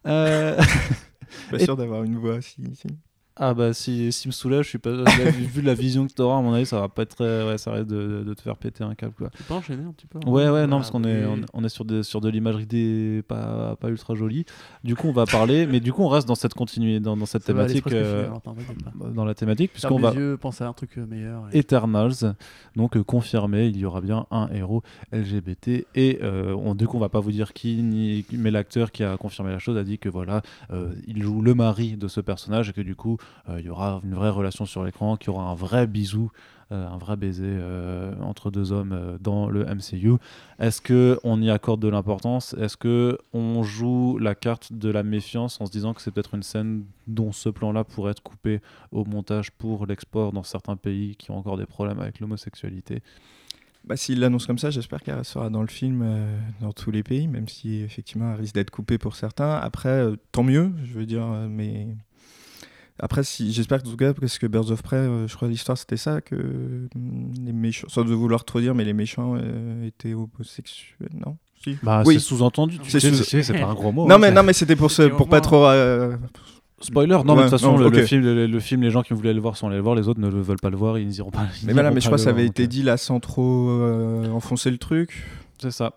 [0.06, 0.60] Euh,
[1.50, 2.56] Pas sûr d'avoir une voix si.
[2.74, 2.86] si.
[3.38, 4.90] Ah bah si, si me soulève, je suis pas.
[4.92, 7.46] là, vu la vision que t'auras, à mon avis, ça va pas être très.
[7.46, 9.30] Ouais, ça risque de, de te faire péter un câble quoi.
[9.36, 11.64] Tu peux enchaîner un petit peu Ouais, ouais, non, Ah, parce qu'on est, on, on
[11.64, 14.44] est sur, des, sur de l'imagerie des, pas, pas ultra jolie.
[14.84, 17.26] Du coup, on va parler, mais du coup, on reste dans cette continuité, dans, dans
[17.26, 17.86] cette Ça thématique.
[17.92, 18.56] euh, finir, attends,
[19.14, 20.12] dans la thématique, puisqu'on va.
[20.14, 21.44] yeux, pense à un truc euh, meilleur.
[21.52, 22.34] et- Eternals,
[22.74, 24.82] donc euh, confirmé, il y aura bien un héros
[25.12, 28.92] LGBT et euh, on, du coup on va pas vous dire qui, ni, mais l'acteur
[28.92, 30.42] qui a confirmé la chose a dit que voilà,
[31.06, 34.14] il joue le mari de ce personnage et que du coup il y aura une
[34.14, 36.30] vraie relation sur l'écran, qu'il y aura un vrai bisou,
[36.72, 40.14] euh, un vrai baiser euh, entre deux hommes euh, dans le MCU.
[40.58, 42.54] Est-ce que on y accorde de l'importance?
[42.54, 46.34] Est-ce que on joue la carte de la méfiance en se disant que c'est peut-être
[46.34, 51.14] une scène dont ce plan-là pourrait être coupé au montage pour l'export dans certains pays
[51.14, 53.00] qui ont encore des problèmes avec l'homosexualité?
[53.86, 57.04] Bah, S'il l'annonce comme ça, j'espère qu'elle sera dans le film euh, dans tous les
[57.04, 59.54] pays, même si effectivement elle risque d'être coupée pour certains.
[59.54, 61.86] Après, euh, tant mieux, je veux dire, euh, mais.
[62.98, 65.48] Après, si, j'espère que en tout cas, parce que Birds of Prey, euh, je crois
[65.48, 66.34] que l'histoire c'était ça, que
[66.94, 71.36] hum, les méchants, sans de vouloir trop dire, mais les méchants euh, étaient homosexuels, non?
[71.82, 72.14] Bah, Oui.
[72.14, 72.78] c'est sous-entendu.
[72.78, 74.06] Tu C'est sais, sous- c'est c'est pas un gros mot.
[74.08, 75.66] Non hein, mais non mais c'était pour ce, pour pas trop.
[75.66, 76.16] euh,
[76.80, 79.14] Spoiler, non, mais de toute façon, non, le, film, le, le film, les gens qui
[79.14, 80.98] voulaient le voir sont allés le voir, les autres ne le veulent pas le voir,
[80.98, 81.46] ils n'iront pas.
[81.62, 84.28] ils Mais voilà, mais je crois que ça avait été dit là sans trop euh,
[84.30, 85.24] enfoncer le truc.
[85.58, 85.94] C'est ça.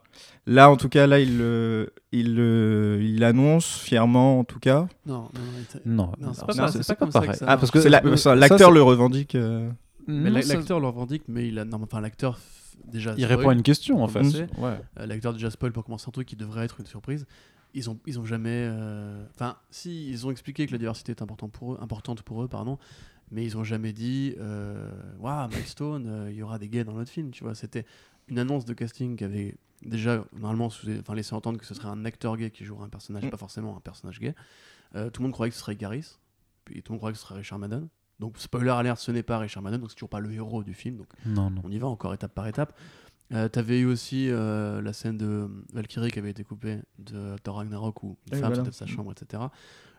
[0.47, 4.87] Là, en tout cas, là, il le, il le, il l'annonce fièrement, en tout cas.
[5.05, 5.29] Non, non,
[5.69, 6.11] c'est non,
[6.47, 6.53] pas
[6.95, 7.35] comme ça que pareil.
[7.35, 8.01] ça Ah, parce que la-
[8.35, 9.35] l'acteur le revendique.
[9.35, 9.69] euh,
[10.07, 11.65] Mais ça- l'acteur le revendique, mais il a.
[11.65, 12.39] Non, enfin, l'acteur
[12.85, 13.13] déjà.
[13.17, 13.37] Il spoil.
[13.37, 14.19] répond à une question en fait.
[14.19, 14.47] commencer.
[14.57, 14.79] Ouais.
[14.99, 17.27] Euh, L'acteur déjà spoil pour commencer un truc qui devrait être une surprise.
[17.75, 18.49] Ils ont, ils ont jamais.
[18.67, 22.41] euh, Enfin, si, ils ont expliqué que la diversité est important pour eux, importante pour
[22.43, 22.79] eux, pardon,
[23.31, 24.89] mais ils ont jamais dit euh,
[25.19, 27.55] Waouh, Milestone, euh, il y aura des gays dans notre film, tu vois.
[27.55, 27.85] C'était
[28.27, 32.05] une annonce de casting qui avait déjà, normalement, enfin, laissé entendre que ce serait un
[32.05, 33.29] acteur gay qui jouerait un personnage, Mm.
[33.29, 34.35] pas forcément un personnage gay.
[34.95, 36.17] Euh, tout le monde croyait que ce serait Garris,
[36.65, 37.87] puis tout le monde croyait que ce serait Richard Madden.
[38.19, 40.73] Donc, spoiler alert, ce n'est pas Richard Madden, donc c'est toujours pas le héros du
[40.73, 40.97] film.
[40.97, 41.61] Donc, Non, non.
[41.63, 42.77] on y va encore étape par étape.
[43.31, 47.57] Euh, T'avais eu aussi euh, la scène de Valkyrie qui avait été coupée de Thor
[47.57, 48.55] Ragnarok où une femme voilà.
[48.55, 49.43] sortait de sa chambre, etc.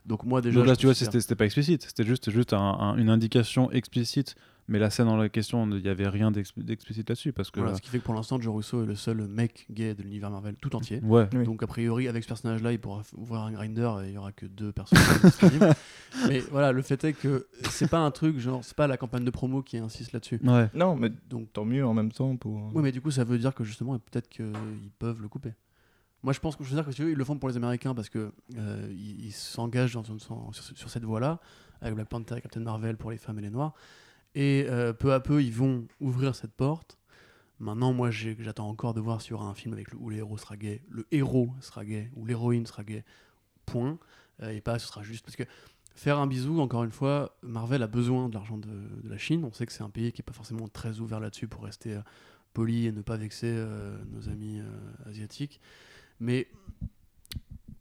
[0.06, 0.59] Donc moi déjà.
[0.59, 1.82] Donc là, tu vois, c'était c'était pas explicite.
[1.82, 4.35] C'était juste, juste un- un- une indication explicite.
[4.68, 7.32] Mais la scène en la question, il n'y avait rien d'ex- d'explicite là-dessus.
[7.32, 7.59] Parce que.
[7.59, 10.02] Voilà, ce qui fait que pour l'instant, Joe Russo est le seul mec gay de
[10.05, 11.01] l'univers Marvel tout entier.
[11.02, 11.28] Ouais.
[11.35, 11.44] Oui.
[11.44, 14.31] Donc a priori, avec ce personnage-là, il pourra ouvrir un grinder et il y aura
[14.31, 15.74] que deux personnages disponibles.
[16.28, 19.24] Mais voilà, le fait est que c'est pas un truc genre, c'est pas la campagne
[19.24, 20.39] de promo qui insiste là-dessus.
[20.44, 20.68] Ouais.
[20.74, 22.70] Non, mais Donc tant mieux en même temps pour.
[22.72, 24.52] Oui, mais du coup, ça veut dire que justement, peut-être qu'ils
[25.01, 25.51] peuvent le couper.
[26.23, 27.57] Moi, je pense que je veux dire que si veux, ils le font pour les
[27.57, 31.41] Américains parce que euh, ils s'engagent sur, sur cette voie-là,
[31.81, 33.73] avec Black Panther et Captain Marvel pour les femmes et les noirs.
[34.35, 36.99] Et euh, peu à peu, ils vont ouvrir cette porte.
[37.59, 40.83] Maintenant, moi, j'attends encore de voir aura un film avec où le héros sera gay,
[40.89, 43.05] le héros sera gay, ou l'héroïne sera gay.
[43.67, 43.99] Point.
[44.43, 45.45] Euh, et pas, ce sera juste parce que
[45.95, 48.69] faire un bisou, encore une fois, Marvel a besoin de l'argent de,
[49.05, 49.45] la Chine.
[49.45, 51.99] On sait que c'est un pays qui n'est pas forcément très ouvert là-dessus pour rester
[52.53, 53.65] poli et ne pas vexer
[54.11, 54.61] nos amis
[55.07, 55.61] asiatiques.
[56.21, 56.47] Mais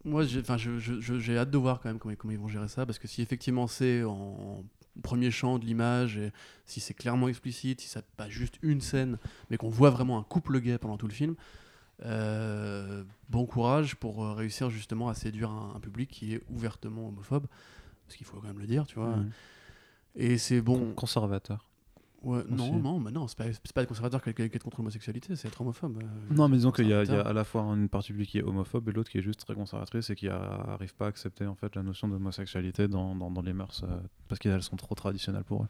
[0.05, 2.39] moi, j'ai enfin, je- je- je- j'ai hâte de voir quand même comment, comment ils
[2.39, 4.63] vont gérer ça, parce que si effectivement c'est en, en
[5.03, 6.31] premier champ de l'image, et
[6.65, 9.17] si c'est clairement explicite, si c'est pas juste une scène,
[9.49, 11.35] mais qu'on voit vraiment un couple gay pendant tout le film,
[12.05, 17.09] euh, bon courage pour euh, réussir justement à séduire un, un public qui est ouvertement
[17.09, 17.45] homophobe,
[18.05, 19.17] parce qu'il faut quand même le dire, tu vois.
[20.15, 20.79] Et c'est bon.
[20.79, 21.65] Con- Conservateur.
[22.21, 25.47] Ouais, non, non, mais non, c'est pas, pas être conservateur qui est contre l'homosexualité, c'est
[25.47, 25.99] être homophobe.
[26.03, 28.39] euh, Non, mais disons qu'il y, y a à la fois une partie publique qui
[28.39, 31.45] est homophobe et l'autre qui est juste très conservatrice et qui n'arrive pas à accepter
[31.45, 33.97] en fait la notion d'homosexualité dans, dans, dans les mœurs euh,
[34.27, 35.67] parce qu'elles sont trop traditionnelles pour eux.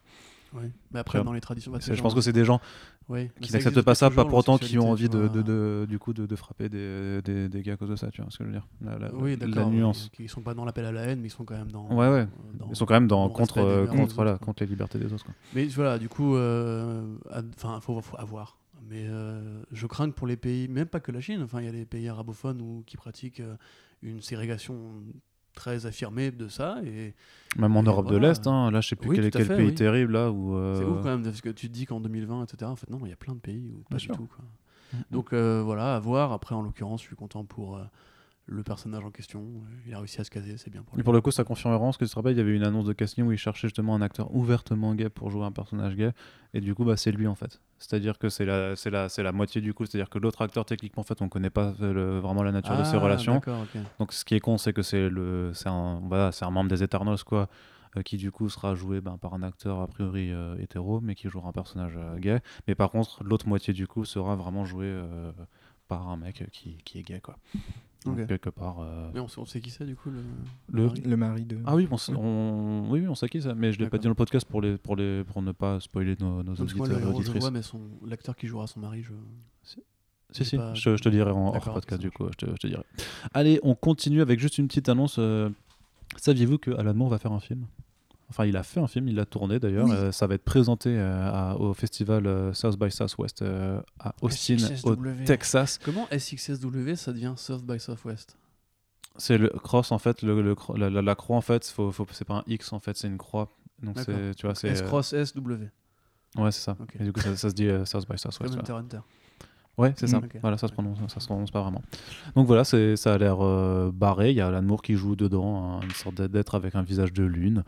[0.54, 0.72] Ouais.
[0.92, 1.72] Mais après, dans les traditions.
[1.72, 2.60] bah, Je pense que c'est des gens
[3.08, 6.00] ouais, qui n'acceptent pas ça, toujours, pas pour autant qui ont envie de, de- du
[6.00, 8.38] coup de, de frapper des, des, des gars à cause de ça, tu vois ce
[8.40, 9.70] que je veux dire La, la- Oui, la d'accord.
[9.70, 10.10] nuance.
[10.20, 11.88] Ils sont pas dans l'appel à la haine, mais ils sont quand même dans.
[11.90, 12.22] Ouais, ouais.
[12.22, 15.14] euh, dans- Ils sont quand même dans, contre, euh, contre, autres, contre les libertés des
[15.14, 15.24] autres.
[15.26, 15.34] Quoi.
[15.54, 17.16] Mais voilà, du coup, euh,
[17.58, 18.58] enfin, faut, faut avoir.
[18.90, 21.66] Mais euh, je crains que pour les pays, même pas que la Chine, enfin, il
[21.66, 23.56] y a des pays arabophones où, qui pratiquent euh,
[24.02, 24.74] une ségrégation
[25.60, 26.78] très affirmée de ça.
[26.84, 27.14] Et
[27.58, 29.58] Même en Et Europe de l'Est, hein, là je sais plus Oui, quel, quel fait,
[29.58, 29.76] pays oui.
[29.76, 30.56] terrible là où.
[30.56, 32.90] euh, c'est ouf quand même, parce que tu te dis qu'en 2020, etc., en fait,
[32.90, 34.16] non, il y a plein de pays où pas Bien du sûr.
[34.16, 34.28] tout.
[34.28, 34.46] Quoi.
[34.94, 35.04] Mhm.
[35.12, 36.32] Donc euh, voilà, à voir.
[36.32, 37.84] Après, en l'occurrence, je suis content pour euh,
[38.52, 39.46] le personnage en question.
[39.86, 41.04] Il a réussi à se caser, c'est bien pour Et lui.
[41.04, 42.34] pour le coup, ça confirme vraiment ce que tu te rappelles.
[42.34, 45.10] Il y avait une annonce de casting où il cherchait justement un acteur ouvertement gay
[45.10, 46.12] pour jouer un personnage gay.
[46.54, 47.62] Et du coup, bah, c'est lui en fait.
[47.78, 49.86] C'est-à-dire que c'est la, c'est la, c'est la moitié du coup.
[49.86, 52.76] C'est-à-dire que l'autre acteur, techniquement, en fait, on connaît pas euh, le- vraiment la nature
[52.78, 53.40] de ses Ah, relations.
[54.00, 56.70] Donc ce qui est con, c'est que c'est le, c'est un, voilà, c'est un membre
[56.70, 57.50] des Eternals quoi,
[57.98, 61.14] euh, qui du coup sera joué ben, par un acteur a priori euh, hétéro, mais
[61.16, 62.40] qui jouera un personnage euh, gay.
[62.68, 65.32] Mais par contre, l'autre moitié du coup sera vraiment joué euh,
[65.88, 67.38] par un mec qui, qui est gay quoi.
[68.06, 68.28] Donc, Ok.
[68.28, 68.78] quelque part.
[68.80, 70.22] euh, Mais on, sait- on sait qui c'est du coup le.
[70.72, 71.58] le- mari Le mari de.
[71.66, 72.88] Ah oui, on, s- on...
[72.90, 74.62] oui, oui, on sait qui ça, mais je l'ai pas dit dans le podcast pour
[74.62, 77.16] les, pour les, pour ne pas spoiler nos, nos moi, auditeurs le et héros, je
[77.18, 77.42] auditrices.
[77.42, 77.82] vois, mais son...
[78.06, 79.12] l'acteur qui jouera son mari, je.
[80.32, 82.56] Si, si, pas- je, je te dirai en hors podcast du coup, je te, je
[82.58, 82.84] te dirai.
[83.34, 85.18] Allez, on continue avec juste une petite annonce.
[85.20, 85.50] euh,
[86.18, 87.66] Saviez-vous que Alan Moore va faire un film?
[88.30, 89.86] Enfin, il a fait un film, il l'a tourné d'ailleurs.
[89.88, 89.92] Oui.
[89.96, 93.42] euh, ça va être présenté euh, à- au festival euh, South by Southwest
[94.00, 94.96] à Austin, au.
[95.26, 95.80] Texas.
[95.84, 98.38] Comment SXSW ça devient South by Southwest?
[99.18, 101.92] C'est le cross en fait, le, le cro- la, la- la croix en fait, faut,
[101.92, 103.50] faut, c'est pas un X en fait, c'est une croix.
[103.82, 104.68] Donc c'est, tu vois, c'est.
[104.70, 105.52] S cross SW.
[106.38, 106.78] Ouais, c'est ça.
[107.00, 108.54] Et du coup, ça, ça se dit South by Comme Southwest.
[108.56, 108.60] là.
[108.60, 109.00] Hunter Hunter.
[109.80, 110.20] Ouais, c'est ça.
[110.42, 111.82] Voilà, ça se prononce, ça se prononce pas vraiment.
[112.36, 114.32] Donc voilà, c'est, ça a l'air euh, barré.
[114.32, 117.14] Il y a Alan Moore qui joue dedans, hein, une sorte d'être avec un visage
[117.14, 117.64] de lune.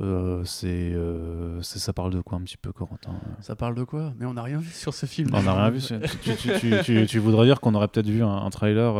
[0.00, 3.12] Euh, c'est, euh, c'est- ça parle de quoi un petit peu, Corentin?
[3.40, 4.12] Ça parle de quoi?
[4.18, 5.30] Mais on n'a rien vu sur ce film.
[5.34, 5.80] On n'a rien vu.
[5.80, 8.92] Tu, tu, tu, tu- tu voudrais dire qu'on aurait peut-être vu un, un trailer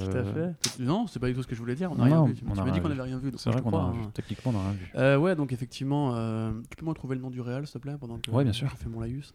[0.00, 0.54] Tout à fait.
[0.82, 1.90] Non, c'est pas du tout ce que je voulais dire.
[1.92, 2.34] On n'a rien vu.
[2.34, 2.92] Tu m'as dit qu'on vu.
[2.94, 3.30] avait rien vu.
[3.36, 4.04] C'est vrai qu'on a crois, rien vu.
[4.06, 4.10] hein.
[4.14, 5.22] Techniquement, on n'a rien vu.
[5.22, 6.12] Ouais, donc effectivement,
[6.68, 8.52] tu peux me retrouver le nom du réal, s'il te plaît, pendant que Ouais, bien
[8.52, 8.68] sûr.
[8.70, 9.32] je fais mon laïus?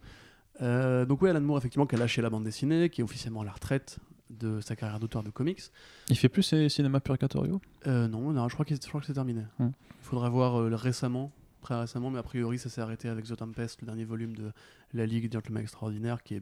[0.62, 3.42] Euh, donc oui, Alan Moore, effectivement, qui a lâché la bande dessinée, qui est officiellement
[3.42, 3.98] à la retraite.
[4.30, 5.62] de sa carrière d'auteur de comics.
[6.10, 9.08] Il fait plus ses cinémas purgatoriaux Euh, non, non, je crois, qu'il- je crois que
[9.08, 9.44] c'est terminé.
[9.58, 9.68] Hmm.
[9.70, 11.32] Il faudra voir euh, récemment,
[11.62, 14.52] très récemment, mais a priori ça s'est arrêté avec The Tempest, le dernier volume de
[14.94, 16.42] La Ligue des Gentlemen Extraordinaires, qui est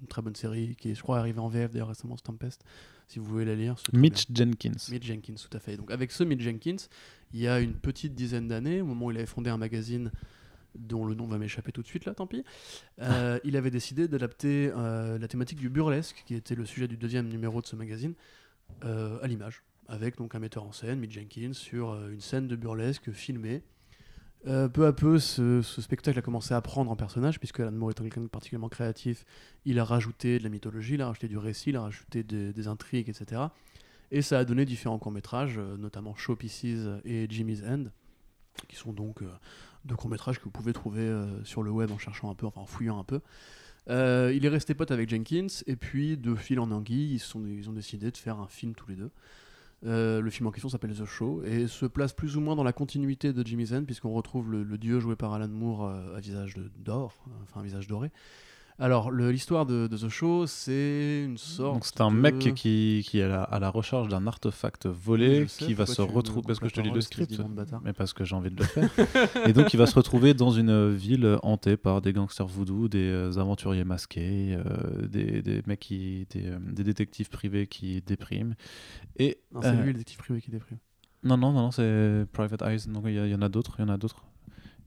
[0.00, 2.64] une très bonne série, qui est, je crois, arrivée en VF d'ailleurs récemment, The Tempest,
[3.08, 3.74] si vous voulez la lire.
[3.92, 4.70] Mitch Jenkins.
[4.88, 5.76] Mitch Jenkins, tout à fait.
[5.76, 6.76] Donc avec ce Mitch Jenkins,
[7.34, 10.12] il y a une petite dizaine d'années, au moment où il avait fondé un magazine
[10.74, 12.44] dont le nom va m'échapper tout de suite là, tant pis,
[13.00, 16.96] euh, il avait décidé d'adapter euh, la thématique du burlesque, qui était le sujet du
[16.96, 18.14] deuxième numéro de ce magazine,
[18.84, 22.56] euh, à l'image, avec donc un metteur en scène, Mitch Jenkins, sur une scène de
[22.56, 23.62] burlesque filmée.
[24.44, 28.04] Peu à peu, ce, spectacle a commencé à prendre en personnage, puisque Alan Moore étant
[28.04, 29.26] quelqu'un de particulièrement créatif,
[29.64, 32.52] il a rajouté de la mythologie, il a rajouté du récit, il a rajouté des,
[32.52, 33.42] des intrigues, etc.
[34.10, 37.86] Et ça a donné différents courts-métrages, notamment Show Pieces et Jimmy's End,
[38.68, 39.22] qui sont donc
[39.84, 42.66] deux courts-métrages que vous pouvez trouver euh, sur le web en cherchant un peu, en
[42.66, 43.20] fouillant un peu.
[43.88, 47.72] Euh, il est resté pote avec Jenkins, et puis de fil en anguille, ils, ont
[47.72, 49.10] décidé de faire un film tous les deux.
[49.86, 52.64] Euh, le film en question s'appelle The Show et se place plus ou moins dans
[52.64, 56.54] la continuité de Jimmy's End, puisqu'on retrouve le, dieu joué par Alan Moore à visage
[56.54, 58.10] de- d'or, enfin visage doré.
[58.80, 61.74] Alors, l'histoire de, de The Show, c'est une sorte.
[61.74, 64.86] Donc c'est un de- mec qui, qui est à la, à la recherche d'un artefact
[64.86, 66.42] volé, sais, qui va se retrouver...
[66.46, 67.40] Parce que je te lis le script.
[67.84, 68.88] Mais parce que j'ai envie de le faire.
[69.48, 72.98] et donc il va se retrouver dans une ville hantée par des gangsters voodoo, des
[73.10, 76.26] euh, aventuriers masqués, euh, des, des mecs qui...
[76.30, 78.54] Des, euh, des détectives privés qui dépriment.
[79.16, 79.38] Et...
[79.52, 80.78] Non, c'est euh, lui, le détective privé qui déprime.
[81.24, 82.86] Non, non, non, non, c'est Private Eyes.
[82.92, 84.22] Donc il y, a- il y en a d'autres, il y en a d'autres.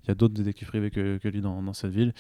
[0.04, 2.14] Il y a d'autres détectives privés que, que lui dans, dans cette ville.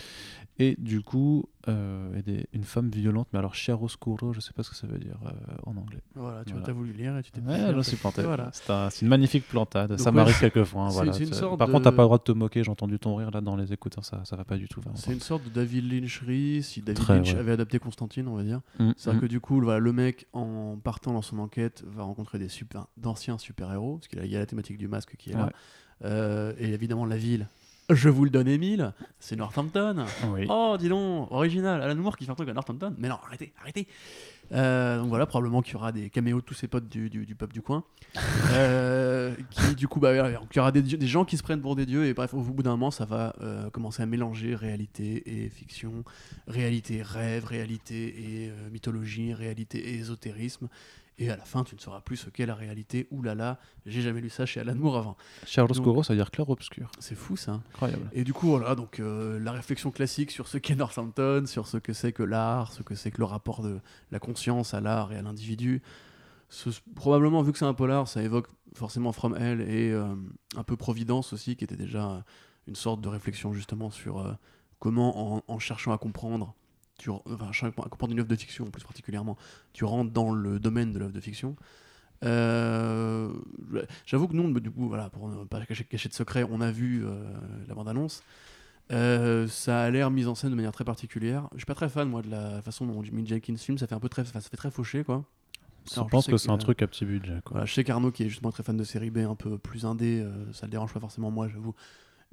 [0.60, 4.62] Et du coup, euh, et des- une femme violente, mais alors chiaroscuro, je sais pas
[4.62, 5.30] ce que ça veut dire euh,
[5.66, 6.02] en anglais.
[6.14, 6.68] Voilà, tu Voilà.
[6.70, 8.22] as voulu lire et tu t'es Ouais, j'en suis planté.
[8.22, 8.50] Voilà.
[8.54, 10.84] C'est un- c'est une magnifique plantade, Donc, ça ouais, m'arrive quelquefois.
[10.84, 11.12] hein, voilà.
[11.58, 13.42] Par de- contre, t'as pas le droit de te moquer, j'ai entendu ton rire là
[13.42, 14.82] dans les écouteurs, ça, ça va pas du tout.
[14.96, 17.40] C'est une sorte de David Lyncherie, si David Très, Lynch ouais.
[17.40, 18.62] avait adapté Constantine, on va dire.
[18.80, 19.22] Mm, C'est-à-dire mm.
[19.24, 22.86] que du coup, voilà, le mec, en partant dans son enquête, va rencontrer des super,
[22.98, 25.50] d'anciens super-héros, parce qu'il y a- la thématique du masque qui est là.
[26.04, 27.48] Euh, et évidemment, la ville.
[27.94, 30.06] Je vous le donne, Émile, c'est Northampton.
[30.34, 30.46] Oui.
[30.50, 32.94] Oh, dis donc, original, Alan Moore qui fait un truc à Northampton.
[32.98, 33.88] Mais non, arrêtez, arrêtez.
[34.54, 37.26] Euh, donc voilà, probablement qu'il y aura des caméos de tous ses potes du, du,
[37.26, 37.84] du peuple du coin.
[38.54, 41.78] Euh, qui, du coup, bah, il y aura des, des gens qui se prennent pour
[41.78, 42.06] des dieux.
[42.06, 46.04] Et bref, au bout d'un moment, ça va euh, commencer à mélanger réalité et fiction,
[46.48, 50.68] réalité, rêve, réalité et mythologie, réalité et ésotérisme.
[51.24, 53.08] Et à la fin, tu ne sauras plus ce qu'est la réalité.
[53.12, 55.18] Ouh là là, j'ai jamais lu ça chez Alan Moore avant.
[55.46, 56.90] Chiaroscuro, ça veut dire clair-obscur.
[57.00, 57.62] C'est fou ça.
[57.74, 58.10] Incroyable.
[58.14, 61.78] Et du coup, voilà, donc euh, la réflexion classique sur ce qu'est Northampton, sur ce
[61.78, 63.80] que c'est que l'art, ce que c'est que le rapport de
[64.12, 65.84] la conscience à l'art et à l'individu.
[66.50, 70.16] Ce- probablement, vu que c'est un polar, ça évoque forcément From Hell et euh,
[70.58, 72.24] un peu Providence aussi, qui était déjà
[72.68, 74.34] une sorte de réflexion justement sur euh,
[74.80, 76.56] comment, en, en cherchant à comprendre,
[77.02, 79.38] tu, enfin, comprendre une œuvre de fiction plus particulièrement,
[79.74, 81.56] tu rentres dans le domaine de l'œuvre de fiction.
[82.24, 83.34] Euh,
[84.06, 86.72] J'avoue que nous, du coup, voilà, pour ne pas cacher, cacher de secret, on a
[86.72, 87.24] vu euh,
[87.68, 88.24] la bande-annonce.
[88.92, 91.48] Euh, ça a l'air mis en scène de manière très particulière.
[91.54, 93.78] Je suis pas très fan moi de la façon dont Jimmy Jenkins filme.
[93.78, 95.24] Ça fait un peu très, ça fait très fauché quoi.
[95.88, 97.40] Je Alors, je pense que que, c'est un truc à petit budget.
[97.44, 97.54] Quoi.
[97.54, 99.86] Voilà, je sais qu'Arnaud qui est justement très fan de série B, un peu plus
[99.86, 100.24] indé,
[100.54, 101.74] ça le dérange pas forcément moi, j'avoue.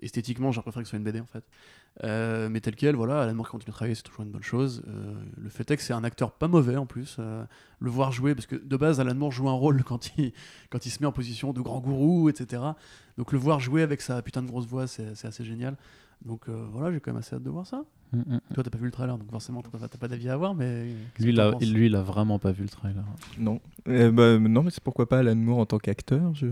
[0.02, 1.44] Esthétiquement, j'aurais préféré que ce soit une BD en fait.
[2.04, 4.82] Euh, mais tel quel, voilà, Alan Moore continue de travailler, c'est toujours une bonne chose.
[4.88, 7.16] Euh, le fait est que c'est un acteur pas mauvais en plus.
[7.18, 7.44] euh,
[7.80, 10.32] le voir jouer, parce que de base, Alan Moore joue un rôle quand il,
[10.70, 12.62] quand il se met en position de grand gourou, etc.
[13.16, 15.76] Donc le voir jouer avec sa putain de grosse voix, c'est c'est assez génial.
[16.24, 17.84] Donc euh, voilà, j'ai quand même assez hâte de voir ça.
[18.12, 18.40] Mm, mm.
[18.54, 20.54] Toi, t'as pas vu le trailer, donc forcément, t'as pas, t'as pas d'avis à avoir,
[20.54, 20.86] mais.
[21.18, 23.04] Lui, il a, lui, il a vraiment pas vu le trailer.
[23.38, 23.60] Non.
[23.88, 26.34] Euh, bah, non, mais c'est pourquoi pas Alan Moore en tant qu'acteur.
[26.34, 26.46] Je...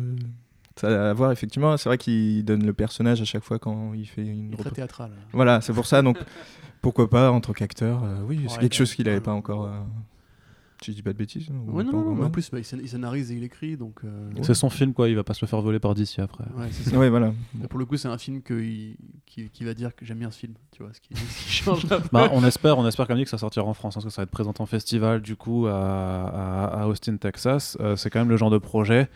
[0.78, 1.76] Ça a à voir, effectivement.
[1.76, 4.48] C'est vrai qu'il donne le personnage à chaque fois quand il fait une.
[4.48, 5.10] Il est très théâtral.
[5.32, 6.02] Voilà, c'est pour ça.
[6.02, 6.18] Donc,
[6.82, 9.32] pourquoi pas en tant qu'acteur euh, Oui, c'est Ouais, quelque chose bah, qu'il n'avait pas
[9.32, 9.64] encore.
[9.64, 9.70] euh,
[10.82, 11.48] Si je dis pas de bêtises.
[11.48, 13.78] ou Ouais, non, non, mais en plus, bah, il, scén- il scénarise et il écrit,
[13.78, 14.00] donc.
[14.04, 14.40] euh, Ouais.
[14.42, 15.08] C'est son film, quoi.
[15.08, 16.44] Il va pas se le faire voler par d'ici après.
[16.54, 16.98] Ouais, c'est ça.
[16.98, 17.32] Ouais, voilà.
[17.70, 20.30] Pour le coup, c'est un film que il- qui, qui va dire que j'aime bien
[20.30, 21.86] ce film, tu vois, ce qui, ce qui change.
[22.12, 24.10] Bah, on espère, on espère quand même que ça sortira en France, hein, parce que
[24.14, 27.78] ça va être présenté en festival du coup à, à- à Austin, Texas.
[27.80, 29.08] Euh, c'est quand même le genre de projet.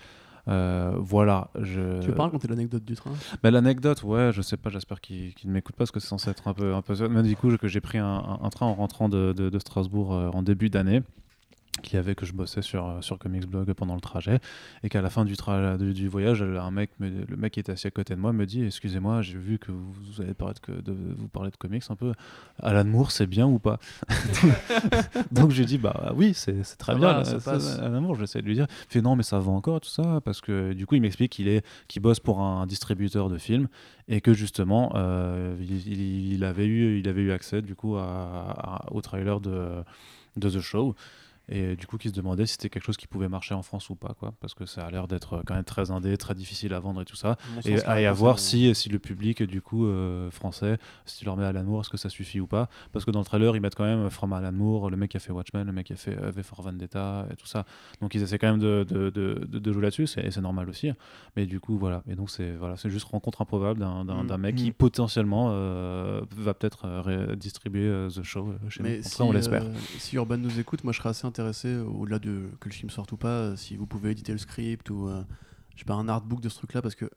[0.51, 1.51] Euh, voilà.
[1.61, 2.01] Je...
[2.01, 3.13] Tu veux pas raconter l'anecdote du train?
[3.43, 6.09] Bah, l'anecdote, ouais, je sais pas, j'espère qu'il qu'il ne m'écoute pas parce que c'est
[6.09, 7.09] censé être un peu, un peu.
[7.09, 10.29] Mais du coup, que j'ai pris un, train en rentrant de, de- de Strasbourg euh,
[10.31, 11.03] en début d'année
[11.83, 14.39] qui avait que je bossais sur, euh, sur Comics Blog pendant le trajet.
[14.83, 17.61] Et qu'à la fin du, tra- du, du voyage un mec me- le mec qui
[17.61, 20.35] était assis à côté de moi me dit excusez-moi j'ai vu que vous, vous avez
[20.35, 22.13] parlé de, vous parlez de comics un peu.
[22.63, 23.79] Alan Moore c'est bien ou pas
[25.33, 27.79] donc je lui dis bah oui c'est c'est très bien va, là, ça ça- passe.
[27.79, 28.67] Alan Moore j'essaie de lui dire.
[28.89, 31.33] Il fait non mais ça va encore tout ça parce que du coup il m'explique
[31.33, 33.69] qu'il est qu'il bosse pour un distributeur de films
[34.09, 37.97] et que justement euh, il, il- il avait eu il avait eu accès du coup
[37.97, 39.83] à, à- au trailer de
[40.37, 40.95] de The Show
[41.51, 43.91] et du coup qui se demandait si c'était quelque chose qui pouvait marcher en France
[43.91, 46.35] ou pas, quoi, parce que ça a l'air d'être euh, quand même très indé, très
[46.35, 47.33] difficile à vendre et tout ça.
[47.33, 50.79] À mon Et à, et à voir si, si le public du coup euh, français,
[51.05, 52.69] si tu leur mets Alan Moore, est-ce que ça suffit ou pas?
[52.93, 55.17] Parce que dans le trailer, ils mettent quand même From Alan Moore, le mec qui
[55.17, 57.65] a fait Watchmen, le mec qui a fait euh, V for Vendetta et tout ça.
[58.01, 60.91] Donc ils essaient quand même de, de, de, de- jouer là-dessus, et c'est normal aussi.
[61.37, 62.03] Mais du coup, voilà.
[62.09, 64.27] Et donc c'est voilà, c'est juste rencontre improbable d'un d'un- Mm.
[64.27, 64.75] d'un mec qui Mm.
[64.75, 69.03] potentiellement euh, va peut-être euh, distribuer euh, The Show euh, chez Mais nous.
[69.03, 69.63] Si, on l'espère.
[69.65, 72.91] euh, si Urban nous écoute, moi je serais assez intéressé, au-delà de que le film
[72.91, 75.23] sorte ou pas, euh, si vous pouvez éditer le script ou euh,
[75.75, 77.09] je sais pas un artbook de ce truc-là, parce que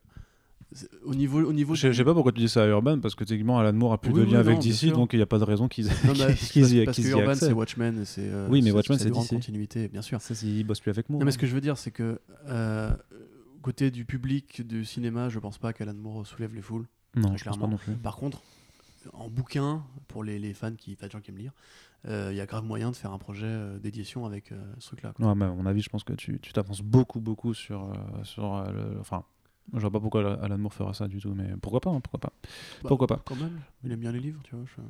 [1.04, 3.22] au niveau, au niveau Je sais- pas pourquoi tu dis ça à Urban, parce que
[3.22, 5.38] techniquement, Alan Moore a plus Oui, de lien avec DC, donc il n'y a pas
[5.38, 5.92] de raison qu'ils bah,
[6.34, 8.98] qu'ils- y parce qu'ils que y Urban c'est Watchmen et c'est euh, Oui, mais Watchmen,
[8.98, 9.28] c'est de DC.
[9.28, 10.20] continuité, bien sûr.
[10.20, 11.20] Ça, il bosse plus avec Moore.
[11.20, 11.32] Non, mais hein.
[11.32, 12.18] ce que je veux dire, c'est que
[12.48, 12.90] euh,
[13.62, 16.86] côté du public du cinéma, je pense pas qu'Alan Moore soulève les foules.
[17.14, 17.68] Non, je pense pas clairement.
[17.68, 17.92] non plus.
[17.94, 18.42] Par contre,
[19.12, 21.52] en bouquin, pour les, les fans qui, enfin, les gens qui aiment lire,
[22.06, 25.12] il y a grave moyen de faire un projet euh, d'édition avec euh, ce truc-là.
[25.18, 28.54] Ouais, mais à mon avis, je pense que tu t'avances beaucoup, beaucoup sur, euh, sur
[28.54, 29.00] euh, le.
[29.00, 29.24] Enfin,
[29.72, 32.20] je vois pas pourquoi Alan Moore fera ça du tout, mais pourquoi pas, hein, pourquoi
[32.20, 32.32] pas.
[32.82, 33.22] Bah, pourquoi pas.
[33.24, 34.64] Quand même, il aime bien les livres, tu vois.
[34.66, 34.82] Je,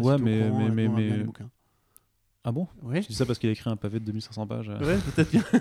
[0.00, 1.26] Ouais, si mais- courant, mais-.
[2.46, 2.66] Ah bon?
[2.82, 3.00] Ouais.
[3.00, 4.68] Tu dis ça parce qu'il a écrit un pavé de 2500 pages.
[4.68, 4.78] euh.
[4.86, 5.42] Ouais, peut-être bien.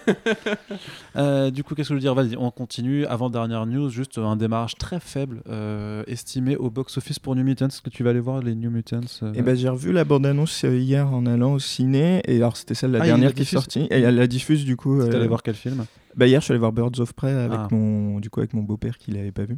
[1.15, 2.15] Euh, du coup, qu'est-ce que je veux dire?
[2.15, 3.05] Vas-y, on continue.
[3.05, 7.67] Avant-dernière news, juste un démarrage très faible euh, estimé au box-office pour New Mutants.
[7.67, 10.03] Est-ce que tu vas aller voir les New Mutants euh, Et ben j'ai revu la
[10.05, 13.33] bande-annonce euh, hier en allant au ciné et alors c'était celle la Ah, dernière la
[13.33, 14.99] qui est sortie et elle la diffuse du coup.
[14.99, 15.85] Euh, allé voir quel film?
[16.15, 17.67] Bah, hier je suis allé voir Birds of Prey avec Ah.
[17.71, 19.57] mon du coup avec mon beau-père qui l'avait pas vu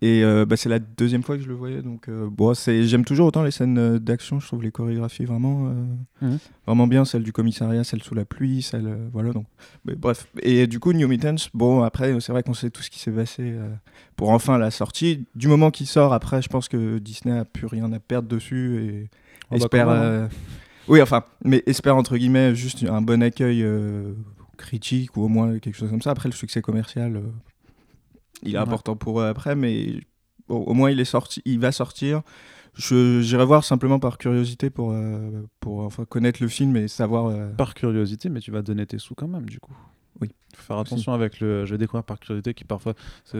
[0.00, 2.84] et euh, bah, c'est la deuxième fois que je le voyais donc euh, bon c'est
[2.84, 5.72] j'aime toujours autant les scènes euh, d'action je trouve les chorégraphies vraiment euh,
[6.26, 6.38] Mhm.
[6.66, 9.46] vraiment bien celle du commissariat celle sous la pluie celle voilà donc
[9.84, 12.90] mais bref et du coup New Mutants bon après c'est vrai qu'on sait tout ce
[12.90, 13.54] qui s'est passé
[14.16, 17.66] pour enfin la sortie du moment qu'il sort après je pense que Disney a plus
[17.66, 19.10] rien à perdre dessus et
[19.50, 20.28] Oh, bah, espère hein.
[20.88, 24.12] oui enfin mais espère entre guillemets juste un bon accueil euh,
[24.56, 27.20] critique ou au moins quelque chose comme ça après le succès commercial euh,
[28.42, 28.62] il est Ouais.
[28.62, 30.00] important pour eux après mais
[30.48, 32.22] bon, au moins il est sorti il va sortir
[32.74, 37.50] j'irai voir simplement par curiosité pour euh, pour enfin connaître le film et savoir euh,
[37.50, 39.76] Par curiosité, mais tu vas donner tes sous quand même, du coup.
[40.20, 40.30] Oui.
[40.54, 41.64] Faut faire attention avec le.
[41.66, 42.94] Je vais découvrir par curiosité qui parfois.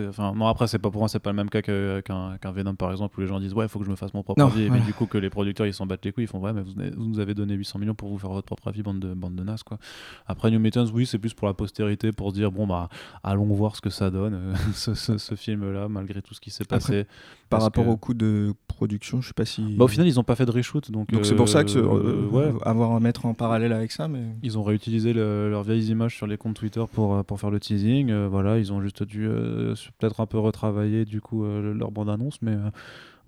[0.08, 2.74] Enfin, non, après, c'est pas pour moi, c'est pas le même cas qu'un qu'un Venom
[2.74, 4.40] par exemple, où les gens disent Ouais, il faut que je me fasse mon propre
[4.40, 4.62] Non, avis.
[4.62, 4.82] Et voilà.
[4.82, 6.62] puis, du coup, que les producteurs ils s'en battent les couilles, ils font Ouais, mais
[6.62, 9.14] vous, vous nous avez donné 800 millions pour vous faire votre propre avis, bande de,
[9.14, 9.78] bande de nas, quoi.
[10.26, 12.88] Après, New Mutants, oui, c'est plus pour la postérité, pour dire Bon, bah,
[13.22, 16.50] allons voir ce que ça donne, euh, ce, ce- ce film-là, malgré tout ce qui
[16.50, 17.06] s'est passé.
[17.50, 20.18] par rapport que- au coût de production je sais pas si Bah, au final, ils
[20.18, 21.10] ont pas fait de reshoot, donc.
[21.10, 23.92] donc c'est pour ça que ce- euh, euh, ouais, avoir à mettre en parallèle avec
[23.92, 27.22] ça mais Ils ont réutilisé le- leurs vieilles images sur les comptes Twitter pour, euh,
[27.22, 28.10] pour faire le teasing.
[28.10, 32.40] Euh, voilà, ils ont juste dû euh, peut-être un peu retravailler du coup leur bande-annonce,
[32.42, 32.56] mais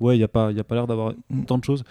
[0.01, 1.45] ouais, il n'y a pas, y a pas l'air d'avoir Mm.
[1.45, 1.85] tant de choses.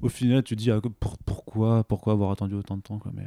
[0.00, 3.12] Au final, tu te dis ah, pour- pourquoi, pourquoi avoir attendu autant de temps quoi,
[3.14, 3.26] mais,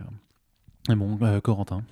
[0.89, 1.83] mais bon, Corentin.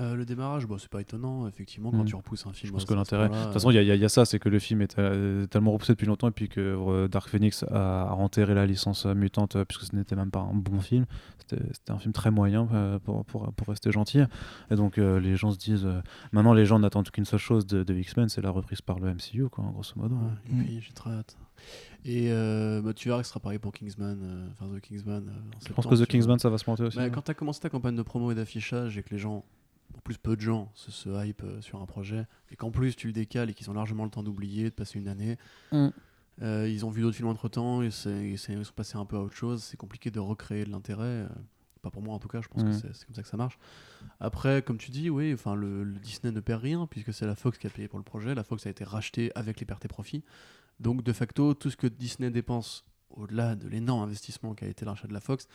[0.00, 2.06] Euh, le démarrage, bon, c'est pas étonnant, effectivement, quand Mm.
[2.06, 2.68] tu repousses un film.
[2.68, 3.28] Je pense que l'intérêt.
[3.28, 5.46] De toute façon, il y, a- y y ça, c'est que le film est euh,
[5.46, 9.14] tellement repoussé depuis longtemps et puis que euh, Dark Phoenix a, enterré la licence euh,
[9.14, 11.06] mutante euh, puisque ce n'était même pas un bon film.
[11.38, 14.20] C'était un film très moyen euh, pour, pour, pour rester gentil.
[14.70, 15.84] Et donc euh, les gens se disent.
[15.86, 16.00] euh,
[16.32, 19.12] maintenant, les gens n'attendent qu'une seule chose de, de X-Men, c'est la reprise par le
[19.14, 20.16] MCU, quoi, grosso modo.
[20.16, 20.38] Ouais, hein.
[20.50, 20.64] et Mm.
[20.64, 21.36] puis j'ai très hâte.
[22.04, 25.28] Et euh, bah, tu verras que ce sera pareil pour Kingsman, euh, enfin The Kingsman.
[25.28, 26.06] euh, en Je pense que The.
[26.06, 26.96] Kingsman, ça va se monter aussi.
[26.96, 27.10] Bah, hein.
[27.10, 29.44] quand tu as commencé ta campagne de promo et d'affichage et que les gens, en
[30.04, 33.06] plus peu de gens, se, se hype euh, sur un projet, et qu'en plus tu
[33.08, 35.36] le décales et qu'ils ont largement le temps d'oublier, de passer une année,
[35.72, 35.88] Mm.
[36.42, 39.04] euh, ils ont vu d'autres films entre temps, et, c'est- et ils sont passés un
[39.06, 41.04] peu à autre chose, c'est compliqué de recréer de l'intérêt.
[41.04, 41.28] euh,
[41.82, 42.70] pas pour moi en tout cas, je pense Mm.
[42.70, 43.58] que c'est c'est comme ça que ça marche.
[44.18, 47.34] Après, comme tu dis, oui, enfin le, le Disney ne perd rien puisque c'est la
[47.34, 48.34] Fox qui a payé pour le projet.
[48.34, 50.24] La Fox a été rachetée avec les pertes et profits.
[50.80, 55.06] Donc de facto, tout ce que Disney dépense au-delà de l'énorme investissement qu'a été l'achat
[55.08, 55.46] de la Fox,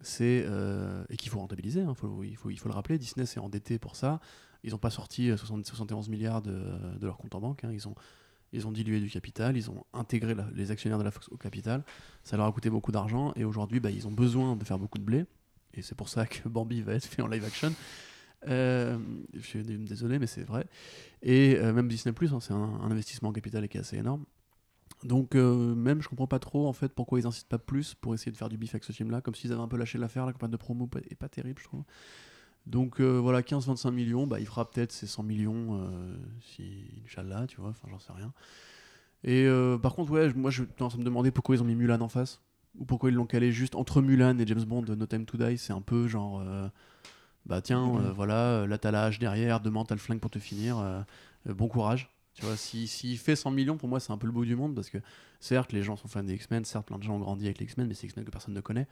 [0.00, 1.82] c'est euh, et qu'il faut rentabiliser.
[1.82, 2.98] hein, il, faut, le rappeler.
[2.98, 4.20] Disney s'est endetté pour ça.
[4.62, 6.62] Ils n'ont pas sorti euh, 60 71 milliards de,
[7.02, 7.64] leur compte en banque.
[7.64, 7.72] hein.
[8.52, 11.84] Ils ont dilué du capital, ils ont intégré les actionnaires de la Fox au capital.
[12.22, 14.98] Ça leur a coûté beaucoup d'argent et aujourd'hui, bah, ils ont besoin de faire beaucoup
[14.98, 15.24] de blé.
[15.74, 17.74] Et c'est pour ça que Bambi va être fait en live action.
[18.48, 18.98] Euh,
[19.32, 20.66] je suis dé- désolé, mais c'est vrai.
[21.22, 24.24] Et euh, même Disney Plus, c'est un investissement en capital qui est assez énorme.
[25.04, 28.14] Donc euh, même je comprends pas trop en fait pourquoi ils insistent pas plus pour
[28.14, 29.98] essayer de faire du bif avec ce film là, comme s'ils avaient un peu lâché
[29.98, 31.84] l'affaire, la campagne de promo est pas terrible je trouve.
[32.66, 37.46] Donc euh, voilà 15-25 millions, bah, il fera peut-être ses 100 millions euh, si Inch'Allah,
[37.46, 38.32] tu vois, enfin j'en sais rien.
[39.22, 41.66] Et euh, par contre ouais, moi je en train de me demander pourquoi ils ont
[41.66, 42.40] mis Mulan en face
[42.78, 45.58] ou pourquoi ils l'ont calé juste entre Mulan et James Bond No Time to Die,
[45.58, 46.42] c'est un peu genre
[47.44, 47.86] bah tiens
[48.16, 51.04] voilà, là t'as la hache derrière, demain t'as le flingue pour te finir,
[51.44, 52.13] bon courage.
[52.34, 54.56] Tu vois, s'il s'il fait 100 millions, pour moi, c'est un peu le bout du
[54.56, 54.98] monde parce que
[55.38, 57.64] certes, les gens sont fans des X-Men, certes, plein de gens ont grandi avec les
[57.66, 58.88] X-Men, mais c'est X-Men que personne ne connaît.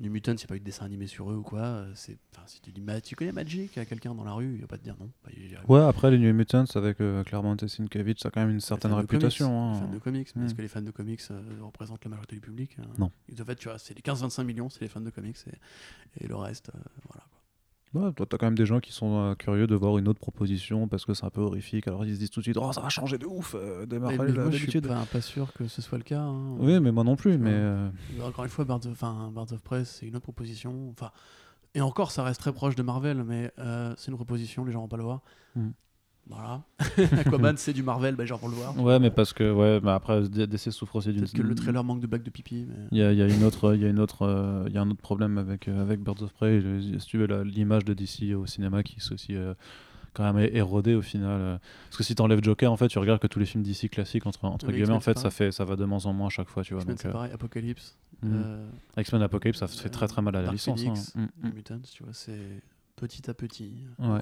[0.00, 1.60] New Mutants, il n'y a pas eu de dessin animé sur eux ou quoi.
[1.60, 4.54] euh, C'est, enfin, si tu dis, Ma- tu connais Magic à quelqu'un dans la rue,
[4.54, 5.10] il va pas te dire non.
[5.24, 5.30] Bah,
[5.68, 8.60] Ouais, après les New Mutants avec euh, Claremont et Sienkiewicz, ça a quand même une
[8.60, 9.48] certaine réputation.
[9.48, 9.72] comics, hein.
[9.74, 10.56] les fans de comics, mais est-ce Mm.
[10.56, 13.10] que les fans de comics euh, représentent la majorité du public euh, Non.
[13.30, 16.26] De fait, tu vois, c'est les 15-25 millions, c'est les fans de comics et, et
[16.26, 16.78] le reste, euh,
[17.08, 17.24] voilà.
[17.30, 17.41] quoi.
[17.94, 20.18] Ouais, toi, t'as quand même des gens qui sont euh, curieux de voir une autre
[20.18, 21.86] proposition parce que c'est un peu horrifique.
[21.88, 23.98] Alors ils se disent tout de suite, oh ça va changer de ouf euh, des
[23.98, 26.20] Mais- Marvel mais moi, je suis pas, pas sûr que ce soit le cas.
[26.20, 26.56] hein.
[26.58, 27.36] Oui, mais moi non plus.
[27.36, 27.90] Mais euh,
[28.24, 30.88] Encore une fois, Birds of, enfin, Birds of Press, c'est une autre proposition.
[30.90, 31.10] Enfin,
[31.74, 34.80] et encore, ça reste très proche de Marvel, mais euh, c'est une proposition, les gens
[34.80, 35.20] vont pas le voir.
[35.56, 35.68] Mm.
[36.28, 36.62] Voilà.
[37.18, 38.78] Aquaman, c'est du Marvel, bah, les gens vont le voir.
[38.78, 41.20] ouais, mais parce que ouais, mais après DC souffre aussi d'une.
[41.20, 42.66] Peut-être que le trailer manque de blagues de pipi.
[42.68, 42.86] Mais...
[42.92, 44.78] Il y a, y a une autre, il y a une autre, euh, il y
[44.78, 46.62] a un autre problème avec euh, avec Birds of Prey.
[46.98, 49.54] Si tu veux l'image de DC au cinéma qui aussi euh,
[50.14, 51.60] quand même érodée au final.
[51.86, 54.26] Parce que si t'enlèves Joker, en fait, tu regardes que tous les films DC classiques
[54.26, 56.30] entre entre Oui, guillemets, en fait, ça fait, ça va de moins en moins à
[56.30, 56.84] chaque fois, tu vois.
[56.84, 58.30] Donc, c'est euh, pareil, Apocalypse, mm.
[58.32, 60.80] euh, X-Men Apocalypse, ça fait très très mal à la Dark licence.
[60.80, 60.84] hein.
[60.84, 61.14] Phoenix.
[61.42, 62.62] New Mutants, tu vois, c'est
[62.96, 64.20] petit à petit, Ouais.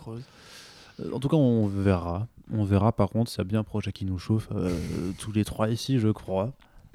[1.01, 2.29] Euh, En tout cas, on verra.
[2.53, 4.49] On verra par contre a bien un projet qui nous chauffe.
[4.53, 4.71] euh,
[5.19, 6.53] tous les trois ici, je crois.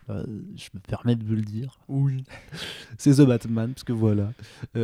[0.10, 0.24] Euh,
[0.56, 1.80] je me permets de vous le dire.
[1.88, 2.24] Oui.
[2.98, 4.32] C'est The Batman, parce que voilà.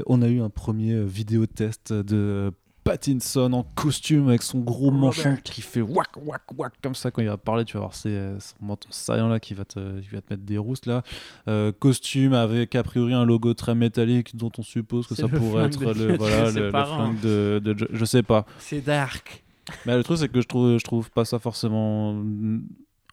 [0.07, 2.51] on a eu un premier vidéo test de
[2.91, 7.21] Pattinson en costume avec son gros manchon qui fait whack whack whack comme ça quand
[7.21, 9.99] il va parler tu vas voir c'est euh, son menton saillant là qui va te,
[10.01, 11.03] qui va te mettre des roustes là.
[11.47, 15.65] Euh, costume avec a priori un logo très métallique dont on suppose que ça pourrait
[15.65, 18.45] être de- le, voilà, le, le flingue de, je sais pas.
[18.59, 19.43] C'est dark.
[19.85, 22.21] mais le truc, c'est que je trouve, je trouve pas ça forcément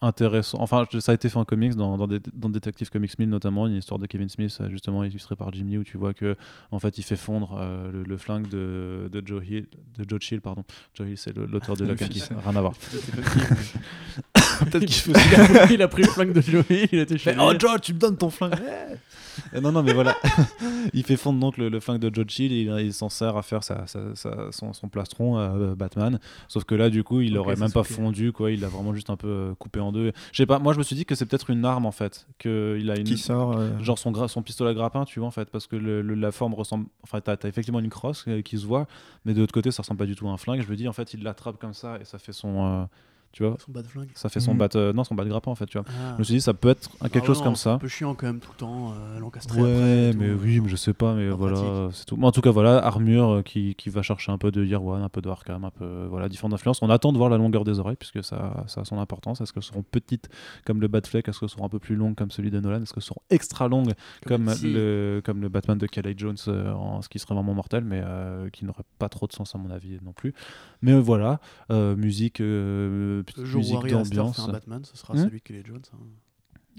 [0.01, 0.59] intéressant.
[0.61, 3.67] Enfin, ça a été fait en comics, dans, dans, des- dans Detective Comics 1000 notamment,
[3.67, 6.35] une histoire de Kevin Smith, euh, justement illustrée par Jim Lee, où tu vois que
[6.71, 9.67] en fait, il fait fondre euh, le, le flingue de, de Joe Hill,
[9.97, 10.63] de Joe Chill, pardon.
[10.93, 12.29] Joe Hill, c'est l'auteur de la fils.
[12.45, 12.73] Rien à voir.
[14.71, 17.35] Peut-être qu'il fait aussi- il, a pris, le flingue de Joey, il a été chez
[17.39, 18.55] oh Joe, tu me donnes ton flingue.
[19.53, 20.17] Euh, non, non, mais voilà.
[20.93, 23.37] il fait fondre donc le, le flingue de Joe Chill et il, il s'en sert
[23.37, 26.19] à faire sa, sa- sa- son, son plastron euh, Batman.
[26.49, 28.51] Sauf que là, du coup, il Ok, aurait même pas fondu, quoi.
[28.51, 30.11] Il l'a vraiment juste un peu euh, coupé en deux.
[30.33, 32.27] Je sais pas, moi je me suis dit que c'est peut-être une arme en fait.
[32.37, 33.05] Qu'il a une.
[33.05, 33.57] qui sort.
[33.57, 36.31] euh, Genre son, pistolet à grappin, tu vois, en fait, parce que le- le- la
[36.33, 36.87] forme ressemble.
[37.03, 38.87] Enfin, t'as as effectivement une crosse euh, qui se voit,
[39.23, 40.61] mais de l'autre côté, ça ressemble pas du tout à un flingue.
[40.61, 42.65] Je me dis, en fait, il l'attrape comme ça et ça fait son.
[42.81, 42.83] euh,
[43.31, 44.07] tu vois, son de flingue.
[44.15, 44.57] ça fait son Mhm.
[44.57, 44.69] bat.
[44.75, 45.85] euh, non, son bat de grappin, en fait, tu vois.
[45.89, 46.13] Ah.
[46.15, 47.73] Je me suis dit, ça peut être quelque Ah chose non, comme ça.
[47.73, 50.31] un peu chiant quand même tout le temps, euh, l'encastrer Ouais, après et tout, mais
[50.33, 52.17] oui, mais je sais pas, mais voilà, c'est tout.
[52.17, 54.83] Mais en tout cas, voilà, armure euh, qui, qui va chercher un peu de Year
[54.83, 56.81] One, un peu de Arkham, un peu, euh, voilà, différentes influences.
[56.81, 59.41] On attend de voir la longueur des oreilles, puisque ça, ça a son importance.
[59.41, 60.29] Est-ce qu'elles seront petites
[60.65, 62.81] comme le Batfleck Est-ce qu'elles seront un peu plus longues comme celui de Nolan?
[62.81, 63.93] Est-ce qu'elles seront extra longues
[64.25, 67.83] comme, le, comme le Batman de Kelly Jones, euh, en, ce qui serait vraiment mortel,
[67.83, 70.33] mais euh, qui n'aurait pas trop de sens à mon avis non plus.
[70.81, 71.39] Mais euh, voilà,
[71.71, 72.41] euh, musique,
[73.19, 74.39] euh, petite Le jour musique Astor d'ambiance.
[74.39, 75.81] un Batman, ce sera Hmm celui qui est Jones.
[75.93, 75.97] hein.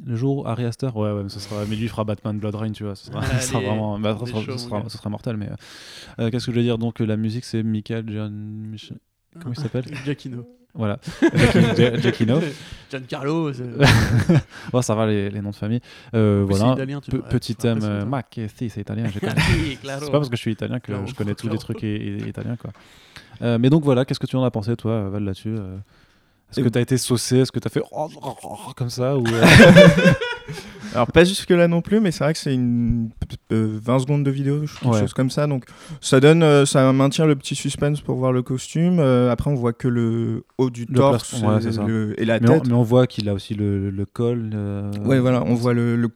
[0.07, 2.55] Le jour où Harry Aster, ouais, ouais, mais, ce sera, mais lui fera Batman Blood
[2.55, 4.89] Rain, tu vois, ce sera, ce sera Allez, vraiment, bah, ce sera, chaud, ce sera-
[4.89, 5.37] ce sera mortel.
[5.37, 5.55] Mais euh,
[6.21, 6.79] euh, qu'est-ce que je veux dire?
[6.79, 8.33] Donc euh, la musique c'est Michael John,
[8.73, 8.93] Mich-
[9.41, 9.85] comment il s'appelle?
[10.05, 10.47] Giacchino.
[10.73, 11.01] Voilà,
[11.77, 12.39] Giacchino.
[12.91, 13.51] Giancarlo.
[14.73, 15.81] Oh, ça va les, les noms de famille.
[16.15, 19.07] Euh, voilà, italien, tu Pe- petit thème, euh, Mac, eh, si c'est italien.
[19.13, 21.87] C'est pas parce que je suis italien que Claro, je connais tous les trucs i-
[21.97, 22.71] i- italiens quoi.
[23.43, 25.57] Euh, mais donc voilà, qu'est-ce que tu en as pensé toi, Val là-dessus
[26.51, 27.39] Est-ce que tu as été saucé?
[27.39, 29.45] Est-ce que tu as fait oh, oh, oh, comme ça ou euh,
[30.95, 33.11] Alors pas jusque là non plus, mais c'est vrai que c'est une
[33.53, 34.99] euh, 20 secondes de vidéo, quelque Ouais.
[35.01, 35.47] chose comme ça.
[35.47, 35.65] Donc
[36.01, 38.99] ça donne, euh, ça maintient le petit suspense pour voir le costume.
[38.99, 41.85] Euh, après on voit que le haut du Le torse ouais, et, ça.
[41.85, 42.67] le- et la mais, on, tête.
[42.67, 44.51] mais on voit qu'il a aussi le, le col.
[44.53, 46.11] euh, Ouais, voilà, on voit le,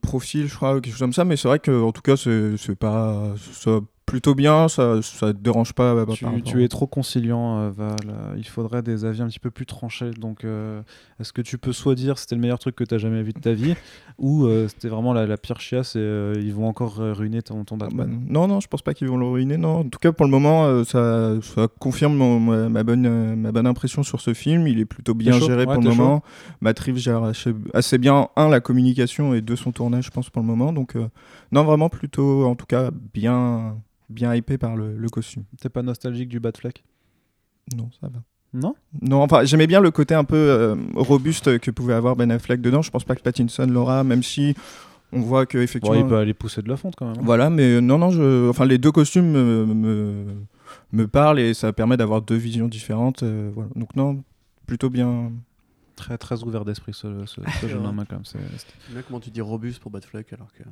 [0.00, 2.56] profil, je crois, quelque chose comme ça, mais c'est vrai que en tout cas, c'est
[2.56, 3.34] c'est pas.
[3.52, 5.94] Ça, plutôt bien, ça, ça te dérange pas.
[6.04, 6.12] bah,
[6.44, 7.96] Tu, es trop conciliant, euh, Val.
[8.36, 10.10] Il faudrait des avis un petit peu plus tranchés.
[10.10, 10.82] Donc, euh,
[11.20, 13.32] est-ce que tu peux soit dire c'était le meilleur truc que tu as jamais vu
[13.32, 13.74] de ta vie,
[14.18, 17.76] ou euh, c'était vraiment la, la pire chiasse et ils vont encore ruiner ton, ton
[17.76, 18.08] Ah, Batman?
[18.10, 19.56] bah, non, non, je pense pas qu'ils vont le ruiner.
[19.56, 19.78] Non.
[19.80, 23.66] En tout cas, pour le moment, ça, ça confirme mon- ma, ma bonne, ma bonne
[23.66, 24.66] impression sur ce film.
[24.68, 26.22] Il est plutôt bien géré Ouais, pour le moment.
[26.60, 27.22] Matt Reeves gère
[27.72, 30.72] assez, bien, un, la communication et deux, son tournage, je pense, pour le moment.
[30.72, 30.94] Donc,
[31.52, 33.76] non, vraiment plutôt, en tout cas, bien,
[34.08, 35.44] bien hypé par le, le costume.
[35.60, 36.84] T'es pas nostalgique du Batfleck
[37.76, 38.20] Non, ça va.
[38.52, 38.74] Non?
[39.02, 42.60] Non, enfin, j'aimais bien le côté un peu euh, robuste que pouvait avoir Ben Affleck
[42.60, 42.82] dedans.
[42.82, 44.54] Je pense pas que Pattinson l'aura, même si
[45.12, 45.96] on voit que Bon, effectivement.
[45.96, 47.16] il peut aller pousser de la fonte quand même.
[47.18, 47.22] hein.
[47.24, 48.48] Voilà, mais euh, non, non, je...
[48.48, 50.24] enfin, les deux costumes me, me,
[50.92, 53.24] me parlent et ça permet d'avoir deux visions différentes.
[53.24, 53.70] euh, voilà.
[53.74, 54.22] Donc, non,
[54.66, 55.32] plutôt bien.
[55.96, 57.98] Très, très ouvert d'esprit ce, ce, ce jeune homme.
[57.98, 58.24] hein, Quand même.
[58.24, 58.38] C'est-
[59.08, 60.62] comment tu dis robuste pour Batfleck alors que.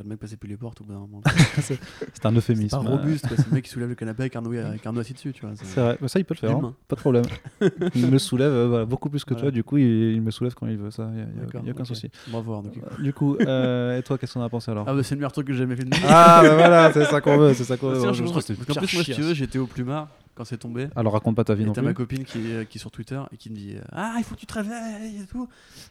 [0.00, 1.20] Enfin, le mec passait plus les portes au bout d'un moment.
[1.60, 1.78] C'est
[2.24, 2.68] un euphémisme.
[2.80, 3.26] C'est pas robuste.
[3.36, 5.32] C'est le mec qui soulève le canapé avec un doigt, avec un doigt assis dessus,
[5.32, 5.50] tu vois.
[5.56, 6.74] C'est vrai, Bah, ça il peut le faire, hein.
[6.88, 7.24] pas de problème.
[7.94, 9.42] il me soulève euh, voilà, beaucoup plus que Voilà.
[9.42, 11.28] toi, du coup il, il me soulève quand il veut, ça, il n'y a, y
[11.28, 12.10] a- D'accord, y a aucun souci.
[12.28, 12.70] Bravo, Arnaud.
[12.70, 12.86] Kiko.
[13.02, 14.86] Du coup, euh, et toi, qu'est-ce qu'on a pensé alors?
[14.88, 16.02] Ah, bah, c'est le meilleur truc que j'ai jamais fait de ma vie.
[16.08, 18.02] Ah, bah voilà, c'est ça qu'on veut, c'est ça qu'on Bah, veut.
[18.06, 20.08] qu'en plus, moi, si tu veux, j'étais au plumard
[20.40, 20.88] quand c'est tombé.
[20.96, 21.82] Alors raconte pas ta vie Et non plus.
[21.82, 24.24] ma copine qui est, qui est sur Twitter et qui me dit euh, Ah, il
[24.24, 25.46] faut que tu te réveilles et tout.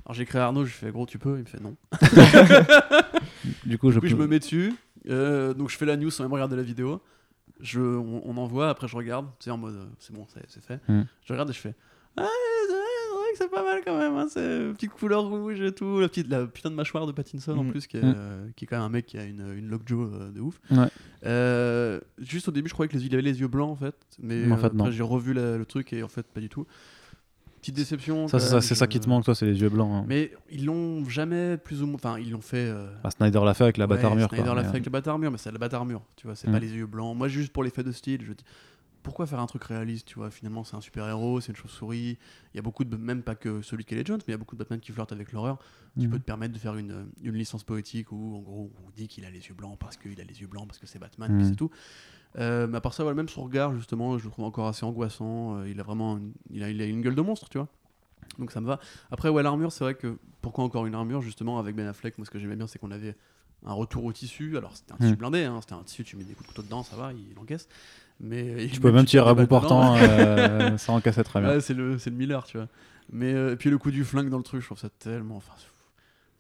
[0.06, 1.36] Alors j'ai écrit à Arnaud, je fais Gros, tu peux?
[1.38, 1.76] Il me fait Non.
[3.66, 4.74] Du coup, je Du coup, je me mets dessus.
[5.08, 7.00] euh, donc je fais la news sans même regarder la vidéo.
[7.60, 10.44] Je, on, on envoie, après je regarde, tu sais, en mode euh, c'est bon, c'est
[10.48, 10.80] c'est fait.
[10.88, 11.04] Hmm.
[11.26, 11.76] Je regarde et je fais
[12.18, 12.26] Ah,
[12.68, 12.74] c'est
[13.30, 16.00] vrai, que c'est pas mal quand même, hein, c'est petite couleur rouge et tout.
[16.00, 17.72] La, petite, la putain de mâchoire de Pattinson en Hmm.
[17.72, 18.14] plus, qui est, Hmm.
[18.16, 20.60] euh, qui est quand même un mec qui a une, une lockjaw euh, de ouf.
[20.72, 20.88] Ouais.
[21.26, 23.96] Euh, juste au début, je croyais que les, il avait les yeux blancs en fait,
[24.22, 24.92] mais En euh, fait, après non.
[24.92, 26.66] j'ai revu la- le truc et en fait, pas du tout.
[27.62, 28.30] Petite déception.
[28.30, 29.92] Ça, c'est ça, qui te manque, toi, c'est les yeux blancs.
[29.94, 30.06] hein.
[30.08, 31.96] Mais ils l'ont jamais plus ou moins.
[31.96, 32.70] Enfin, ils l'ont fait.
[32.70, 34.30] euh, Bah, Snyder l'a fait avec la Ouais, armure.
[34.30, 36.48] Snyder l'a fait avec la batte armure, mais c'est la batte armure, tu vois, c'est
[36.48, 36.52] Mm.
[36.54, 37.18] pas les yeux blancs.
[37.18, 38.46] Moi, juste pour l'effet de style, je dis
[39.04, 42.18] pourquoi faire un truc réaliste, tu vois, finalement, c'est un super-héros, c'est une chauve-souris.
[42.54, 42.98] Il y a beaucoup de.
[42.98, 44.92] Même pas que celui qui est Jones, mais il y a beaucoup de Batman qui
[44.92, 45.58] flirtent avec l'horreur.
[45.98, 46.12] Tu Mhm.
[46.12, 49.26] peux te permettre de faire une, une licence poétique où, en gros, on dit qu'il
[49.26, 51.46] a les yeux blancs parce qu'il a les yeux blancs, parce que c'est Batman, puis
[51.46, 51.50] Mm.
[51.50, 51.70] c'est tout.
[52.38, 54.86] Euh, mais à part ça, voilà, même son regard, justement, je le trouve encore assez
[54.86, 55.58] angoissant.
[55.58, 57.68] Euh, il a vraiment une, il a, il a une gueule de monstre, tu vois?
[58.38, 58.80] Donc ça me va.
[59.12, 60.20] Après, ouais, l'armure, c'est vrai que.
[60.42, 62.18] Pourquoi encore une armure, justement, avec Ben Affleck?
[62.18, 63.18] Moi, ce que j'aimais bien, c'est qu'on avait
[63.66, 64.56] un retour au tissu.
[64.56, 65.16] Alors, c'était un tissu Mm.
[65.18, 67.38] blindé, hein, c'était un tissu, tu mets des coups de couteau dedans, ça va, il
[67.38, 67.68] encaisse.
[68.22, 71.50] Mais Tu peux même tirer à bout portant, euh, ça encaissait très bien.
[71.52, 72.68] Ouais, c'est le, le Miller, tu vois.
[73.12, 75.38] Mais euh, et puis le coup du flingue dans le truc, je trouve ça tellement.
[75.38, 75.54] Enfin,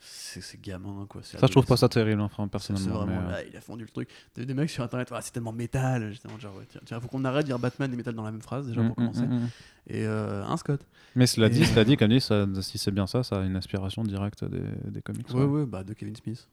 [0.01, 1.22] c'est gamin, quoi.
[1.23, 2.99] Ça, je trouve pas ça terrible, enfin, C'est personnellement.
[2.99, 4.07] vraiment mais, euh, là, il a fondu le truc.
[4.35, 6.14] Des mecs sur internet, Ah, c'est tellement métal.
[6.23, 8.41] Vraiment genre, ouais, tiens, faut qu'on arrête de dire Batman et métal dans la même
[8.41, 9.22] phrase, déjà mm, pour commencer.
[9.23, 9.49] mm, mm, mm.
[9.88, 10.81] Et euh, un Scott.
[11.15, 13.43] Mais cela dit, Et- cela dit, comme dit, ça- si c'est bien ça, ça a
[13.43, 14.61] une inspiration directe des,
[14.91, 15.27] des comics.
[15.30, 15.45] Ouais, ouais.
[15.61, 16.47] ouais, bah de Kevin Smith.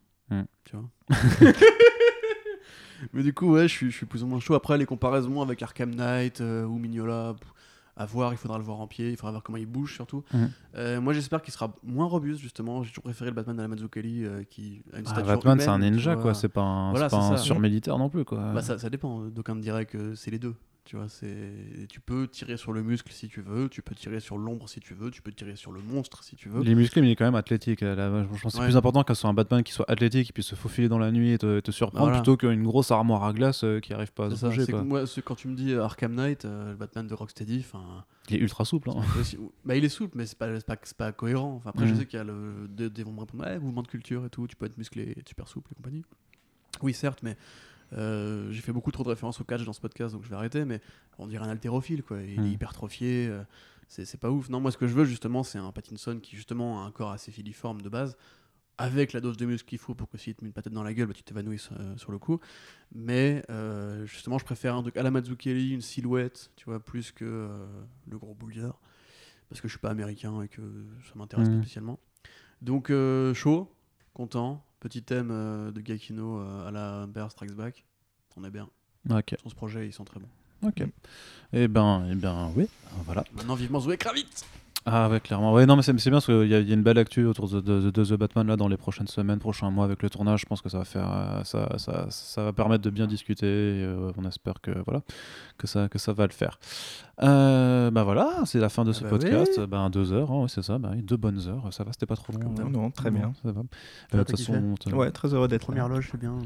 [0.64, 0.88] Tu vois.
[3.12, 4.54] Mais du coup, ouais, je suis, je suis plus ou moins chaud.
[4.54, 7.52] Après, les comparaisons avec Arkham Knight euh, ou Mignola, pff,
[7.96, 10.22] à voir, il faudra le voir en pied, il faudra voir comment il bouge surtout.
[10.34, 10.50] Mhm.
[10.76, 12.82] Euh, moi, j'espère qu'il sera moins robuste, justement.
[12.82, 15.60] J'ai toujours préféré le Batman de la Mazzucchelli euh, qui a une Ah, stature Batman,
[15.60, 16.34] c'est un ninja, quoi.
[16.34, 18.52] C'est pas un, Voilà, pas un surmilitaire non plus, quoi.
[18.52, 19.20] Bah, ça, ça dépend.
[19.22, 20.54] D'aucuns diraient que c'est les deux.
[20.86, 24.20] Tu vois, c'est tu peux tirer sur le muscle si tu veux, tu peux tirer
[24.20, 26.62] sur l'ombre si tu veux, tu peux tirer sur le monstre si tu veux.
[26.62, 27.82] Il est musclé, mais il est quand même athlétique.
[27.82, 28.66] euh, là, je pense que c'est Ouais.
[28.66, 31.10] plus important qu'un soit un Batman qui soit athlétique, qui puisse se faufiler dans la
[31.10, 32.18] nuit et te, te surprendre, Voilà.
[32.20, 34.64] plutôt qu'une grosse armoire à glace euh, qui arrive pas à se bouger.
[34.64, 38.04] c'est moi, quand tu me dis euh, Arkham Knight, euh, le Batman de Rocksteady, enfin,
[38.30, 38.90] Il est ultra souple.
[38.90, 39.02] hein.
[39.18, 41.54] aussi- bah, il est souple, mais c'est pas, pas, pas cohérent.
[41.56, 41.98] Enfin, après, je Mhm.
[41.98, 44.30] sais qu'il y a le, des, des vont me répondre, ouais, mouvement de culture et
[44.30, 46.04] tout, tu peux être musclé, super souple et compagnie.
[46.80, 47.36] Oui, certes, mais
[47.92, 50.36] euh, j'ai fait beaucoup trop de références au catch dans ce podcast, donc je vais
[50.36, 50.64] arrêter.
[50.64, 50.80] Mais
[51.18, 52.20] on dirait un haltérophile, quoi.
[52.22, 52.46] Il Mhm.
[52.46, 53.42] est hypertrophié, euh,
[53.88, 54.48] c'est pas ouf.
[54.48, 57.10] Non, moi, ce que je veux justement, c'est un Pattinson qui justement a un corps
[57.12, 58.16] assez filiforme de base.
[58.78, 60.82] Avec la dose de muscle qu'il faut pour que s'il te met une patate dans
[60.82, 62.40] la gueule, bah, tu t'évanouisses euh, sur le coup.
[62.94, 67.10] Mais euh, justement, je préfère un truc à la Mazzucchelli, une silhouette, tu vois, plus
[67.10, 67.48] que
[68.06, 68.78] le gros bouilleur.
[69.48, 70.60] Parce que je suis pas américain et que
[71.08, 71.98] ça m'intéresse pas spécialement.
[72.60, 72.92] Donc,
[73.32, 73.72] chaud,
[74.12, 74.62] content.
[74.80, 77.84] Petit thème euh, de Gakino euh, à la Empire Strikes Back.
[78.36, 78.68] On est bien.
[79.10, 79.34] Ok.
[79.40, 80.28] Sur ce projet, ils sont très bons.
[80.62, 80.82] Ok.
[81.52, 82.68] Eh ben, eh ben, oui.
[83.04, 83.24] Voilà.
[83.34, 84.44] Maintenant, vivement Zoé Kravitz
[84.88, 85.52] Ah ouais, clairement.
[85.52, 86.98] Ouais, non, mais c'est c'est bien parce qu'il y, a- il y a une belle
[86.98, 90.00] actu autour de, de- de The Batman là dans les prochaines semaines, prochains mois avec
[90.00, 90.42] le tournage.
[90.42, 93.46] Je pense que ça va faire, euh, ça, ça, ça va permettre de bien discuter.
[93.46, 95.02] et, euh, on espère que voilà,
[95.58, 96.60] que ça, que ça va le faire.
[97.22, 99.58] Euh, bah voilà, c'est la fin de Ah ce bah podcast.
[99.66, 100.78] Ben deux heures, hein, c'est ça.
[100.78, 101.66] Bah, oui, deux bonnes heures.
[101.72, 102.38] Ça va, c'était pas trop long.
[102.50, 103.32] Non, euh, non, très bien.
[103.42, 103.62] Ça va.
[104.14, 105.66] Euh, façon, Ouais, très heureux d'être.
[105.66, 106.36] Première loge, c'est bien.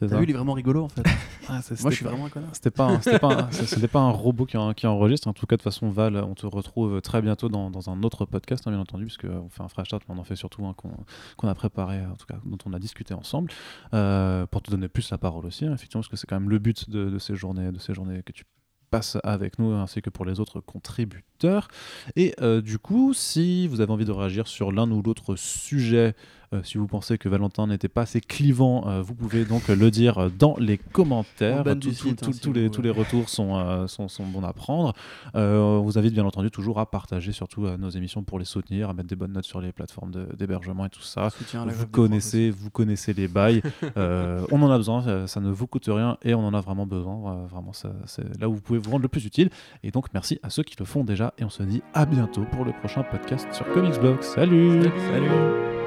[0.00, 0.16] T'as ça.
[0.18, 1.02] vu, il est vraiment rigolo en fait.
[1.52, 2.50] Ah, c'est- Moi, je suis pas- vraiment un connard.
[2.54, 5.26] C'était pas, un- c'était pas, un- c'était pas un robot qui, en- qui enregistre.
[5.26, 8.02] En tout cas, de toute façon, Val, on te retrouve très bientôt dans, dans un
[8.04, 10.36] autre podcast, hein, bien entendu, puisque on fait un fresh start, mais on en fait
[10.36, 10.92] surtout un qu'on
[11.36, 13.50] qu'on a préparé, en tout cas, dont on a discuté ensemble,
[13.94, 16.50] euh, pour te donner plus la parole aussi, hein, effectivement, parce que c'est quand même
[16.50, 18.44] le but de, de ces journées, de ces journées que tu
[18.90, 21.68] passes avec nous, ainsi que pour les autres contributeurs.
[22.16, 26.14] Et euh, du coup, si vous avez envie de réagir sur l'un ou l'autre sujet,
[26.14, 29.90] euh, si vous pensez que Valentin n'était pas assez clivant, euh, vous pouvez donc le
[29.90, 31.62] dire euh, dans les commentaires.
[31.64, 32.70] Tout- tout- site, tout- hein, si tous, les, voulez.
[32.70, 34.92] tous les retours sont, euh, sont, sont bons à prendre.
[35.36, 38.44] Euh, on vous invite bien entendu toujours à partager surtout euh, nos émissions pour les
[38.44, 41.28] soutenir, à mettre des bonnes notes sur les plateformes d'hébergement et tout ça.
[41.72, 43.62] Vous connaissez, vous connaissez les bails.
[43.96, 46.60] Euh, on en a besoin, ça, ça ne vous coûte rien et on en a
[46.60, 47.32] vraiment besoin.
[47.32, 49.50] Euh, vraiment, c'est là où vous pouvez vous rendre le plus utile.
[49.82, 51.32] Et donc, merci à ceux qui le font déjà.
[51.38, 54.20] Et on se dit à bientôt pour le prochain podcast sur Comics Blog.
[54.22, 54.90] Salut Salut.
[55.10, 55.79] Salut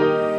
[0.00, 0.29] Bye.